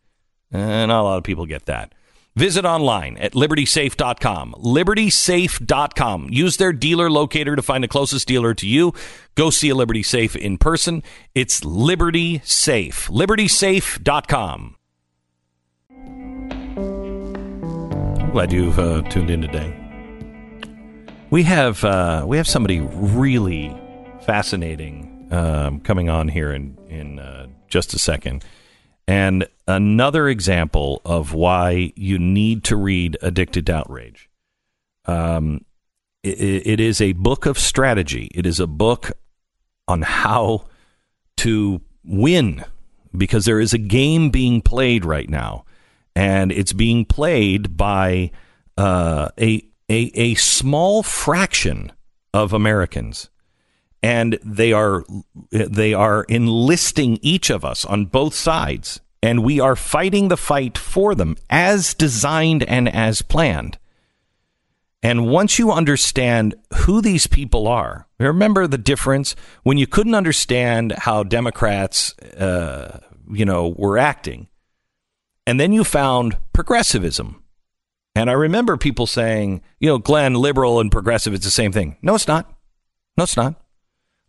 And 0.53 0.89
not 0.89 1.01
a 1.01 1.03
lot 1.03 1.19
of 1.19 1.25
people 1.25 1.45
get 1.45 1.67
that. 1.67 1.93
Visit 2.37 2.67
online 2.67 3.17
at 3.17 3.33
libertysafe.com. 3.33 4.55
Libertysafe.com. 4.59 6.29
Use 6.31 6.59
their 6.59 6.73
dealer 6.73 7.11
locator 7.11 7.57
to 7.57 7.63
find 7.63 7.83
the 7.83 7.89
closest 7.89 8.29
dealer 8.29 8.53
to 8.53 8.69
you. 8.69 8.93
Go 9.37 9.49
see 9.49 9.71
a 9.71 9.75
Liberty 9.75 10.03
Safe 10.03 10.37
in 10.37 10.59
person. 10.59 11.03
It's 11.35 11.65
Liberty 11.65 12.43
Safe. 12.45 13.09
LibertySafe.com. 13.09 14.77
Glad 18.33 18.53
you've 18.53 18.79
uh, 18.79 19.01
tuned 19.09 19.31
in 19.31 19.41
today. 19.41 19.75
We 21.31 21.43
have 21.45 21.83
uh, 21.85 22.25
we 22.27 22.37
have 22.37 22.47
somebody 22.47 22.81
really 22.81 23.75
fascinating 24.27 25.29
um, 25.31 25.81
coming 25.81 26.11
on 26.11 26.29
here 26.29 26.53
in 26.53 26.77
in 26.89 27.19
uh, 27.19 27.47
just 27.69 27.95
a 27.95 27.99
second. 27.99 28.45
And 29.09 29.49
another 29.67 30.29
example 30.29 31.03
of 31.05 31.33
why 31.33 31.93
you 31.97 32.19
need 32.19 32.65
to 32.65 32.77
read 32.77 33.17
Addicted 33.23 33.67
to 33.67 33.75
Outrage. 33.77 34.29
Um, 35.05 35.65
it, 36.23 36.67
it 36.67 36.81
is 36.81 37.01
a 37.01 37.13
book 37.13 37.47
of 37.47 37.59
strategy. 37.59 38.31
It 38.35 38.47
is 38.47 38.61
a 38.61 38.67
book 38.67 39.13
on 39.89 40.03
how 40.03 40.67
to 41.39 41.81
win 42.05 42.65
because 43.17 43.45
there 43.45 43.61
is 43.61 43.73
a 43.73 43.79
game 43.79 44.31
being 44.31 44.61
played 44.61 45.05
right 45.05 45.29
now, 45.29 45.65
and 46.15 46.53
it's 46.53 46.73
being 46.73 47.05
played 47.05 47.77
by 47.77 48.31
uh, 48.77 49.29
a, 49.39 49.63
a 49.89 50.11
a 50.15 50.35
small 50.35 51.03
fraction 51.03 51.93
of 52.35 52.53
Americans 52.53 53.31
and 54.03 54.39
they 54.45 54.73
are 54.73 55.05
they 55.51 55.95
are 55.95 56.25
enlisting 56.29 57.19
each 57.23 57.51
of 57.51 57.65
us 57.65 57.85
on 57.85 58.07
both 58.07 58.35
sides 58.35 59.01
and 59.23 59.43
we 59.43 59.61
are 59.61 59.77
fighting 59.77 60.29
the 60.29 60.37
fight 60.37 60.77
for 60.79 61.15
them 61.15 61.37
as 61.51 61.95
designed 61.95 62.63
and 62.63 62.89
as 62.89 63.23
planned. 63.23 63.79
And 65.03 65.29
once 65.29 65.59
you 65.59 65.71
understand 65.71 66.55
who 66.75 67.01
these 67.01 67.27
people 67.27 67.69
are 67.69 68.07
remember 68.19 68.67
the 68.67 68.79
difference? 68.79 69.37
When 69.63 69.79
you 69.79 69.87
couldn't 69.87 70.15
understand 70.15 70.93
how 70.93 71.23
democrats 71.23 72.17
uh, 72.19 73.01
you 73.31 73.45
know 73.45 73.75
were 73.77 73.99
acting 73.99 74.49
and 75.47 75.61
then 75.61 75.73
you 75.73 75.85
found 75.85 76.37
progressivism. 76.53 77.43
And 78.15 78.31
i 78.31 78.33
remember 78.33 78.77
people 78.77 79.07
saying 79.07 79.63
you 79.79 79.89
know 79.89 79.99
glenn 79.99 80.35
liberal 80.35 80.81
and 80.81 80.91
progressive 80.91 81.35
it's 81.35 81.45
the 81.45 81.51
same 81.51 81.73
thing. 81.73 81.97
No 82.03 82.15
it's 82.15 82.29
not. 82.29 82.53
No 83.17 83.25
it's 83.25 83.37
not. 83.37 83.55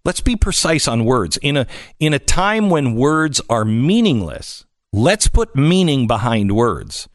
Let's 0.05 0.21
be 0.21 0.35
precise 0.35 0.87
on 0.87 1.05
words. 1.05 1.37
In 1.37 1.57
a 1.57 1.67
in 1.99 2.13
a 2.13 2.19
time 2.19 2.69
when 2.69 2.95
words 2.95 3.41
are 3.49 3.65
meaningless, 3.65 4.65
let's 4.97 5.27
put 5.27 5.55
meaning 5.55 6.07
behind 6.07 6.55
words. 6.55 7.07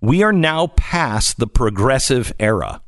We 0.00 0.22
are 0.22 0.32
now 0.32 0.66
past 0.68 1.38
the 1.38 1.46
progressive 1.46 2.32
era. 2.38 2.82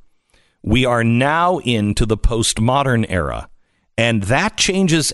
We 0.63 0.85
are 0.85 1.03
now 1.03 1.59
into 1.59 2.07
the 2.07 2.19
postmodern 2.19 3.07
era, 3.09 3.49
and 3.97 4.25
that 4.25 4.57
changes 4.57 5.13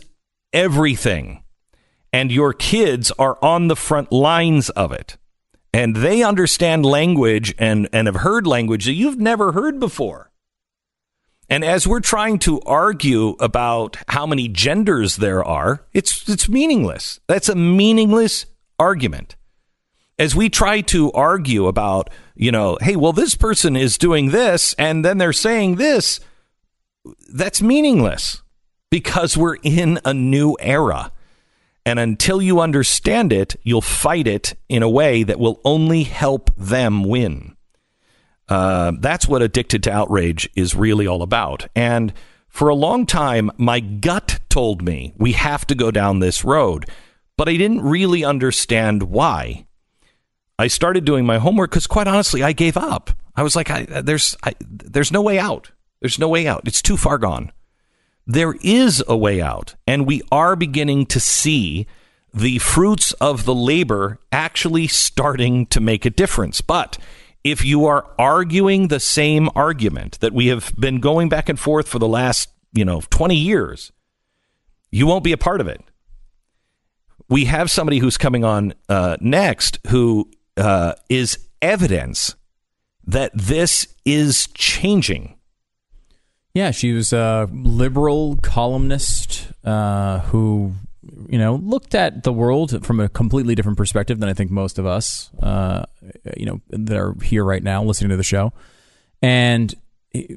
everything. 0.53 1.45
And 2.13 2.33
your 2.33 2.53
kids 2.53 3.13
are 3.13 3.39
on 3.43 3.69
the 3.69 3.77
front 3.77 4.11
lines 4.11 4.71
of 4.71 4.93
it. 4.93 5.17
And 5.73 5.97
they 5.97 6.23
understand 6.23 6.85
language 6.85 7.55
and, 7.59 7.89
and 7.93 8.07
have 8.09 8.17
heard 8.17 8.47
language 8.47 8.87
that 8.87 8.95
you've 8.95 9.19
never 9.19 9.53
heard 9.53 9.79
before. 9.79 10.31
And 11.51 11.65
as 11.65 11.87
we're 11.87 12.01
trying 12.01 12.39
to 12.41 12.61
argue 12.63 13.37
about 13.41 13.97
how 14.09 14.27
many 14.27 14.49
genders 14.49 15.17
there 15.17 15.45
are, 15.45 15.87
it's 15.93 16.29
it's 16.29 16.49
meaningless. 16.49 17.21
That's 17.27 17.49
a 17.49 17.55
meaningless 17.55 18.45
argument. 18.79 19.37
As 20.19 20.35
we 20.35 20.49
try 20.49 20.81
to 20.83 21.13
argue 21.13 21.67
about, 21.67 22.11
you 22.35 22.51
know, 22.51 22.77
hey, 22.81 22.97
well 22.97 23.13
this 23.13 23.35
person 23.35 23.77
is 23.77 23.99
doing 23.99 24.31
this 24.31 24.75
and 24.75 25.05
then 25.05 25.19
they're 25.19 25.33
saying 25.33 25.77
this, 25.77 26.21
that's 27.33 27.63
meaningless 27.63 28.43
because 28.91 29.37
we're 29.37 29.57
in 29.63 30.01
a 30.05 30.13
new 30.13 30.57
era. 30.61 31.13
And 31.87 31.99
until 31.99 32.43
you 32.43 32.61
understand 32.61 33.33
it, 33.33 33.57
you'll 33.63 33.81
fight 33.81 34.27
it 34.27 34.55
in 34.69 34.83
a 34.83 34.91
way 34.91 35.23
that 35.23 35.39
will 35.39 35.61
only 35.65 36.03
help 36.03 36.51
them 36.57 37.05
win. 37.05 37.57
Uh, 38.49 38.93
that's 39.01 39.29
what 39.29 39.43
Addicted 39.43 39.83
to 39.85 39.93
Outrage 39.93 40.49
is 40.55 40.75
really 40.75 41.07
all 41.07 41.23
about. 41.23 41.67
And 41.75 42.13
for 42.49 42.69
a 42.69 42.75
long 42.75 43.07
time, 43.07 43.51
my 43.57 43.81
gut 43.81 44.41
told 44.49 44.83
me 44.83 45.15
we 45.17 45.33
have 45.33 45.67
to 45.67 45.75
go 45.75 45.91
down 45.91 46.19
this 46.19 46.45
road, 46.45 46.87
but 47.39 47.49
I 47.49 47.57
didn't 47.57 47.81
really 47.81 48.25
understand 48.25 49.05
why. 49.05 49.65
I 50.59 50.67
started 50.67 51.05
doing 51.05 51.25
my 51.25 51.39
homework 51.39 51.71
because, 51.71 51.87
quite 51.87 52.09
honestly, 52.09 52.43
I 52.43 52.53
gave 52.53 52.77
up. 52.77 53.13
I 53.37 53.43
was 53.45 53.55
like, 53.55 53.71
I, 53.71 53.85
"There's, 53.85 54.37
I, 54.43 54.55
there's 54.61 55.13
no 55.13 55.23
way 55.23 55.39
out. 55.39 55.71
There's 56.01 56.19
no 56.19 56.29
way 56.29 56.47
out. 56.47 56.63
It's 56.67 56.83
too 56.83 56.97
far 56.97 57.17
gone." 57.17 57.53
There 58.27 58.57
is 58.61 59.03
a 59.09 59.17
way 59.17 59.41
out, 59.41 59.77
and 59.87 60.05
we 60.05 60.21
are 60.31 60.57
beginning 60.57 61.07
to 61.07 61.21
see 61.21 61.87
the 62.35 62.59
fruits 62.59 63.13
of 63.13 63.45
the 63.45 63.55
labor 63.55 64.19
actually 64.33 64.89
starting 64.89 65.65
to 65.67 65.81
make 65.81 66.05
a 66.05 66.11
difference. 66.11 66.61
But 66.61 66.99
if 67.45 67.65
you 67.65 67.87
are 67.87 68.07
arguing 68.19 68.89
the 68.89 69.01
same 69.01 69.49
argument 69.55 70.21
that 70.21 70.35
we 70.35 70.49
have 70.49 70.75
been 70.79 71.01
going 71.01 71.29
back 71.29 71.49
and 71.49 71.59
forth 71.59 71.89
for 71.89 71.99
the 71.99 72.09
last, 72.09 72.51
you 72.73 72.85
know, 72.85 73.01
20 73.09 73.35
years, 73.35 73.93
you 74.91 75.07
won't 75.07 75.25
be 75.25 75.33
a 75.33 75.39
part 75.39 75.61
of 75.61 75.69
it. 75.69 75.81
We 77.29 77.45
have 77.47 77.71
somebody 77.71 77.99
who's 77.99 78.17
coming 78.17 78.45
on 78.45 78.75
uh, 78.89 79.17
next 79.21 79.79
who 79.89 80.31
uh, 80.57 80.95
is 81.09 81.39
evidence 81.61 82.35
that 83.07 83.31
this 83.35 83.95
is 84.05 84.49
changing. 84.55 85.37
Yeah, 86.55 86.71
she 86.71 86.93
was 86.93 87.13
a 87.13 87.49
liberal 87.53 88.37
columnist 88.43 89.49
uh, 89.65 90.21
who 90.21 90.75
you 91.29 91.39
know, 91.39 91.57
looked 91.57 91.95
at 91.95 92.23
the 92.23 92.33
world 92.33 92.85
from 92.85 93.01
a 93.01 93.09
completely 93.09 93.55
different 93.55 93.79
perspective 93.79 94.19
than 94.19 94.29
I 94.29 94.35
think 94.35 94.51
most 94.51 94.79
of 94.79 94.87
us, 94.87 95.31
uh, 95.43 95.85
you 96.37 96.47
know, 96.47 96.61
that 96.71 96.97
are 96.97 97.15
here 97.23 97.45
right 97.45 97.63
now 97.63 97.83
listening 97.83 98.11
to 98.11 98.17
the 98.17 98.23
show. 98.23 98.53
And 99.21 99.75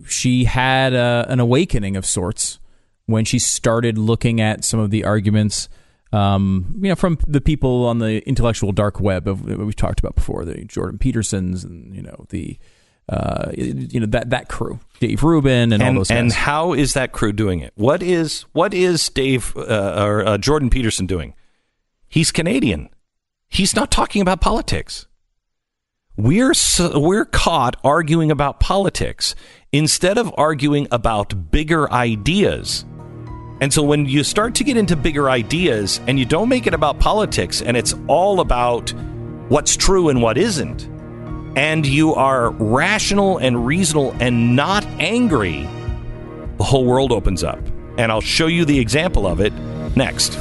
she 0.08 0.46
had 0.46 0.94
a, 0.94 1.26
an 1.30 1.40
awakening 1.40 1.96
of 1.96 2.06
sorts 2.06 2.60
when 3.06 3.26
she 3.26 3.40
started 3.40 3.98
looking 3.98 4.40
at 4.42 4.64
some 4.64 4.80
of 4.80 4.92
the 4.92 5.04
arguments, 5.04 5.70
um, 6.14 6.76
you 6.82 6.90
know, 6.90 6.96
from 6.96 7.18
the 7.28 7.42
people 7.42 7.86
on 7.86 8.00
the 8.00 8.28
intellectual 8.28 8.72
dark 8.72 9.00
web 9.00 9.28
of 9.28 9.46
we've 9.46 9.76
talked 9.76 10.00
about 10.00 10.16
before, 10.16 10.44
the 10.44 10.66
Jordan 10.66 10.98
Petersons 10.98 11.64
and 11.64 11.96
you 11.96 12.02
know 12.02 12.26
the 12.30 12.58
uh, 13.08 13.52
you 13.58 14.00
know 14.00 14.06
that 14.08 14.30
that 14.30 14.48
crew, 14.48 14.80
Dave 15.00 15.24
Rubin, 15.24 15.74
and, 15.74 15.74
and 15.74 15.84
all 15.84 15.94
those. 15.96 16.10
Guys. 16.10 16.18
And 16.18 16.32
how 16.34 16.74
is 16.74 16.94
that 16.94 17.12
crew 17.12 17.32
doing 17.32 17.60
it? 17.60 17.74
What 17.76 18.04
is 18.04 18.42
what 18.52 18.74
is 18.74 19.10
Dave 19.10 19.56
uh, 19.56 19.96
or 19.98 20.28
uh, 20.28 20.38
Jordan 20.38 20.70
Peterson 20.70 21.06
doing? 21.06 21.34
He's 22.08 22.32
Canadian. 22.32 22.90
He's 23.48 23.76
not 23.76 23.92
talking 23.92 24.22
about 24.22 24.42
politics. 24.42 25.08
We're 26.18 26.54
we're 26.94 27.26
caught 27.26 27.78
arguing 27.84 28.32
about 28.32 28.60
politics 28.60 29.34
instead 29.72 30.18
of 30.18 30.34
arguing 30.38 30.88
about 30.92 31.52
bigger 31.52 31.92
ideas. 31.92 32.86
And 33.62 33.72
so 33.72 33.84
when 33.84 34.08
you 34.08 34.24
start 34.24 34.56
to 34.56 34.64
get 34.64 34.76
into 34.76 34.96
bigger 34.96 35.30
ideas 35.30 36.02
and 36.08 36.18
you 36.18 36.26
don't 36.26 36.50
make 36.50 36.66
it 36.66 36.74
about 36.74 37.00
politics 37.00 37.62
and 37.62 37.78
it's 37.78 37.94
all 38.08 38.40
about 38.40 38.90
what's 39.50 39.78
true 39.78 40.10
and 40.10 40.20
what 40.20 40.36
isn't, 40.36 40.90
and 41.56 41.86
you 41.86 42.16
are 42.16 42.50
rational 42.50 43.38
and 43.38 43.68
reasonable 43.68 44.16
and 44.20 44.56
not 44.56 44.84
angry, 45.00 45.70
the 46.58 46.64
whole 46.64 46.86
world 46.86 47.12
opens 47.12 47.44
up. 47.44 47.60
And 48.00 48.12
I'll 48.12 48.20
show 48.20 48.48
you 48.48 48.66
the 48.66 48.80
example 48.80 49.28
of 49.28 49.40
it 49.40 49.54
next. 49.96 50.40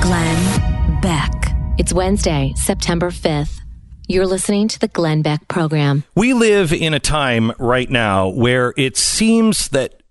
Glenn 0.00 1.00
Beck. 1.00 1.32
It's 1.76 1.92
Wednesday, 1.92 2.52
September 2.54 3.10
5th. 3.10 3.58
You're 4.06 4.28
listening 4.28 4.68
to 4.68 4.78
the 4.78 4.86
Glenn 4.86 5.22
Beck 5.22 5.48
program. 5.48 6.04
We 6.14 6.34
live 6.34 6.72
in 6.72 6.94
a 6.94 7.00
time 7.00 7.50
right 7.58 7.90
now 7.90 8.28
where 8.28 8.72
it 8.76 8.96
seems 8.96 9.70
that 9.70 10.02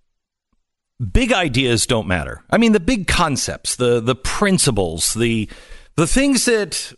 big 1.11 1.31
ideas 1.31 1.85
don't 1.85 2.07
matter. 2.07 2.43
I 2.49 2.57
mean, 2.57 2.71
the 2.71 2.79
big 2.79 3.07
concepts, 3.07 3.75
the 3.75 3.99
the 3.99 4.15
principles, 4.15 5.13
the 5.13 5.49
the 5.95 6.07
things 6.07 6.45
that 6.45 6.93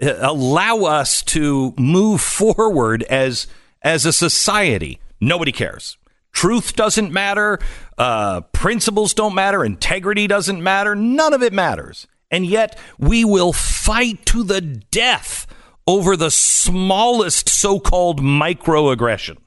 allow 0.00 0.78
us 0.84 1.22
to 1.22 1.74
move 1.78 2.20
forward 2.20 3.02
as 3.04 3.46
as 3.82 4.06
a 4.06 4.12
society. 4.12 5.00
Nobody 5.20 5.52
cares. 5.52 5.96
Truth 6.32 6.76
doesn't 6.76 7.12
matter. 7.12 7.58
Uh, 7.98 8.42
principles 8.52 9.14
don't 9.14 9.34
matter. 9.34 9.64
Integrity 9.64 10.26
doesn't 10.26 10.62
matter. 10.62 10.94
None 10.94 11.34
of 11.34 11.42
it 11.42 11.52
matters. 11.52 12.06
And 12.30 12.46
yet 12.46 12.78
we 12.98 13.24
will 13.24 13.52
fight 13.52 14.24
to 14.26 14.44
the 14.44 14.60
death 14.60 15.46
over 15.86 16.16
the 16.16 16.30
smallest 16.30 17.48
so-called 17.48 18.20
microaggression. 18.20 19.38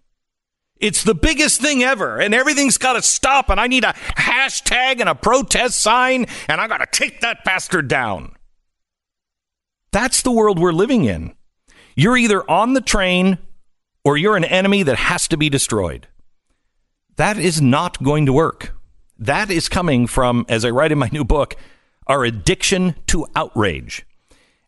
It's 0.83 1.05
the 1.05 1.15
biggest 1.15 1.61
thing 1.61 1.81
ever, 1.81 2.19
and 2.19 2.33
everything's 2.33 2.77
got 2.77 2.93
to 2.93 3.01
stop. 3.01 3.49
And 3.49 3.57
I 3.57 3.67
need 3.67 3.85
a 3.85 3.93
hashtag 4.17 4.99
and 4.99 5.07
a 5.07 5.15
protest 5.15 5.79
sign, 5.81 6.25
and 6.49 6.59
I 6.59 6.67
got 6.67 6.79
to 6.79 6.87
take 6.91 7.21
that 7.21 7.45
bastard 7.45 7.87
down. 7.87 8.35
That's 9.93 10.23
the 10.23 10.31
world 10.31 10.59
we're 10.59 10.73
living 10.73 11.05
in. 11.05 11.35
You're 11.95 12.17
either 12.17 12.49
on 12.51 12.73
the 12.73 12.81
train 12.81 13.37
or 14.03 14.17
you're 14.17 14.35
an 14.35 14.43
enemy 14.43 14.83
that 14.83 14.97
has 14.97 15.25
to 15.29 15.37
be 15.37 15.49
destroyed. 15.49 16.09
That 17.15 17.37
is 17.37 17.61
not 17.61 18.03
going 18.03 18.25
to 18.25 18.33
work. 18.33 18.75
That 19.17 19.49
is 19.49 19.69
coming 19.69 20.05
from, 20.05 20.45
as 20.49 20.65
I 20.65 20.71
write 20.71 20.91
in 20.91 20.97
my 20.97 21.09
new 21.13 21.23
book, 21.23 21.55
our 22.07 22.25
addiction 22.25 22.95
to 23.07 23.25
outrage. 23.37 24.05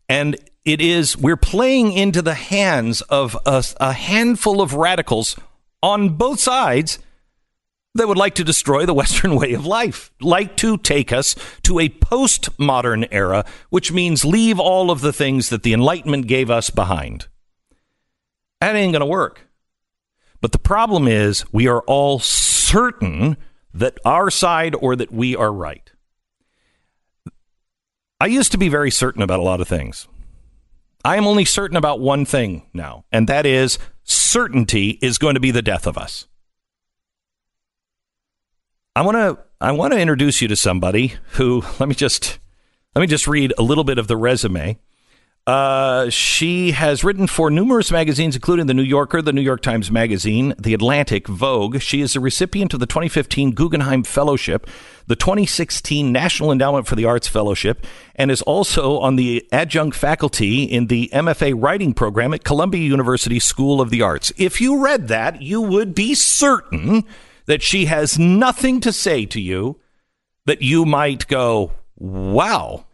And 0.07 0.37
it 0.63 0.79
is, 0.79 1.17
we're 1.17 1.35
playing 1.35 1.91
into 1.91 2.21
the 2.21 2.35
hands 2.35 3.01
of 3.01 3.35
a, 3.45 3.65
a 3.81 3.91
handful 3.91 4.61
of 4.61 4.75
radicals 4.75 5.35
on 5.85 6.09
both 6.09 6.39
sides 6.39 6.97
that 7.93 8.07
would 8.07 8.17
like 8.17 8.35
to 8.35 8.43
destroy 8.43 8.85
the 8.85 8.93
Western 9.01 9.35
way 9.35 9.53
of 9.53 9.65
life, 9.65 10.11
like 10.19 10.57
to 10.57 10.77
take 10.77 11.13
us 11.13 11.35
to 11.61 11.79
a 11.79 11.89
postmodern 11.89 13.07
era, 13.11 13.45
which 13.69 13.91
means 13.91 14.25
leave 14.25 14.59
all 14.59 14.89
of 14.89 15.01
the 15.01 15.13
things 15.13 15.49
that 15.49 15.63
the 15.63 15.73
Enlightenment 15.73 16.27
gave 16.27 16.49
us 16.49 16.69
behind. 16.71 17.27
That 18.59 18.75
ain't 18.75 18.93
going 18.93 19.01
to 19.01 19.05
work. 19.05 19.47
But 20.41 20.51
the 20.51 20.59
problem 20.59 21.07
is, 21.07 21.45
we 21.53 21.67
are 21.67 21.81
all 21.81 22.19
certain 22.19 23.37
that 23.73 23.99
our 24.03 24.29
side 24.31 24.75
or 24.75 24.95
that 24.95 25.11
we 25.11 25.35
are 25.35 25.53
right. 25.53 25.91
I 28.19 28.27
used 28.27 28.51
to 28.53 28.57
be 28.57 28.69
very 28.69 28.91
certain 28.91 29.21
about 29.21 29.39
a 29.39 29.43
lot 29.43 29.61
of 29.61 29.67
things. 29.67 30.07
I 31.03 31.17
am 31.17 31.27
only 31.27 31.45
certain 31.45 31.77
about 31.77 31.99
one 31.99 32.25
thing 32.25 32.63
now, 32.73 33.05
and 33.11 33.27
that 33.27 33.45
is 33.45 33.77
certainty 34.05 34.99
is 35.01 35.17
going 35.17 35.33
to 35.33 35.39
be 35.39 35.51
the 35.51 35.61
death 35.61 35.85
of 35.85 35.97
us. 35.97 36.27
I 38.95 39.01
want 39.01 39.17
to 39.17 39.37
I 39.59 39.71
want 39.73 39.93
to 39.93 39.99
introduce 39.99 40.41
you 40.41 40.47
to 40.47 40.55
somebody 40.55 41.15
who 41.31 41.63
let 41.79 41.89
me 41.89 41.95
just 41.95 42.39
let 42.95 43.01
me 43.01 43.07
just 43.07 43.27
read 43.27 43.53
a 43.57 43.63
little 43.63 43.83
bit 43.83 43.97
of 43.97 44.07
the 44.07 44.15
resume. 44.15 44.79
Uh, 45.47 46.09
she 46.09 46.71
has 46.71 47.03
written 47.03 47.27
for 47.27 47.51
numerous 47.51 47.91
magazines, 47.91 48.35
including 48.35 48.65
The 48.65 48.73
New 48.73 48.81
Yorker, 48.81 49.21
The 49.21 49.31
New 49.31 49.41
York 49.41 49.61
Times 49.61 49.91
Magazine, 49.91 50.55
The 50.57 50.73
Atlantic, 50.73 51.27
Vogue. 51.27 51.81
She 51.81 52.01
is 52.01 52.15
a 52.15 52.19
recipient 52.19 52.73
of 52.73 52.79
the 52.79 52.87
2015 52.87 53.51
Guggenheim 53.51 54.03
Fellowship, 54.03 54.67
the 55.05 55.15
2016 55.15 56.11
National 56.11 56.51
Endowment 56.51 56.87
for 56.87 56.95
the 56.95 57.05
Arts 57.05 57.27
Fellowship, 57.27 57.85
and 58.15 58.31
is 58.31 58.41
also 58.41 58.97
on 58.97 59.17
the 59.17 59.47
adjunct 59.51 59.95
faculty 59.95 60.63
in 60.63 60.87
the 60.87 61.11
MFA 61.13 61.53
writing 61.55 61.93
program 61.93 62.33
at 62.33 62.43
Columbia 62.43 62.81
University 62.81 63.39
School 63.39 63.81
of 63.81 63.91
the 63.91 64.01
Arts. 64.01 64.33
If 64.37 64.59
you 64.59 64.83
read 64.83 65.09
that, 65.09 65.43
you 65.43 65.61
would 65.61 65.93
be 65.93 66.15
certain 66.15 67.03
that 67.45 67.61
she 67.61 67.85
has 67.85 68.17
nothing 68.17 68.81
to 68.81 68.91
say 68.91 69.27
to 69.27 69.39
you 69.39 69.79
that 70.45 70.63
you 70.63 70.85
might 70.85 71.27
go, 71.27 71.73
wow. 71.97 72.85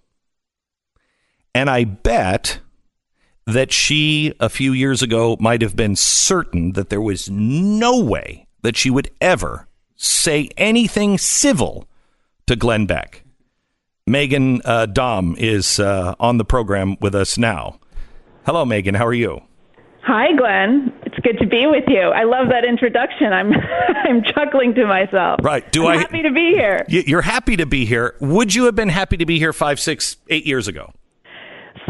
And 1.53 1.69
I 1.69 1.83
bet 1.83 2.59
that 3.45 3.71
she, 3.71 4.33
a 4.39 4.49
few 4.49 4.71
years 4.71 5.01
ago, 5.01 5.35
might 5.39 5.61
have 5.61 5.75
been 5.75 5.95
certain 5.95 6.73
that 6.73 6.89
there 6.89 7.01
was 7.01 7.29
no 7.29 7.99
way 7.99 8.47
that 8.61 8.77
she 8.77 8.89
would 8.89 9.09
ever 9.19 9.67
say 9.95 10.49
anything 10.57 11.17
civil 11.17 11.87
to 12.47 12.55
Glenn 12.55 12.85
Beck. 12.85 13.23
Meghan 14.09 14.61
uh, 14.65 14.87
Daum 14.87 15.37
is 15.37 15.79
uh, 15.79 16.15
on 16.19 16.37
the 16.37 16.45
program 16.45 16.97
with 17.01 17.15
us 17.15 17.37
now. 17.37 17.79
Hello, 18.45 18.65
Meghan. 18.65 18.95
How 18.95 19.05
are 19.05 19.13
you? 19.13 19.41
Hi, 20.03 20.35
Glenn. 20.35 20.91
It's 21.03 21.19
good 21.19 21.37
to 21.39 21.45
be 21.45 21.67
with 21.67 21.83
you. 21.87 21.99
I 21.99 22.23
love 22.23 22.49
that 22.49 22.65
introduction. 22.65 23.31
I'm 23.31 23.53
I'm 24.03 24.23
chuckling 24.23 24.73
to 24.75 24.87
myself. 24.87 25.39
Right. 25.43 25.69
Do 25.71 25.85
I'm 25.85 25.99
I 25.99 26.01
happy 26.01 26.23
to 26.23 26.31
be 26.31 26.51
here? 26.53 26.83
You're 26.87 27.21
happy 27.21 27.57
to 27.57 27.67
be 27.67 27.85
here. 27.85 28.15
Would 28.19 28.55
you 28.55 28.65
have 28.65 28.75
been 28.75 28.89
happy 28.89 29.17
to 29.17 29.25
be 29.25 29.37
here 29.37 29.53
five, 29.53 29.79
six, 29.79 30.17
eight 30.29 30.47
years 30.47 30.67
ago? 30.67 30.91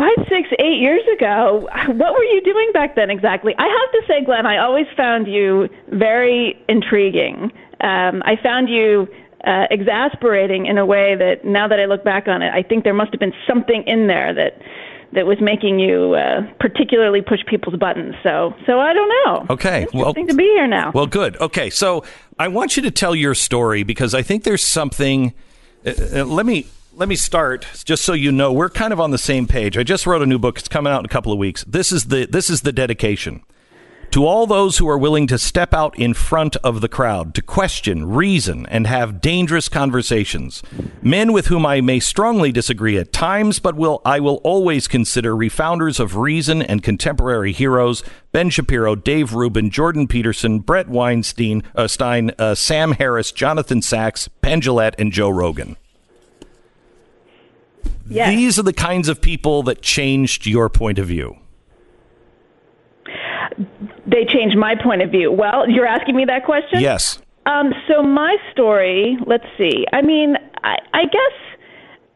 Five, 0.01 0.25
six, 0.29 0.49
eight 0.57 0.79
years 0.79 1.03
ago, 1.15 1.69
what 1.85 2.13
were 2.13 2.23
you 2.23 2.41
doing 2.41 2.71
back 2.73 2.95
then 2.95 3.11
exactly? 3.11 3.53
I 3.59 3.67
have 3.67 4.01
to 4.01 4.07
say, 4.07 4.25
Glenn, 4.25 4.47
I 4.47 4.57
always 4.57 4.87
found 4.97 5.27
you 5.27 5.69
very 5.89 6.59
intriguing. 6.67 7.51
Um, 7.81 8.23
I 8.25 8.35
found 8.41 8.67
you 8.67 9.07
uh, 9.45 9.67
exasperating 9.69 10.65
in 10.65 10.79
a 10.79 10.87
way 10.87 11.13
that 11.15 11.45
now 11.45 11.67
that 11.67 11.79
I 11.79 11.85
look 11.85 12.03
back 12.03 12.27
on 12.27 12.41
it, 12.41 12.51
I 12.51 12.63
think 12.63 12.83
there 12.83 12.95
must 12.95 13.11
have 13.11 13.19
been 13.19 13.33
something 13.47 13.83
in 13.85 14.07
there 14.07 14.33
that 14.33 14.59
that 15.13 15.27
was 15.27 15.37
making 15.39 15.77
you 15.79 16.15
uh, 16.15 16.41
particularly 16.59 17.21
push 17.21 17.41
people's 17.45 17.75
buttons. 17.75 18.15
So, 18.23 18.55
so 18.65 18.79
I 18.79 18.93
don't 18.93 19.09
know. 19.09 19.45
Okay, 19.51 19.83
it's 19.83 19.93
well, 19.93 20.15
to 20.15 20.33
be 20.33 20.45
here 20.45 20.67
now. 20.67 20.91
Well, 20.95 21.05
good. 21.05 21.37
Okay, 21.39 21.69
so 21.69 22.05
I 22.39 22.47
want 22.47 22.75
you 22.75 22.81
to 22.83 22.91
tell 22.91 23.13
your 23.13 23.35
story 23.35 23.83
because 23.83 24.15
I 24.15 24.23
think 24.23 24.45
there's 24.45 24.65
something. 24.65 25.35
Uh, 25.85 25.91
uh, 26.21 26.25
let 26.25 26.47
me 26.47 26.65
let 26.93 27.07
me 27.07 27.15
start 27.15 27.65
just 27.85 28.03
so 28.03 28.13
you 28.13 28.31
know 28.31 28.51
we're 28.51 28.69
kind 28.69 28.93
of 28.93 28.99
on 28.99 29.11
the 29.11 29.17
same 29.17 29.47
page. 29.47 29.77
I 29.77 29.83
just 29.83 30.05
wrote 30.05 30.21
a 30.21 30.25
new 30.25 30.39
book. 30.39 30.59
It's 30.59 30.67
coming 30.67 30.91
out 30.91 30.99
in 30.99 31.05
a 31.05 31.09
couple 31.09 31.31
of 31.31 31.39
weeks. 31.39 31.63
This 31.65 31.91
is 31.91 32.05
the 32.05 32.25
this 32.25 32.49
is 32.49 32.61
the 32.61 32.71
dedication. 32.71 33.43
To 34.11 34.25
all 34.25 34.45
those 34.45 34.77
who 34.77 34.89
are 34.89 34.97
willing 34.97 35.25
to 35.27 35.37
step 35.37 35.73
out 35.73 35.97
in 35.97 36.13
front 36.13 36.57
of 36.57 36.81
the 36.81 36.89
crowd, 36.89 37.33
to 37.35 37.41
question, 37.41 38.09
reason, 38.09 38.65
and 38.65 38.85
have 38.85 39.21
dangerous 39.21 39.69
conversations. 39.69 40.61
Men 41.01 41.31
with 41.31 41.47
whom 41.47 41.65
I 41.65 41.79
may 41.79 42.01
strongly 42.01 42.51
disagree 42.51 42.97
at 42.97 43.13
times, 43.13 43.59
but 43.59 43.75
will 43.77 44.01
I 44.03 44.19
will 44.19 44.41
always 44.43 44.89
consider 44.89 45.33
refounders 45.33 45.97
of 45.97 46.17
reason 46.17 46.61
and 46.61 46.83
contemporary 46.83 47.53
heroes 47.53 48.03
Ben 48.33 48.49
Shapiro, 48.49 48.95
Dave 48.95 49.33
Rubin, 49.33 49.69
Jordan 49.69 50.07
Peterson, 50.07 50.59
Bret 50.59 50.89
Weinstein, 50.89 51.63
uh, 51.73 51.87
Stein, 51.87 52.31
uh, 52.37 52.53
Sam 52.53 52.93
Harris, 52.93 53.31
Jonathan 53.31 53.81
Sacks, 53.81 54.27
Penn 54.41 54.61
and 54.97 55.11
Joe 55.13 55.29
Rogan. 55.29 55.77
Yes. 58.11 58.29
These 58.29 58.59
are 58.59 58.63
the 58.63 58.73
kinds 58.73 59.09
of 59.09 59.21
people 59.21 59.63
that 59.63 59.81
changed 59.81 60.45
your 60.45 60.69
point 60.69 60.99
of 60.99 61.07
view 61.07 61.37
they 64.05 64.25
changed 64.25 64.57
my 64.57 64.75
point 64.75 65.01
of 65.01 65.11
view. 65.11 65.31
Well, 65.31 65.69
you're 65.69 65.85
asking 65.85 66.15
me 66.15 66.25
that 66.25 66.45
question? 66.45 66.79
Yes. 66.79 67.19
Um, 67.45 67.73
so 67.87 68.03
my 68.03 68.37
story, 68.51 69.17
let's 69.25 69.45
see. 69.57 69.85
I 69.93 70.01
mean, 70.01 70.35
I, 70.63 70.77
I 70.93 71.05
guess 71.05 71.51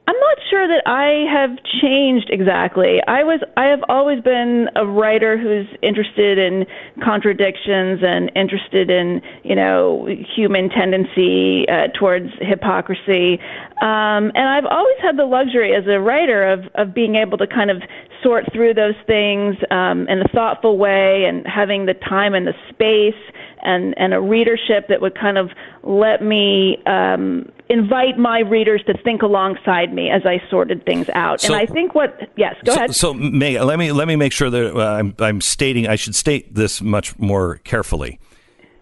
I'm 0.07 0.19
not 0.19 0.37
sure 0.51 0.67
that 0.67 0.83
I 0.85 1.25
have 1.31 1.57
changed 1.81 2.29
exactly. 2.29 3.01
I 3.07 3.23
was 3.23 3.39
I 3.57 3.65
have 3.65 3.83
always 3.89 4.21
been 4.21 4.69
a 4.75 4.85
writer 4.85 5.35
who's 5.35 5.65
interested 5.81 6.37
in 6.37 6.67
contradictions 7.03 8.01
and 8.05 8.31
interested 8.35 8.91
in 8.91 9.21
you 9.43 9.55
know 9.55 10.07
human 10.35 10.69
tendency 10.69 11.67
uh, 11.67 11.87
towards 11.97 12.29
hypocrisy. 12.39 13.39
Um, 13.81 14.31
and 14.35 14.47
I've 14.47 14.65
always 14.65 14.95
had 15.01 15.17
the 15.17 15.25
luxury 15.25 15.75
as 15.75 15.85
a 15.87 15.99
writer 15.99 16.47
of 16.47 16.61
of 16.75 16.93
being 16.93 17.15
able 17.15 17.37
to 17.37 17.47
kind 17.47 17.69
of 17.69 17.81
sort 18.23 18.45
through 18.53 18.73
those 18.73 18.95
things 19.05 19.55
um, 19.69 20.07
in 20.07 20.21
a 20.21 20.27
thoughtful 20.33 20.77
way 20.77 21.25
and 21.27 21.45
having 21.45 21.85
the 21.85 21.93
time 21.93 22.33
and 22.33 22.47
the 22.47 22.53
space 22.69 23.13
and 23.61 23.93
and 23.97 24.13
a 24.13 24.21
readership 24.21 24.87
that 24.87 25.01
would 25.01 25.19
kind 25.19 25.37
of 25.37 25.49
let 25.83 26.23
me 26.23 26.81
um, 26.85 27.51
invite 27.69 28.17
my 28.17 28.39
readers 28.39 28.81
to 28.87 28.93
think 29.03 29.21
alongside 29.21 29.93
me 29.93 30.09
as 30.09 30.21
I 30.25 30.41
sorted 30.49 30.85
things 30.85 31.09
out. 31.09 31.41
So, 31.41 31.53
and 31.53 31.61
I 31.61 31.71
think 31.71 31.93
what 31.93 32.29
yes, 32.37 32.55
go 32.63 32.73
so, 32.73 32.77
ahead. 32.77 32.95
So 32.95 33.13
May, 33.13 33.59
let 33.59 33.77
me 33.77 33.91
let 33.91 34.07
me 34.07 34.15
make 34.15 34.31
sure 34.31 34.49
that 34.49 34.75
uh, 34.75 34.79
I'm 34.79 35.15
I'm 35.19 35.41
stating 35.41 35.87
I 35.87 35.95
should 35.95 36.15
state 36.15 36.55
this 36.55 36.81
much 36.81 37.17
more 37.19 37.57
carefully. 37.63 38.19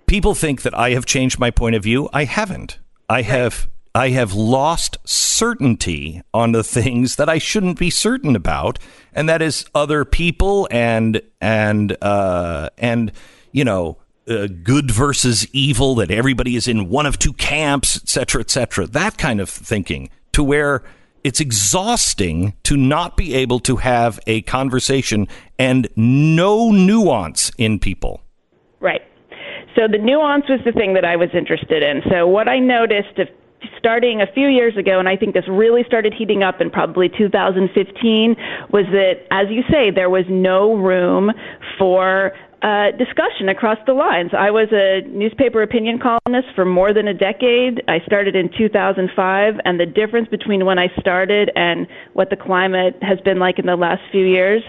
People 0.06 0.36
think 0.36 0.62
that 0.62 0.78
I 0.78 0.92
have 0.92 1.06
changed 1.06 1.40
my 1.40 1.50
point 1.50 1.76
of 1.76 1.84
view. 1.84 2.10
I 2.14 2.26
haven't. 2.26 2.78
I 3.10 3.24
have 3.24 3.68
I 3.96 4.10
have 4.10 4.34
lost 4.34 4.98
certainty 5.06 6.24
on 6.34 6.52
the 6.52 6.64
things 6.64 7.16
that 7.18 7.30
I 7.30 7.38
shouldn't 7.38 7.78
be 7.78 7.92
certain 7.92 8.36
about, 8.36 8.80
and 9.14 9.30
that 9.30 9.42
is 9.42 9.66
other 9.76 10.04
people 10.04 10.68
and 10.72 11.22
and 11.40 11.96
uh, 12.02 12.70
and 12.80 13.12
you 13.52 13.64
know 13.64 14.00
uh, 14.28 14.48
good 14.64 14.90
versus 14.90 15.48
evil, 15.54 15.94
that 15.96 16.10
everybody 16.10 16.56
is 16.56 16.68
in 16.68 16.90
one 16.90 17.06
of 17.06 17.20
two 17.20 17.34
camps, 17.34 17.98
et 17.98 18.10
cetera, 18.10 18.42
et 18.42 18.50
cetera. 18.50 18.88
That 18.88 19.20
kind 19.20 19.40
of 19.40 19.48
thinking 19.48 20.10
to 20.32 20.44
where 20.44 20.82
it's 21.24 21.40
exhausting 21.40 22.54
to 22.64 22.76
not 22.76 23.16
be 23.16 23.36
able 23.36 23.60
to 23.60 23.76
have 23.78 24.20
a 24.26 24.42
conversation 24.42 25.28
and 25.60 25.88
no 25.96 26.72
nuance 26.72 27.52
in 27.60 27.80
people. 27.80 28.22
Right. 28.80 29.02
So 29.76 29.88
the 29.88 30.00
nuance 30.00 30.46
was 30.50 30.60
the 30.66 30.72
thing 30.72 30.96
that 30.96 31.06
I 31.06 31.16
was 31.16 31.30
interested 31.34 31.84
in. 31.84 32.02
So 32.10 32.28
what 32.28 32.48
I 32.48 32.60
noticed 32.60 33.20
starting 33.78 34.22
a 34.22 34.28
few 34.34 34.48
years 34.48 34.78
ago, 34.78 35.00
and 35.00 35.08
I 35.08 35.16
think 35.18 35.34
this 35.34 35.48
really 35.48 35.84
started 35.86 36.14
heating 36.14 36.44
up 36.44 36.62
in 36.62 36.70
probably 36.70 37.10
2015, 37.10 38.36
was 38.72 38.86
that, 38.92 39.26
as 39.32 39.48
you 39.50 39.64
say, 39.72 39.92
there 39.92 40.10
was 40.10 40.26
no 40.30 40.76
room 40.76 41.32
for 41.78 42.32
uh, 42.64 42.92
discussion 42.98 43.50
across 43.50 43.78
the 43.86 43.94
lines. 43.94 44.32
I 44.32 44.50
was 44.50 44.70
a 44.72 45.06
newspaper 45.10 45.62
opinion 45.62 46.00
columnist 46.00 46.48
for 46.56 46.64
more 46.64 46.94
than 46.94 47.10
a 47.10 47.14
decade. 47.14 47.84
I 47.90 48.00
started 48.06 48.38
in 48.38 48.50
2005, 48.58 49.56
and 49.66 49.80
the 49.80 49.86
difference 49.86 50.30
between 50.30 50.66
when 50.66 50.80
I 50.80 50.88
started 50.98 51.52
and 51.56 51.88
what 52.14 52.30
the 52.30 52.38
climate 52.38 52.96
has 53.02 53.20
been 53.20 53.38
like 53.38 53.60
in 53.60 53.66
the 53.66 53.76
last 53.76 54.02
few 54.12 54.26
years 54.26 54.64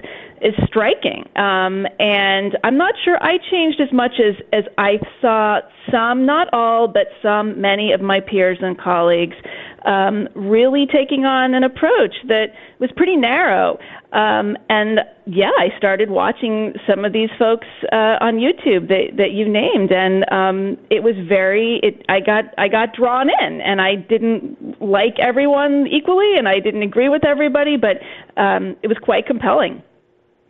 is 0.45 0.55
striking. 0.67 1.25
Um, 1.37 1.87
and 1.99 2.57
I'm 2.63 2.77
not 2.77 2.95
sure 3.03 3.17
I 3.21 3.39
changed 3.51 3.81
as 3.81 3.93
much 3.93 4.21
as 4.21 4.35
as 4.53 4.65
I 4.79 4.99
saw 5.21 5.61
some, 5.91 6.27
not 6.27 6.53
all, 6.53 6.87
but 6.87 7.09
some, 7.23 7.61
many 7.61 7.93
of 7.93 8.01
my 8.01 8.21
peers 8.21 8.59
and 8.61 8.79
colleagues 8.79 9.37
um, 9.85 10.29
really 10.35 10.87
taking 10.87 11.25
on 11.25 11.55
an 11.55 11.63
approach 11.63 12.15
that 12.29 12.55
was 12.79 12.91
pretty 12.97 13.17
narrow. 13.17 13.79
Um, 14.13 14.57
and 14.69 15.01
yeah, 15.27 15.51
I 15.59 15.77
started 15.77 16.11
watching 16.11 16.75
some 16.89 17.05
of 17.05 17.13
these 17.13 17.31
folks 17.39 17.67
uh, 17.93 18.17
on 18.21 18.37
YouTube 18.37 18.89
that, 18.89 19.17
that 19.17 19.33
you 19.33 19.49
named, 19.49 19.93
and 19.93 20.25
um, 20.31 20.79
it 20.91 21.03
was 21.03 21.15
very. 21.29 21.81
It, 21.83 22.05
I 22.09 22.21
got 22.21 22.45
I 22.57 22.69
got 22.69 22.95
drawn 22.95 23.29
in, 23.41 23.61
and 23.61 23.81
I 23.81 23.97
didn't 23.97 24.81
like 24.81 25.19
everyone 25.19 25.87
equally, 25.91 26.37
and 26.37 26.49
I 26.49 26.61
didn't 26.61 26.83
agree 26.83 27.09
with 27.09 27.25
everybody, 27.25 27.77
but 27.77 27.97
um, 28.41 28.77
it 28.83 28.89
was 28.89 28.99
quite 29.03 29.27
compelling. 29.27 29.83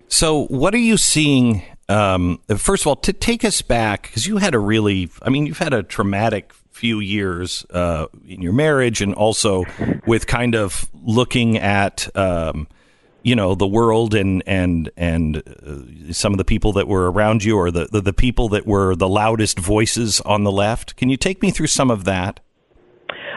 So, 0.09 0.47
what 0.47 0.75
are 0.75 0.79
you 0.79 0.97
seeing? 0.97 1.63
Um, 1.89 2.41
first 2.57 2.85
of 2.85 2.87
all, 2.87 2.97
to 2.97 3.13
take 3.13 3.45
us 3.45 3.63
back, 3.63 4.03
because 4.03 4.27
you 4.27 4.39
had 4.39 4.55
a 4.55 4.59
really, 4.59 5.11
I 5.23 5.31
mean, 5.31 5.47
you've 5.47 5.59
had 5.59 5.75
a 5.75 5.83
traumatic 5.83 6.53
few 6.71 7.01
years 7.01 7.65
uh, 7.71 8.07
in 8.27 8.43
your 8.43 8.53
marriage 8.53 9.01
and 9.01 9.15
also 9.15 9.65
with 10.07 10.27
kind 10.27 10.55
of 10.55 10.89
looking 11.03 11.57
at 11.57 12.15
um, 12.17 12.67
you 13.23 13.35
know 13.35 13.55
the 13.55 13.67
world 13.67 14.13
and 14.15 14.43
and 14.47 14.91
and 14.97 15.37
uh, 15.37 16.13
some 16.13 16.33
of 16.33 16.39
the 16.39 16.45
people 16.45 16.73
that 16.73 16.87
were 16.87 17.11
around 17.11 17.45
you 17.45 17.57
or 17.57 17.71
the, 17.71 17.89
the, 17.91 18.01
the 18.01 18.13
people 18.13 18.49
that 18.51 18.67
were 18.67 18.95
the 18.95 19.09
loudest 19.09 19.59
voices 19.59 20.21
on 20.23 20.45
the 20.45 20.53
left 20.53 20.97
can 20.97 21.09
you 21.09 21.17
take 21.17 21.43
me 21.43 21.51
through 21.51 21.67
some 21.67 21.91
of 21.91 22.05
that 22.05 22.41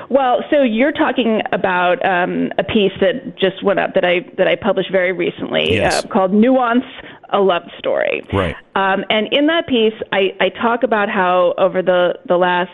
well, 0.10 0.44
so 0.50 0.62
you're 0.62 0.92
talking 0.92 1.42
about 1.52 2.04
um, 2.06 2.52
a 2.58 2.64
piece 2.64 2.94
that 3.02 3.38
just 3.38 3.64
went 3.64 3.80
up 3.80 3.94
that 3.96 4.06
I 4.06 4.20
that 4.38 4.48
I 4.48 4.56
published 4.56 4.92
very 4.92 5.12
recently 5.12 5.74
yes. 5.74 6.04
uh, 6.04 6.08
called 6.08 6.34
"Nuance: 6.34 6.86
A 7.34 7.40
Love 7.40 7.64
Story." 7.78 8.22
Right. 8.32 8.56
Um, 8.76 9.04
and 9.10 9.28
in 9.32 9.48
that 9.48 9.68
piece, 9.68 9.94
I, 10.14 10.32
I 10.40 10.50
talk 10.50 10.84
about 10.84 11.10
how 11.10 11.54
over 11.58 11.82
the 11.82 12.14
the 12.26 12.38
last 12.38 12.72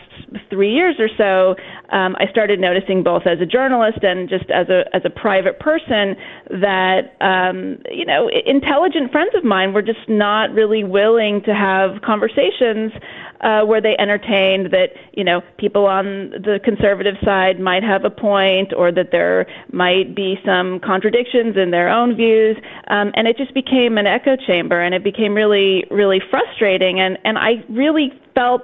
three 0.48 0.72
years 0.72 0.96
or 0.98 1.08
so, 1.16 1.56
um, 1.94 2.14
I 2.18 2.30
started 2.30 2.60
noticing 2.60 3.02
both 3.02 3.22
as 3.26 3.40
a 3.40 3.46
journalist 3.46 3.98
and 4.02 4.28
just 4.28 4.50
as 4.50 4.68
a 4.68 4.84
as 4.94 5.02
a 5.04 5.10
private 5.10 5.58
person 5.58 6.14
that 6.50 7.16
um, 7.20 7.78
you 7.90 8.04
know 8.04 8.30
intelligent 8.46 9.10
friends 9.10 9.32
of 9.34 9.42
mine 9.44 9.72
were 9.72 9.82
just 9.82 10.08
not 10.08 10.52
really 10.52 10.84
willing 10.84 11.42
to 11.46 11.54
have 11.54 12.02
conversations 12.02 12.92
uh, 13.40 13.64
where 13.64 13.80
they 13.80 13.96
entertained 13.98 14.70
that 14.72 14.90
you 15.12 15.24
know 15.24 15.42
people 15.58 15.86
on 15.86 16.30
the 16.30 16.60
conservative 16.64 17.16
side 17.24 17.60
might 17.60 17.82
have 17.82 18.04
a 18.04 18.10
point, 18.10 18.72
or 18.74 18.92
that 18.92 19.10
there 19.10 19.46
might 19.72 20.14
be 20.14 20.38
some 20.44 20.80
contradictions 20.80 21.56
in 21.56 21.70
their 21.70 21.88
own 21.88 22.14
views, 22.14 22.56
um, 22.88 23.12
and 23.14 23.26
it 23.28 23.36
just 23.36 23.54
became 23.54 23.98
an 23.98 24.06
echo 24.06 24.36
chamber, 24.36 24.80
and 24.80 24.94
it 24.94 25.04
became 25.04 25.34
really 25.34 25.84
really 25.90 26.20
frustrating, 26.30 27.00
and 27.00 27.18
and 27.24 27.38
I 27.38 27.64
really 27.68 28.12
felt 28.34 28.62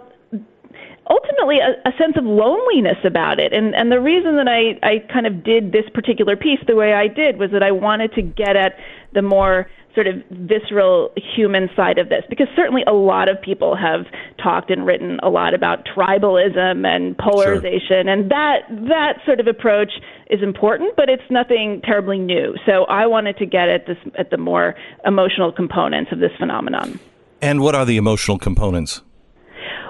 ultimately 1.10 1.58
a, 1.58 1.88
a 1.88 1.92
sense 1.98 2.16
of 2.16 2.24
loneliness 2.24 2.98
about 3.04 3.40
it. 3.40 3.52
And 3.52 3.74
and 3.74 3.90
the 3.90 4.00
reason 4.00 4.36
that 4.36 4.48
I 4.48 4.78
I 4.86 4.98
kind 5.12 5.26
of 5.26 5.42
did 5.44 5.72
this 5.72 5.84
particular 5.92 6.36
piece 6.36 6.60
the 6.66 6.76
way 6.76 6.94
I 6.94 7.08
did 7.08 7.38
was 7.38 7.50
that 7.50 7.62
I 7.62 7.72
wanted 7.72 8.14
to 8.14 8.22
get 8.22 8.56
at 8.56 8.76
the 9.12 9.22
more 9.22 9.68
sort 9.94 10.06
of 10.06 10.14
visceral 10.30 11.12
human 11.16 11.68
side 11.74 11.98
of 11.98 12.08
this 12.08 12.22
because 12.28 12.46
certainly 12.54 12.82
a 12.86 12.92
lot 12.92 13.28
of 13.28 13.40
people 13.42 13.76
have 13.76 14.06
talked 14.42 14.70
and 14.70 14.86
written 14.86 15.18
a 15.22 15.28
lot 15.28 15.52
about 15.52 15.84
tribalism 15.84 16.86
and 16.86 17.16
polarization 17.18 18.04
sure. 18.04 18.08
and 18.08 18.30
that 18.30 18.60
that 18.88 19.18
sort 19.24 19.40
of 19.40 19.46
approach 19.46 19.92
is 20.30 20.42
important 20.42 20.94
but 20.96 21.08
it's 21.08 21.22
nothing 21.30 21.80
terribly 21.82 22.18
new. 22.18 22.54
So 22.66 22.84
i 22.84 23.06
wanted 23.06 23.36
to 23.38 23.46
get 23.46 23.68
at 23.68 23.86
this 23.86 23.98
at 24.18 24.30
the 24.30 24.38
more 24.38 24.74
emotional 25.04 25.52
components 25.52 26.12
of 26.12 26.20
this 26.20 26.32
phenomenon. 26.38 27.00
And 27.42 27.60
what 27.60 27.74
are 27.74 27.84
the 27.84 27.96
emotional 27.96 28.38
components? 28.38 29.02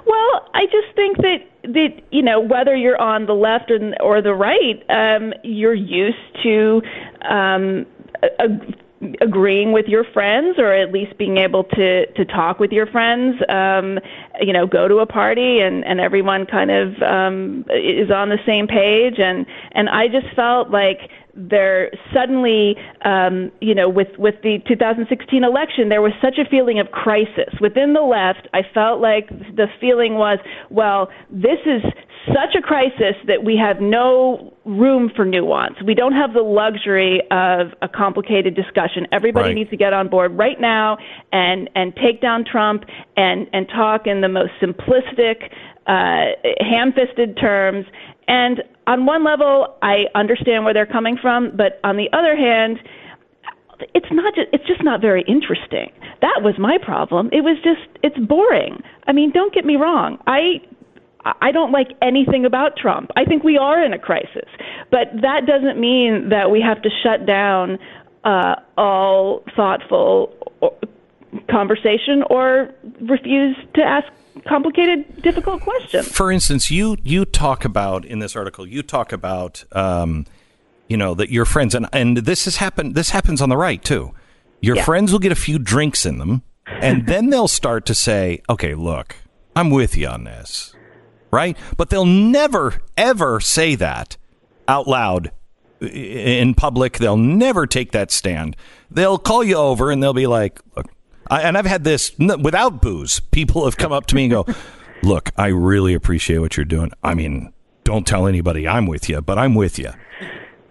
Well, 0.06 0.48
I 0.54 0.64
just 0.66 0.94
think 0.96 1.18
that 1.18 1.38
that 1.64 2.02
you 2.10 2.22
know 2.22 2.40
whether 2.40 2.74
you're 2.74 3.00
on 3.00 3.26
the 3.26 3.34
left 3.34 3.70
or, 3.70 3.92
or 4.00 4.22
the 4.22 4.34
right, 4.34 4.82
um, 4.88 5.34
you're 5.44 5.74
used 5.74 6.16
to 6.42 6.82
um, 7.28 7.86
a, 8.22 8.48
agreeing 9.20 9.72
with 9.72 9.86
your 9.86 10.04
friends 10.12 10.58
or 10.58 10.72
at 10.72 10.92
least 10.92 11.16
being 11.16 11.38
able 11.38 11.64
to 11.64 12.06
to 12.12 12.24
talk 12.26 12.60
with 12.60 12.70
your 12.70 12.86
friends 12.86 13.40
um 13.48 13.98
you 14.40 14.52
know 14.52 14.66
go 14.66 14.88
to 14.88 14.98
a 14.98 15.06
party 15.06 15.60
and 15.60 15.84
and 15.86 16.00
everyone 16.00 16.44
kind 16.44 16.70
of 16.70 17.02
um 17.02 17.64
is 17.70 18.10
on 18.10 18.28
the 18.28 18.38
same 18.46 18.66
page. 18.66 19.18
And 19.18 19.46
and 19.72 19.88
I 19.88 20.08
just 20.08 20.34
felt 20.34 20.70
like 20.70 21.10
there 21.34 21.90
suddenly, 22.14 22.76
um, 23.04 23.50
you 23.60 23.74
know, 23.74 23.88
with 23.88 24.08
with 24.18 24.36
the 24.42 24.58
2016 24.66 25.44
election, 25.44 25.88
there 25.88 26.02
was 26.02 26.12
such 26.20 26.38
a 26.38 26.48
feeling 26.48 26.78
of 26.78 26.90
crisis 26.90 27.52
within 27.60 27.92
the 27.92 28.02
left. 28.02 28.48
I 28.54 28.62
felt 28.74 29.00
like 29.00 29.28
the 29.28 29.66
feeling 29.80 30.14
was, 30.14 30.38
well, 30.70 31.08
this 31.30 31.58
is 31.66 31.82
such 32.26 32.54
a 32.56 32.60
crisis 32.60 33.16
that 33.26 33.44
we 33.44 33.56
have 33.56 33.80
no 33.80 34.52
room 34.64 35.10
for 35.14 35.24
nuance. 35.24 35.76
We 35.84 35.94
don't 35.94 36.12
have 36.12 36.34
the 36.34 36.42
luxury 36.42 37.22
of 37.30 37.72
a 37.82 37.88
complicated 37.88 38.54
discussion. 38.54 39.06
Everybody 39.10 39.48
right. 39.48 39.54
needs 39.54 39.70
to 39.70 39.76
get 39.76 39.92
on 39.92 40.08
board 40.08 40.36
right 40.36 40.60
now 40.60 40.98
and 41.32 41.70
and 41.74 41.94
take 41.96 42.20
down 42.20 42.44
Trump 42.44 42.84
and 43.16 43.46
and 43.52 43.68
talk 43.68 44.06
in 44.06 44.20
the 44.20 44.28
most 44.28 44.52
simplistic, 44.60 45.50
uh, 45.86 46.36
ham-fisted 46.60 47.38
terms. 47.38 47.86
And 48.28 48.62
on 48.90 49.06
one 49.06 49.22
level, 49.22 49.76
I 49.82 50.06
understand 50.16 50.64
where 50.64 50.74
they're 50.74 50.84
coming 50.84 51.16
from, 51.16 51.56
but 51.56 51.78
on 51.84 51.96
the 51.96 52.08
other 52.12 52.34
hand, 52.34 52.80
it's 53.94 54.10
not 54.10 54.34
just, 54.34 54.48
it's 54.52 54.66
just 54.66 54.82
not 54.82 55.00
very 55.00 55.22
interesting. 55.28 55.92
That 56.22 56.40
was 56.42 56.58
my 56.58 56.76
problem. 56.76 57.30
It 57.32 57.42
was 57.42 57.56
just 57.62 57.86
it's 58.02 58.18
boring. 58.18 58.82
I 59.06 59.12
mean, 59.12 59.30
don't 59.30 59.54
get 59.54 59.64
me 59.64 59.76
wrong. 59.76 60.18
I 60.26 60.60
I 61.24 61.52
don't 61.52 61.70
like 61.70 61.92
anything 62.02 62.44
about 62.44 62.76
Trump. 62.76 63.12
I 63.14 63.24
think 63.24 63.44
we 63.44 63.56
are 63.56 63.80
in 63.80 63.92
a 63.92 63.98
crisis, 63.98 64.48
but 64.90 65.06
that 65.22 65.46
doesn't 65.46 65.78
mean 65.78 66.30
that 66.30 66.50
we 66.50 66.60
have 66.60 66.82
to 66.82 66.90
shut 67.02 67.26
down 67.26 67.78
uh, 68.24 68.56
all 68.76 69.44
thoughtful 69.54 70.34
conversation 71.48 72.24
or 72.28 72.74
refuse 73.00 73.56
to 73.74 73.82
ask 73.82 74.08
complicated, 74.44 75.22
difficult 75.22 75.62
question. 75.62 76.02
For 76.02 76.30
instance, 76.30 76.70
you 76.70 76.96
you 77.02 77.24
talk 77.24 77.64
about 77.64 78.04
in 78.04 78.18
this 78.18 78.36
article, 78.36 78.66
you 78.66 78.82
talk 78.82 79.12
about 79.12 79.64
um, 79.72 80.26
you 80.88 80.96
know 80.96 81.14
that 81.14 81.30
your 81.30 81.44
friends 81.44 81.74
and 81.74 81.86
and 81.92 82.18
this 82.18 82.44
has 82.44 82.56
happened. 82.56 82.94
This 82.94 83.10
happens 83.10 83.40
on 83.40 83.48
the 83.48 83.56
right 83.56 83.82
too. 83.82 84.12
Your 84.60 84.76
yeah. 84.76 84.84
friends 84.84 85.12
will 85.12 85.18
get 85.18 85.32
a 85.32 85.36
few 85.36 85.58
drinks 85.58 86.04
in 86.04 86.18
them, 86.18 86.42
and 86.66 87.06
then 87.08 87.30
they'll 87.30 87.48
start 87.48 87.86
to 87.86 87.94
say, 87.94 88.42
"Okay, 88.48 88.74
look, 88.74 89.16
I'm 89.54 89.70
with 89.70 89.96
you 89.96 90.08
on 90.08 90.24
this." 90.24 90.74
Right? 91.32 91.56
But 91.76 91.90
they'll 91.90 92.04
never 92.04 92.82
ever 92.96 93.40
say 93.40 93.76
that 93.76 94.16
out 94.66 94.88
loud 94.88 95.30
in 95.80 96.54
public. 96.54 96.98
They'll 96.98 97.16
never 97.16 97.66
take 97.66 97.92
that 97.92 98.10
stand. 98.10 98.56
They'll 98.90 99.18
call 99.18 99.44
you 99.44 99.56
over 99.56 99.90
and 99.90 100.02
they'll 100.02 100.12
be 100.12 100.26
like, 100.26 100.60
"Look, 100.76 100.90
I, 101.30 101.42
and 101.42 101.56
I've 101.56 101.66
had 101.66 101.84
this 101.84 102.12
without 102.18 102.82
booze. 102.82 103.20
People 103.20 103.64
have 103.64 103.76
come 103.76 103.92
up 103.92 104.06
to 104.06 104.14
me 104.14 104.24
and 104.24 104.32
go, 104.32 104.46
"Look, 105.02 105.30
I 105.36 105.46
really 105.46 105.94
appreciate 105.94 106.38
what 106.38 106.56
you're 106.56 106.64
doing. 106.66 106.90
I 107.02 107.14
mean, 107.14 107.52
don't 107.84 108.06
tell 108.06 108.26
anybody 108.26 108.68
I'm 108.68 108.86
with 108.86 109.08
you, 109.08 109.22
but 109.22 109.38
I'm 109.38 109.54
with 109.54 109.78
you." 109.78 109.90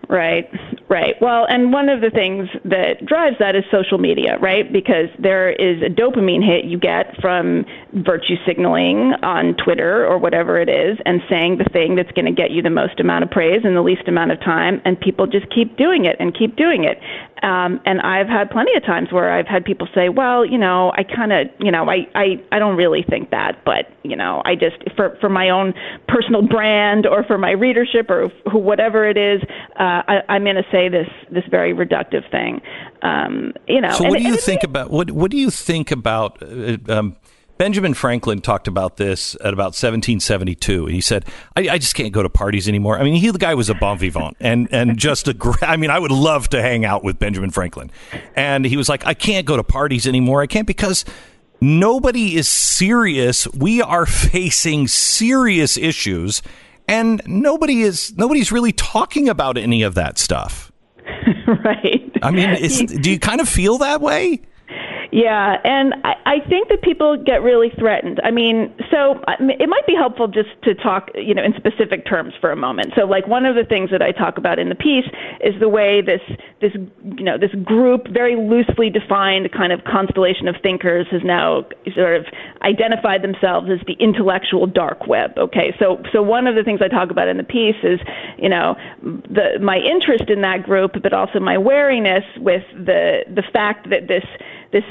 Right, 0.09 0.49
right. 0.89 1.13
Well, 1.21 1.45
and 1.47 1.71
one 1.71 1.87
of 1.87 2.01
the 2.01 2.09
things 2.09 2.49
that 2.65 3.05
drives 3.05 3.35
that 3.37 3.55
is 3.55 3.63
social 3.69 3.99
media, 3.99 4.39
right? 4.39 4.65
Because 4.73 5.05
there 5.19 5.51
is 5.51 5.83
a 5.83 5.89
dopamine 5.89 6.43
hit 6.43 6.65
you 6.65 6.79
get 6.79 7.15
from 7.21 7.63
virtue 7.93 8.33
signaling 8.43 9.13
on 9.21 9.55
Twitter 9.63 10.07
or 10.07 10.17
whatever 10.17 10.59
it 10.59 10.67
is 10.67 10.97
and 11.05 11.21
saying 11.29 11.59
the 11.59 11.69
thing 11.71 11.95
that's 11.95 12.09
going 12.13 12.25
to 12.25 12.31
get 12.31 12.49
you 12.49 12.63
the 12.63 12.71
most 12.71 12.99
amount 12.99 13.23
of 13.23 13.29
praise 13.29 13.61
in 13.63 13.75
the 13.75 13.83
least 13.83 14.07
amount 14.07 14.31
of 14.31 14.39
time, 14.39 14.81
and 14.83 14.99
people 14.99 15.27
just 15.27 15.45
keep 15.53 15.77
doing 15.77 16.05
it 16.05 16.15
and 16.19 16.35
keep 16.35 16.55
doing 16.55 16.85
it. 16.85 16.97
Um, 17.43 17.79
and 17.85 18.01
I've 18.01 18.27
had 18.27 18.49
plenty 18.49 18.75
of 18.75 18.83
times 18.83 19.11
where 19.11 19.31
I've 19.31 19.47
had 19.47 19.63
people 19.63 19.87
say, 19.93 20.09
"Well, 20.09 20.43
you 20.43 20.57
know, 20.57 20.91
I 20.97 21.03
kind 21.03 21.31
of, 21.31 21.47
you 21.59 21.71
know, 21.71 21.87
I, 21.89 22.07
I, 22.15 22.43
I 22.51 22.59
don't 22.59 22.75
really 22.75 23.03
think 23.07 23.29
that, 23.29 23.63
but 23.63 23.85
you 24.03 24.15
know, 24.15 24.41
I 24.43 24.55
just 24.55 24.75
for 24.97 25.17
for 25.21 25.29
my 25.29 25.49
own 25.49 25.73
personal 26.07 26.41
brand 26.41 27.05
or 27.05 27.23
for 27.23 27.37
my 27.37 27.51
readership 27.51 28.09
or 28.09 28.27
whatever 28.51 29.07
it 29.07 29.15
is, 29.17 29.41
uh, 29.79 29.98
I, 30.07 30.21
I'm 30.29 30.43
going 30.43 30.55
to 30.55 30.65
say 30.71 30.89
this 30.89 31.07
this 31.31 31.43
very 31.49 31.73
reductive 31.73 32.29
thing." 32.31 32.61
Um, 33.01 33.53
you 33.67 33.81
know. 33.81 33.91
So, 33.91 34.05
what 34.05 34.17
and, 34.17 34.25
do 34.25 34.31
you 34.31 34.37
think 34.37 34.63
about 34.63 34.91
what 34.91 35.11
What 35.11 35.31
do 35.31 35.37
you 35.37 35.49
think 35.49 35.91
about? 35.91 36.41
Uh, 36.41 36.77
um, 36.87 37.15
Benjamin 37.59 37.93
Franklin 37.93 38.39
talked 38.39 38.69
about 38.69 38.95
this 38.95 39.35
at 39.35 39.53
about 39.53 39.75
1772. 39.75 40.85
He 40.85 41.01
said, 41.01 41.25
I, 41.57 41.67
I, 41.71 41.77
just 41.77 41.93
can't 41.93 42.13
go 42.13 42.23
to 42.23 42.29
parties 42.29 42.69
anymore. 42.69 42.97
I 42.97 43.03
mean, 43.03 43.15
he, 43.15 43.29
the 43.31 43.37
guy 43.37 43.53
was 43.53 43.69
a 43.69 43.73
bon 43.73 43.97
vivant 43.97 44.37
and, 44.39 44.69
and 44.71 44.97
just 44.97 45.27
a 45.27 45.33
great, 45.33 45.61
I 45.61 45.75
mean, 45.75 45.89
I 45.89 45.99
would 45.99 46.09
love 46.09 46.47
to 46.49 46.61
hang 46.61 46.85
out 46.85 47.03
with 47.03 47.19
Benjamin 47.19 47.51
Franklin. 47.51 47.91
And 48.33 48.63
he 48.63 48.77
was 48.77 48.87
like, 48.87 49.05
I 49.05 49.13
can't 49.13 49.45
go 49.45 49.57
to 49.57 49.63
parties 49.65 50.07
anymore. 50.07 50.41
I 50.41 50.47
can't 50.47 50.67
because 50.67 51.03
nobody 51.59 52.37
is 52.37 52.47
serious. 52.47 53.45
We 53.49 53.81
are 53.81 54.05
facing 54.05 54.87
serious 54.87 55.75
issues 55.75 56.41
and 56.89 57.21
nobody 57.27 57.81
is, 57.81 58.15
nobody's 58.17 58.51
really 58.51 58.71
talking 58.71 59.29
about 59.29 59.57
any 59.57 59.83
of 59.83 59.95
that 59.95 60.17
stuff. 60.17 60.71
right. 61.63 62.11
I 62.21 62.31
mean, 62.31 62.87
do 63.01 63.11
you 63.11 63.19
kind 63.19 63.41
of 63.41 63.47
feel 63.47 63.77
that 63.79 64.01
way? 64.01 64.41
Yeah, 65.11 65.57
and 65.63 65.95
I, 66.03 66.15
I 66.25 66.39
think 66.47 66.69
that 66.69 66.81
people 66.83 67.17
get 67.17 67.41
really 67.41 67.71
threatened. 67.79 68.19
I 68.23 68.29
mean, 68.29 68.73
so 68.91 69.19
it 69.39 69.67
might 69.67 69.87
be 69.87 69.95
helpful 69.95 70.27
just 70.27 70.49
to 70.63 70.75
talk, 70.75 71.09
you 71.15 71.33
know, 71.33 71.43
in 71.43 71.53
specific 71.57 72.05
terms 72.05 72.33
for 72.39 72.51
a 72.51 72.55
moment. 72.55 72.93
So, 72.95 73.05
like 73.05 73.27
one 73.27 73.45
of 73.45 73.55
the 73.55 73.63
things 73.63 73.89
that 73.89 74.03
I 74.03 74.11
talk 74.11 74.37
about 74.37 74.59
in 74.59 74.69
the 74.69 74.75
piece 74.75 75.05
is 75.41 75.59
the 75.59 75.69
way 75.69 76.01
this 76.01 76.21
this 76.61 76.73
you 77.03 77.23
know 77.23 77.37
this 77.39 77.51
group, 77.63 78.07
very 78.09 78.35
loosely 78.35 78.91
defined 78.91 79.51
kind 79.51 79.73
of 79.73 79.83
constellation 79.83 80.47
of 80.47 80.55
thinkers, 80.61 81.07
has 81.09 81.23
now 81.23 81.65
sort 81.95 82.15
of 82.15 82.25
identified 82.61 83.23
themselves 83.23 83.67
as 83.71 83.79
the 83.87 83.93
intellectual 83.93 84.67
dark 84.67 85.07
web. 85.07 85.31
Okay, 85.37 85.75
so 85.79 86.03
so 86.13 86.21
one 86.21 86.45
of 86.45 86.53
the 86.53 86.63
things 86.63 86.81
I 86.83 86.87
talk 86.87 87.09
about 87.09 87.27
in 87.27 87.37
the 87.37 87.43
piece 87.43 87.81
is, 87.81 87.99
you 88.37 88.49
know, 88.49 88.75
the 89.01 89.57
my 89.59 89.77
interest 89.77 90.29
in 90.29 90.41
that 90.41 90.61
group, 90.63 91.01
but 91.01 91.13
also 91.13 91.39
my 91.39 91.57
wariness 91.57 92.25
with 92.37 92.63
the 92.73 93.23
the 93.33 93.43
fact 93.51 93.89
that 93.89 94.07
this 94.07 94.23
this 94.71 94.83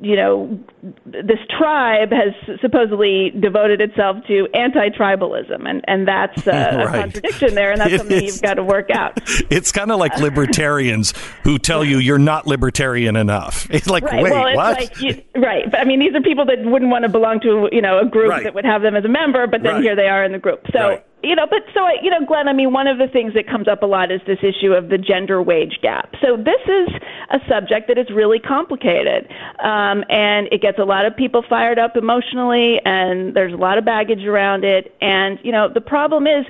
you 0.00 0.16
know, 0.16 0.58
this 1.04 1.38
tribe 1.58 2.10
has 2.12 2.58
supposedly 2.60 3.30
devoted 3.30 3.80
itself 3.80 4.16
to 4.28 4.46
anti-tribalism, 4.54 5.68
and 5.68 5.84
and 5.86 6.06
that's 6.06 6.46
uh, 6.46 6.50
right. 6.86 6.86
a 6.86 7.00
contradiction 7.00 7.54
there, 7.54 7.72
and 7.72 7.80
that's 7.80 7.92
it 7.92 7.98
something 7.98 8.16
is. 8.24 8.34
you've 8.34 8.42
got 8.42 8.54
to 8.54 8.64
work 8.64 8.90
out. 8.90 9.18
It's 9.48 9.70
kind 9.70 9.92
of 9.92 9.98
like 9.98 10.16
libertarians 10.18 11.14
who 11.44 11.58
tell 11.58 11.84
you 11.84 11.98
you're 11.98 12.18
not 12.18 12.46
libertarian 12.46 13.16
enough. 13.16 13.68
It's 13.70 13.86
like, 13.86 14.02
right. 14.02 14.22
wait, 14.22 14.32
well, 14.32 14.46
it's 14.48 14.56
what? 14.56 14.80
Like 14.80 15.00
you, 15.00 15.22
right, 15.40 15.70
but 15.70 15.80
I 15.80 15.84
mean, 15.84 16.00
these 16.00 16.14
are 16.14 16.20
people 16.20 16.44
that 16.46 16.64
wouldn't 16.64 16.90
want 16.90 17.04
to 17.04 17.08
belong 17.08 17.40
to 17.40 17.68
you 17.70 17.80
know 17.80 18.00
a 18.00 18.04
group 18.04 18.30
right. 18.30 18.44
that 18.44 18.54
would 18.54 18.64
have 18.64 18.82
them 18.82 18.96
as 18.96 19.04
a 19.04 19.08
member, 19.08 19.46
but 19.46 19.62
then 19.62 19.82
here 19.82 19.94
they 19.94 20.08
are 20.08 20.24
in 20.24 20.32
the 20.32 20.38
group. 20.38 20.66
So 20.72 21.00
you 21.22 21.34
know, 21.34 21.46
but 21.48 21.62
so 21.74 21.80
you 22.02 22.10
know, 22.10 22.24
Glenn. 22.24 22.46
I 22.46 22.52
mean, 22.52 22.72
one 22.72 22.86
of 22.86 22.98
the 22.98 23.08
things 23.08 23.34
that 23.34 23.48
comes 23.48 23.68
up 23.68 23.82
a 23.82 23.86
lot 23.86 24.12
is 24.12 24.20
this 24.26 24.38
issue 24.42 24.72
of 24.72 24.90
the 24.90 24.98
gender 24.98 25.42
wage 25.42 25.78
gap. 25.82 26.14
So 26.22 26.36
this 26.36 26.60
is 26.66 26.88
a 27.30 27.38
subject 27.48 27.88
that 27.88 27.98
is 27.98 28.06
really 28.14 28.38
complicated, 28.38 29.26
um, 29.58 30.04
and 30.08 30.46
it 30.52 30.62
gets 30.62 30.75
a 30.78 30.84
lot 30.84 31.06
of 31.06 31.16
people 31.16 31.44
fired 31.48 31.78
up 31.78 31.96
emotionally, 31.96 32.80
and 32.84 33.34
there's 33.34 33.52
a 33.52 33.56
lot 33.56 33.78
of 33.78 33.84
baggage 33.84 34.24
around 34.24 34.64
it. 34.64 34.94
And 35.00 35.38
you 35.42 35.52
know, 35.52 35.68
the 35.72 35.80
problem 35.80 36.26
is 36.26 36.46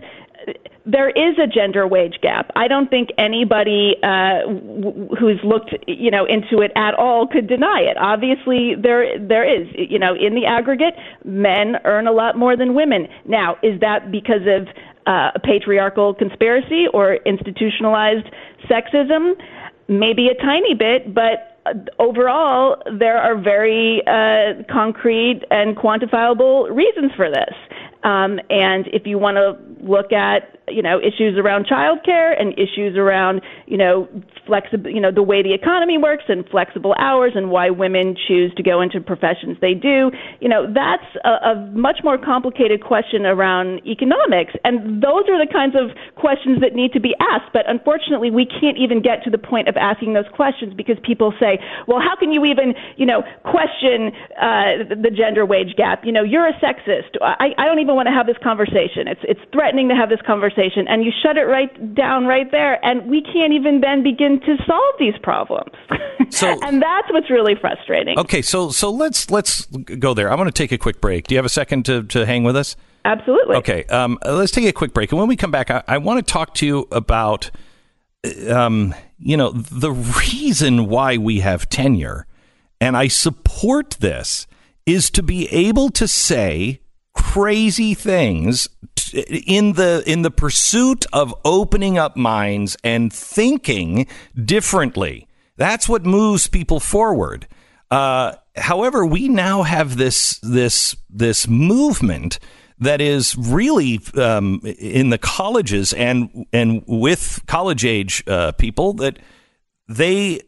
there 0.86 1.10
is 1.10 1.36
a 1.38 1.46
gender 1.46 1.86
wage 1.86 2.20
gap. 2.22 2.52
I 2.54 2.68
don't 2.68 2.88
think 2.88 3.10
anybody 3.18 3.96
uh, 4.02 4.42
w- 4.46 5.08
who's 5.18 5.40
looked, 5.42 5.74
you 5.88 6.10
know, 6.10 6.24
into 6.24 6.62
it 6.62 6.70
at 6.76 6.94
all 6.94 7.26
could 7.26 7.48
deny 7.48 7.80
it. 7.80 7.96
Obviously, 7.98 8.76
there 8.80 9.18
there 9.18 9.44
is. 9.44 9.66
You 9.76 9.98
know, 9.98 10.14
in 10.14 10.34
the 10.34 10.46
aggregate, 10.46 10.94
men 11.24 11.76
earn 11.84 12.06
a 12.06 12.12
lot 12.12 12.38
more 12.38 12.56
than 12.56 12.74
women. 12.74 13.08
Now, 13.24 13.56
is 13.62 13.80
that 13.80 14.12
because 14.12 14.42
of 14.46 14.68
uh, 15.06 15.32
a 15.34 15.40
patriarchal 15.40 16.14
conspiracy 16.14 16.86
or 16.94 17.14
institutionalized 17.26 18.26
sexism? 18.70 19.34
Maybe 19.88 20.28
a 20.28 20.34
tiny 20.34 20.74
bit, 20.74 21.12
but 21.12 21.55
overall, 21.98 22.76
there 22.98 23.18
are 23.18 23.36
very 23.40 24.02
uh, 24.06 24.62
concrete 24.72 25.42
and 25.50 25.76
quantifiable 25.76 26.74
reasons 26.74 27.12
for 27.16 27.30
this. 27.30 27.54
Um, 28.02 28.40
and 28.50 28.86
if 28.92 29.06
you 29.06 29.18
want 29.18 29.36
to 29.36 29.56
look 29.84 30.12
at 30.12 30.58
you 30.68 30.82
know 30.82 30.98
issues 30.98 31.38
around 31.38 31.66
childcare 31.66 32.34
and 32.40 32.52
issues 32.54 32.96
around 32.96 33.40
you 33.66 33.76
know 33.76 34.08
flexible 34.46 34.90
you 34.90 35.00
know 35.00 35.12
the 35.12 35.22
way 35.22 35.40
the 35.40 35.54
economy 35.54 35.96
works 35.96 36.24
and 36.28 36.44
flexible 36.48 36.92
hours 36.98 37.32
and 37.36 37.50
why 37.50 37.70
women 37.70 38.16
choose 38.26 38.52
to 38.56 38.64
go 38.64 38.80
into 38.80 39.00
professions 39.00 39.56
they 39.60 39.74
do 39.74 40.10
you 40.40 40.48
know 40.48 40.66
that's 40.66 41.06
a, 41.24 41.54
a 41.54 41.70
much 41.70 42.00
more 42.02 42.18
complicated 42.18 42.82
question 42.82 43.24
around 43.24 43.80
economics. 43.86 44.52
And 44.64 45.02
those 45.02 45.22
are 45.30 45.38
the 45.38 45.46
kinds 45.50 45.76
of 45.78 45.94
questions 46.16 46.60
that 46.60 46.74
need 46.74 46.92
to 46.92 47.00
be 47.00 47.14
asked. 47.20 47.52
But 47.52 47.68
unfortunately 47.70 48.30
we 48.30 48.44
can't 48.44 48.76
even 48.76 49.00
get 49.00 49.22
to 49.24 49.30
the 49.30 49.38
point 49.38 49.68
of 49.68 49.76
asking 49.76 50.14
those 50.14 50.26
questions 50.34 50.74
because 50.74 50.96
people 51.02 51.32
say 51.38 51.58
well 51.86 52.00
how 52.00 52.16
can 52.16 52.32
you 52.32 52.44
even 52.44 52.74
you 52.96 53.06
know 53.06 53.22
question 53.44 54.10
uh, 54.40 54.82
the 54.90 55.12
gender 55.14 55.46
wage 55.46 55.76
gap? 55.76 56.04
You 56.04 56.10
know 56.10 56.24
you're 56.24 56.48
a 56.48 56.54
sexist. 56.58 57.14
I, 57.22 57.54
I 57.56 57.64
don't 57.66 57.78
even 57.78 57.85
want 57.94 58.08
to 58.08 58.12
have 58.12 58.26
this 58.26 58.36
conversation 58.42 59.06
it's 59.06 59.20
it's 59.24 59.40
threatening 59.52 59.88
to 59.88 59.94
have 59.94 60.08
this 60.08 60.20
conversation, 60.26 60.86
and 60.88 61.04
you 61.04 61.12
shut 61.22 61.36
it 61.36 61.44
right 61.44 61.94
down 61.94 62.26
right 62.26 62.50
there, 62.50 62.84
and 62.84 63.08
we 63.08 63.22
can't 63.22 63.52
even 63.52 63.80
then 63.80 64.02
begin 64.02 64.40
to 64.40 64.56
solve 64.66 64.94
these 64.98 65.14
problems. 65.22 65.72
So, 66.30 66.48
and 66.62 66.82
that's 66.82 67.10
what's 67.10 67.30
really 67.30 67.54
frustrating. 67.60 68.18
Okay, 68.18 68.42
so 68.42 68.70
so 68.70 68.90
let's 68.90 69.30
let's 69.30 69.66
go 69.66 70.14
there. 70.14 70.30
I 70.30 70.34
want 70.34 70.48
to 70.48 70.52
take 70.52 70.72
a 70.72 70.78
quick 70.78 71.00
break. 71.00 71.26
Do 71.26 71.34
you 71.34 71.38
have 71.38 71.44
a 71.44 71.50
second 71.50 71.84
to 71.86 72.02
to 72.04 72.26
hang 72.26 72.44
with 72.44 72.56
us? 72.56 72.76
Absolutely. 73.04 73.56
Okay, 73.56 73.84
um, 73.84 74.18
let's 74.24 74.50
take 74.50 74.66
a 74.66 74.72
quick 74.72 74.92
break, 74.92 75.12
and 75.12 75.18
when 75.18 75.28
we 75.28 75.36
come 75.36 75.50
back, 75.50 75.70
I, 75.70 75.82
I 75.86 75.98
want 75.98 76.26
to 76.26 76.32
talk 76.32 76.54
to 76.54 76.66
you 76.66 76.88
about, 76.90 77.50
um, 78.48 78.94
you 79.18 79.36
know, 79.36 79.52
the 79.52 79.92
reason 79.92 80.88
why 80.88 81.16
we 81.16 81.40
have 81.40 81.68
tenure, 81.68 82.26
and 82.80 82.96
I 82.96 83.06
support 83.06 83.96
this 84.00 84.48
is 84.86 85.10
to 85.10 85.22
be 85.22 85.48
able 85.48 85.90
to 85.90 86.08
say 86.08 86.80
crazy 87.36 87.92
things 87.92 88.66
in 89.12 89.74
the 89.74 90.02
in 90.06 90.22
the 90.22 90.30
pursuit 90.30 91.04
of 91.12 91.34
opening 91.44 91.98
up 91.98 92.16
minds 92.16 92.78
and 92.82 93.12
thinking 93.12 94.06
differently. 94.42 95.28
That's 95.56 95.86
what 95.86 96.06
moves 96.06 96.46
people 96.46 96.80
forward. 96.80 97.46
Uh, 97.90 98.36
however, 98.56 99.04
we 99.04 99.28
now 99.28 99.64
have 99.64 99.98
this 99.98 100.38
this 100.42 100.96
this 101.10 101.46
movement 101.46 102.38
that 102.78 103.02
is 103.02 103.36
really 103.36 104.00
um, 104.14 104.62
in 104.64 105.10
the 105.10 105.18
colleges 105.18 105.92
and 105.92 106.46
and 106.54 106.84
with 106.86 107.42
college 107.46 107.84
age 107.84 108.24
uh, 108.26 108.52
people 108.52 108.94
that 108.94 109.18
they 109.90 110.40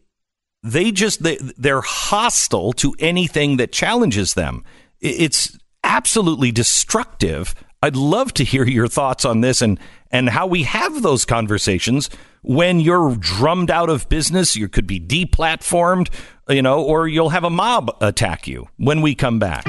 they 0.63 0.91
just 0.91 1.21
they, 1.21 1.37
they're 1.55 1.81
hostile 1.81 2.73
to 2.73 2.95
anything 2.97 3.57
that 3.57 3.71
challenges 3.71 4.33
them. 4.33 4.63
It's 5.01 5.55
absolutely 5.83 6.51
destructive. 6.51 7.55
I'd 7.81 7.95
love 7.95 8.33
to 8.35 8.43
hear 8.43 8.65
your 8.65 8.87
thoughts 8.87 9.23
on 9.25 9.41
this 9.41 9.61
and, 9.61 9.79
and 10.11 10.29
how 10.29 10.47
we 10.47 10.63
have 10.63 11.01
those 11.01 11.25
conversations 11.25 12.09
when 12.41 12.79
you're 12.79 13.15
drummed 13.15 13.71
out 13.71 13.89
of 13.89 14.09
business. 14.09 14.55
You 14.55 14.67
could 14.67 14.85
be 14.87 14.99
deplatformed, 14.99 16.09
you 16.49 16.61
know, 16.61 16.83
or 16.83 17.07
you'll 17.07 17.29
have 17.29 17.43
a 17.43 17.49
mob 17.49 17.95
attack 18.01 18.47
you 18.47 18.67
when 18.77 19.01
we 19.01 19.15
come 19.15 19.39
back. 19.39 19.65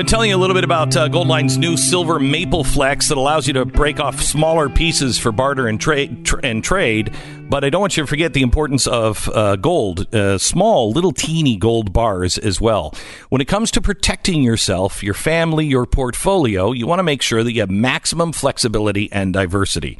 Been 0.00 0.06
telling 0.06 0.30
you 0.30 0.36
a 0.36 0.38
little 0.38 0.54
bit 0.54 0.64
about 0.64 0.96
uh, 0.96 1.08
Goldline's 1.08 1.58
new 1.58 1.76
silver 1.76 2.18
maple 2.18 2.64
flex 2.64 3.08
that 3.08 3.18
allows 3.18 3.46
you 3.46 3.52
to 3.52 3.66
break 3.66 4.00
off 4.00 4.22
smaller 4.22 4.70
pieces 4.70 5.18
for 5.18 5.30
barter 5.30 5.68
and 5.68 5.78
trade. 5.78 6.24
Tra- 6.24 6.40
and 6.42 6.64
trade. 6.64 7.12
But 7.50 7.64
I 7.64 7.68
don't 7.70 7.80
want 7.80 7.96
you 7.96 8.04
to 8.04 8.06
forget 8.06 8.32
the 8.32 8.42
importance 8.42 8.86
of 8.86 9.28
uh, 9.34 9.56
gold, 9.56 10.14
uh, 10.14 10.38
small, 10.38 10.92
little, 10.92 11.10
teeny 11.10 11.56
gold 11.56 11.92
bars 11.92 12.38
as 12.38 12.60
well. 12.60 12.94
When 13.28 13.40
it 13.40 13.48
comes 13.48 13.72
to 13.72 13.80
protecting 13.80 14.44
yourself, 14.44 15.02
your 15.02 15.14
family, 15.14 15.66
your 15.66 15.84
portfolio, 15.84 16.70
you 16.70 16.86
want 16.86 17.00
to 17.00 17.02
make 17.02 17.22
sure 17.22 17.42
that 17.42 17.52
you 17.52 17.60
have 17.60 17.70
maximum 17.70 18.30
flexibility 18.30 19.10
and 19.10 19.32
diversity. 19.32 19.98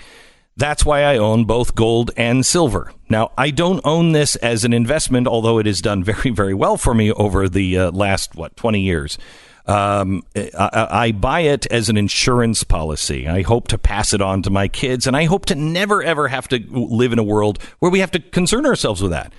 That's 0.57 0.85
why 0.85 1.03
I 1.03 1.17
own 1.17 1.45
both 1.45 1.75
gold 1.75 2.13
and 2.17 2.47
silver. 2.47 2.93
Now, 3.09 3.33
I 3.37 3.51
don't 3.51 3.81
own 3.85 4.13
this 4.13 4.37
as 4.37 4.65
an 4.65 4.73
investment, 4.73 5.27
although 5.27 5.59
it 5.59 5.67
has 5.67 5.81
done 5.81 6.05
very, 6.05 6.31
very 6.31 6.55
well 6.55 6.77
for 6.77 6.95
me 6.95 7.11
over 7.11 7.49
the 7.49 7.77
uh, 7.77 7.91
last, 7.91 8.37
what, 8.37 8.55
20 8.55 8.81
years. 8.81 9.19
Um, 9.66 10.23
I, 10.35 10.89
I, 10.91 11.12
buy 11.12 11.41
it 11.41 11.66
as 11.66 11.89
an 11.89 11.97
insurance 11.97 12.65
policy. 12.65 13.28
I 13.28 13.43
hope 13.43 13.69
to 13.69 13.78
pass 13.78 14.15
it 14.15 14.23
on 14.23 14.43
to 14.43 14.51
my 14.51 14.69
kids, 14.69 15.07
and 15.07 15.16
I 15.16 15.24
hope 15.24 15.47
to 15.47 15.55
never 15.55 16.03
ever 16.03 16.28
have 16.28 16.49
to 16.49 16.59
live 16.70 17.12
in 17.12 17.19
a 17.19 17.24
world 17.24 17.62
where 17.78 17.91
we 17.91 18.01
have 18.01 18.11
to 18.12 18.20
concern 18.20 18.65
ourselves 18.66 19.03
with 19.03 19.11
that. 19.11 19.32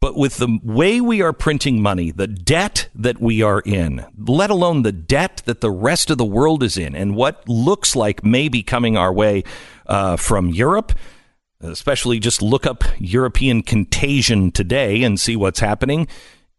But 0.00 0.16
with 0.16 0.36
the 0.36 0.58
way 0.62 1.00
we 1.00 1.22
are 1.22 1.32
printing 1.32 1.82
money, 1.82 2.12
the 2.12 2.28
debt 2.28 2.88
that 2.94 3.20
we 3.20 3.42
are 3.42 3.60
in, 3.60 4.06
let 4.16 4.48
alone 4.48 4.82
the 4.82 4.92
debt 4.92 5.42
that 5.44 5.60
the 5.60 5.72
rest 5.72 6.10
of 6.10 6.18
the 6.18 6.24
world 6.24 6.62
is 6.62 6.78
in, 6.78 6.94
and 6.94 7.16
what 7.16 7.46
looks 7.48 7.96
like 7.96 8.24
may 8.24 8.48
be 8.48 8.62
coming 8.62 8.96
our 8.96 9.12
way 9.12 9.42
uh, 9.86 10.16
from 10.16 10.50
Europe, 10.50 10.92
especially 11.60 12.20
just 12.20 12.40
look 12.40 12.64
up 12.64 12.84
European 12.98 13.62
contagion 13.62 14.52
today 14.52 15.02
and 15.02 15.20
see 15.20 15.34
what's 15.34 15.60
happening 15.60 16.06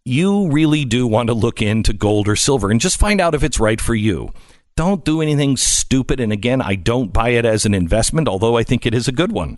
you 0.06 0.50
really 0.50 0.86
do 0.86 1.06
want 1.06 1.28
to 1.28 1.34
look 1.34 1.62
into 1.62 1.94
gold 1.94 2.28
or 2.28 2.36
silver 2.36 2.72
and 2.72 2.82
just 2.82 3.00
find 3.00 3.22
out 3.22 3.36
if 3.36 3.44
it's 3.44 3.60
right 3.60 3.80
for 3.80 3.96
you. 3.96 4.32
Don't 4.76 5.04
do 5.04 5.22
anything 5.22 5.58
stupid. 5.58 6.20
And 6.20 6.32
again, 6.32 6.62
I 6.62 6.76
don't 6.76 7.12
buy 7.12 7.30
it 7.30 7.46
as 7.46 7.66
an 7.66 7.74
investment, 7.74 8.28
although 8.28 8.58
I 8.58 8.64
think 8.64 8.86
it 8.86 8.94
is 8.94 9.08
a 9.08 9.14
good 9.14 9.32
one. 9.32 9.58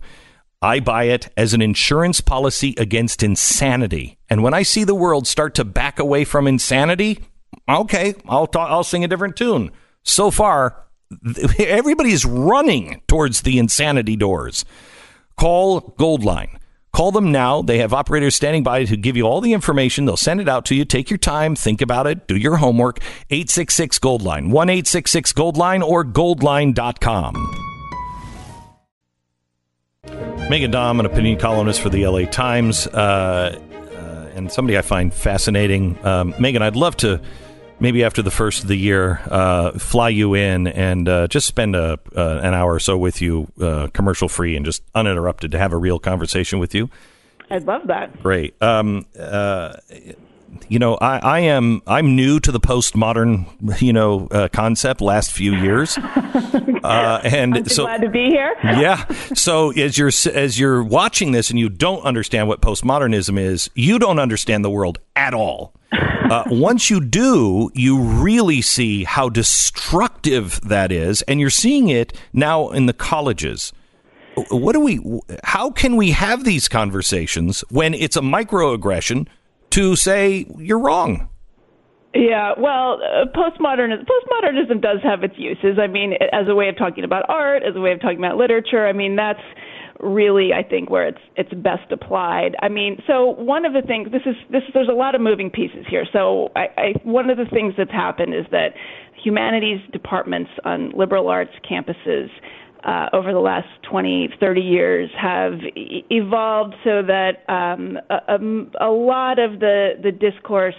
I 0.60 0.80
buy 0.80 1.04
it 1.04 1.28
as 1.36 1.54
an 1.54 1.62
insurance 1.62 2.20
policy 2.20 2.74
against 2.78 3.22
insanity. 3.22 4.18
And 4.28 4.42
when 4.42 4.54
I 4.54 4.62
see 4.62 4.84
the 4.84 4.94
world 4.94 5.26
start 5.26 5.54
to 5.56 5.64
back 5.64 5.98
away 5.98 6.24
from 6.24 6.46
insanity, 6.46 7.20
okay, 7.68 8.14
I'll 8.28 8.46
talk, 8.46 8.70
I'll 8.70 8.84
sing 8.84 9.04
a 9.04 9.08
different 9.08 9.36
tune. 9.36 9.70
So 10.04 10.30
far, 10.30 10.84
everybody 11.58 12.12
is 12.12 12.24
running 12.24 13.02
towards 13.08 13.42
the 13.42 13.58
insanity 13.58 14.16
doors. 14.16 14.64
Call 15.36 15.80
Goldline 15.80 16.58
Call 16.92 17.10
them 17.10 17.32
now. 17.32 17.62
They 17.62 17.78
have 17.78 17.94
operators 17.94 18.34
standing 18.34 18.62
by 18.62 18.84
to 18.84 18.96
give 18.96 19.16
you 19.16 19.24
all 19.24 19.40
the 19.40 19.54
information. 19.54 20.04
They'll 20.04 20.16
send 20.16 20.40
it 20.40 20.48
out 20.48 20.66
to 20.66 20.74
you. 20.74 20.84
Take 20.84 21.10
your 21.10 21.18
time, 21.18 21.56
think 21.56 21.80
about 21.80 22.06
it, 22.06 22.26
do 22.26 22.36
your 22.36 22.58
homework. 22.58 22.98
866 23.30 23.98
Gold 23.98 24.22
Goldline, 24.22 24.50
1 24.50 24.68
866 24.68 25.32
Goldline 25.32 25.82
or 25.82 26.04
goldline.com. 26.04 27.34
Meghan 30.50 30.72
Daum, 30.72 31.00
an 31.00 31.06
opinion 31.06 31.38
columnist 31.38 31.80
for 31.80 31.88
the 31.88 32.06
LA 32.06 32.26
Times, 32.26 32.86
uh, 32.88 33.58
uh, 33.94 34.30
and 34.34 34.52
somebody 34.52 34.76
I 34.76 34.82
find 34.82 35.14
fascinating. 35.14 35.98
Um, 36.04 36.34
Megan, 36.38 36.60
I'd 36.60 36.76
love 36.76 36.96
to 36.98 37.22
maybe 37.82 38.04
after 38.04 38.22
the 38.22 38.30
first 38.30 38.62
of 38.62 38.68
the 38.68 38.76
year 38.76 39.20
uh, 39.26 39.72
fly 39.72 40.08
you 40.08 40.34
in 40.34 40.68
and 40.68 41.08
uh, 41.08 41.26
just 41.26 41.46
spend 41.48 41.74
a, 41.74 41.98
uh, 42.16 42.40
an 42.42 42.54
hour 42.54 42.74
or 42.74 42.78
so 42.78 42.96
with 42.96 43.20
you, 43.20 43.48
uh, 43.60 43.88
commercial 43.92 44.28
free 44.28 44.56
and 44.56 44.64
just 44.64 44.82
uninterrupted, 44.94 45.50
to 45.50 45.58
have 45.58 45.72
a 45.72 45.76
real 45.76 45.98
conversation 45.98 46.60
with 46.60 46.74
you. 46.74 46.88
I'd 47.50 47.66
love 47.66 47.88
that. 47.88 48.22
Great. 48.22 48.54
Um, 48.62 49.04
uh, 49.18 49.74
you 50.68 50.78
know, 50.78 50.94
I, 50.94 51.18
I 51.18 51.38
am 51.40 51.82
I'm 51.86 52.14
new 52.14 52.38
to 52.40 52.52
the 52.52 52.60
postmodern, 52.60 53.82
you 53.82 53.92
know, 53.92 54.28
uh, 54.30 54.48
concept. 54.48 55.00
Last 55.00 55.32
few 55.32 55.54
years, 55.54 55.98
uh, 56.84 57.20
and 57.24 57.56
I'm 57.56 57.66
so 57.66 57.84
glad 57.84 58.02
to 58.02 58.10
be 58.10 58.26
here. 58.26 58.54
yeah. 58.62 59.06
So 59.34 59.70
as 59.72 59.98
you're 59.98 60.12
as 60.32 60.58
you're 60.58 60.82
watching 60.82 61.32
this 61.32 61.50
and 61.50 61.58
you 61.58 61.68
don't 61.68 62.02
understand 62.04 62.48
what 62.48 62.60
postmodernism 62.60 63.38
is, 63.38 63.70
you 63.74 63.98
don't 63.98 64.18
understand 64.18 64.64
the 64.64 64.70
world 64.70 64.98
at 65.16 65.34
all. 65.34 65.74
Uh, 66.32 66.44
once 66.46 66.88
you 66.88 66.98
do, 66.98 67.70
you 67.74 68.00
really 68.00 68.62
see 68.62 69.04
how 69.04 69.28
destructive 69.28 70.58
that 70.62 70.90
is, 70.90 71.20
and 71.28 71.38
you're 71.38 71.50
seeing 71.50 71.90
it 71.90 72.18
now 72.32 72.70
in 72.70 72.86
the 72.86 72.94
colleges. 72.94 73.70
What 74.50 74.72
do 74.72 74.80
we? 74.80 75.20
How 75.44 75.70
can 75.70 75.94
we 75.96 76.12
have 76.12 76.44
these 76.44 76.68
conversations 76.68 77.62
when 77.68 77.92
it's 77.92 78.16
a 78.16 78.22
microaggression 78.22 79.28
to 79.70 79.94
say 79.94 80.46
you're 80.56 80.78
wrong? 80.78 81.28
Yeah, 82.14 82.52
well, 82.56 83.00
uh, 83.02 83.26
postmodernism 83.36 84.06
postmodernism 84.06 84.80
does 84.80 85.02
have 85.02 85.24
its 85.24 85.34
uses. 85.36 85.78
I 85.78 85.86
mean, 85.86 86.14
as 86.32 86.48
a 86.48 86.54
way 86.54 86.70
of 86.70 86.78
talking 86.78 87.04
about 87.04 87.28
art, 87.28 87.62
as 87.62 87.76
a 87.76 87.80
way 87.80 87.92
of 87.92 88.00
talking 88.00 88.16
about 88.16 88.38
literature. 88.38 88.86
I 88.86 88.94
mean, 88.94 89.16
that's 89.16 89.40
really 90.02 90.52
I 90.52 90.62
think 90.62 90.90
where 90.90 91.06
it's 91.06 91.20
it's 91.36 91.52
best 91.54 91.90
applied. 91.92 92.56
I 92.60 92.68
mean, 92.68 93.02
so 93.06 93.26
one 93.26 93.64
of 93.64 93.72
the 93.72 93.82
things 93.82 94.10
this 94.10 94.22
is 94.26 94.34
this 94.50 94.62
there's 94.74 94.88
a 94.88 94.94
lot 94.94 95.14
of 95.14 95.20
moving 95.20 95.50
pieces 95.50 95.86
here. 95.88 96.04
So 96.12 96.50
I, 96.56 96.66
I 96.76 96.92
one 97.04 97.30
of 97.30 97.38
the 97.38 97.46
things 97.46 97.74
that's 97.78 97.92
happened 97.92 98.34
is 98.34 98.46
that 98.50 98.74
humanities 99.22 99.80
departments 99.92 100.50
on 100.64 100.90
liberal 100.96 101.28
arts 101.28 101.52
campuses 101.70 102.28
uh, 102.84 103.06
over 103.12 103.32
the 103.32 103.38
last 103.38 103.68
20, 103.88 104.30
30 104.40 104.60
years 104.60 105.10
have 105.20 105.52
e- 105.76 106.04
evolved 106.10 106.74
so 106.82 107.02
that 107.02 107.48
um, 107.48 107.96
a, 108.10 108.86
a, 108.86 108.90
lot 108.90 109.38
of 109.38 109.60
the, 109.60 109.92
the 110.02 110.10
discourse 110.10 110.74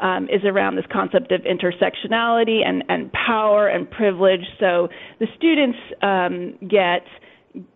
um, 0.00 0.24
is 0.24 0.42
around 0.44 0.76
this 0.76 0.84
concept 0.92 1.32
of 1.32 1.40
intersectionality 1.42 2.64
and, 2.66 2.84
and 2.88 3.10
power 3.12 3.68
and 3.68 3.90
privilege. 3.90 4.44
So 4.58 4.88
the 5.18 5.26
students 5.36 5.78
um, 6.02 6.58
get 6.68 7.04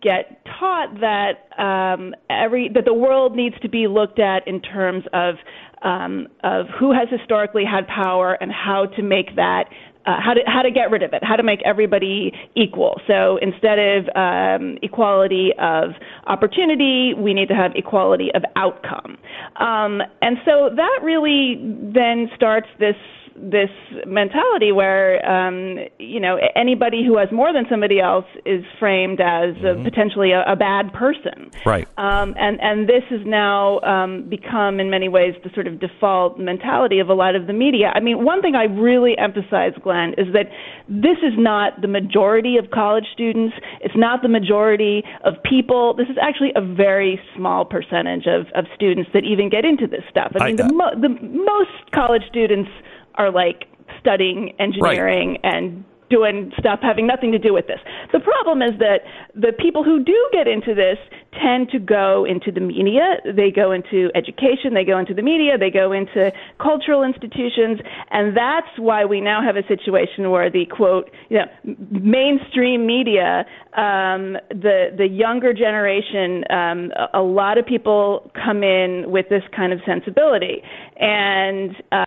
get 0.01 0.45
taught 0.59 0.99
that 1.01 1.61
um, 1.61 2.13
every 2.29 2.69
that 2.73 2.85
the 2.85 2.93
world 2.93 3.35
needs 3.35 3.55
to 3.61 3.69
be 3.69 3.87
looked 3.87 4.19
at 4.19 4.47
in 4.47 4.61
terms 4.61 5.03
of 5.13 5.35
um, 5.81 6.27
of 6.43 6.67
who 6.79 6.93
has 6.93 7.07
historically 7.09 7.65
had 7.65 7.87
power 7.87 8.33
and 8.39 8.51
how 8.51 8.85
to 8.95 9.03
make 9.03 9.35
that 9.35 9.65
uh, 10.05 10.17
how 10.23 10.33
to 10.33 10.41
how 10.45 10.61
to 10.61 10.71
get 10.71 10.91
rid 10.91 11.03
of 11.03 11.13
it, 11.13 11.23
how 11.23 11.35
to 11.35 11.43
make 11.43 11.59
everybody 11.65 12.31
equal. 12.55 13.01
So 13.07 13.37
instead 13.41 13.79
of 13.79 14.05
um, 14.15 14.77
equality 14.81 15.51
of 15.59 15.91
opportunity, 16.27 17.13
we 17.17 17.33
need 17.33 17.47
to 17.49 17.55
have 17.55 17.71
equality 17.75 18.29
of 18.33 18.43
outcome. 18.55 19.17
Um, 19.59 20.01
and 20.21 20.37
so 20.45 20.69
that 20.75 20.99
really 21.03 21.55
then 21.93 22.29
starts 22.35 22.67
this 22.79 22.95
this 23.35 23.69
mentality 24.05 24.71
where 24.71 25.23
um, 25.29 25.77
you 25.99 26.19
know 26.19 26.37
anybody 26.55 27.03
who 27.05 27.17
has 27.17 27.29
more 27.31 27.51
than 27.51 27.65
somebody 27.69 27.99
else 27.99 28.25
is 28.45 28.63
framed 28.79 29.19
as 29.19 29.55
a, 29.63 29.81
potentially 29.83 30.31
a, 30.31 30.43
a 30.51 30.55
bad 30.55 30.93
person. 30.93 31.51
Right. 31.65 31.87
Um, 31.97 32.33
and 32.37 32.59
and 32.61 32.87
this 32.87 33.03
has 33.09 33.21
now 33.25 33.79
um, 33.81 34.29
become 34.29 34.79
in 34.79 34.89
many 34.89 35.09
ways 35.09 35.33
the 35.43 35.49
sort 35.53 35.67
of 35.67 35.79
default 35.79 36.39
mentality 36.39 36.99
of 36.99 37.09
a 37.09 37.13
lot 37.13 37.35
of 37.35 37.47
the 37.47 37.53
media. 37.53 37.91
I 37.93 37.99
mean, 37.99 38.23
one 38.23 38.41
thing 38.41 38.55
I 38.55 38.63
really 38.65 39.17
emphasize, 39.17 39.73
Glenn, 39.83 40.13
is 40.17 40.27
that 40.33 40.47
this 40.87 41.17
is 41.21 41.33
not 41.37 41.81
the 41.81 41.87
majority 41.87 42.57
of 42.57 42.71
college 42.71 43.05
students. 43.13 43.55
It's 43.81 43.95
not 43.97 44.21
the 44.21 44.29
majority 44.29 45.03
of 45.23 45.33
people. 45.43 45.93
This 45.95 46.07
is 46.09 46.17
actually 46.21 46.51
a 46.55 46.61
very 46.61 47.19
small 47.35 47.65
percentage 47.65 48.27
of, 48.27 48.47
of 48.55 48.65
students 48.75 49.09
that 49.13 49.23
even 49.23 49.49
get 49.49 49.65
into 49.65 49.87
this 49.87 50.03
stuff. 50.09 50.31
I 50.39 50.47
mean, 50.51 50.61
I- 50.61 50.67
the, 50.67 50.73
mo- 50.73 50.95
the 51.01 51.09
most 51.09 51.91
college 51.93 52.23
students 52.29 52.69
are 53.15 53.31
like 53.31 53.65
studying 53.99 54.53
engineering 54.59 55.37
and 55.43 55.83
doing 56.09 56.51
stuff 56.59 56.79
having 56.81 57.07
nothing 57.07 57.31
to 57.31 57.39
do 57.39 57.53
with 57.53 57.67
this. 57.67 57.79
The 58.13 58.19
problem 58.19 58.61
is 58.61 58.77
that 58.79 59.01
the 59.33 59.51
people 59.57 59.83
who 59.83 60.03
do 60.03 60.29
get 60.31 60.47
into 60.47 60.75
this 60.75 60.97
tend 61.41 61.69
to 61.71 61.79
go 61.79 62.25
into 62.25 62.51
the 62.51 62.59
media, 62.59 63.17
they 63.25 63.51
go 63.51 63.71
into 63.71 64.09
education, 64.15 64.73
they 64.73 64.85
go 64.85 64.97
into 64.97 65.13
the 65.13 65.21
media, 65.21 65.57
they 65.57 65.71
go 65.71 65.91
into 65.91 66.31
cultural 66.59 67.03
institutions, 67.03 67.79
and 68.11 68.37
that's 68.37 68.69
why 68.77 69.03
we 69.05 69.19
now 69.19 69.41
have 69.41 69.55
a 69.57 69.67
situation 69.67 70.29
where 70.29 70.49
the 70.49 70.65
quote, 70.65 71.09
you 71.29 71.39
know, 71.39 71.75
mainstream 71.89 72.85
media, 72.85 73.45
um, 73.75 74.37
the 74.49 74.93
the 74.95 75.07
younger 75.07 75.53
generation, 75.53 76.43
um, 76.49 76.91
a, 76.95 77.19
a 77.19 77.23
lot 77.23 77.57
of 77.57 77.65
people 77.65 78.31
come 78.33 78.63
in 78.63 79.09
with 79.09 79.27
this 79.29 79.43
kind 79.55 79.73
of 79.73 79.79
sensibility, 79.85 80.61
and 80.97 81.75
uh, 81.91 82.05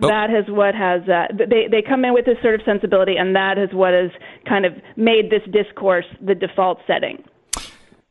Well- 0.00 0.10
that 0.10 0.30
is 0.30 0.44
what 0.48 0.74
has 0.74 1.02
uh, 1.08 1.26
they 1.34 1.68
they 1.70 1.82
come 1.82 2.04
in 2.04 2.12
with 2.12 2.26
this 2.26 2.36
sort 2.42 2.54
of 2.54 2.60
sensibility, 2.64 3.16
and 3.16 3.34
that 3.34 3.56
is 3.56 3.70
what 3.72 3.94
has 3.94 4.10
kind 4.46 4.66
of 4.66 4.74
made 4.96 5.30
this 5.30 5.42
discourse 5.50 6.04
the 6.20 6.34
default 6.34 6.80
setting. 6.86 7.24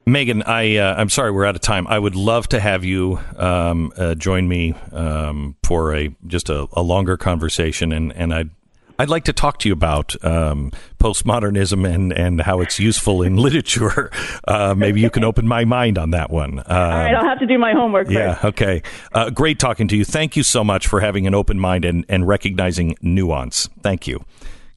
Meghan, 0.07 0.48
I 0.48 0.78
uh, 0.78 0.95
I'm 0.95 1.10
sorry 1.10 1.32
we're 1.32 1.45
out 1.45 1.56
of 1.56 1.62
time. 1.62 1.88
I 1.88 1.98
would 1.98 2.16
love 2.16 2.48
to 2.49 2.60
have 2.60 2.84
you 2.84 3.20
um, 3.38 3.91
uh, 3.98 4.14
join 4.16 4.48
me 4.48 4.74
um, 4.91 5.56
for 5.64 5.95
a 5.95 6.16
just 6.28 6.49
a, 6.49 6.68
a 6.74 6.82
longer 6.82 7.18
conversation, 7.18 7.91
and 7.91 8.14
and 8.14 8.34
I'd 8.34 8.49
I'd 8.98 9.10
like 9.10 9.26
to 9.26 9.34
talk 9.34 9.60
to 9.60 9.70
you 9.70 9.74
about 9.74 10.16
um, 10.24 10.72
postmodernism 11.00 11.88
and 11.88 12.14
and 12.14 12.42
how 12.42 12.62
it's 12.62 12.80
useful 12.80 13.22
in 13.24 13.36
literature. 13.48 14.10
Uh, 14.48 14.74
maybe 14.76 15.02
you 15.02 15.10
can 15.10 15.24
open 15.24 15.48
my 15.48 15.66
mind 15.66 15.98
on 15.98 16.12
that 16.12 16.30
one. 16.30 16.60
All 16.60 16.66
right, 16.66 17.14
I'll 17.14 17.26
have 17.26 17.40
to 17.40 17.46
do 17.46 17.58
my 17.58 17.74
homework 17.74 18.08
first. 18.08 18.18
Yeah. 18.18 18.40
Okay. 18.44 18.82
Uh, 19.14 19.30
great 19.30 19.60
talking 19.60 19.88
to 19.90 19.98
you. 19.98 20.06
Thank 20.06 20.36
you 20.36 20.44
so 20.44 20.64
much 20.64 20.88
for 20.88 21.00
having 21.02 21.28
an 21.28 21.34
open 21.34 21.60
mind 21.60 21.86
and, 21.86 22.06
and 22.08 22.28
recognizing 22.28 22.96
nuance. 23.02 23.70
Thank 23.82 24.08
you. 24.08 24.24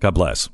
God 0.01 0.15
bless. 0.15 0.49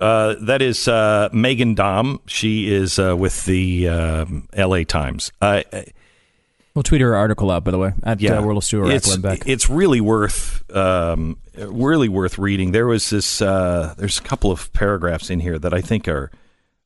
Uh, 0.00 0.34
that 0.40 0.60
is 0.60 0.88
uh, 0.88 1.28
Meghan 1.32 1.76
Daum. 1.76 2.18
She 2.26 2.72
is 2.72 2.98
uh, 2.98 3.16
with 3.16 3.44
the 3.44 3.88
um 3.88 4.48
L.A. 4.52 4.84
Times. 4.84 5.30
Uh, 6.72 6.74
We'll 6.74 6.82
tweet 6.82 7.02
her 7.02 7.14
article 7.14 7.50
out, 7.50 7.64
by 7.64 7.70
the 7.70 7.78
way, 7.78 7.92
at 8.02 8.20
yeah, 8.20 8.38
uh, 8.38 8.42
World 8.42 8.58
of 8.58 8.64
Stewart 8.64 8.88
it's, 8.90 9.08
it's 9.46 9.68
really 9.68 10.00
worth 10.00 10.64
um, 10.74 11.36
really 11.54 12.08
worth 12.08 12.38
reading. 12.38 12.72
There 12.72 12.86
was 12.86 13.10
this. 13.10 13.42
Uh, 13.42 13.94
there's 13.98 14.18
a 14.18 14.22
couple 14.22 14.50
of 14.50 14.72
paragraphs 14.72 15.28
in 15.28 15.40
here 15.40 15.58
that 15.58 15.74
I 15.74 15.82
think 15.82 16.08
are 16.08 16.30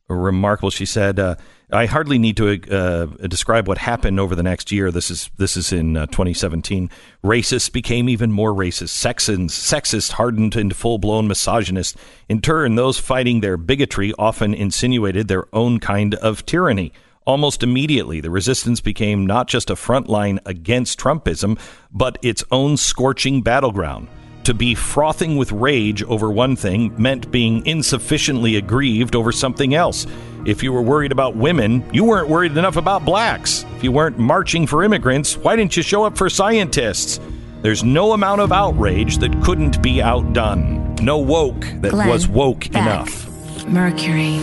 remarkable. 0.08 0.70
She 0.70 0.86
said, 0.86 1.20
uh, 1.20 1.36
"I 1.70 1.86
hardly 1.86 2.18
need 2.18 2.36
to 2.38 2.60
uh, 2.68 3.06
describe 3.28 3.68
what 3.68 3.78
happened 3.78 4.18
over 4.18 4.34
the 4.34 4.42
next 4.42 4.72
year. 4.72 4.90
This 4.90 5.08
is 5.08 5.30
this 5.36 5.56
is 5.56 5.72
in 5.72 5.96
uh, 5.96 6.06
2017. 6.06 6.90
Racists 7.22 7.72
became 7.72 8.08
even 8.08 8.32
more 8.32 8.52
racist. 8.52 8.88
Sexist, 8.88 9.50
sexist 9.50 10.12
hardened 10.12 10.56
into 10.56 10.74
full 10.74 10.98
blown 10.98 11.28
misogynist. 11.28 11.96
In 12.28 12.40
turn, 12.40 12.74
those 12.74 12.98
fighting 12.98 13.40
their 13.40 13.56
bigotry 13.56 14.12
often 14.18 14.52
insinuated 14.52 15.28
their 15.28 15.46
own 15.54 15.78
kind 15.78 16.16
of 16.16 16.44
tyranny." 16.44 16.92
Almost 17.26 17.64
immediately, 17.64 18.20
the 18.20 18.30
resistance 18.30 18.80
became 18.80 19.26
not 19.26 19.48
just 19.48 19.68
a 19.68 19.74
front 19.74 20.08
line 20.08 20.38
against 20.46 21.00
Trumpism, 21.00 21.58
but 21.90 22.18
its 22.22 22.44
own 22.52 22.76
scorching 22.76 23.42
battleground. 23.42 24.06
To 24.44 24.54
be 24.54 24.76
frothing 24.76 25.36
with 25.36 25.50
rage 25.50 26.04
over 26.04 26.30
one 26.30 26.54
thing 26.54 26.94
meant 26.96 27.32
being 27.32 27.66
insufficiently 27.66 28.54
aggrieved 28.54 29.16
over 29.16 29.32
something 29.32 29.74
else. 29.74 30.06
If 30.46 30.62
you 30.62 30.72
were 30.72 30.82
worried 30.82 31.10
about 31.10 31.34
women, 31.34 31.84
you 31.92 32.04
weren't 32.04 32.28
worried 32.28 32.56
enough 32.56 32.76
about 32.76 33.04
blacks. 33.04 33.64
If 33.74 33.82
you 33.82 33.90
weren't 33.90 34.20
marching 34.20 34.64
for 34.64 34.84
immigrants, 34.84 35.36
why 35.36 35.56
didn't 35.56 35.76
you 35.76 35.82
show 35.82 36.04
up 36.04 36.16
for 36.16 36.30
scientists? 36.30 37.18
There's 37.62 37.82
no 37.82 38.12
amount 38.12 38.40
of 38.40 38.52
outrage 38.52 39.18
that 39.18 39.42
couldn't 39.42 39.82
be 39.82 40.00
outdone. 40.00 40.94
No 41.02 41.18
woke 41.18 41.62
that 41.80 41.90
Glenn 41.90 42.08
was 42.08 42.28
woke 42.28 42.70
Beck. 42.70 42.82
enough. 42.82 43.66
Mercury. 43.66 44.38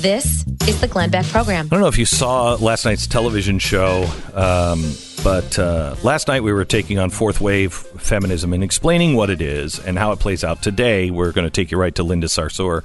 This 0.00 0.44
is 0.68 0.80
the 0.82 0.88
Glenn 0.88 1.08
Beck 1.10 1.24
Program. 1.26 1.66
I 1.66 1.68
don't 1.70 1.80
know 1.80 1.86
if 1.86 1.96
you 1.98 2.04
saw 2.04 2.54
last 2.56 2.84
night's 2.84 3.06
television 3.06 3.58
show, 3.58 4.04
um, 4.34 4.92
but 5.24 5.58
uh, 5.58 5.96
last 6.02 6.28
night 6.28 6.42
we 6.42 6.52
were 6.52 6.66
taking 6.66 6.98
on 6.98 7.08
fourth 7.08 7.40
wave 7.40 7.72
feminism 7.72 8.52
and 8.52 8.62
explaining 8.62 9.14
what 9.14 9.30
it 9.30 9.40
is 9.40 9.78
and 9.78 9.98
how 9.98 10.12
it 10.12 10.18
plays 10.18 10.44
out 10.44 10.62
today. 10.62 11.10
We're 11.10 11.32
going 11.32 11.46
to 11.46 11.50
take 11.50 11.70
you 11.70 11.78
right 11.78 11.94
to 11.94 12.02
Linda 12.02 12.26
Sarsour 12.26 12.82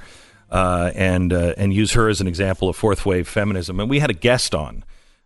uh, 0.50 0.90
and 0.94 1.34
uh, 1.34 1.52
and 1.58 1.74
use 1.74 1.92
her 1.92 2.08
as 2.08 2.22
an 2.22 2.26
example 2.26 2.70
of 2.70 2.76
fourth 2.76 3.04
wave 3.04 3.28
feminism. 3.28 3.78
And 3.78 3.90
we 3.90 3.98
had 3.98 4.08
a 4.08 4.14
guest 4.14 4.54
on 4.54 4.82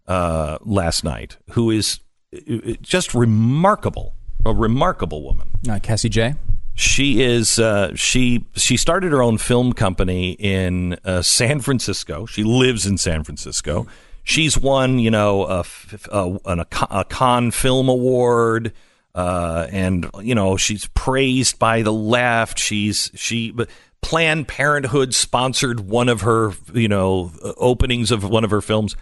uh, 0.08 0.58
last 0.62 1.04
night 1.04 1.36
who 1.50 1.70
is 1.70 2.00
uh, 2.34 2.72
just 2.82 3.14
remarkable, 3.14 4.14
a 4.44 4.52
remarkable 4.52 5.22
woman. 5.22 5.50
Uh, 5.70 5.78
Cassie 5.78 6.10
Jaye. 6.10 6.36
She 6.76 7.22
is 7.22 7.58
uh, 7.58 7.94
she 7.94 8.44
she 8.54 8.76
started 8.76 9.10
her 9.10 9.22
own 9.22 9.38
film 9.38 9.72
company 9.72 10.32
in 10.32 10.98
uh, 11.04 11.22
San 11.22 11.60
Francisco. 11.60 12.26
She 12.26 12.44
lives 12.44 12.84
in 12.84 12.98
San 12.98 13.24
Francisco. 13.24 13.86
She's 14.24 14.58
won, 14.58 14.98
you 14.98 15.10
know, 15.10 15.46
a, 15.46 15.64
a, 16.12 16.66
a, 16.90 17.04
Cannes 17.04 17.52
Film 17.52 17.88
Award, 17.88 18.74
uh, 19.14 19.68
and 19.70 20.10
you 20.20 20.34
know 20.34 20.58
she's 20.58 20.86
praised 20.88 21.58
by 21.58 21.80
the 21.80 21.92
left. 21.92 22.58
She's 22.58 23.10
she 23.14 23.54
Planned 24.02 24.46
Parenthood 24.46 25.14
sponsored 25.14 25.80
one 25.80 26.10
of 26.10 26.20
her, 26.20 26.52
you 26.74 26.88
know, 26.88 27.32
openings 27.56 28.10
of 28.10 28.22
one 28.22 28.44
of 28.44 28.50
her 28.50 28.60
films. 28.60 28.94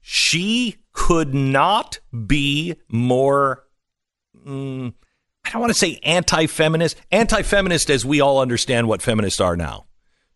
She 0.00 0.78
could 0.92 1.34
not 1.34 2.00
be 2.26 2.76
more 2.88 3.64
mm, 4.46 4.94
I 5.44 5.50
don't 5.50 5.60
want 5.60 5.70
to 5.70 5.78
say 5.78 5.98
anti-feminist, 6.02 6.96
anti-feminist 7.10 7.90
as 7.90 8.04
we 8.04 8.20
all 8.20 8.40
understand 8.40 8.88
what 8.88 9.02
feminists 9.02 9.40
are 9.40 9.56
now. 9.56 9.86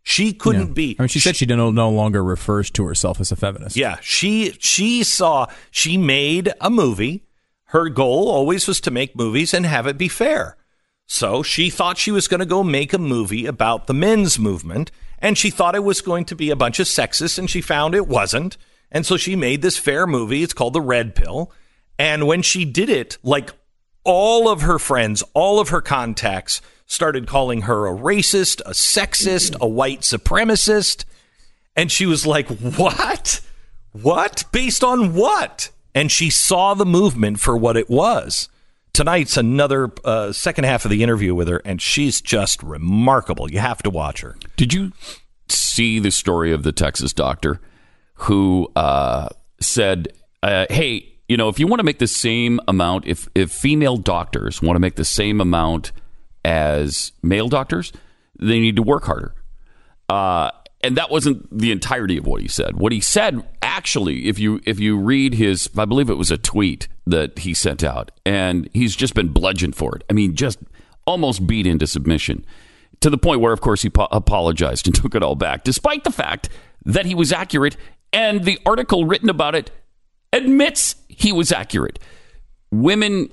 She 0.03 0.33
couldn't 0.33 0.69
Yeah. 0.69 0.73
be. 0.75 0.97
I 0.99 1.03
mean, 1.03 1.09
she 1.09 1.19
said 1.21 1.37
she 1.37 1.47
no, 1.47 1.71
no 1.71 1.91
longer 1.91 2.23
refers 2.23 2.71
to 2.73 2.85
herself 2.87 3.21
as 3.21 3.33
a 3.33 3.37
feminist. 3.37 3.77
Yeah, 3.77 3.99
she 4.01 4.57
she 4.61 5.03
saw 5.03 5.47
she 5.71 5.97
made 5.97 6.53
a 6.61 6.71
movie. 6.71 7.25
Her 7.71 7.89
goal 7.89 8.29
always 8.29 8.69
was 8.69 8.81
to 8.83 8.93
make 8.93 9.17
movies 9.17 9.53
and 9.53 9.67
have 9.67 9.87
it 9.89 9.99
be 9.99 10.07
fair. 10.09 10.57
So 11.09 11.43
she 11.43 11.71
thought 11.71 11.99
she 11.99 12.13
was 12.13 12.29
going 12.29 12.41
to 12.41 12.47
go 12.47 12.63
make 12.63 12.93
a 12.93 12.99
movie 12.99 13.47
about 13.47 13.87
the 13.89 13.95
men's 13.95 14.39
movement, 14.39 14.91
and 15.19 15.37
she 15.37 15.51
thought 15.51 15.75
it 15.75 15.83
was 15.85 16.01
going 16.01 16.25
to 16.27 16.37
be 16.37 16.51
a 16.51 16.57
bunch 16.57 16.79
of 16.79 16.87
sexist, 16.87 17.39
and 17.39 17.49
she 17.51 17.61
found 17.61 17.95
it 17.95 18.07
wasn't. 18.09 18.57
And 18.93 19.05
so 19.05 19.17
she 19.17 19.35
made 19.35 19.63
this 19.63 19.77
fair 19.79 20.07
movie. 20.07 20.43
It's 20.45 20.53
called 20.53 20.73
The 20.73 20.81
Red 20.81 21.15
Pill. 21.17 21.51
And 21.99 22.27
when 22.29 22.43
she 22.43 22.65
did 22.65 22.89
it, 22.89 23.19
like 23.25 23.53
all 24.07 24.49
of 24.49 24.63
her 24.63 24.79
friends, 24.79 25.23
all 25.35 25.61
of 25.61 25.69
her 25.69 25.83
contacts 25.83 26.63
started 26.87 27.27
calling 27.27 27.63
her 27.63 27.87
a 27.87 27.93
racist, 27.93 28.61
a 28.65 28.71
sexist, 28.71 29.57
a 29.61 29.69
white 29.69 30.01
supremacist. 30.01 31.05
And 31.75 31.93
she 31.93 32.07
was 32.07 32.27
like, 32.27 32.49
What? 32.49 33.41
What? 33.93 34.45
Based 34.53 34.85
on 34.85 35.15
what? 35.15 35.71
And 35.95 36.13
she 36.13 36.31
saw 36.31 36.75
the 36.75 36.87
movement 36.87 37.41
for 37.41 37.57
what 37.57 37.77
it 37.77 37.91
was. 37.91 38.49
Tonight's 38.93 39.37
another 39.37 39.91
uh, 40.05 40.33
second 40.33 40.65
half 40.65 40.85
of 40.85 40.91
the 40.91 41.03
interview 41.03 41.35
with 41.35 41.49
her, 41.49 41.61
and 41.67 41.83
she's 41.83 42.23
just 42.23 42.63
remarkable. 42.63 43.51
You 43.51 43.59
have 43.59 43.83
to 43.83 43.91
watch 43.91 44.21
her. 44.23 44.37
Did 44.57 44.73
you 44.73 44.93
see 45.49 45.99
the 45.99 46.11
story 46.11 46.53
of 46.53 46.63
the 46.63 46.73
Texas 46.73 47.13
doctor 47.13 47.61
who 48.15 48.71
uh, 48.75 49.29
said, 49.61 50.09
uh, 50.43 50.65
"Hey, 50.71 51.16
you 51.29 51.37
know, 51.37 51.49
if 51.49 51.59
you 51.59 51.67
want 51.67 51.81
to 51.81 51.85
make 51.85 51.99
the 51.99 52.07
same 52.07 52.61
amount, 52.69 53.07
if 53.07 53.29
if 53.35 53.51
female 53.51 53.97
doctors 53.97 54.63
want 54.63 54.77
to 54.77 54.81
make 54.81 54.97
the 54.97 55.05
same 55.05 55.41
amount 55.41 55.93
as 56.45 57.13
male 57.23 57.49
doctors, 57.49 57.93
they 58.39 58.61
need 58.61 58.77
to 58.77 58.83
work 58.83 59.05
harder." 59.05 59.35
Uh, 60.09 60.51
and 60.83 60.97
that 60.97 61.11
wasn't 61.11 61.47
the 61.57 61.73
entirety 61.73 62.17
of 62.17 62.27
what 62.27 62.41
he 62.41 62.47
said. 62.47 62.77
What 62.77 62.93
he 62.93 63.01
said, 63.01 63.45
actually, 63.61 64.29
if 64.29 64.39
you 64.39 64.61
if 64.65 64.79
you 64.79 64.97
read 64.97 65.35
his, 65.35 65.69
I 65.77 65.85
believe 65.85 66.09
it 66.09 66.15
was 66.15 66.31
a 66.31 66.39
tweet 66.39 66.87
that 67.07 67.41
he 67.41 67.55
sent 67.55 67.83
out, 67.83 68.13
and 68.25 68.69
he's 68.73 68.95
just 68.95 69.15
been 69.15 69.29
bludgeoned 69.29 69.75
for 69.75 69.97
it. 69.97 70.05
I 70.09 70.13
mean, 70.13 70.37
just 70.37 70.59
almost 71.07 71.47
beat 71.47 71.67
into 71.67 71.87
submission 71.87 72.45
to 73.01 73.11
the 73.11 73.19
point 73.19 73.41
where, 73.41 73.53
of 73.53 73.61
course, 73.61 73.83
he 73.83 73.91
po- 73.91 74.09
apologized 74.11 74.87
and 74.87 74.95
took 74.95 75.15
it 75.15 75.23
all 75.23 75.35
back, 75.35 75.65
despite 75.65 76.05
the 76.05 76.13
fact 76.13 76.49
that 76.85 77.07
he 77.07 77.15
was 77.15 77.33
accurate, 77.33 77.77
and 78.13 78.45
the 78.45 78.59
article 78.65 79.07
written 79.07 79.29
about 79.29 79.55
it 79.55 79.71
admits 80.33 80.97
he 81.17 81.33
was 81.33 81.51
accurate. 81.51 81.99
Women 82.71 83.31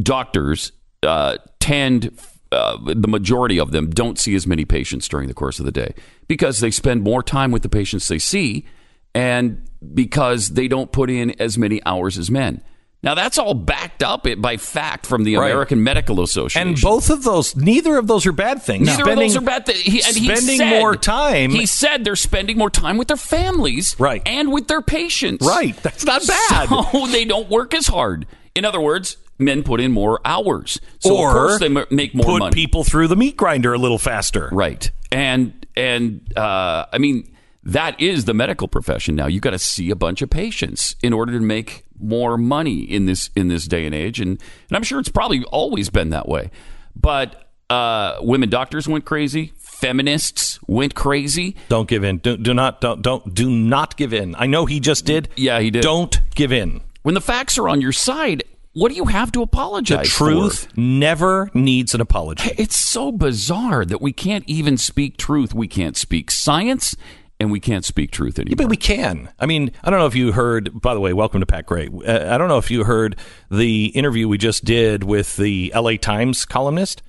doctors 0.00 0.72
uh, 1.02 1.36
tend, 1.60 2.18
uh, 2.52 2.78
the 2.84 3.08
majority 3.08 3.58
of 3.58 3.72
them 3.72 3.90
don't 3.90 4.18
see 4.18 4.34
as 4.34 4.46
many 4.46 4.64
patients 4.64 5.08
during 5.08 5.28
the 5.28 5.34
course 5.34 5.58
of 5.58 5.66
the 5.66 5.72
day 5.72 5.94
because 6.28 6.60
they 6.60 6.70
spend 6.70 7.02
more 7.02 7.22
time 7.22 7.50
with 7.50 7.62
the 7.62 7.68
patients 7.68 8.08
they 8.08 8.18
see 8.18 8.66
and 9.14 9.68
because 9.92 10.50
they 10.50 10.68
don't 10.68 10.92
put 10.92 11.10
in 11.10 11.38
as 11.40 11.58
many 11.58 11.84
hours 11.84 12.16
as 12.16 12.30
men. 12.30 12.62
Now, 13.04 13.14
that's 13.14 13.38
all 13.38 13.54
backed 13.54 14.02
up 14.02 14.26
by 14.38 14.56
fact 14.56 15.06
from 15.06 15.24
the 15.24 15.36
Right. 15.36 15.50
American 15.50 15.82
Medical 15.84 16.22
Association. 16.22 16.68
And 16.68 16.80
both 16.80 17.10
of 17.10 17.22
those, 17.22 17.54
neither 17.54 17.96
of 17.98 18.06
those 18.06 18.26
are 18.26 18.32
bad 18.32 18.62
things. 18.62 18.86
Neither 18.86 19.10
of 19.10 19.16
those 19.18 19.36
are 19.36 19.40
bad 19.42 19.66
things. 19.66 19.80
He, 19.80 20.02
and 20.02 20.16
he 20.16 20.24
spending 20.24 20.58
said- 20.58 20.80
more 20.80 20.96
time. 20.96 21.50
He 21.50 21.66
said 21.66 22.04
they're 22.04 22.16
spending 22.16 22.58
more 22.58 22.70
time 22.70 22.96
with 22.96 23.08
their 23.08 23.16
families, 23.16 23.94
Right. 23.98 24.22
and 24.26 24.50
with 24.52 24.68
their 24.68 24.82
patients. 24.82 25.46
Right. 25.46 25.76
That's 25.82 26.04
not 26.04 26.26
bad. 26.26 26.68
So 26.68 27.06
they 27.12 27.24
don't 27.24 27.48
work 27.48 27.74
as 27.74 27.86
hard. 27.86 28.26
In 28.54 28.64
other 28.64 28.80
words, 28.80 29.16
men 29.38 29.62
put 29.64 29.80
in 29.80 29.90
more 29.92 30.20
hours, 30.24 30.80
so 31.00 31.16
or 31.16 31.28
of 31.28 31.34
course 31.34 31.58
they 31.60 31.68
make 31.68 32.14
more 32.14 32.24
put 32.24 32.38
money. 32.38 32.54
people 32.54 32.84
through 32.84 33.08
the 33.08 33.16
meat 33.16 33.36
grinder 33.36 33.74
a 33.74 33.78
little 33.78 33.98
faster. 33.98 34.48
Right. 34.52 34.90
And 35.12 35.66
and 35.76 36.20
uh, 36.38 36.86
I 36.92 36.98
mean 36.98 37.34
that 37.64 38.00
is 38.00 38.26
the 38.26 38.34
medical 38.34 38.68
profession 38.68 39.16
now. 39.16 39.26
You 39.26 39.40
got 39.40 39.50
to 39.50 39.58
see 39.58 39.90
a 39.90 39.96
bunch 39.96 40.22
of 40.22 40.30
patients 40.30 40.94
in 41.02 41.12
order 41.12 41.32
to 41.32 41.40
make 41.40 41.84
more 42.00 42.36
money 42.36 42.80
in 42.82 43.06
this 43.06 43.30
in 43.36 43.48
this 43.48 43.66
day 43.66 43.86
and 43.86 43.94
age, 43.94 44.20
and 44.20 44.30
and 44.68 44.76
I'm 44.76 44.82
sure 44.82 44.98
it's 45.00 45.08
probably 45.08 45.44
always 45.44 45.90
been 45.90 46.10
that 46.10 46.28
way. 46.28 46.50
But 46.96 47.48
uh, 47.70 48.18
women 48.20 48.50
doctors 48.50 48.86
went 48.88 49.04
crazy. 49.04 49.52
Feminists 49.58 50.58
went 50.66 50.94
crazy. 50.94 51.56
Don't 51.68 51.88
give 51.88 52.04
in. 52.04 52.18
Do, 52.18 52.36
do 52.36 52.54
not 52.54 52.80
don't 52.80 53.02
don't 53.02 53.34
do 53.34 53.50
not 53.50 53.96
give 53.96 54.12
in. 54.14 54.34
I 54.38 54.46
know 54.46 54.66
he 54.66 54.80
just 54.80 55.04
did. 55.04 55.28
Yeah, 55.36 55.60
he 55.60 55.70
did. 55.70 55.82
Don't 55.82 56.20
give 56.34 56.52
in. 56.52 56.80
When 57.02 57.14
the 57.14 57.20
facts 57.20 57.58
are 57.58 57.68
on 57.68 57.80
your 57.80 57.92
side, 57.92 58.44
what 58.72 58.88
do 58.88 58.94
you 58.96 59.04
have 59.06 59.30
to 59.32 59.40
The 59.40 59.44
apologize 59.44 60.10
for? 60.10 60.30
truth 60.30 60.68
never 60.76 61.50
needs 61.54 61.94
an 61.94 62.00
apology. 62.00 62.50
It's 62.56 62.76
so 62.76 63.12
bizarre 63.12 63.84
that 63.84 64.00
we 64.00 64.12
can't 64.12 64.44
even 64.46 64.76
speak 64.78 65.16
truth. 65.16 65.52
We 65.54 65.68
can't 65.68 65.96
speak 65.96 66.30
science, 66.30 66.96
and 67.44 67.52
we 67.52 67.60
can't 67.60 67.84
speak 67.84 68.10
truth 68.10 68.38
anymore. 68.38 68.56
Yeah, 68.58 68.64
but 68.64 68.70
we 68.70 68.76
can. 68.76 69.30
I 69.38 69.46
mean, 69.46 69.70
I 69.84 69.90
don't 69.90 70.00
know 70.00 70.06
if 70.06 70.16
you 70.16 70.32
heard. 70.32 70.80
By 70.80 70.94
the 70.94 71.00
way, 71.00 71.12
welcome 71.12 71.40
to 71.40 71.46
Pat 71.46 71.66
Gray. 71.66 71.88
Uh, 71.88 72.34
I 72.34 72.38
don't 72.38 72.48
know 72.48 72.58
if 72.58 72.70
you 72.70 72.84
heard 72.84 73.16
the 73.50 73.86
interview 73.86 74.26
we 74.26 74.38
just 74.38 74.64
did 74.64 75.04
with 75.04 75.36
the 75.36 75.70
L.A. 75.74 75.96
Times 75.98 76.44
columnist. 76.44 77.02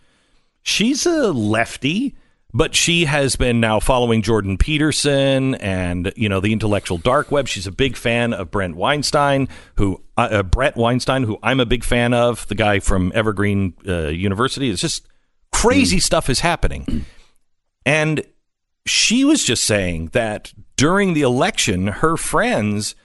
She's 0.62 1.06
a 1.06 1.32
lefty, 1.32 2.16
but 2.54 2.76
she 2.76 3.06
has 3.06 3.36
been 3.36 3.60
now 3.60 3.80
following 3.80 4.22
Jordan 4.22 4.58
Peterson 4.58 5.56
and 5.56 6.12
you 6.16 6.28
know 6.30 6.40
the 6.40 6.54
intellectual 6.54 6.98
dark 6.98 7.32
web. 7.32 7.48
She's 7.48 7.68
a 7.68 7.72
big 7.72 7.96
fan 7.96 8.34
of 8.34 8.52
Brent 8.52 8.76
Weinstein, 8.76 9.48
who 9.76 10.02
uh, 10.18 10.28
uh, 10.32 10.44
Bret 10.44 10.76
Weinstein, 10.76 11.24
who 11.24 11.40
I'm 11.42 11.60
a 11.60 11.66
big 11.66 11.84
fan 11.84 12.14
of. 12.14 12.48
The 12.48 12.56
guy 12.56 12.80
from 12.80 13.12
Evergreen 13.16 13.74
uh, 13.88 14.08
University. 14.08 14.70
It's 14.70 14.82
just 14.82 15.08
crazy 15.52 16.00
stuff 16.00 16.30
is 16.30 16.42
happening, 16.42 17.06
and 17.86 18.24
she 18.86 19.24
was 19.24 19.44
just 19.44 19.64
saying 19.64 20.10
that 20.14 20.54
during 20.78 21.14
the 21.14 21.22
election, 21.22 21.88
her 21.88 22.18
friends 22.18 22.96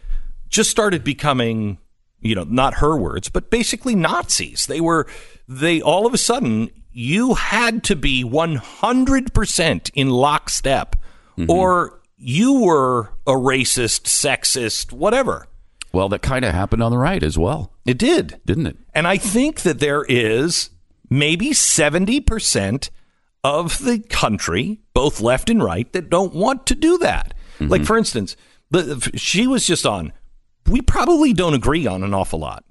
just 0.49 0.71
started 0.71 1.05
becoming, 1.05 1.79
you 2.21 2.35
know, 2.35 2.45
not 2.45 2.75
her 2.75 2.97
words, 2.97 3.29
but 3.29 3.51
basically 3.51 3.95
Nazis. 3.95 4.67
They 4.67 4.81
were, 4.81 5.07
they 5.49 5.81
all 5.81 6.07
of 6.07 6.15
a 6.15 6.19
sudden, 6.19 6.71
you 6.93 7.35
had 7.35 7.85
to 7.85 7.97
be 7.97 8.25
100% 8.25 9.91
in 9.95 10.11
lockstep 10.11 10.97
mm-hmm. 11.39 11.51
or 11.51 12.01
you 12.17 12.61
were 12.63 13.13
a 13.27 13.33
racist, 13.33 14.03
sexist, 14.03 14.93
whatever. 14.93 15.47
well, 15.93 16.09
that 16.09 16.21
kind 16.23 16.45
of 16.45 16.53
happened 16.53 16.83
on 16.83 16.91
the 16.91 16.99
right 16.99 17.23
as 17.23 17.39
well, 17.39 17.73
It 17.87 17.97
did. 17.99 18.41
didn't 18.45 18.67
it? 18.67 18.77
And 18.95 19.07
I 19.07 19.17
think 19.17 19.61
that 19.63 19.79
there 19.81 20.05
is 20.09 20.71
maybe 21.09 21.51
70% 21.51 22.91
of 23.43 23.79
the 23.79 24.01
country, 24.01 24.81
both 25.01 25.23
left 25.23 25.49
and 25.49 25.65
right, 25.65 25.91
that 25.95 26.11
don't 26.11 26.35
want 26.35 26.67
to 26.67 26.75
do 26.75 26.99
that. 26.99 27.33
Like, 27.59 27.81
mm-hmm. 27.81 27.87
for 27.87 27.97
instance, 27.97 28.37
the, 28.71 29.11
she 29.15 29.47
was 29.47 29.67
just 29.67 29.87
on, 29.87 30.13
we 30.67 30.83
probably 30.83 31.33
don't 31.33 31.55
agree 31.55 31.87
on 31.87 32.03
an 32.03 32.13
awful 32.13 32.39
lot, 32.39 32.65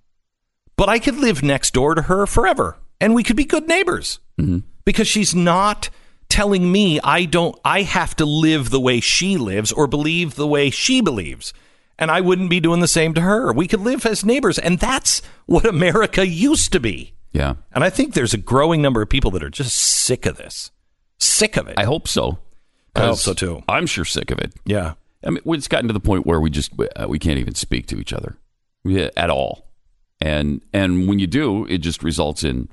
but 0.76 0.90
I 0.90 1.00
could 1.00 1.16
live 1.16 1.42
next 1.42 1.74
door 1.74 1.96
to 1.96 2.04
her 2.04 2.28
forever 2.28 2.78
and 3.02 3.16
we 3.16 3.24
could 3.24 3.36
be 3.36 3.46
good 3.46 3.68
neighbors 3.68 4.20
mm-hmm. 4.40 4.60
because 4.86 5.08
she's 5.08 5.34
not 5.34 5.90
telling 6.30 6.72
me 6.72 7.00
I 7.04 7.26
don't, 7.26 7.60
I 7.66 7.82
have 7.82 8.16
to 8.18 8.26
live 8.26 8.70
the 8.70 8.80
way 8.80 9.00
she 9.00 9.36
lives 9.36 9.72
or 9.72 9.88
believe 9.88 10.36
the 10.36 10.46
way 10.46 10.70
she 10.70 11.02
believes. 11.02 11.52
And 11.98 12.12
I 12.12 12.22
wouldn't 12.22 12.52
be 12.52 12.60
doing 12.60 12.80
the 12.80 12.88
same 12.88 13.16
to 13.16 13.22
her. 13.22 13.52
We 13.52 13.68
could 13.68 13.82
live 13.82 14.06
as 14.06 14.24
neighbors. 14.24 14.60
And 14.60 14.78
that's 14.78 15.24
what 15.48 15.66
America 15.66 16.28
used 16.28 16.72
to 16.74 16.80
be. 16.80 17.16
Yeah, 17.32 17.56
And 17.72 17.84
I 17.84 17.90
think 17.90 18.14
there's 18.14 18.36
a 18.36 18.38
growing 18.38 18.84
number 18.84 19.02
of 19.02 19.10
people 19.10 19.32
that 19.32 19.44
are 19.44 19.50
just 19.50 19.76
sick 19.76 20.28
of 20.28 20.38
this. 20.38 20.70
Sick 21.20 21.58
of 21.58 21.68
it. 21.68 21.76
I 21.78 21.84
hope 21.84 22.08
so. 22.08 22.40
I 22.96 23.02
hope 23.08 23.18
so, 23.18 23.34
too. 23.34 23.62
I'm 23.70 23.86
sure 23.86 24.04
sick 24.06 24.32
of 24.32 24.40
it. 24.40 24.54
yeah. 24.66 24.94
I 25.24 25.32
mean, 25.32 25.42
it's 25.48 25.68
gotten 25.68 25.88
to 25.88 25.94
the 25.94 26.00
point 26.00 26.26
where 26.26 26.40
we 26.40 26.50
just 26.50 26.72
uh, 26.96 27.06
we 27.10 27.20
can't 27.20 27.40
even 27.40 27.54
speak 27.54 27.88
to 27.88 28.00
each 28.00 28.14
other 28.14 28.38
yeah, 28.86 29.10
at 29.18 29.30
all, 29.30 29.68
and 30.22 30.62
and 30.72 31.10
when 31.10 31.20
you 31.20 31.28
do, 31.28 31.66
it 31.66 31.80
just 31.80 32.04
results 32.04 32.46
in 32.46 32.70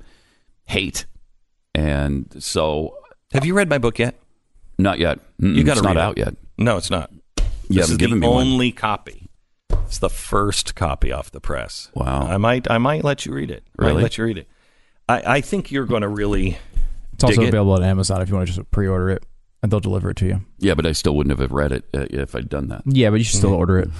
hate. 0.66 1.06
And 1.74 2.32
so, 2.38 2.94
Have 3.32 3.44
you 3.44 3.52
read 3.54 3.68
my 3.68 3.78
book 3.78 3.98
yet? 3.98 4.14
not 4.78 5.00
yet. 5.00 5.18
Mm-mm, 5.42 5.56
You 5.56 5.64
got 5.64 5.76
not 5.82 5.86
read 5.86 5.96
out 5.96 6.18
yet. 6.18 6.36
No, 6.56 6.76
it's 6.76 6.88
not. 6.90 7.10
You 7.68 7.80
this 7.80 7.90
is 7.90 7.98
the 7.98 8.20
only 8.24 8.70
copy. 8.70 9.28
It's 9.86 9.98
the 9.98 10.08
first 10.10 10.74
copy 10.76 11.10
off 11.10 11.30
the 11.32 11.40
press. 11.40 11.90
Wow. 11.94 12.28
I 12.28 12.36
might 12.36 12.70
I 12.70 12.78
might 12.78 13.02
let 13.02 13.26
you 13.26 13.32
read 13.32 13.50
it. 13.50 13.64
I 13.76 13.82
might 13.82 13.88
Really? 13.88 14.02
let 14.04 14.18
you 14.18 14.24
read 14.24 14.38
it. 14.38 14.48
I, 15.08 15.36
I 15.36 15.40
think 15.40 15.72
you're 15.72 15.84
going 15.86 16.02
to 16.02 16.08
really 16.08 16.58
It's 17.16 17.24
also 17.24 17.42
it. 17.42 17.48
available 17.48 17.76
at 17.76 17.82
Amazon 17.82 18.20
if 18.20 18.28
you 18.28 18.34
want 18.34 18.46
to 18.46 18.54
just 18.54 18.70
pre-order 18.70 19.08
it, 19.10 19.24
and 19.62 19.72
they'll 19.72 19.80
deliver 19.80 20.10
it 20.10 20.16
to 20.18 20.26
you. 20.26 20.44
Yeah, 20.58 20.74
but 20.74 20.84
I 20.84 20.92
still 20.92 21.16
wouldn't 21.16 21.38
have 21.38 21.50
read 21.50 21.72
it 21.72 21.84
uh, 21.94 22.06
if 22.10 22.34
I'd 22.34 22.50
done 22.50 22.68
that. 22.68 22.82
Yeah, 22.84 23.08
but 23.08 23.16
you 23.16 23.24
should 23.24 23.38
still 23.38 23.54
order 23.54 23.78
it. 23.78 23.88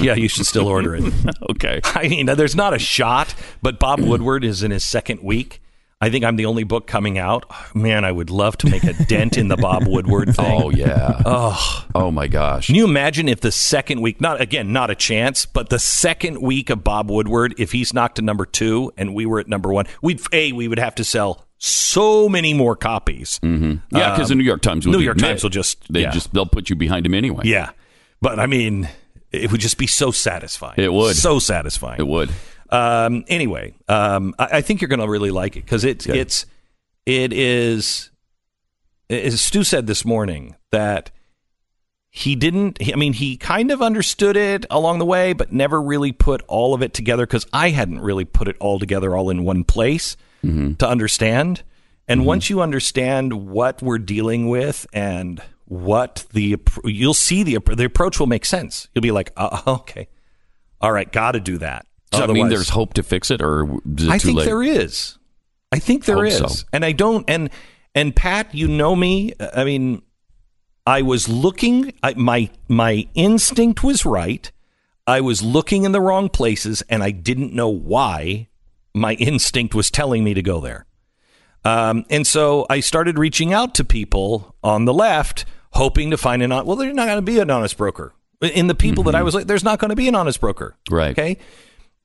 Yeah, 0.00 0.14
you 0.14 0.28
should 0.28 0.46
still 0.46 0.68
order 0.68 0.94
it. 0.94 1.12
Okay. 1.50 1.80
I 1.82 2.06
mean, 2.06 2.26
there's 2.26 2.54
not 2.54 2.72
a 2.72 2.78
shot, 2.78 3.34
but 3.62 3.80
Bob 3.80 3.98
Woodward 3.98 4.44
is 4.44 4.62
in 4.62 4.70
his 4.70 4.84
second 4.84 5.24
week. 5.24 5.60
I 6.00 6.10
think 6.10 6.24
I'm 6.24 6.36
the 6.36 6.46
only 6.46 6.62
book 6.62 6.86
coming 6.86 7.18
out. 7.18 7.44
Man, 7.74 8.04
I 8.04 8.12
would 8.12 8.30
love 8.30 8.56
to 8.58 8.70
make 8.70 8.84
a 8.84 8.92
dent 9.06 9.36
in 9.36 9.48
the 9.48 9.56
Bob 9.56 9.84
Woodward 9.86 10.34
thing. 10.36 10.62
Oh 10.62 10.70
yeah. 10.70 11.20
Oh, 11.26 11.86
Oh 11.92 12.10
my 12.12 12.28
gosh. 12.28 12.66
can 12.66 12.76
you 12.76 12.84
imagine 12.84 13.28
if 13.28 13.40
the 13.40 13.50
second 13.50 14.00
week, 14.00 14.20
not 14.20 14.40
again, 14.40 14.72
not 14.72 14.90
a 14.90 14.94
chance, 14.94 15.44
but 15.44 15.70
the 15.70 15.78
second 15.80 16.40
week 16.40 16.70
of 16.70 16.84
Bob 16.84 17.10
Woodward, 17.10 17.54
if 17.58 17.72
he's 17.72 17.92
knocked 17.92 18.16
to 18.16 18.22
number 18.22 18.46
two 18.46 18.92
and 18.96 19.12
we 19.12 19.26
were 19.26 19.40
at 19.40 19.48
number 19.48 19.72
one, 19.72 19.86
we'd 20.00 20.20
a 20.32 20.52
we 20.52 20.68
would 20.68 20.78
have 20.78 20.94
to 20.96 21.04
sell 21.04 21.44
so 21.58 22.28
many 22.28 22.54
more 22.54 22.76
copies. 22.76 23.40
Mm-hmm. 23.42 23.96
Yeah, 23.96 24.12
because 24.14 24.28
the 24.28 24.36
New 24.36 24.44
York 24.44 24.62
Times. 24.62 24.86
Will 24.86 24.92
New 24.92 25.00
York 25.00 25.16
admit- 25.16 25.30
Times 25.30 25.42
will 25.42 25.50
just 25.50 25.92
They 25.92 26.02
yeah. 26.02 26.12
just 26.12 26.32
they'll 26.32 26.46
put 26.46 26.70
you 26.70 26.76
behind 26.76 27.06
him 27.06 27.14
anyway. 27.14 27.42
yeah, 27.46 27.70
but 28.22 28.38
I 28.38 28.46
mean, 28.46 28.88
it 29.32 29.50
would 29.50 29.60
just 29.60 29.76
be 29.78 29.88
so 29.88 30.12
satisfying. 30.12 30.74
It 30.78 30.92
would. 30.92 31.16
so 31.16 31.40
satisfying. 31.40 31.98
It 31.98 32.06
would. 32.06 32.30
Um, 32.70 33.24
anyway, 33.28 33.74
um, 33.88 34.34
I, 34.38 34.48
I 34.58 34.60
think 34.60 34.80
you're 34.80 34.88
going 34.88 35.00
to 35.00 35.08
really 35.08 35.30
like 35.30 35.56
it 35.56 35.64
because 35.64 35.84
it's 35.84 36.08
Okay. 36.08 36.18
it's 36.18 36.46
it 37.06 37.32
is. 37.32 38.10
As 39.10 39.40
Stu 39.40 39.64
said 39.64 39.86
this 39.86 40.04
morning 40.04 40.54
that 40.70 41.10
he 42.10 42.34
didn't. 42.36 42.78
I 42.92 42.96
mean, 42.96 43.12
he 43.12 43.36
kind 43.36 43.70
of 43.70 43.80
understood 43.82 44.36
it 44.36 44.66
along 44.70 44.98
the 44.98 45.04
way, 45.06 45.32
but 45.34 45.52
never 45.52 45.80
really 45.80 46.12
put 46.12 46.42
all 46.48 46.74
of 46.74 46.82
it 46.82 46.92
together 46.94 47.26
because 47.26 47.46
I 47.52 47.70
hadn't 47.70 48.00
really 48.00 48.24
put 48.24 48.48
it 48.48 48.56
all 48.60 48.78
together 48.78 49.16
all 49.16 49.30
in 49.30 49.44
one 49.44 49.64
place 49.64 50.16
to 50.42 50.88
understand. 50.88 51.62
And 52.06 52.24
once 52.24 52.48
you 52.48 52.60
understand 52.62 53.48
what 53.48 53.82
we're 53.82 53.98
dealing 53.98 54.48
with 54.48 54.86
and 54.92 55.42
what 55.66 56.24
the 56.32 56.56
you'll 56.84 57.12
see 57.12 57.42
the 57.42 57.58
the 57.74 57.84
approach 57.84 58.18
will 58.18 58.26
make 58.26 58.44
sense. 58.46 58.88
You'll 58.94 59.02
be 59.02 59.10
like, 59.10 59.32
uh, 59.36 59.60
okay, 59.66 60.08
all 60.80 60.92
right, 60.92 61.10
got 61.10 61.32
to 61.32 61.40
do 61.40 61.58
that. 61.58 61.86
So, 62.12 62.24
I 62.24 62.26
mean, 62.26 62.48
there's 62.48 62.70
hope 62.70 62.94
to 62.94 63.02
fix 63.02 63.30
it, 63.30 63.42
or 63.42 63.64
is 63.96 64.06
it 64.06 64.10
I 64.10 64.18
think 64.18 64.38
late? 64.38 64.46
there 64.46 64.62
is. 64.62 65.18
I 65.70 65.78
think 65.78 66.06
there 66.06 66.16
Hope 66.16 66.26
is, 66.26 66.60
so. 66.60 66.66
and 66.72 66.84
I 66.84 66.92
don't. 66.92 67.28
And 67.28 67.50
and 67.94 68.16
Pat, 68.16 68.54
you 68.54 68.68
know 68.68 68.96
me. 68.96 69.34
I 69.54 69.64
mean, 69.64 70.02
I 70.86 71.02
was 71.02 71.28
looking. 71.28 71.92
I, 72.02 72.14
my 72.14 72.50
my 72.68 73.06
instinct 73.14 73.84
was 73.84 74.06
right. 74.06 74.50
I 75.06 75.20
was 75.20 75.42
looking 75.42 75.84
in 75.84 75.92
the 75.92 76.00
wrong 76.00 76.28
places, 76.28 76.82
and 76.88 77.02
I 77.02 77.10
didn't 77.10 77.52
know 77.52 77.68
why. 77.68 78.48
My 78.94 79.12
instinct 79.18 79.74
was 79.74 79.90
telling 79.90 80.24
me 80.24 80.34
to 80.34 80.42
go 80.42 80.60
there. 80.60 80.86
Um, 81.64 82.06
and 82.08 82.26
so 82.26 82.66
I 82.70 82.80
started 82.80 83.18
reaching 83.18 83.52
out 83.52 83.74
to 83.74 83.84
people 83.84 84.54
on 84.62 84.86
the 84.86 84.94
left, 84.94 85.44
hoping 85.72 86.10
to 86.10 86.16
find 86.16 86.42
an 86.42 86.50
hon- 86.50 86.64
well, 86.64 86.76
there's 86.76 86.94
not 86.94 87.06
going 87.06 87.18
to 87.18 87.22
be 87.22 87.38
an 87.38 87.50
honest 87.50 87.76
broker. 87.76 88.14
In 88.40 88.68
the 88.68 88.74
people 88.74 89.02
that 89.04 89.14
I 89.14 89.22
was 89.22 89.34
like, 89.34 89.48
there's 89.48 89.64
not 89.64 89.80
going 89.80 89.90
to 89.90 89.96
be 89.96 90.08
an 90.08 90.14
honest 90.14 90.40
broker. 90.40 90.76
Mm-hmm. 90.86 90.94
Right. 90.94 91.10
Okay. 91.18 91.38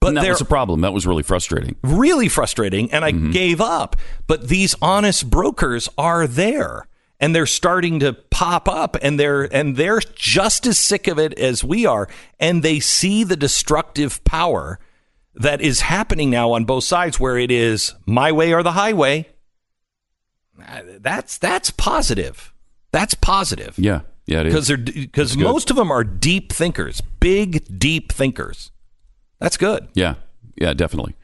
But 0.03 0.15
that 0.15 0.29
was 0.29 0.41
a 0.41 0.45
problem. 0.45 0.81
That 0.81 0.93
was 0.93 1.07
really 1.07 1.23
frustrating. 1.23 1.75
really 1.83 2.29
frustrating 2.29 2.91
and 2.91 3.03
I 3.05 3.11
Mm-hmm. 3.11 3.31
gave 3.31 3.61
up. 3.61 3.95
But 4.27 4.47
these 4.49 4.75
honest 4.81 5.29
brokers 5.29 5.89
are 5.97 6.27
there 6.27 6.87
and 7.19 7.33
they're 7.35 7.45
starting 7.45 7.99
to 8.01 8.13
pop 8.13 8.67
up 8.67 8.97
and 9.01 9.19
they're 9.19 9.43
and 9.55 9.77
they're 9.77 9.99
just 10.15 10.65
as 10.67 10.77
sick 10.79 11.07
of 11.07 11.17
it 11.19 11.37
as 11.39 11.63
we 11.63 11.85
are 11.85 12.07
and 12.39 12.63
they 12.63 12.79
see 12.79 13.23
the 13.23 13.37
destructive 13.37 14.23
power 14.23 14.79
that 15.35 15.61
is 15.61 15.81
happening 15.81 16.29
now 16.29 16.51
on 16.51 16.65
both 16.65 16.83
sides 16.83 17.19
where 17.19 17.37
it 17.37 17.49
is 17.49 17.93
my 18.05 18.31
way 18.31 18.53
or 18.53 18.61
the 18.63 18.73
highway. 18.73 19.27
That's 20.99 21.37
that's 21.37 21.71
positive. 21.71 22.53
That's 22.91 23.13
positive 23.15 23.73
Yeah. 23.77 24.01
Yeah. 24.25 24.41
It 24.41 24.45
because 24.45 24.67
they're 24.67 24.77
because 24.77 25.35
most 25.37 25.69
of 25.71 25.75
them 25.75 25.91
are 25.91 26.03
deep 26.03 26.51
thinkers, 26.53 27.01
big 27.19 27.79
deep 27.79 28.11
thinkers. 28.11 28.71
That's 29.43 29.57
good. 29.57 29.87
Yeah. 29.93 30.15
Yeah. 30.55 30.73
Definitely. 30.73 31.15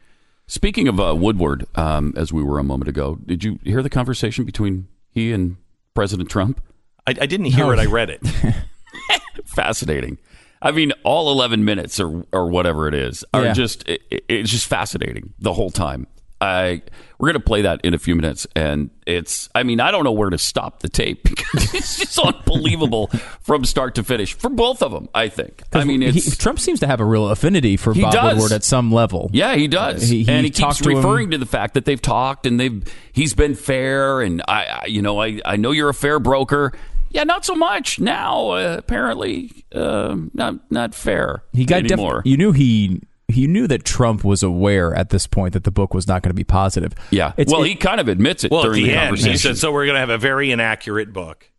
Speaking 0.45 0.87
of 0.87 0.99
uh, 0.99 1.15
Woodward, 1.15 1.65
um, 1.75 2.13
as 2.17 2.33
we 2.33 2.43
were 2.43 2.59
a 2.59 2.63
moment 2.63 2.89
ago, 2.89 3.17
did 3.25 3.43
you 3.43 3.59
hear 3.63 3.81
the 3.81 3.89
conversation 3.89 4.45
between 4.45 4.87
he 5.11 5.31
and 5.31 5.57
President 5.93 6.29
Trump? 6.29 6.61
I, 7.07 7.11
I 7.21 7.25
didn't 7.25 7.47
hear 7.47 7.71
it. 7.73 7.79
I 7.79 7.85
read 7.85 8.09
it. 8.09 8.21
Fascinating. 9.45 10.17
I 10.61 10.71
mean, 10.71 10.91
all 11.03 11.31
11 11.31 11.63
minutes 11.63 11.99
or 11.99 12.25
or 12.33 12.49
whatever 12.49 12.87
it 12.87 12.93
is 12.93 13.23
are 13.33 13.45
Yeah. 13.45 13.53
just 13.53 13.87
it, 13.87 14.01
it's 14.27 14.49
just 14.51 14.67
fascinating 14.67 15.33
the 15.39 15.53
whole 15.53 15.69
time. 15.71 16.07
I 16.41 16.81
we're 17.17 17.27
going 17.27 17.41
to 17.41 17.45
play 17.45 17.63
that 17.63 17.81
in 17.83 17.93
a 17.93 17.97
few 17.97 18.15
minutes 18.15 18.47
and 18.55 18.89
it's 19.05 19.49
I 19.53 19.63
mean, 19.63 19.79
I 19.81 19.91
don't 19.91 20.03
know 20.05 20.11
where 20.13 20.29
to 20.29 20.37
stop 20.37 20.79
the 20.79 20.87
tape 20.87 21.23
because 21.29 21.73
it's 21.73 21.97
just 21.97 22.19
unbelievable 22.19 23.07
from 23.41 23.65
start 23.65 23.95
to 23.95 24.03
finish 24.03 24.33
for 24.33 24.49
both 24.49 24.81
of 24.81 24.91
them, 24.91 25.09
I 25.13 25.27
think. 25.27 25.63
I 25.73 25.83
mean, 25.83 26.01
He- 26.01 26.21
Trump 26.21 26.59
seems 26.59 26.79
to 26.79 26.87
have 26.87 26.99
a 27.01 27.05
real 27.05 27.27
affinity 27.29 27.75
for 27.75 27.93
Bob 27.93 28.13
does. 28.13 28.33
Woodward 28.35 28.51
at 28.53 28.63
some 28.63 28.91
level. 28.91 29.29
Yeah, 29.33 29.55
he 29.55 29.67
does, 29.67 30.07
He- 30.07 30.23
he 30.23 30.31
and 30.31 30.45
he 30.45 30.49
keeps 30.51 30.77
to 30.77 30.89
him- 30.89 30.97
referring 30.97 31.31
to 31.31 31.37
the 31.37 31.45
fact 31.45 31.73
that 31.73 31.83
they've 31.85 32.01
talked 32.01 32.45
and 32.45 32.59
they've 32.59 32.83
he's 33.11 33.33
been 33.33 33.55
fair, 33.55 34.21
and 34.21 34.41
I, 34.47 34.65
I 34.65 34.85
you 34.85 35.01
know, 35.01 35.21
I 35.21 35.41
I 35.45 35.57
know 35.57 35.71
you're 35.71 35.89
a 35.89 35.93
fair 35.93 36.19
broker. 36.19 36.71
Yeah, 37.11 37.23
not 37.23 37.43
so 37.43 37.55
much 37.55 37.99
now. 37.99 38.49
Uh, 38.51 38.75
apparently, 38.77 39.65
uh, 39.73 40.15
not 40.33 40.71
not 40.71 40.93
fair 40.93 41.43
He 41.53 41.65
got 41.65 41.83
def- 41.83 41.99
you 42.23 42.37
knew 42.37 42.51
he 42.51 43.01
he 43.29 43.47
knew 43.47 43.67
that 43.67 43.83
Trump 43.85 44.23
was 44.23 44.43
aware 44.43 44.93
at 44.93 45.09
this 45.09 45.27
point 45.27 45.53
that 45.53 45.63
the 45.63 45.71
book 45.71 45.93
was 45.93 46.07
not 46.07 46.21
going 46.23 46.31
to 46.31 46.35
be 46.35 46.43
positive. 46.43 46.93
yeah, 47.11 47.33
It's- 47.37 47.51
well, 47.51 47.63
it- 47.63 47.69
he 47.69 47.75
kind 47.75 47.99
of 48.01 48.07
admits 48.07 48.43
it 48.43 48.51
Well, 48.51 48.63
during 48.63 48.83
the 48.83 48.89
the, 48.89 48.95
end, 48.95 49.01
conversation. 49.09 49.31
he 49.31 49.37
said, 49.37 49.57
"So 49.57 49.71
we're 49.71 49.85
going 49.85 49.95
to 49.95 49.99
have 50.01 50.09
a 50.09 50.17
very 50.17 50.51
inaccurate 50.51 51.13
book." 51.13 51.49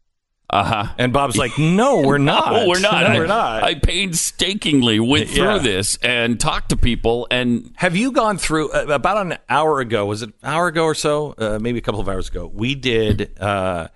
"Uh 0.51 0.65
huh." 0.65 0.93
And 0.99 1.13
Bob's 1.13 1.37
like, 1.37 1.57
"No, 1.59 2.01
we're 2.03 2.19
not. 2.19 2.53
No, 2.53 2.69
we're 2.69 2.81
not. 2.81 3.03
No, 3.05 3.07
I, 3.15 3.19
we're 3.19 3.27
not." 3.27 3.63
I 3.63 3.75
painstakingly 3.77 4.99
went 5.01 5.29
through 5.31 5.45
Yeah. 5.45 5.59
this 5.59 5.97
and 6.03 6.39
talked 6.41 6.71
to 6.71 6.77
people, 6.77 7.27
and 7.31 7.73
have 7.77 7.97
you 7.97 8.11
gone 8.13 8.37
through 8.39 8.71
uh, 8.73 8.87
about 8.91 9.25
an 9.27 9.39
hour 9.49 9.81
ago? 9.81 10.07
Was 10.07 10.23
it 10.23 10.31
an 10.31 10.35
hour 10.43 10.67
ago 10.67 10.85
or 10.85 10.95
so? 10.95 11.35
Uh, 11.39 11.59
maybe 11.61 11.79
a 11.79 11.83
couple 11.83 12.01
of 12.01 12.09
hours 12.09 12.29
ago. 12.29 12.51
We 12.53 12.75
did. 12.75 13.39
Uh, 13.41 13.89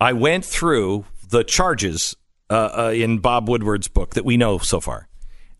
I 0.00 0.12
went 0.12 0.44
through 0.44 1.04
the 1.28 1.44
charges 1.44 2.16
uh, 2.50 2.54
uh, 2.88 2.92
in 2.94 3.18
Bob 3.20 3.48
Woodward's 3.48 3.86
book 3.88 4.14
that 4.14 4.24
we 4.24 4.36
know 4.36 4.58
so 4.58 4.80
far, 4.80 5.08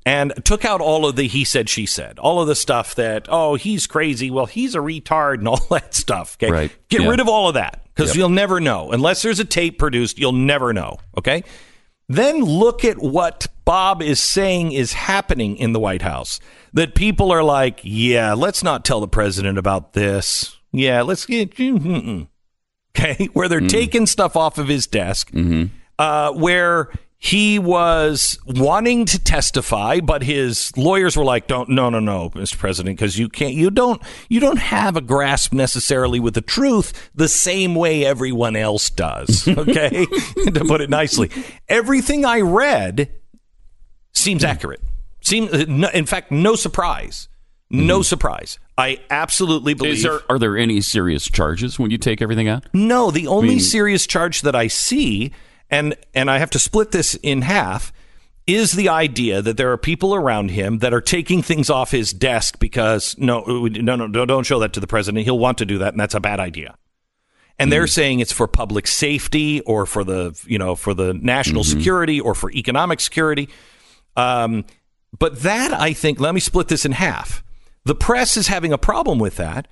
and 0.05 0.33
took 0.45 0.65
out 0.65 0.81
all 0.81 1.07
of 1.07 1.17
the 1.17 1.29
he 1.29 1.45
said 1.45 1.69
she 1.69 1.87
said, 1.87 2.19
all 2.19 2.41
of 2.41 2.49
the 2.49 2.55
stuff 2.55 2.95
that 2.97 3.27
oh 3.29 3.55
he's 3.55 3.87
crazy, 3.87 4.31
well 4.31 4.47
he's 4.47 4.75
a 4.75 4.79
retard, 4.79 5.39
and 5.39 5.49
all 5.49 5.57
that 5.71 5.95
stuff. 5.95 6.37
Okay, 6.43 6.51
Right. 6.53 6.77
get 6.89 7.03
Yeah. 7.03 7.09
rid 7.11 7.21
of 7.21 7.29
all 7.29 7.49
of 7.49 7.55
that 7.55 7.85
because 7.95 8.11
Yep. 8.11 8.17
you'll 8.17 8.29
never 8.31 8.61
know 8.61 8.91
unless 8.93 9.23
there's 9.23 9.41
a 9.41 9.45
tape 9.45 9.79
produced. 9.79 10.19
You'll 10.19 10.33
never 10.33 10.73
know. 10.73 10.99
Okay. 11.17 11.45
Then 12.09 12.43
look 12.45 12.85
at 12.85 12.99
what 12.99 13.47
Bob 13.65 14.03
is 14.03 14.21
saying 14.21 14.73
is 14.73 14.93
happening 14.93 15.57
in 15.57 15.73
the 15.73 15.81
White 15.81 16.03
House. 16.03 16.41
That 16.75 16.95
people 16.95 17.31
are 17.31 17.45
like, 17.45 17.81
yeah, 17.85 18.35
let's 18.35 18.63
not 18.63 18.85
tell 18.85 19.01
the 19.01 19.09
president 19.09 19.57
about 19.57 19.93
this. 19.93 20.59
Yeah, 20.73 21.03
let's 21.03 21.25
get 21.27 21.59
you. 21.59 21.79
mm-mm." 21.79 22.29
Okay, 22.95 23.31
where 23.33 23.49
they're 23.49 23.61
mm. 23.63 23.71
taking 23.71 24.05
stuff 24.05 24.37
off 24.37 24.59
of 24.59 24.69
his 24.69 24.87
desk, 24.87 25.31
mm-hmm. 25.31 25.75
uh, 25.99 26.33
where 26.33 26.91
he 27.25 27.57
was 27.61 28.37
wanting 28.47 29.05
to 29.05 29.17
testify, 29.17 30.01
but 30.01 30.25
his 30.25 30.77
lawyers 30.77 31.17
were 31.17 31.25
like, 31.25 31.47
"Don't, 31.47 31.69
no, 31.69 31.89
no, 31.89 32.01
no, 32.01 32.31
Mr. 32.31 32.59
President, 32.59 32.99
because 32.99 33.17
you 33.17 33.29
can't, 33.29 33.55
you 33.55 33.71
don't, 33.71 34.03
you 34.29 34.41
don't 34.41 34.59
have 34.59 34.97
a 34.97 35.01
grasp 35.01 35.53
necessarily 35.53 36.19
with 36.19 36.35
the 36.35 36.41
truth 36.41 37.11
the 37.15 37.29
same 37.29 37.77
way 37.77 38.05
everyone 38.05 38.57
else 38.57 38.91
does." 38.91 39.49
Okay, 39.63 40.07
to 40.53 40.65
put 40.67 40.81
it 40.81 40.91
nicely, 40.91 41.31
everything 41.69 42.25
I 42.25 42.41
read 42.41 43.13
seems 44.13 44.43
accurate. 44.43 44.81
Seem, 45.21 45.49
no, 45.69 45.89
in 45.91 46.07
fact, 46.07 46.33
no 46.33 46.57
surprise, 46.57 47.29
no 47.71 47.99
mm-hmm. 47.99 48.03
surprise. 48.03 48.59
I 48.77 48.99
absolutely 49.11 49.75
believe. 49.75 49.95
is 49.95 50.03
there 50.03 50.21
are 50.29 50.41
there 50.41 50.57
any 50.57 50.81
serious 50.81 51.25
charges 51.31 51.79
when 51.79 51.93
you 51.93 51.99
take 51.99 52.21
everything 52.21 52.49
out? 52.49 52.67
No, 52.73 53.13
the 53.13 53.29
only 53.29 53.51
mean- 53.51 53.61
serious 53.61 54.09
charge 54.09 54.41
that 54.43 54.57
I 54.57 54.67
see, 54.67 55.33
and 55.73 55.97
and 56.15 56.31
I 56.31 56.39
have 56.39 56.51
to 56.51 56.59
split 56.61 56.93
this 56.93 57.17
in 57.17 57.43
half, 57.43 57.93
is 58.47 58.73
the 58.73 58.89
idea 58.91 59.41
that 59.43 59.57
there 59.57 59.73
are 59.73 59.79
people 59.79 60.15
around 60.15 60.51
him 60.51 60.79
that 60.79 60.93
are 60.93 61.01
taking 61.01 61.43
things 61.43 61.71
off 61.71 61.91
his 61.91 62.13
desk 62.13 62.59
because 62.61 63.17
no, 63.19 63.41
no, 63.67 63.97
no, 63.97 64.27
don't 64.27 64.45
show 64.45 64.61
that 64.61 64.75
to 64.75 64.81
the 64.81 64.87
president. 64.87 65.25
He'll 65.25 65.39
want 65.39 65.59
to 65.59 65.65
do 65.65 65.79
that, 65.79 65.95
and 65.95 66.01
that's 66.01 66.15
a 66.15 66.21
bad 66.21 66.39
idea. 66.39 66.77
And 67.59 67.71
they're 67.71 67.87
saying 67.87 68.21
it's 68.21 68.33
for 68.33 68.49
public 68.49 68.87
safety 68.87 69.61
or 69.63 69.87
for 69.87 70.05
the 70.05 70.39
you 70.47 70.59
know 70.59 70.77
for 70.77 70.95
the 70.95 71.15
national 71.15 71.65
security 71.65 72.21
or 72.21 72.35
for 72.35 72.51
economic 72.53 73.01
security. 73.01 73.49
Um, 74.17 74.65
but 75.19 75.41
that 75.41 75.73
I 75.73 75.93
think, 75.93 76.21
let 76.21 76.35
me 76.35 76.41
split 76.41 76.69
this 76.69 76.85
in 76.85 76.93
half. 76.93 77.43
The 77.85 77.95
press 77.95 78.37
is 78.37 78.49
having 78.49 78.73
a 78.73 78.79
problem 78.79 79.19
with 79.19 79.37
that. 79.37 79.69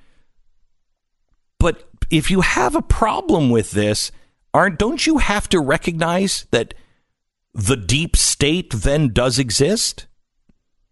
But 1.59 1.89
if 2.11 2.31
you 2.31 2.41
have 2.41 2.75
a 2.75 2.83
problem 2.83 3.51
with 3.51 3.73
this, 3.73 4.13
aren't 4.53 4.79
don't 4.79 5.07
you 5.07 5.19
have 5.19 5.49
to 5.51 5.61
recognize 5.61 6.47
that 6.51 6.75
the 7.55 7.77
deep 7.77 8.17
state 8.17 8.73
then 8.73 9.13
does 9.13 9.39
exist? 9.39 10.07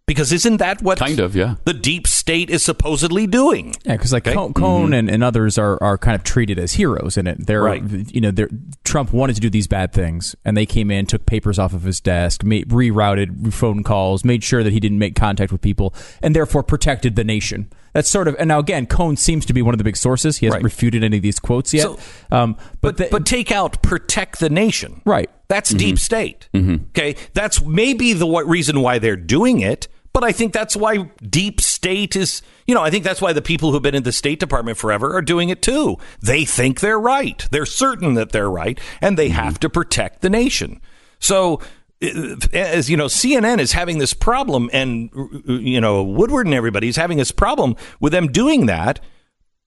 Because 0.09 0.33
isn't 0.33 0.57
that 0.57 0.83
what 0.83 0.99
Kind 0.99 1.21
of, 1.21 1.37
yeah. 1.37 1.55
the 1.65 1.73
deep 1.75 2.09
state 2.09 2.51
is 2.51 2.65
supposedly 2.65 3.27
doing? 3.29 3.75
Yeah, 3.85 3.93
because 3.93 4.13
like 4.13 4.27
Okay. 4.27 4.35
Cohn, 4.35 4.53
Cohn 4.55 4.85
Mm-hmm. 4.87 4.93
and, 4.95 5.11
and 5.11 5.23
others 5.23 5.59
are, 5.59 5.81
are 5.83 5.97
kind 5.99 6.17
of 6.17 6.25
treated 6.25 6.59
as 6.59 6.73
heroes 6.73 7.17
in 7.17 7.27
it. 7.29 7.47
They're 7.47 7.63
Right. 7.63 7.83
you 8.13 8.21
know 8.21 8.31
they're, 8.33 8.49
Trump 8.85 9.13
wanted 9.13 9.35
to 9.37 9.41
do 9.41 9.51
these 9.51 9.67
bad 9.69 9.93
things, 9.93 10.35
and 10.45 10.57
they 10.57 10.67
came 10.67 10.91
in, 10.91 11.07
took 11.07 11.27
papers 11.27 11.59
off 11.59 11.75
of 11.75 11.83
his 11.85 12.01
desk, 12.01 12.43
made, 12.43 12.69
rerouted 12.71 13.53
phone 13.53 13.85
calls, 13.85 14.25
made 14.25 14.43
sure 14.43 14.65
that 14.65 14.73
he 14.73 14.81
didn't 14.81 14.99
make 14.99 15.15
contact 15.15 15.53
with 15.53 15.61
people, 15.61 15.95
and 16.23 16.35
therefore 16.35 16.63
protected 16.65 17.15
the 17.15 17.23
nation. 17.25 17.71
That's 17.93 18.09
sort 18.09 18.29
of 18.29 18.37
and 18.39 18.49
now 18.49 18.59
again, 18.61 18.87
Cohn 18.87 19.17
seems 19.17 19.45
to 19.47 19.53
be 19.53 19.61
one 19.63 19.75
of 19.75 19.79
the 19.79 19.85
big 19.85 19.97
sources. 19.97 20.39
He 20.39 20.47
hasn't 20.47 20.63
Right. 20.63 20.65
refuted 20.65 21.05
any 21.05 21.17
of 21.19 21.23
these 21.23 21.39
quotes 21.39 21.73
yet. 21.75 21.83
So- 21.83 21.99
um, 22.31 22.55
But 22.81 22.81
but 22.81 22.97
the- 22.97 23.09
but 23.11 23.27
take 23.27 23.53
out 23.53 23.83
protect 23.83 24.41
the 24.41 24.49
nation. 24.51 25.03
right. 25.05 25.29
That's 25.49 25.71
deep 25.71 25.99
state. 25.99 26.47
Okay, 26.55 27.17
that's 27.33 27.65
maybe 27.65 28.13
the 28.13 28.27
what 28.27 28.47
reason 28.47 28.81
why 28.83 28.99
they're 28.99 29.17
doing 29.17 29.61
it. 29.61 29.89
But 30.13 30.25
I 30.25 30.33
think 30.33 30.53
that's 30.53 30.75
why 30.77 31.11
deep 31.23 31.61
state 31.61 32.17
is. 32.17 32.43
You 32.67 32.75
know, 32.75 32.83
I 32.83 32.91
think 32.91 33.05
that's 33.05 33.21
why 33.21 33.33
the 33.33 33.43
people 33.43 33.73
who've 33.73 33.83
been 33.83 33.95
in 33.95 34.03
the 34.03 34.13
State 34.13 34.41
Department 34.41 34.77
forever 34.79 35.15
are 35.15 35.23
doing 35.23 35.49
it 35.49 35.63
too. 35.63 35.97
They 36.21 36.45
think 36.45 36.81
they're 36.81 36.99
right. 37.01 37.47
They're 37.51 37.67
certain 37.67 38.15
that 38.15 38.33
they're 38.33 38.51
right, 38.51 38.79
and 39.01 39.17
they 39.17 39.29
have 39.29 39.61
to 39.61 39.71
protect 39.71 40.21
the 40.23 40.31
nation. 40.31 40.81
So. 41.19 41.61
uh, 42.03 42.37
As 42.53 42.89
you 42.89 42.97
know, 42.97 43.07
CNN 43.07 43.59
is 43.59 43.73
having 43.73 43.99
this 43.99 44.15
problem, 44.15 44.71
and 44.73 45.11
uh, 45.17 45.53
you 45.53 45.81
know 45.81 46.03
Woodward 46.03 46.47
and 46.47 46.55
everybody 46.55 46.89
is 46.89 46.97
having 46.97 47.19
this 47.19 47.33
problem 47.33 47.75
with 48.01 48.13
them 48.13 48.29
doing 48.31 48.67
that. 48.67 49.01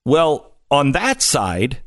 Well, 0.05 0.55
on 0.69 0.93
that 0.93 1.21
side, 1.21 1.81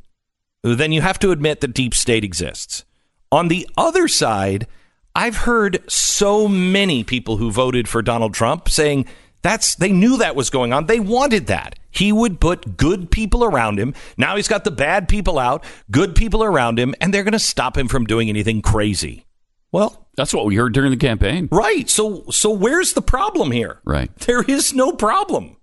then 0.63 0.93
you 0.93 1.01
have 1.01 1.19
to 1.21 1.31
admit 1.33 1.61
that 1.61 1.75
deep 1.75 1.95
state 1.95 2.25
exists. 2.25 2.85
On 3.33 3.49
the 3.49 3.69
other 3.77 4.07
side, 4.07 4.67
I've 5.15 5.37
heard 5.37 5.85
so 5.91 6.49
many 6.49 7.05
people 7.05 7.37
who 7.37 7.53
voted 7.53 7.89
for 7.89 8.03
Donald 8.03 8.35
Trump 8.35 8.69
saying 8.69 9.07
that's 9.43 9.77
they 9.77 9.93
knew 9.93 10.17
that 10.19 10.35
was 10.35 10.51
going 10.51 10.73
on. 10.73 10.87
They 10.87 10.99
wanted 10.99 11.47
that. 11.47 11.79
He 11.91 12.11
would 12.11 12.41
put 12.41 12.77
good 12.77 13.11
people 13.11 13.45
around 13.45 13.79
him. 13.79 13.95
Now 14.17 14.35
he's 14.37 14.49
got 14.49 14.65
the 14.65 14.73
bad 14.73 15.09
people 15.09 15.39
out, 15.39 15.63
good 15.91 16.17
people 16.17 16.43
around 16.43 16.79
him, 16.79 16.95
and 17.01 17.15
they're 17.15 17.23
going 17.23 17.33
to 17.33 17.39
stop 17.39 17.79
him 17.79 17.87
from 17.87 18.07
doing 18.07 18.29
anything 18.29 18.63
crazy. 18.63 19.27
Well, 19.71 20.09
That's 20.17 20.33
what 20.33 20.47
we 20.47 20.57
heard 20.57 20.73
during 20.73 20.91
the 20.91 20.97
campaign. 20.97 21.49
right. 21.53 21.89
So 21.89 22.25
so 22.31 22.51
where's 22.51 22.95
the 22.95 23.03
problem 23.03 23.53
here? 23.53 23.81
Right. 23.85 24.15
There 24.17 24.43
is 24.43 24.75
no 24.75 24.93
problem. 24.93 25.57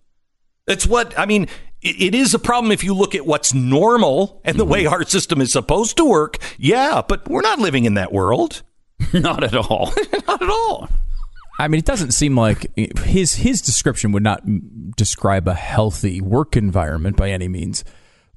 It's 0.67 0.87
what 0.87 1.17
I 1.19 1.25
mean. 1.25 1.47
It, 1.81 2.01
it 2.01 2.15
is 2.15 2.33
a 2.33 2.39
problem 2.39 2.71
if 2.71 2.83
you 2.83 2.93
look 2.93 3.15
at 3.15 3.25
what's 3.25 3.53
normal 3.53 4.41
and 4.45 4.57
the 4.57 4.63
mm-hmm. 4.63 4.71
way 4.71 4.85
our 4.85 5.03
system 5.03 5.41
is 5.41 5.51
supposed 5.51 5.97
to 5.97 6.05
work. 6.05 6.37
Yeah, 6.57 7.01
but 7.05 7.27
we're 7.27 7.41
not 7.41 7.59
living 7.59 7.85
in 7.85 7.95
that 7.95 8.13
world. 8.13 8.61
Not 9.13 9.43
at 9.43 9.55
all. 9.55 9.93
Not 10.27 10.41
at 10.41 10.49
all. 10.49 10.89
I 11.59 11.67
mean, 11.67 11.79
it 11.79 11.85
doesn't 11.85 12.11
seem 12.11 12.35
like 12.35 12.75
his 12.99 13.35
his 13.35 13.61
description 13.61 14.11
would 14.13 14.23
not 14.23 14.41
describe 14.95 15.47
a 15.47 15.53
healthy 15.53 16.19
work 16.19 16.57
environment 16.57 17.15
by 17.17 17.29
any 17.29 17.47
means. 17.47 17.83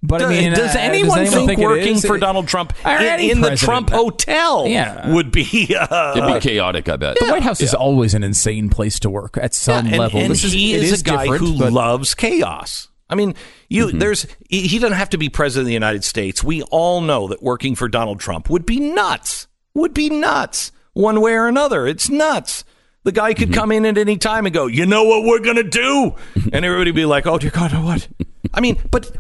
But 0.02 0.20
I 0.20 0.28
mean, 0.28 0.52
does 0.52 0.76
uh, 0.76 0.78
anyone 0.78 1.24
think, 1.24 1.52
it 1.52 1.58
working 1.58 1.96
for 1.98 2.18
Donald 2.18 2.46
Trump 2.46 2.74
in, 2.84 2.90
in 3.20 3.40
the 3.40 3.46
president. 3.46 3.60
Trump 3.60 3.90
hotel 3.90 4.66
Yeah. 4.68 5.14
would 5.14 5.30
be? 5.32 5.74
Uh, 5.74 6.12
It'd 6.14 6.34
be 6.34 6.40
chaotic, 6.40 6.90
I 6.90 6.96
bet. 6.96 7.18
The 7.18 7.26
White 7.28 7.42
House 7.42 7.62
is 7.62 7.72
always 7.72 8.12
an 8.12 8.22
insane 8.22 8.68
place 8.68 9.00
to 9.00 9.08
work 9.08 9.38
at 9.40 9.54
some 9.54 9.86
and, 9.86 9.96
level. 9.96 10.20
and 10.20 10.30
This 10.32 10.42
he 10.42 10.74
it 10.74 10.82
is, 10.82 11.00
a 11.00 11.04
guy 11.04 11.26
who 11.26 11.58
but- 11.58 11.72
loves 11.72 12.14
chaos. 12.14 12.88
I 13.08 13.14
mean, 13.14 13.34
you 13.70 13.92
there's 13.92 14.26
he 14.50 14.66
he 14.66 14.78
doesn't 14.78 14.96
have 14.96 15.10
to 15.10 15.18
be 15.18 15.28
president 15.30 15.62
of 15.62 15.66
the 15.68 15.72
United 15.74 16.04
States. 16.04 16.44
We 16.44 16.62
all 16.64 17.00
know 17.00 17.28
that 17.28 17.42
working 17.42 17.74
for 17.74 17.88
Donald 17.88 18.18
Trump 18.20 18.50
would 18.50 18.66
be 18.66 18.80
nuts. 18.80 19.46
Would 19.74 19.94
be 19.94 20.08
nuts 20.08 20.72
one 20.92 21.20
way 21.20 21.32
or 21.32 21.46
another. 21.46 21.86
It's 21.86 22.08
nuts. 22.08 22.64
The 23.04 23.12
guy 23.12 23.34
could 23.34 23.48
mm-hmm. 23.48 23.60
come 23.60 23.72
in 23.72 23.84
at 23.84 23.98
any 23.98 24.16
time 24.16 24.46
and 24.46 24.54
go, 24.54 24.66
"You 24.66 24.86
know 24.86 25.04
what 25.04 25.24
we're 25.24 25.40
going 25.40 25.56
to 25.56 25.62
do?" 25.62 26.14
And 26.52 26.64
everybody 26.64 26.90
would 26.90 26.96
be 26.96 27.04
like, 27.04 27.26
"Oh 27.26 27.38
dear 27.38 27.50
god, 27.50 27.72
what?" 27.84 28.08
I 28.54 28.60
mean, 28.60 28.80
but 28.90 29.14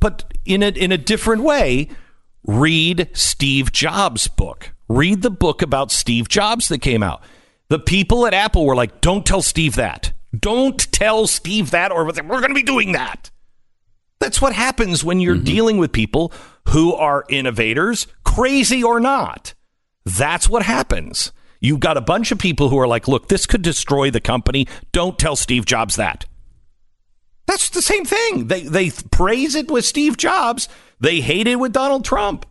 but 0.00 0.24
in 0.44 0.62
a 0.62 0.68
in 0.68 0.90
a 0.90 0.98
different 0.98 1.42
way, 1.42 1.88
read 2.44 3.08
Steve 3.12 3.72
Jobs' 3.72 4.26
book. 4.26 4.72
Read 4.88 5.22
the 5.22 5.30
book 5.30 5.62
about 5.62 5.92
Steve 5.92 6.28
Jobs 6.28 6.68
that 6.68 6.80
came 6.80 7.02
out. 7.02 7.22
The 7.68 7.78
people 7.78 8.26
at 8.26 8.34
Apple 8.34 8.66
were 8.66 8.74
like, 8.74 9.00
"Don't 9.00 9.24
tell 9.24 9.42
Steve 9.42 9.76
that. 9.76 10.12
Don't 10.36 10.90
tell 10.92 11.26
Steve 11.28 11.70
that, 11.70 11.92
or 11.92 12.04
we're 12.04 12.12
going 12.12 12.48
to 12.48 12.54
be 12.54 12.62
doing 12.62 12.92
that." 12.92 13.30
That's 14.18 14.42
what 14.42 14.52
happens 14.52 15.04
when 15.04 15.20
you're 15.20 15.36
mm-hmm. 15.36 15.44
dealing 15.44 15.78
with 15.78 15.92
people 15.92 16.32
who 16.68 16.94
are 16.94 17.24
innovators, 17.28 18.06
crazy 18.24 18.82
or 18.82 18.98
not. 19.00 19.54
That's 20.16 20.48
what 20.48 20.62
happens. 20.62 21.32
You've 21.60 21.80
got 21.80 21.96
a 21.96 22.02
bunch 22.02 22.32
of 22.32 22.38
people 22.38 22.70
who 22.70 22.78
are 22.78 22.88
like, 22.88 23.06
"Look, 23.06 23.28
this 23.28 23.46
could 23.46 23.62
destroy 23.62 24.10
the 24.10 24.20
company. 24.20 24.66
Don't 24.92 25.18
tell 25.18 25.36
Steve 25.36 25.66
Jobs 25.66 25.96
that." 25.96 26.26
That's 27.46 27.68
the 27.68 27.82
same 27.82 28.04
thing. 28.04 28.46
They 28.46 28.62
they 28.62 28.90
praise 29.10 29.54
it 29.54 29.70
with 29.70 29.84
Steve 29.84 30.16
Jobs. 30.16 30.68
They 31.00 31.20
hate 31.20 31.46
it 31.46 31.56
with 31.56 31.72
Donald 31.72 32.04
Trump. 32.04 32.46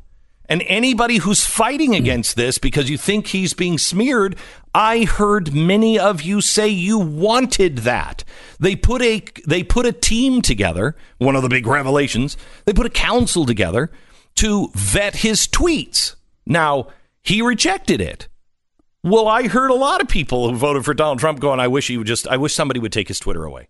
And 0.50 0.64
anybody 0.66 1.18
who's 1.18 1.46
fighting 1.46 1.92
hmm. 1.92 1.98
against 1.98 2.36
this 2.36 2.58
because 2.58 2.90
you 2.90 2.98
think 2.98 3.28
he's 3.28 3.54
being 3.54 3.78
smeared, 3.78 4.36
I 4.74 5.06
heard 5.06 5.54
many 5.54 5.98
of 5.98 6.24
you 6.24 6.42
say 6.42 6.68
you 6.68 6.98
wanted 7.00 7.80
that. 7.80 8.24
They 8.60 8.76
put 8.76 9.02
a 9.02 9.24
they 9.48 9.64
put 9.64 9.86
a 9.86 9.94
team 9.94 10.42
together, 10.42 10.96
one 11.18 11.36
of 11.36 11.44
the 11.44 11.50
big 11.50 11.66
revelations. 11.66 12.36
They 12.66 12.74
put 12.74 12.86
a 12.86 12.92
council 12.92 13.46
together 13.46 13.92
to 14.36 14.70
vet 14.74 15.18
his 15.18 15.48
tweets. 15.48 16.16
Now, 16.46 16.88
he 17.24 17.42
rejected 17.42 18.02
it. 18.02 18.28
Well, 19.04 19.28
I 19.28 19.48
heard 19.48 19.72
a 19.72 19.76
lot 19.76 20.02
of 20.02 20.10
people 20.10 20.50
who 20.50 20.58
voted 20.58 20.84
for 20.84 20.94
Donald 20.94 21.20
Trump 21.20 21.40
going, 21.40 21.60
I 21.60 21.68
wish 21.68 21.88
he 21.88 21.98
would 21.98 22.08
just 22.08 22.28
I 22.28 22.38
wish 22.38 22.54
somebody 22.54 22.80
would 22.80 22.92
take 22.92 23.08
his 23.08 23.20
Twitter 23.20 23.46
away. 23.46 23.70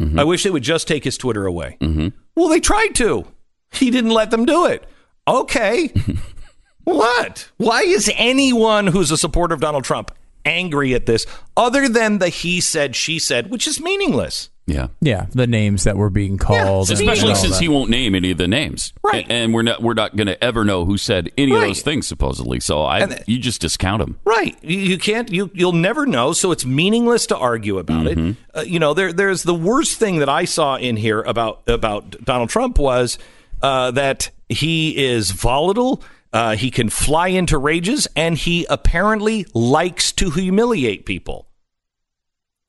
Mm-hmm. 0.00 0.18
I 0.18 0.24
wish 0.24 0.44
they 0.44 0.50
would 0.50 0.62
just 0.62 0.86
take 0.86 1.04
his 1.04 1.18
Twitter 1.18 1.46
away. 1.46 1.76
Mm-hmm. 1.80 2.08
Well, 2.36 2.48
they 2.48 2.60
tried 2.60 2.94
to. 2.96 3.26
He 3.72 3.90
didn't 3.90 4.10
let 4.10 4.30
them 4.30 4.44
do 4.44 4.66
it. 4.66 4.84
Okay. 5.26 5.92
what? 6.84 7.50
Why 7.56 7.80
is 7.80 8.10
anyone 8.16 8.86
who's 8.86 9.10
a 9.10 9.16
supporter 9.16 9.54
of 9.54 9.60
Donald 9.60 9.84
Trump 9.84 10.12
angry 10.44 10.94
at 10.94 11.06
this 11.06 11.26
other 11.56 11.88
than 11.88 12.18
the 12.18 12.28
he 12.28 12.60
said, 12.60 12.94
she 12.94 13.18
said, 13.18 13.50
which 13.50 13.66
is 13.66 13.80
meaningless? 13.80 14.50
Yeah. 14.68 14.88
yeah, 15.00 15.26
the 15.30 15.46
names 15.46 15.84
that 15.84 15.96
were 15.96 16.10
being 16.10 16.36
called, 16.38 16.90
and 16.90 16.98
Especially 17.00 17.34
since 17.34 17.54
that. 17.54 17.60
he 17.62 17.68
won't 17.68 17.90
name 17.90 18.14
any 18.14 18.30
of 18.30 18.38
the 18.38 18.46
names, 18.46 18.92
Right. 19.02 19.22
And, 19.24 19.32
and 19.32 19.54
we're 19.54 19.62
not 19.62 19.82
we're 19.82 19.94
not 19.94 20.14
going 20.14 20.26
to 20.26 20.42
ever 20.44 20.64
know 20.64 20.84
who 20.84 20.98
said 20.98 21.30
any 21.38 21.54
of 21.54 21.60
those 21.62 21.82
things 21.82 22.06
supposedly. 22.06 22.60
So 22.60 22.82
I 22.82 23.00
And- 23.00 23.24
you 23.26 23.38
just 23.38 23.60
discount 23.60 24.00
them. 24.00 24.20
Right. 24.24 24.56
You, 24.62 24.78
you 24.78 24.98
can't. 24.98 25.32
You 25.32 25.50
you'll 25.54 25.72
never 25.72 26.06
know. 26.06 26.32
So 26.32 26.52
it's 26.52 26.64
meaningless 26.64 27.26
to 27.28 27.36
argue 27.36 27.78
about 27.78 28.06
it. 28.06 28.36
Uh, 28.54 28.60
you 28.60 28.78
know, 28.78 28.94
there 28.94 29.12
there's 29.12 29.42
the 29.42 29.54
worst 29.54 29.98
thing 29.98 30.18
that 30.18 30.28
I 30.28 30.44
saw 30.44 30.76
in 30.76 30.96
here 30.96 31.22
about 31.22 31.62
about 31.68 32.10
Donald 32.24 32.50
Trump 32.50 32.78
was 32.78 33.18
uh, 33.62 33.90
that 33.92 34.30
he 34.48 34.96
is 34.96 35.30
volatile. 35.30 36.02
Uh, 36.30 36.54
he 36.56 36.70
can 36.70 36.90
fly 36.90 37.28
into 37.28 37.56
rages, 37.56 38.06
and 38.14 38.36
he 38.36 38.66
apparently 38.68 39.46
likes 39.54 40.12
to 40.12 40.28
humiliate 40.30 41.06
people. 41.06 41.47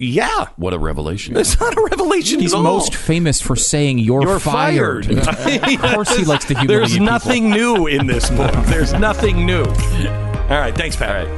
Yeah, 0.01 0.45
What 0.55 0.73
a 0.73 0.79
revelation! 0.79 1.35
it's 1.35 1.59
not 1.59 1.77
a 1.77 1.81
revelation. 1.81 2.39
He's 2.39 2.53
at 2.53 2.57
all. 2.57 2.63
most 2.63 2.95
famous 2.95 3.41
for 3.41 3.57
saying 3.57 3.99
"you're, 3.99 4.21
You're 4.23 4.39
fired. 4.39 5.11
of 5.17 5.81
course, 5.93 6.15
he 6.15 6.23
likes 6.23 6.45
to 6.45 6.53
humiliate 6.57 6.67
There's 6.69 6.91
people. 6.93 7.05
nothing 7.05 7.49
new 7.49 7.87
in 7.87 8.07
this 8.07 8.29
book. 8.29 8.53
There's 8.67 8.93
nothing 8.93 9.45
new. 9.45 9.63
All 9.65 10.57
right, 10.57 10.73
thanks, 10.73 10.95
Pat. 10.95 11.27
All 11.27 11.35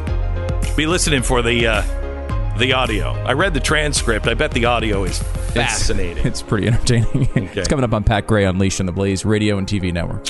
right. 0.59 0.77
Be 0.77 0.85
listening 0.85 1.23
for 1.23 1.41
the 1.41 1.65
uh, 1.65 2.57
the 2.59 2.71
audio. 2.73 3.13
I 3.25 3.33
read 3.33 3.55
the 3.55 3.59
transcript. 3.59 4.27
I 4.27 4.35
bet 4.35 4.51
the 4.51 4.65
audio 4.65 5.05
is 5.05 5.17
fascinating. 5.55 6.23
It's 6.23 6.43
pretty 6.43 6.67
entertaining. 6.67 7.29
It's 7.35 7.67
coming 7.67 7.83
up 7.83 7.95
on 7.95 8.03
Pat 8.03 8.27
Gray 8.27 8.45
Unleashed 8.45 8.79
on 8.79 8.85
the 8.85 8.91
Blaze 8.91 9.25
Radio 9.25 9.57
and 9.57 9.65
TV 9.65 9.91
network. 9.91 10.27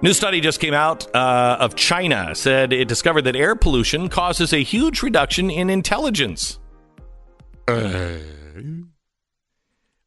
New 0.00 0.12
study 0.12 0.40
just 0.40 0.60
came 0.60 0.74
out 0.74 1.12
uh, 1.12 1.56
of 1.58 1.74
China 1.74 2.36
said 2.36 2.72
it 2.72 2.86
discovered 2.86 3.22
that 3.22 3.34
air 3.34 3.56
pollution 3.56 4.08
causes 4.08 4.52
a 4.52 4.62
huge 4.62 5.02
reduction 5.02 5.50
in 5.50 5.70
intelligence. 5.70 6.60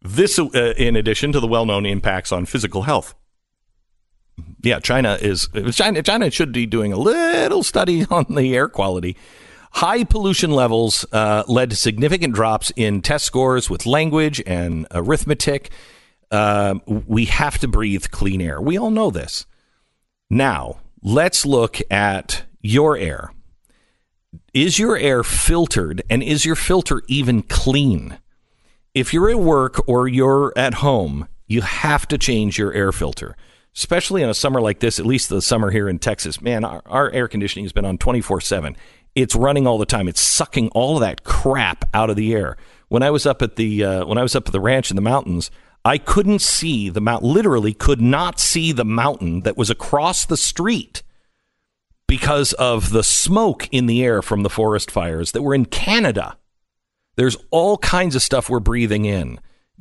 This, 0.01 0.39
uh, 0.39 0.73
in 0.77 0.95
addition 0.95 1.31
to 1.31 1.39
the 1.39 1.47
well-known 1.47 1.85
impacts 1.85 2.31
on 2.31 2.45
physical 2.45 2.83
health. 2.83 3.15
Yeah, 4.61 4.79
China 4.79 5.17
is 5.19 5.49
China. 5.73 6.03
China 6.03 6.29
should 6.29 6.51
be 6.51 6.65
doing 6.65 6.93
a 6.93 6.97
little 6.97 7.63
study 7.63 8.05
on 8.09 8.25
the 8.29 8.55
air 8.55 8.69
quality. 8.69 9.17
High 9.71 10.03
pollution 10.03 10.51
levels 10.51 11.05
uh, 11.11 11.43
led 11.47 11.71
to 11.71 11.75
significant 11.75 12.33
drops 12.33 12.71
in 12.75 13.01
test 13.01 13.25
scores 13.25 13.69
with 13.69 13.85
language 13.85 14.41
and 14.45 14.87
arithmetic. 14.91 15.71
Um, 16.31 16.81
we 16.85 17.25
have 17.25 17.57
to 17.59 17.67
breathe 17.67 18.05
clean 18.11 18.41
air. 18.41 18.61
We 18.61 18.77
all 18.77 18.91
know 18.91 19.11
this. 19.11 19.45
Now, 20.29 20.79
let's 21.01 21.45
look 21.45 21.79
at 21.91 22.45
your 22.61 22.97
air. 22.97 23.31
Is 24.57 24.79
your 24.79 24.97
air 24.97 25.21
filtered 25.21 26.01
and 26.09 26.23
is 26.23 26.43
your 26.43 26.55
filter 26.55 27.03
even 27.07 27.43
clean? 27.43 28.17
If 28.95 29.13
you're 29.13 29.29
at 29.29 29.37
work 29.37 29.87
or 29.87 30.07
you're 30.07 30.51
at 30.55 30.73
home, 30.73 31.27
you 31.45 31.61
have 31.61 32.07
to 32.07 32.17
change 32.17 32.57
your 32.57 32.73
air 32.73 32.91
filter, 32.91 33.37
especially 33.75 34.23
in 34.23 34.29
a 34.29 34.33
summer 34.33 34.59
like 34.59 34.79
this, 34.79 34.97
at 34.97 35.05
least 35.05 35.29
the 35.29 35.43
summer 35.43 35.69
here 35.69 35.87
in 35.87 35.99
Texas. 35.99 36.41
Man, 36.41 36.65
our, 36.65 36.81
our 36.87 37.11
air 37.11 37.27
conditioning 37.27 37.65
has 37.65 37.71
been 37.71 37.85
on 37.85 37.99
24 37.99 38.41
7. 38.41 38.75
It's 39.13 39.35
running 39.35 39.67
all 39.67 39.77
the 39.77 39.85
time, 39.85 40.07
it's 40.07 40.21
sucking 40.21 40.69
all 40.69 40.97
that 40.97 41.23
crap 41.23 41.85
out 41.93 42.09
of 42.09 42.15
the 42.15 42.33
air. 42.33 42.57
when 42.87 43.03
I 43.03 43.11
was 43.11 43.27
up 43.27 43.43
at 43.43 43.57
the 43.57 43.83
uh, 43.83 44.05
when 44.07 44.17
I 44.17 44.23
was 44.23 44.35
up 44.35 44.47
at 44.47 44.53
the 44.53 44.59
ranch 44.59 44.89
in 44.89 44.95
the 44.95 45.03
mountains, 45.03 45.51
I 45.85 45.99
couldn't 45.99 46.41
see 46.41 46.89
the 46.89 46.99
mount. 46.99 47.21
Literally, 47.21 47.75
could 47.75 48.01
not 48.01 48.39
see 48.39 48.71
the 48.71 48.83
mountain 48.83 49.41
that 49.41 49.55
was 49.55 49.69
across 49.69 50.25
the 50.25 50.35
street 50.35 51.03
because 52.07 52.53
of 52.53 52.91
the 52.91 53.03
smoke 53.03 53.67
in 53.71 53.85
the 53.85 54.03
air 54.03 54.21
from 54.21 54.43
the 54.43 54.49
forest 54.49 54.89
fires 54.89 55.33
that 55.33 55.41
were 55.41 55.53
in 55.53 55.65
Canada. 55.65 56.37
There's 57.17 57.37
all 57.51 57.77
kinds 57.77 58.15
of 58.15 58.21
stuff 58.21 58.49
we're 58.49 58.59
breathing 58.59 59.05
in. 59.05 59.39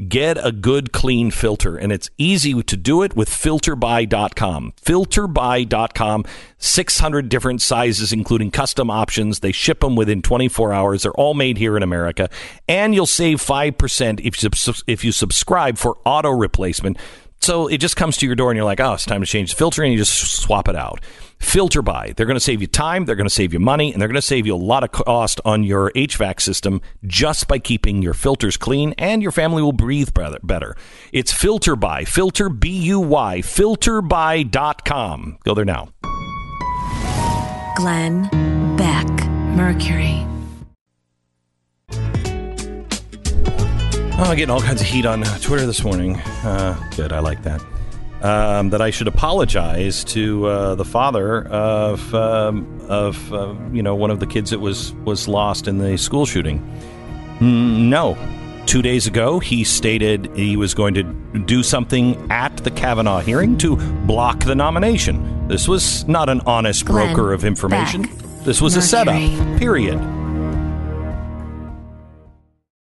Get 0.09 0.37
a 0.45 0.53
good 0.53 0.93
clean 0.93 1.31
filter, 1.31 1.79
and 1.79 1.91
it's 1.91 2.11
easy 2.19 2.63
to 2.63 2.77
do 2.77 3.03
it 3.03 3.17
with 3.17 3.31
filterbuy.com. 3.31 4.75
Filterbuy.com, 4.83 6.25
600 6.59 7.29
different 7.31 7.63
sizes, 7.63 8.13
including 8.13 8.51
custom 8.51 8.91
options. 8.91 9.41
They 9.41 9.53
ship 9.53 9.81
them 9.81 9.97
within 9.97 10.21
24 10.21 10.75
hours. 10.75 11.03
They're 11.03 11.13
all 11.13 11.33
made 11.33 11.57
here 11.57 11.79
in 11.79 11.83
America. 11.83 12.29
And 12.69 12.95
you'll 12.95 13.07
save 13.07 13.41
5% 13.41 14.21
if 14.21 14.43
you, 14.43 14.51
if 14.87 15.03
you 15.03 15.13
subscribe 15.13 15.79
for 15.79 15.97
auto 16.05 16.31
replacement. 16.31 16.99
So 17.41 17.67
it 17.67 17.79
just 17.79 17.97
comes 17.97 18.19
to 18.19 18.27
your 18.27 18.35
door 18.35 18.51
and 18.51 18.57
you're 18.57 18.67
like, 18.67 18.81
oh, 18.81 18.95
it's 18.95 19.07
time 19.07 19.21
to 19.23 19.27
change 19.27 19.51
the 19.53 19.57
filter, 19.57 19.83
and 19.83 19.93
you 19.93 19.99
just 19.99 20.43
swap 20.43 20.69
it 20.69 20.77
out. 20.77 21.01
Filter 21.39 21.83
Buy. 21.83 22.13
They're 22.17 22.27
going 22.27 22.37
to 22.37 22.41
save 22.41 22.61
you 22.61 22.67
time, 22.67 23.05
they're 23.05 23.17
going 23.17 23.29
to 23.29 23.35
save 23.35 23.53
you 23.53 23.59
money, 23.59 23.93
and 23.93 24.01
they're 24.01 24.09
going 24.09 24.15
to 24.17 24.23
save 24.23 24.47
you 24.47 24.55
a 24.55 24.57
lot 24.57 24.85
of 24.85 24.93
cost 24.93 25.41
on 25.45 25.63
your 25.63 25.91
HVAC 25.93 26.41
system 26.41 26.81
just 27.05 27.49
by 27.49 27.59
keeping 27.59 28.03
your 28.03 28.15
filters 28.15 28.57
clean, 28.57 28.95
and 28.99 29.23
your 29.23 29.33
family 29.33 29.63
will 29.63 29.73
breathe 29.73 30.11
better. 30.43 30.77
It's 31.13 31.33
Filter 31.33 31.77
Buy, 31.77 32.05
Filter 32.05 32.49
B 32.49 32.71
U 32.71 33.01
Y, 33.01 33.41
filterbuy.com. 33.43 35.39
Go 35.45 35.55
there 35.55 35.65
now. 35.65 35.89
Glenn 37.77 38.77
Beck, 38.77 39.07
Mercury. 39.57 40.27
Oh, 44.19 44.23
I'm 44.23 44.37
getting 44.37 44.51
all 44.51 44.63
kinds 44.63 44.81
of 44.81 44.87
heat 44.87 45.05
on 45.05 45.23
Twitter 45.41 45.67
this 45.67 45.85
morning. 45.85 46.17
Uh, 46.43 46.75
good, 46.97 47.13
I 47.13 47.19
like 47.19 47.43
that. 47.43 47.63
Um, 48.27 48.71
that 48.71 48.81
I 48.83 48.91
should 48.91 49.07
apologize 49.07 50.03
to 50.05 50.47
uh, 50.47 50.75
the 50.75 50.85
father 50.85 51.47
of 51.47 52.13
um, 52.13 52.67
of 52.89 53.33
uh, 53.33 53.55
you 53.73 53.83
know 53.85 53.95
one 53.95 54.11
of 54.11 54.19
the 54.19 54.27
kids 54.27 54.51
that 54.51 54.59
was 54.59 54.93
was 55.05 55.29
lost 55.29 55.69
in 55.69 55.79
the 55.79 55.97
school 55.97 56.27
shooting. 56.27 56.59
Mm, 57.39 57.89
no, 57.89 58.17
two 58.67 58.83
days 58.83 59.07
ago 59.07 59.39
he 59.39 59.63
stated 59.63 60.29
he 60.35 60.57
was 60.57 60.75
going 60.75 60.95
to 60.95 61.05
do 61.45 61.63
something 61.63 62.17
at 62.33 62.57
the 62.59 62.71
Kavanaugh 62.73 63.21
hearing 63.21 63.57
to 63.59 63.77
block 64.07 64.41
the 64.45 64.57
nomination. 64.57 65.47
This 65.47 65.69
was 65.69 66.05
not 66.09 66.29
an 66.29 66.41
honest 66.47 66.85
Glenn 66.85 67.15
broker 67.15 67.33
of 67.33 67.45
information. 67.45 68.03
Beck, 68.03 68.11
This 68.45 68.61
was 68.61 68.75
a 68.75 68.83
setup. 68.83 69.15
Period. 69.59 70.01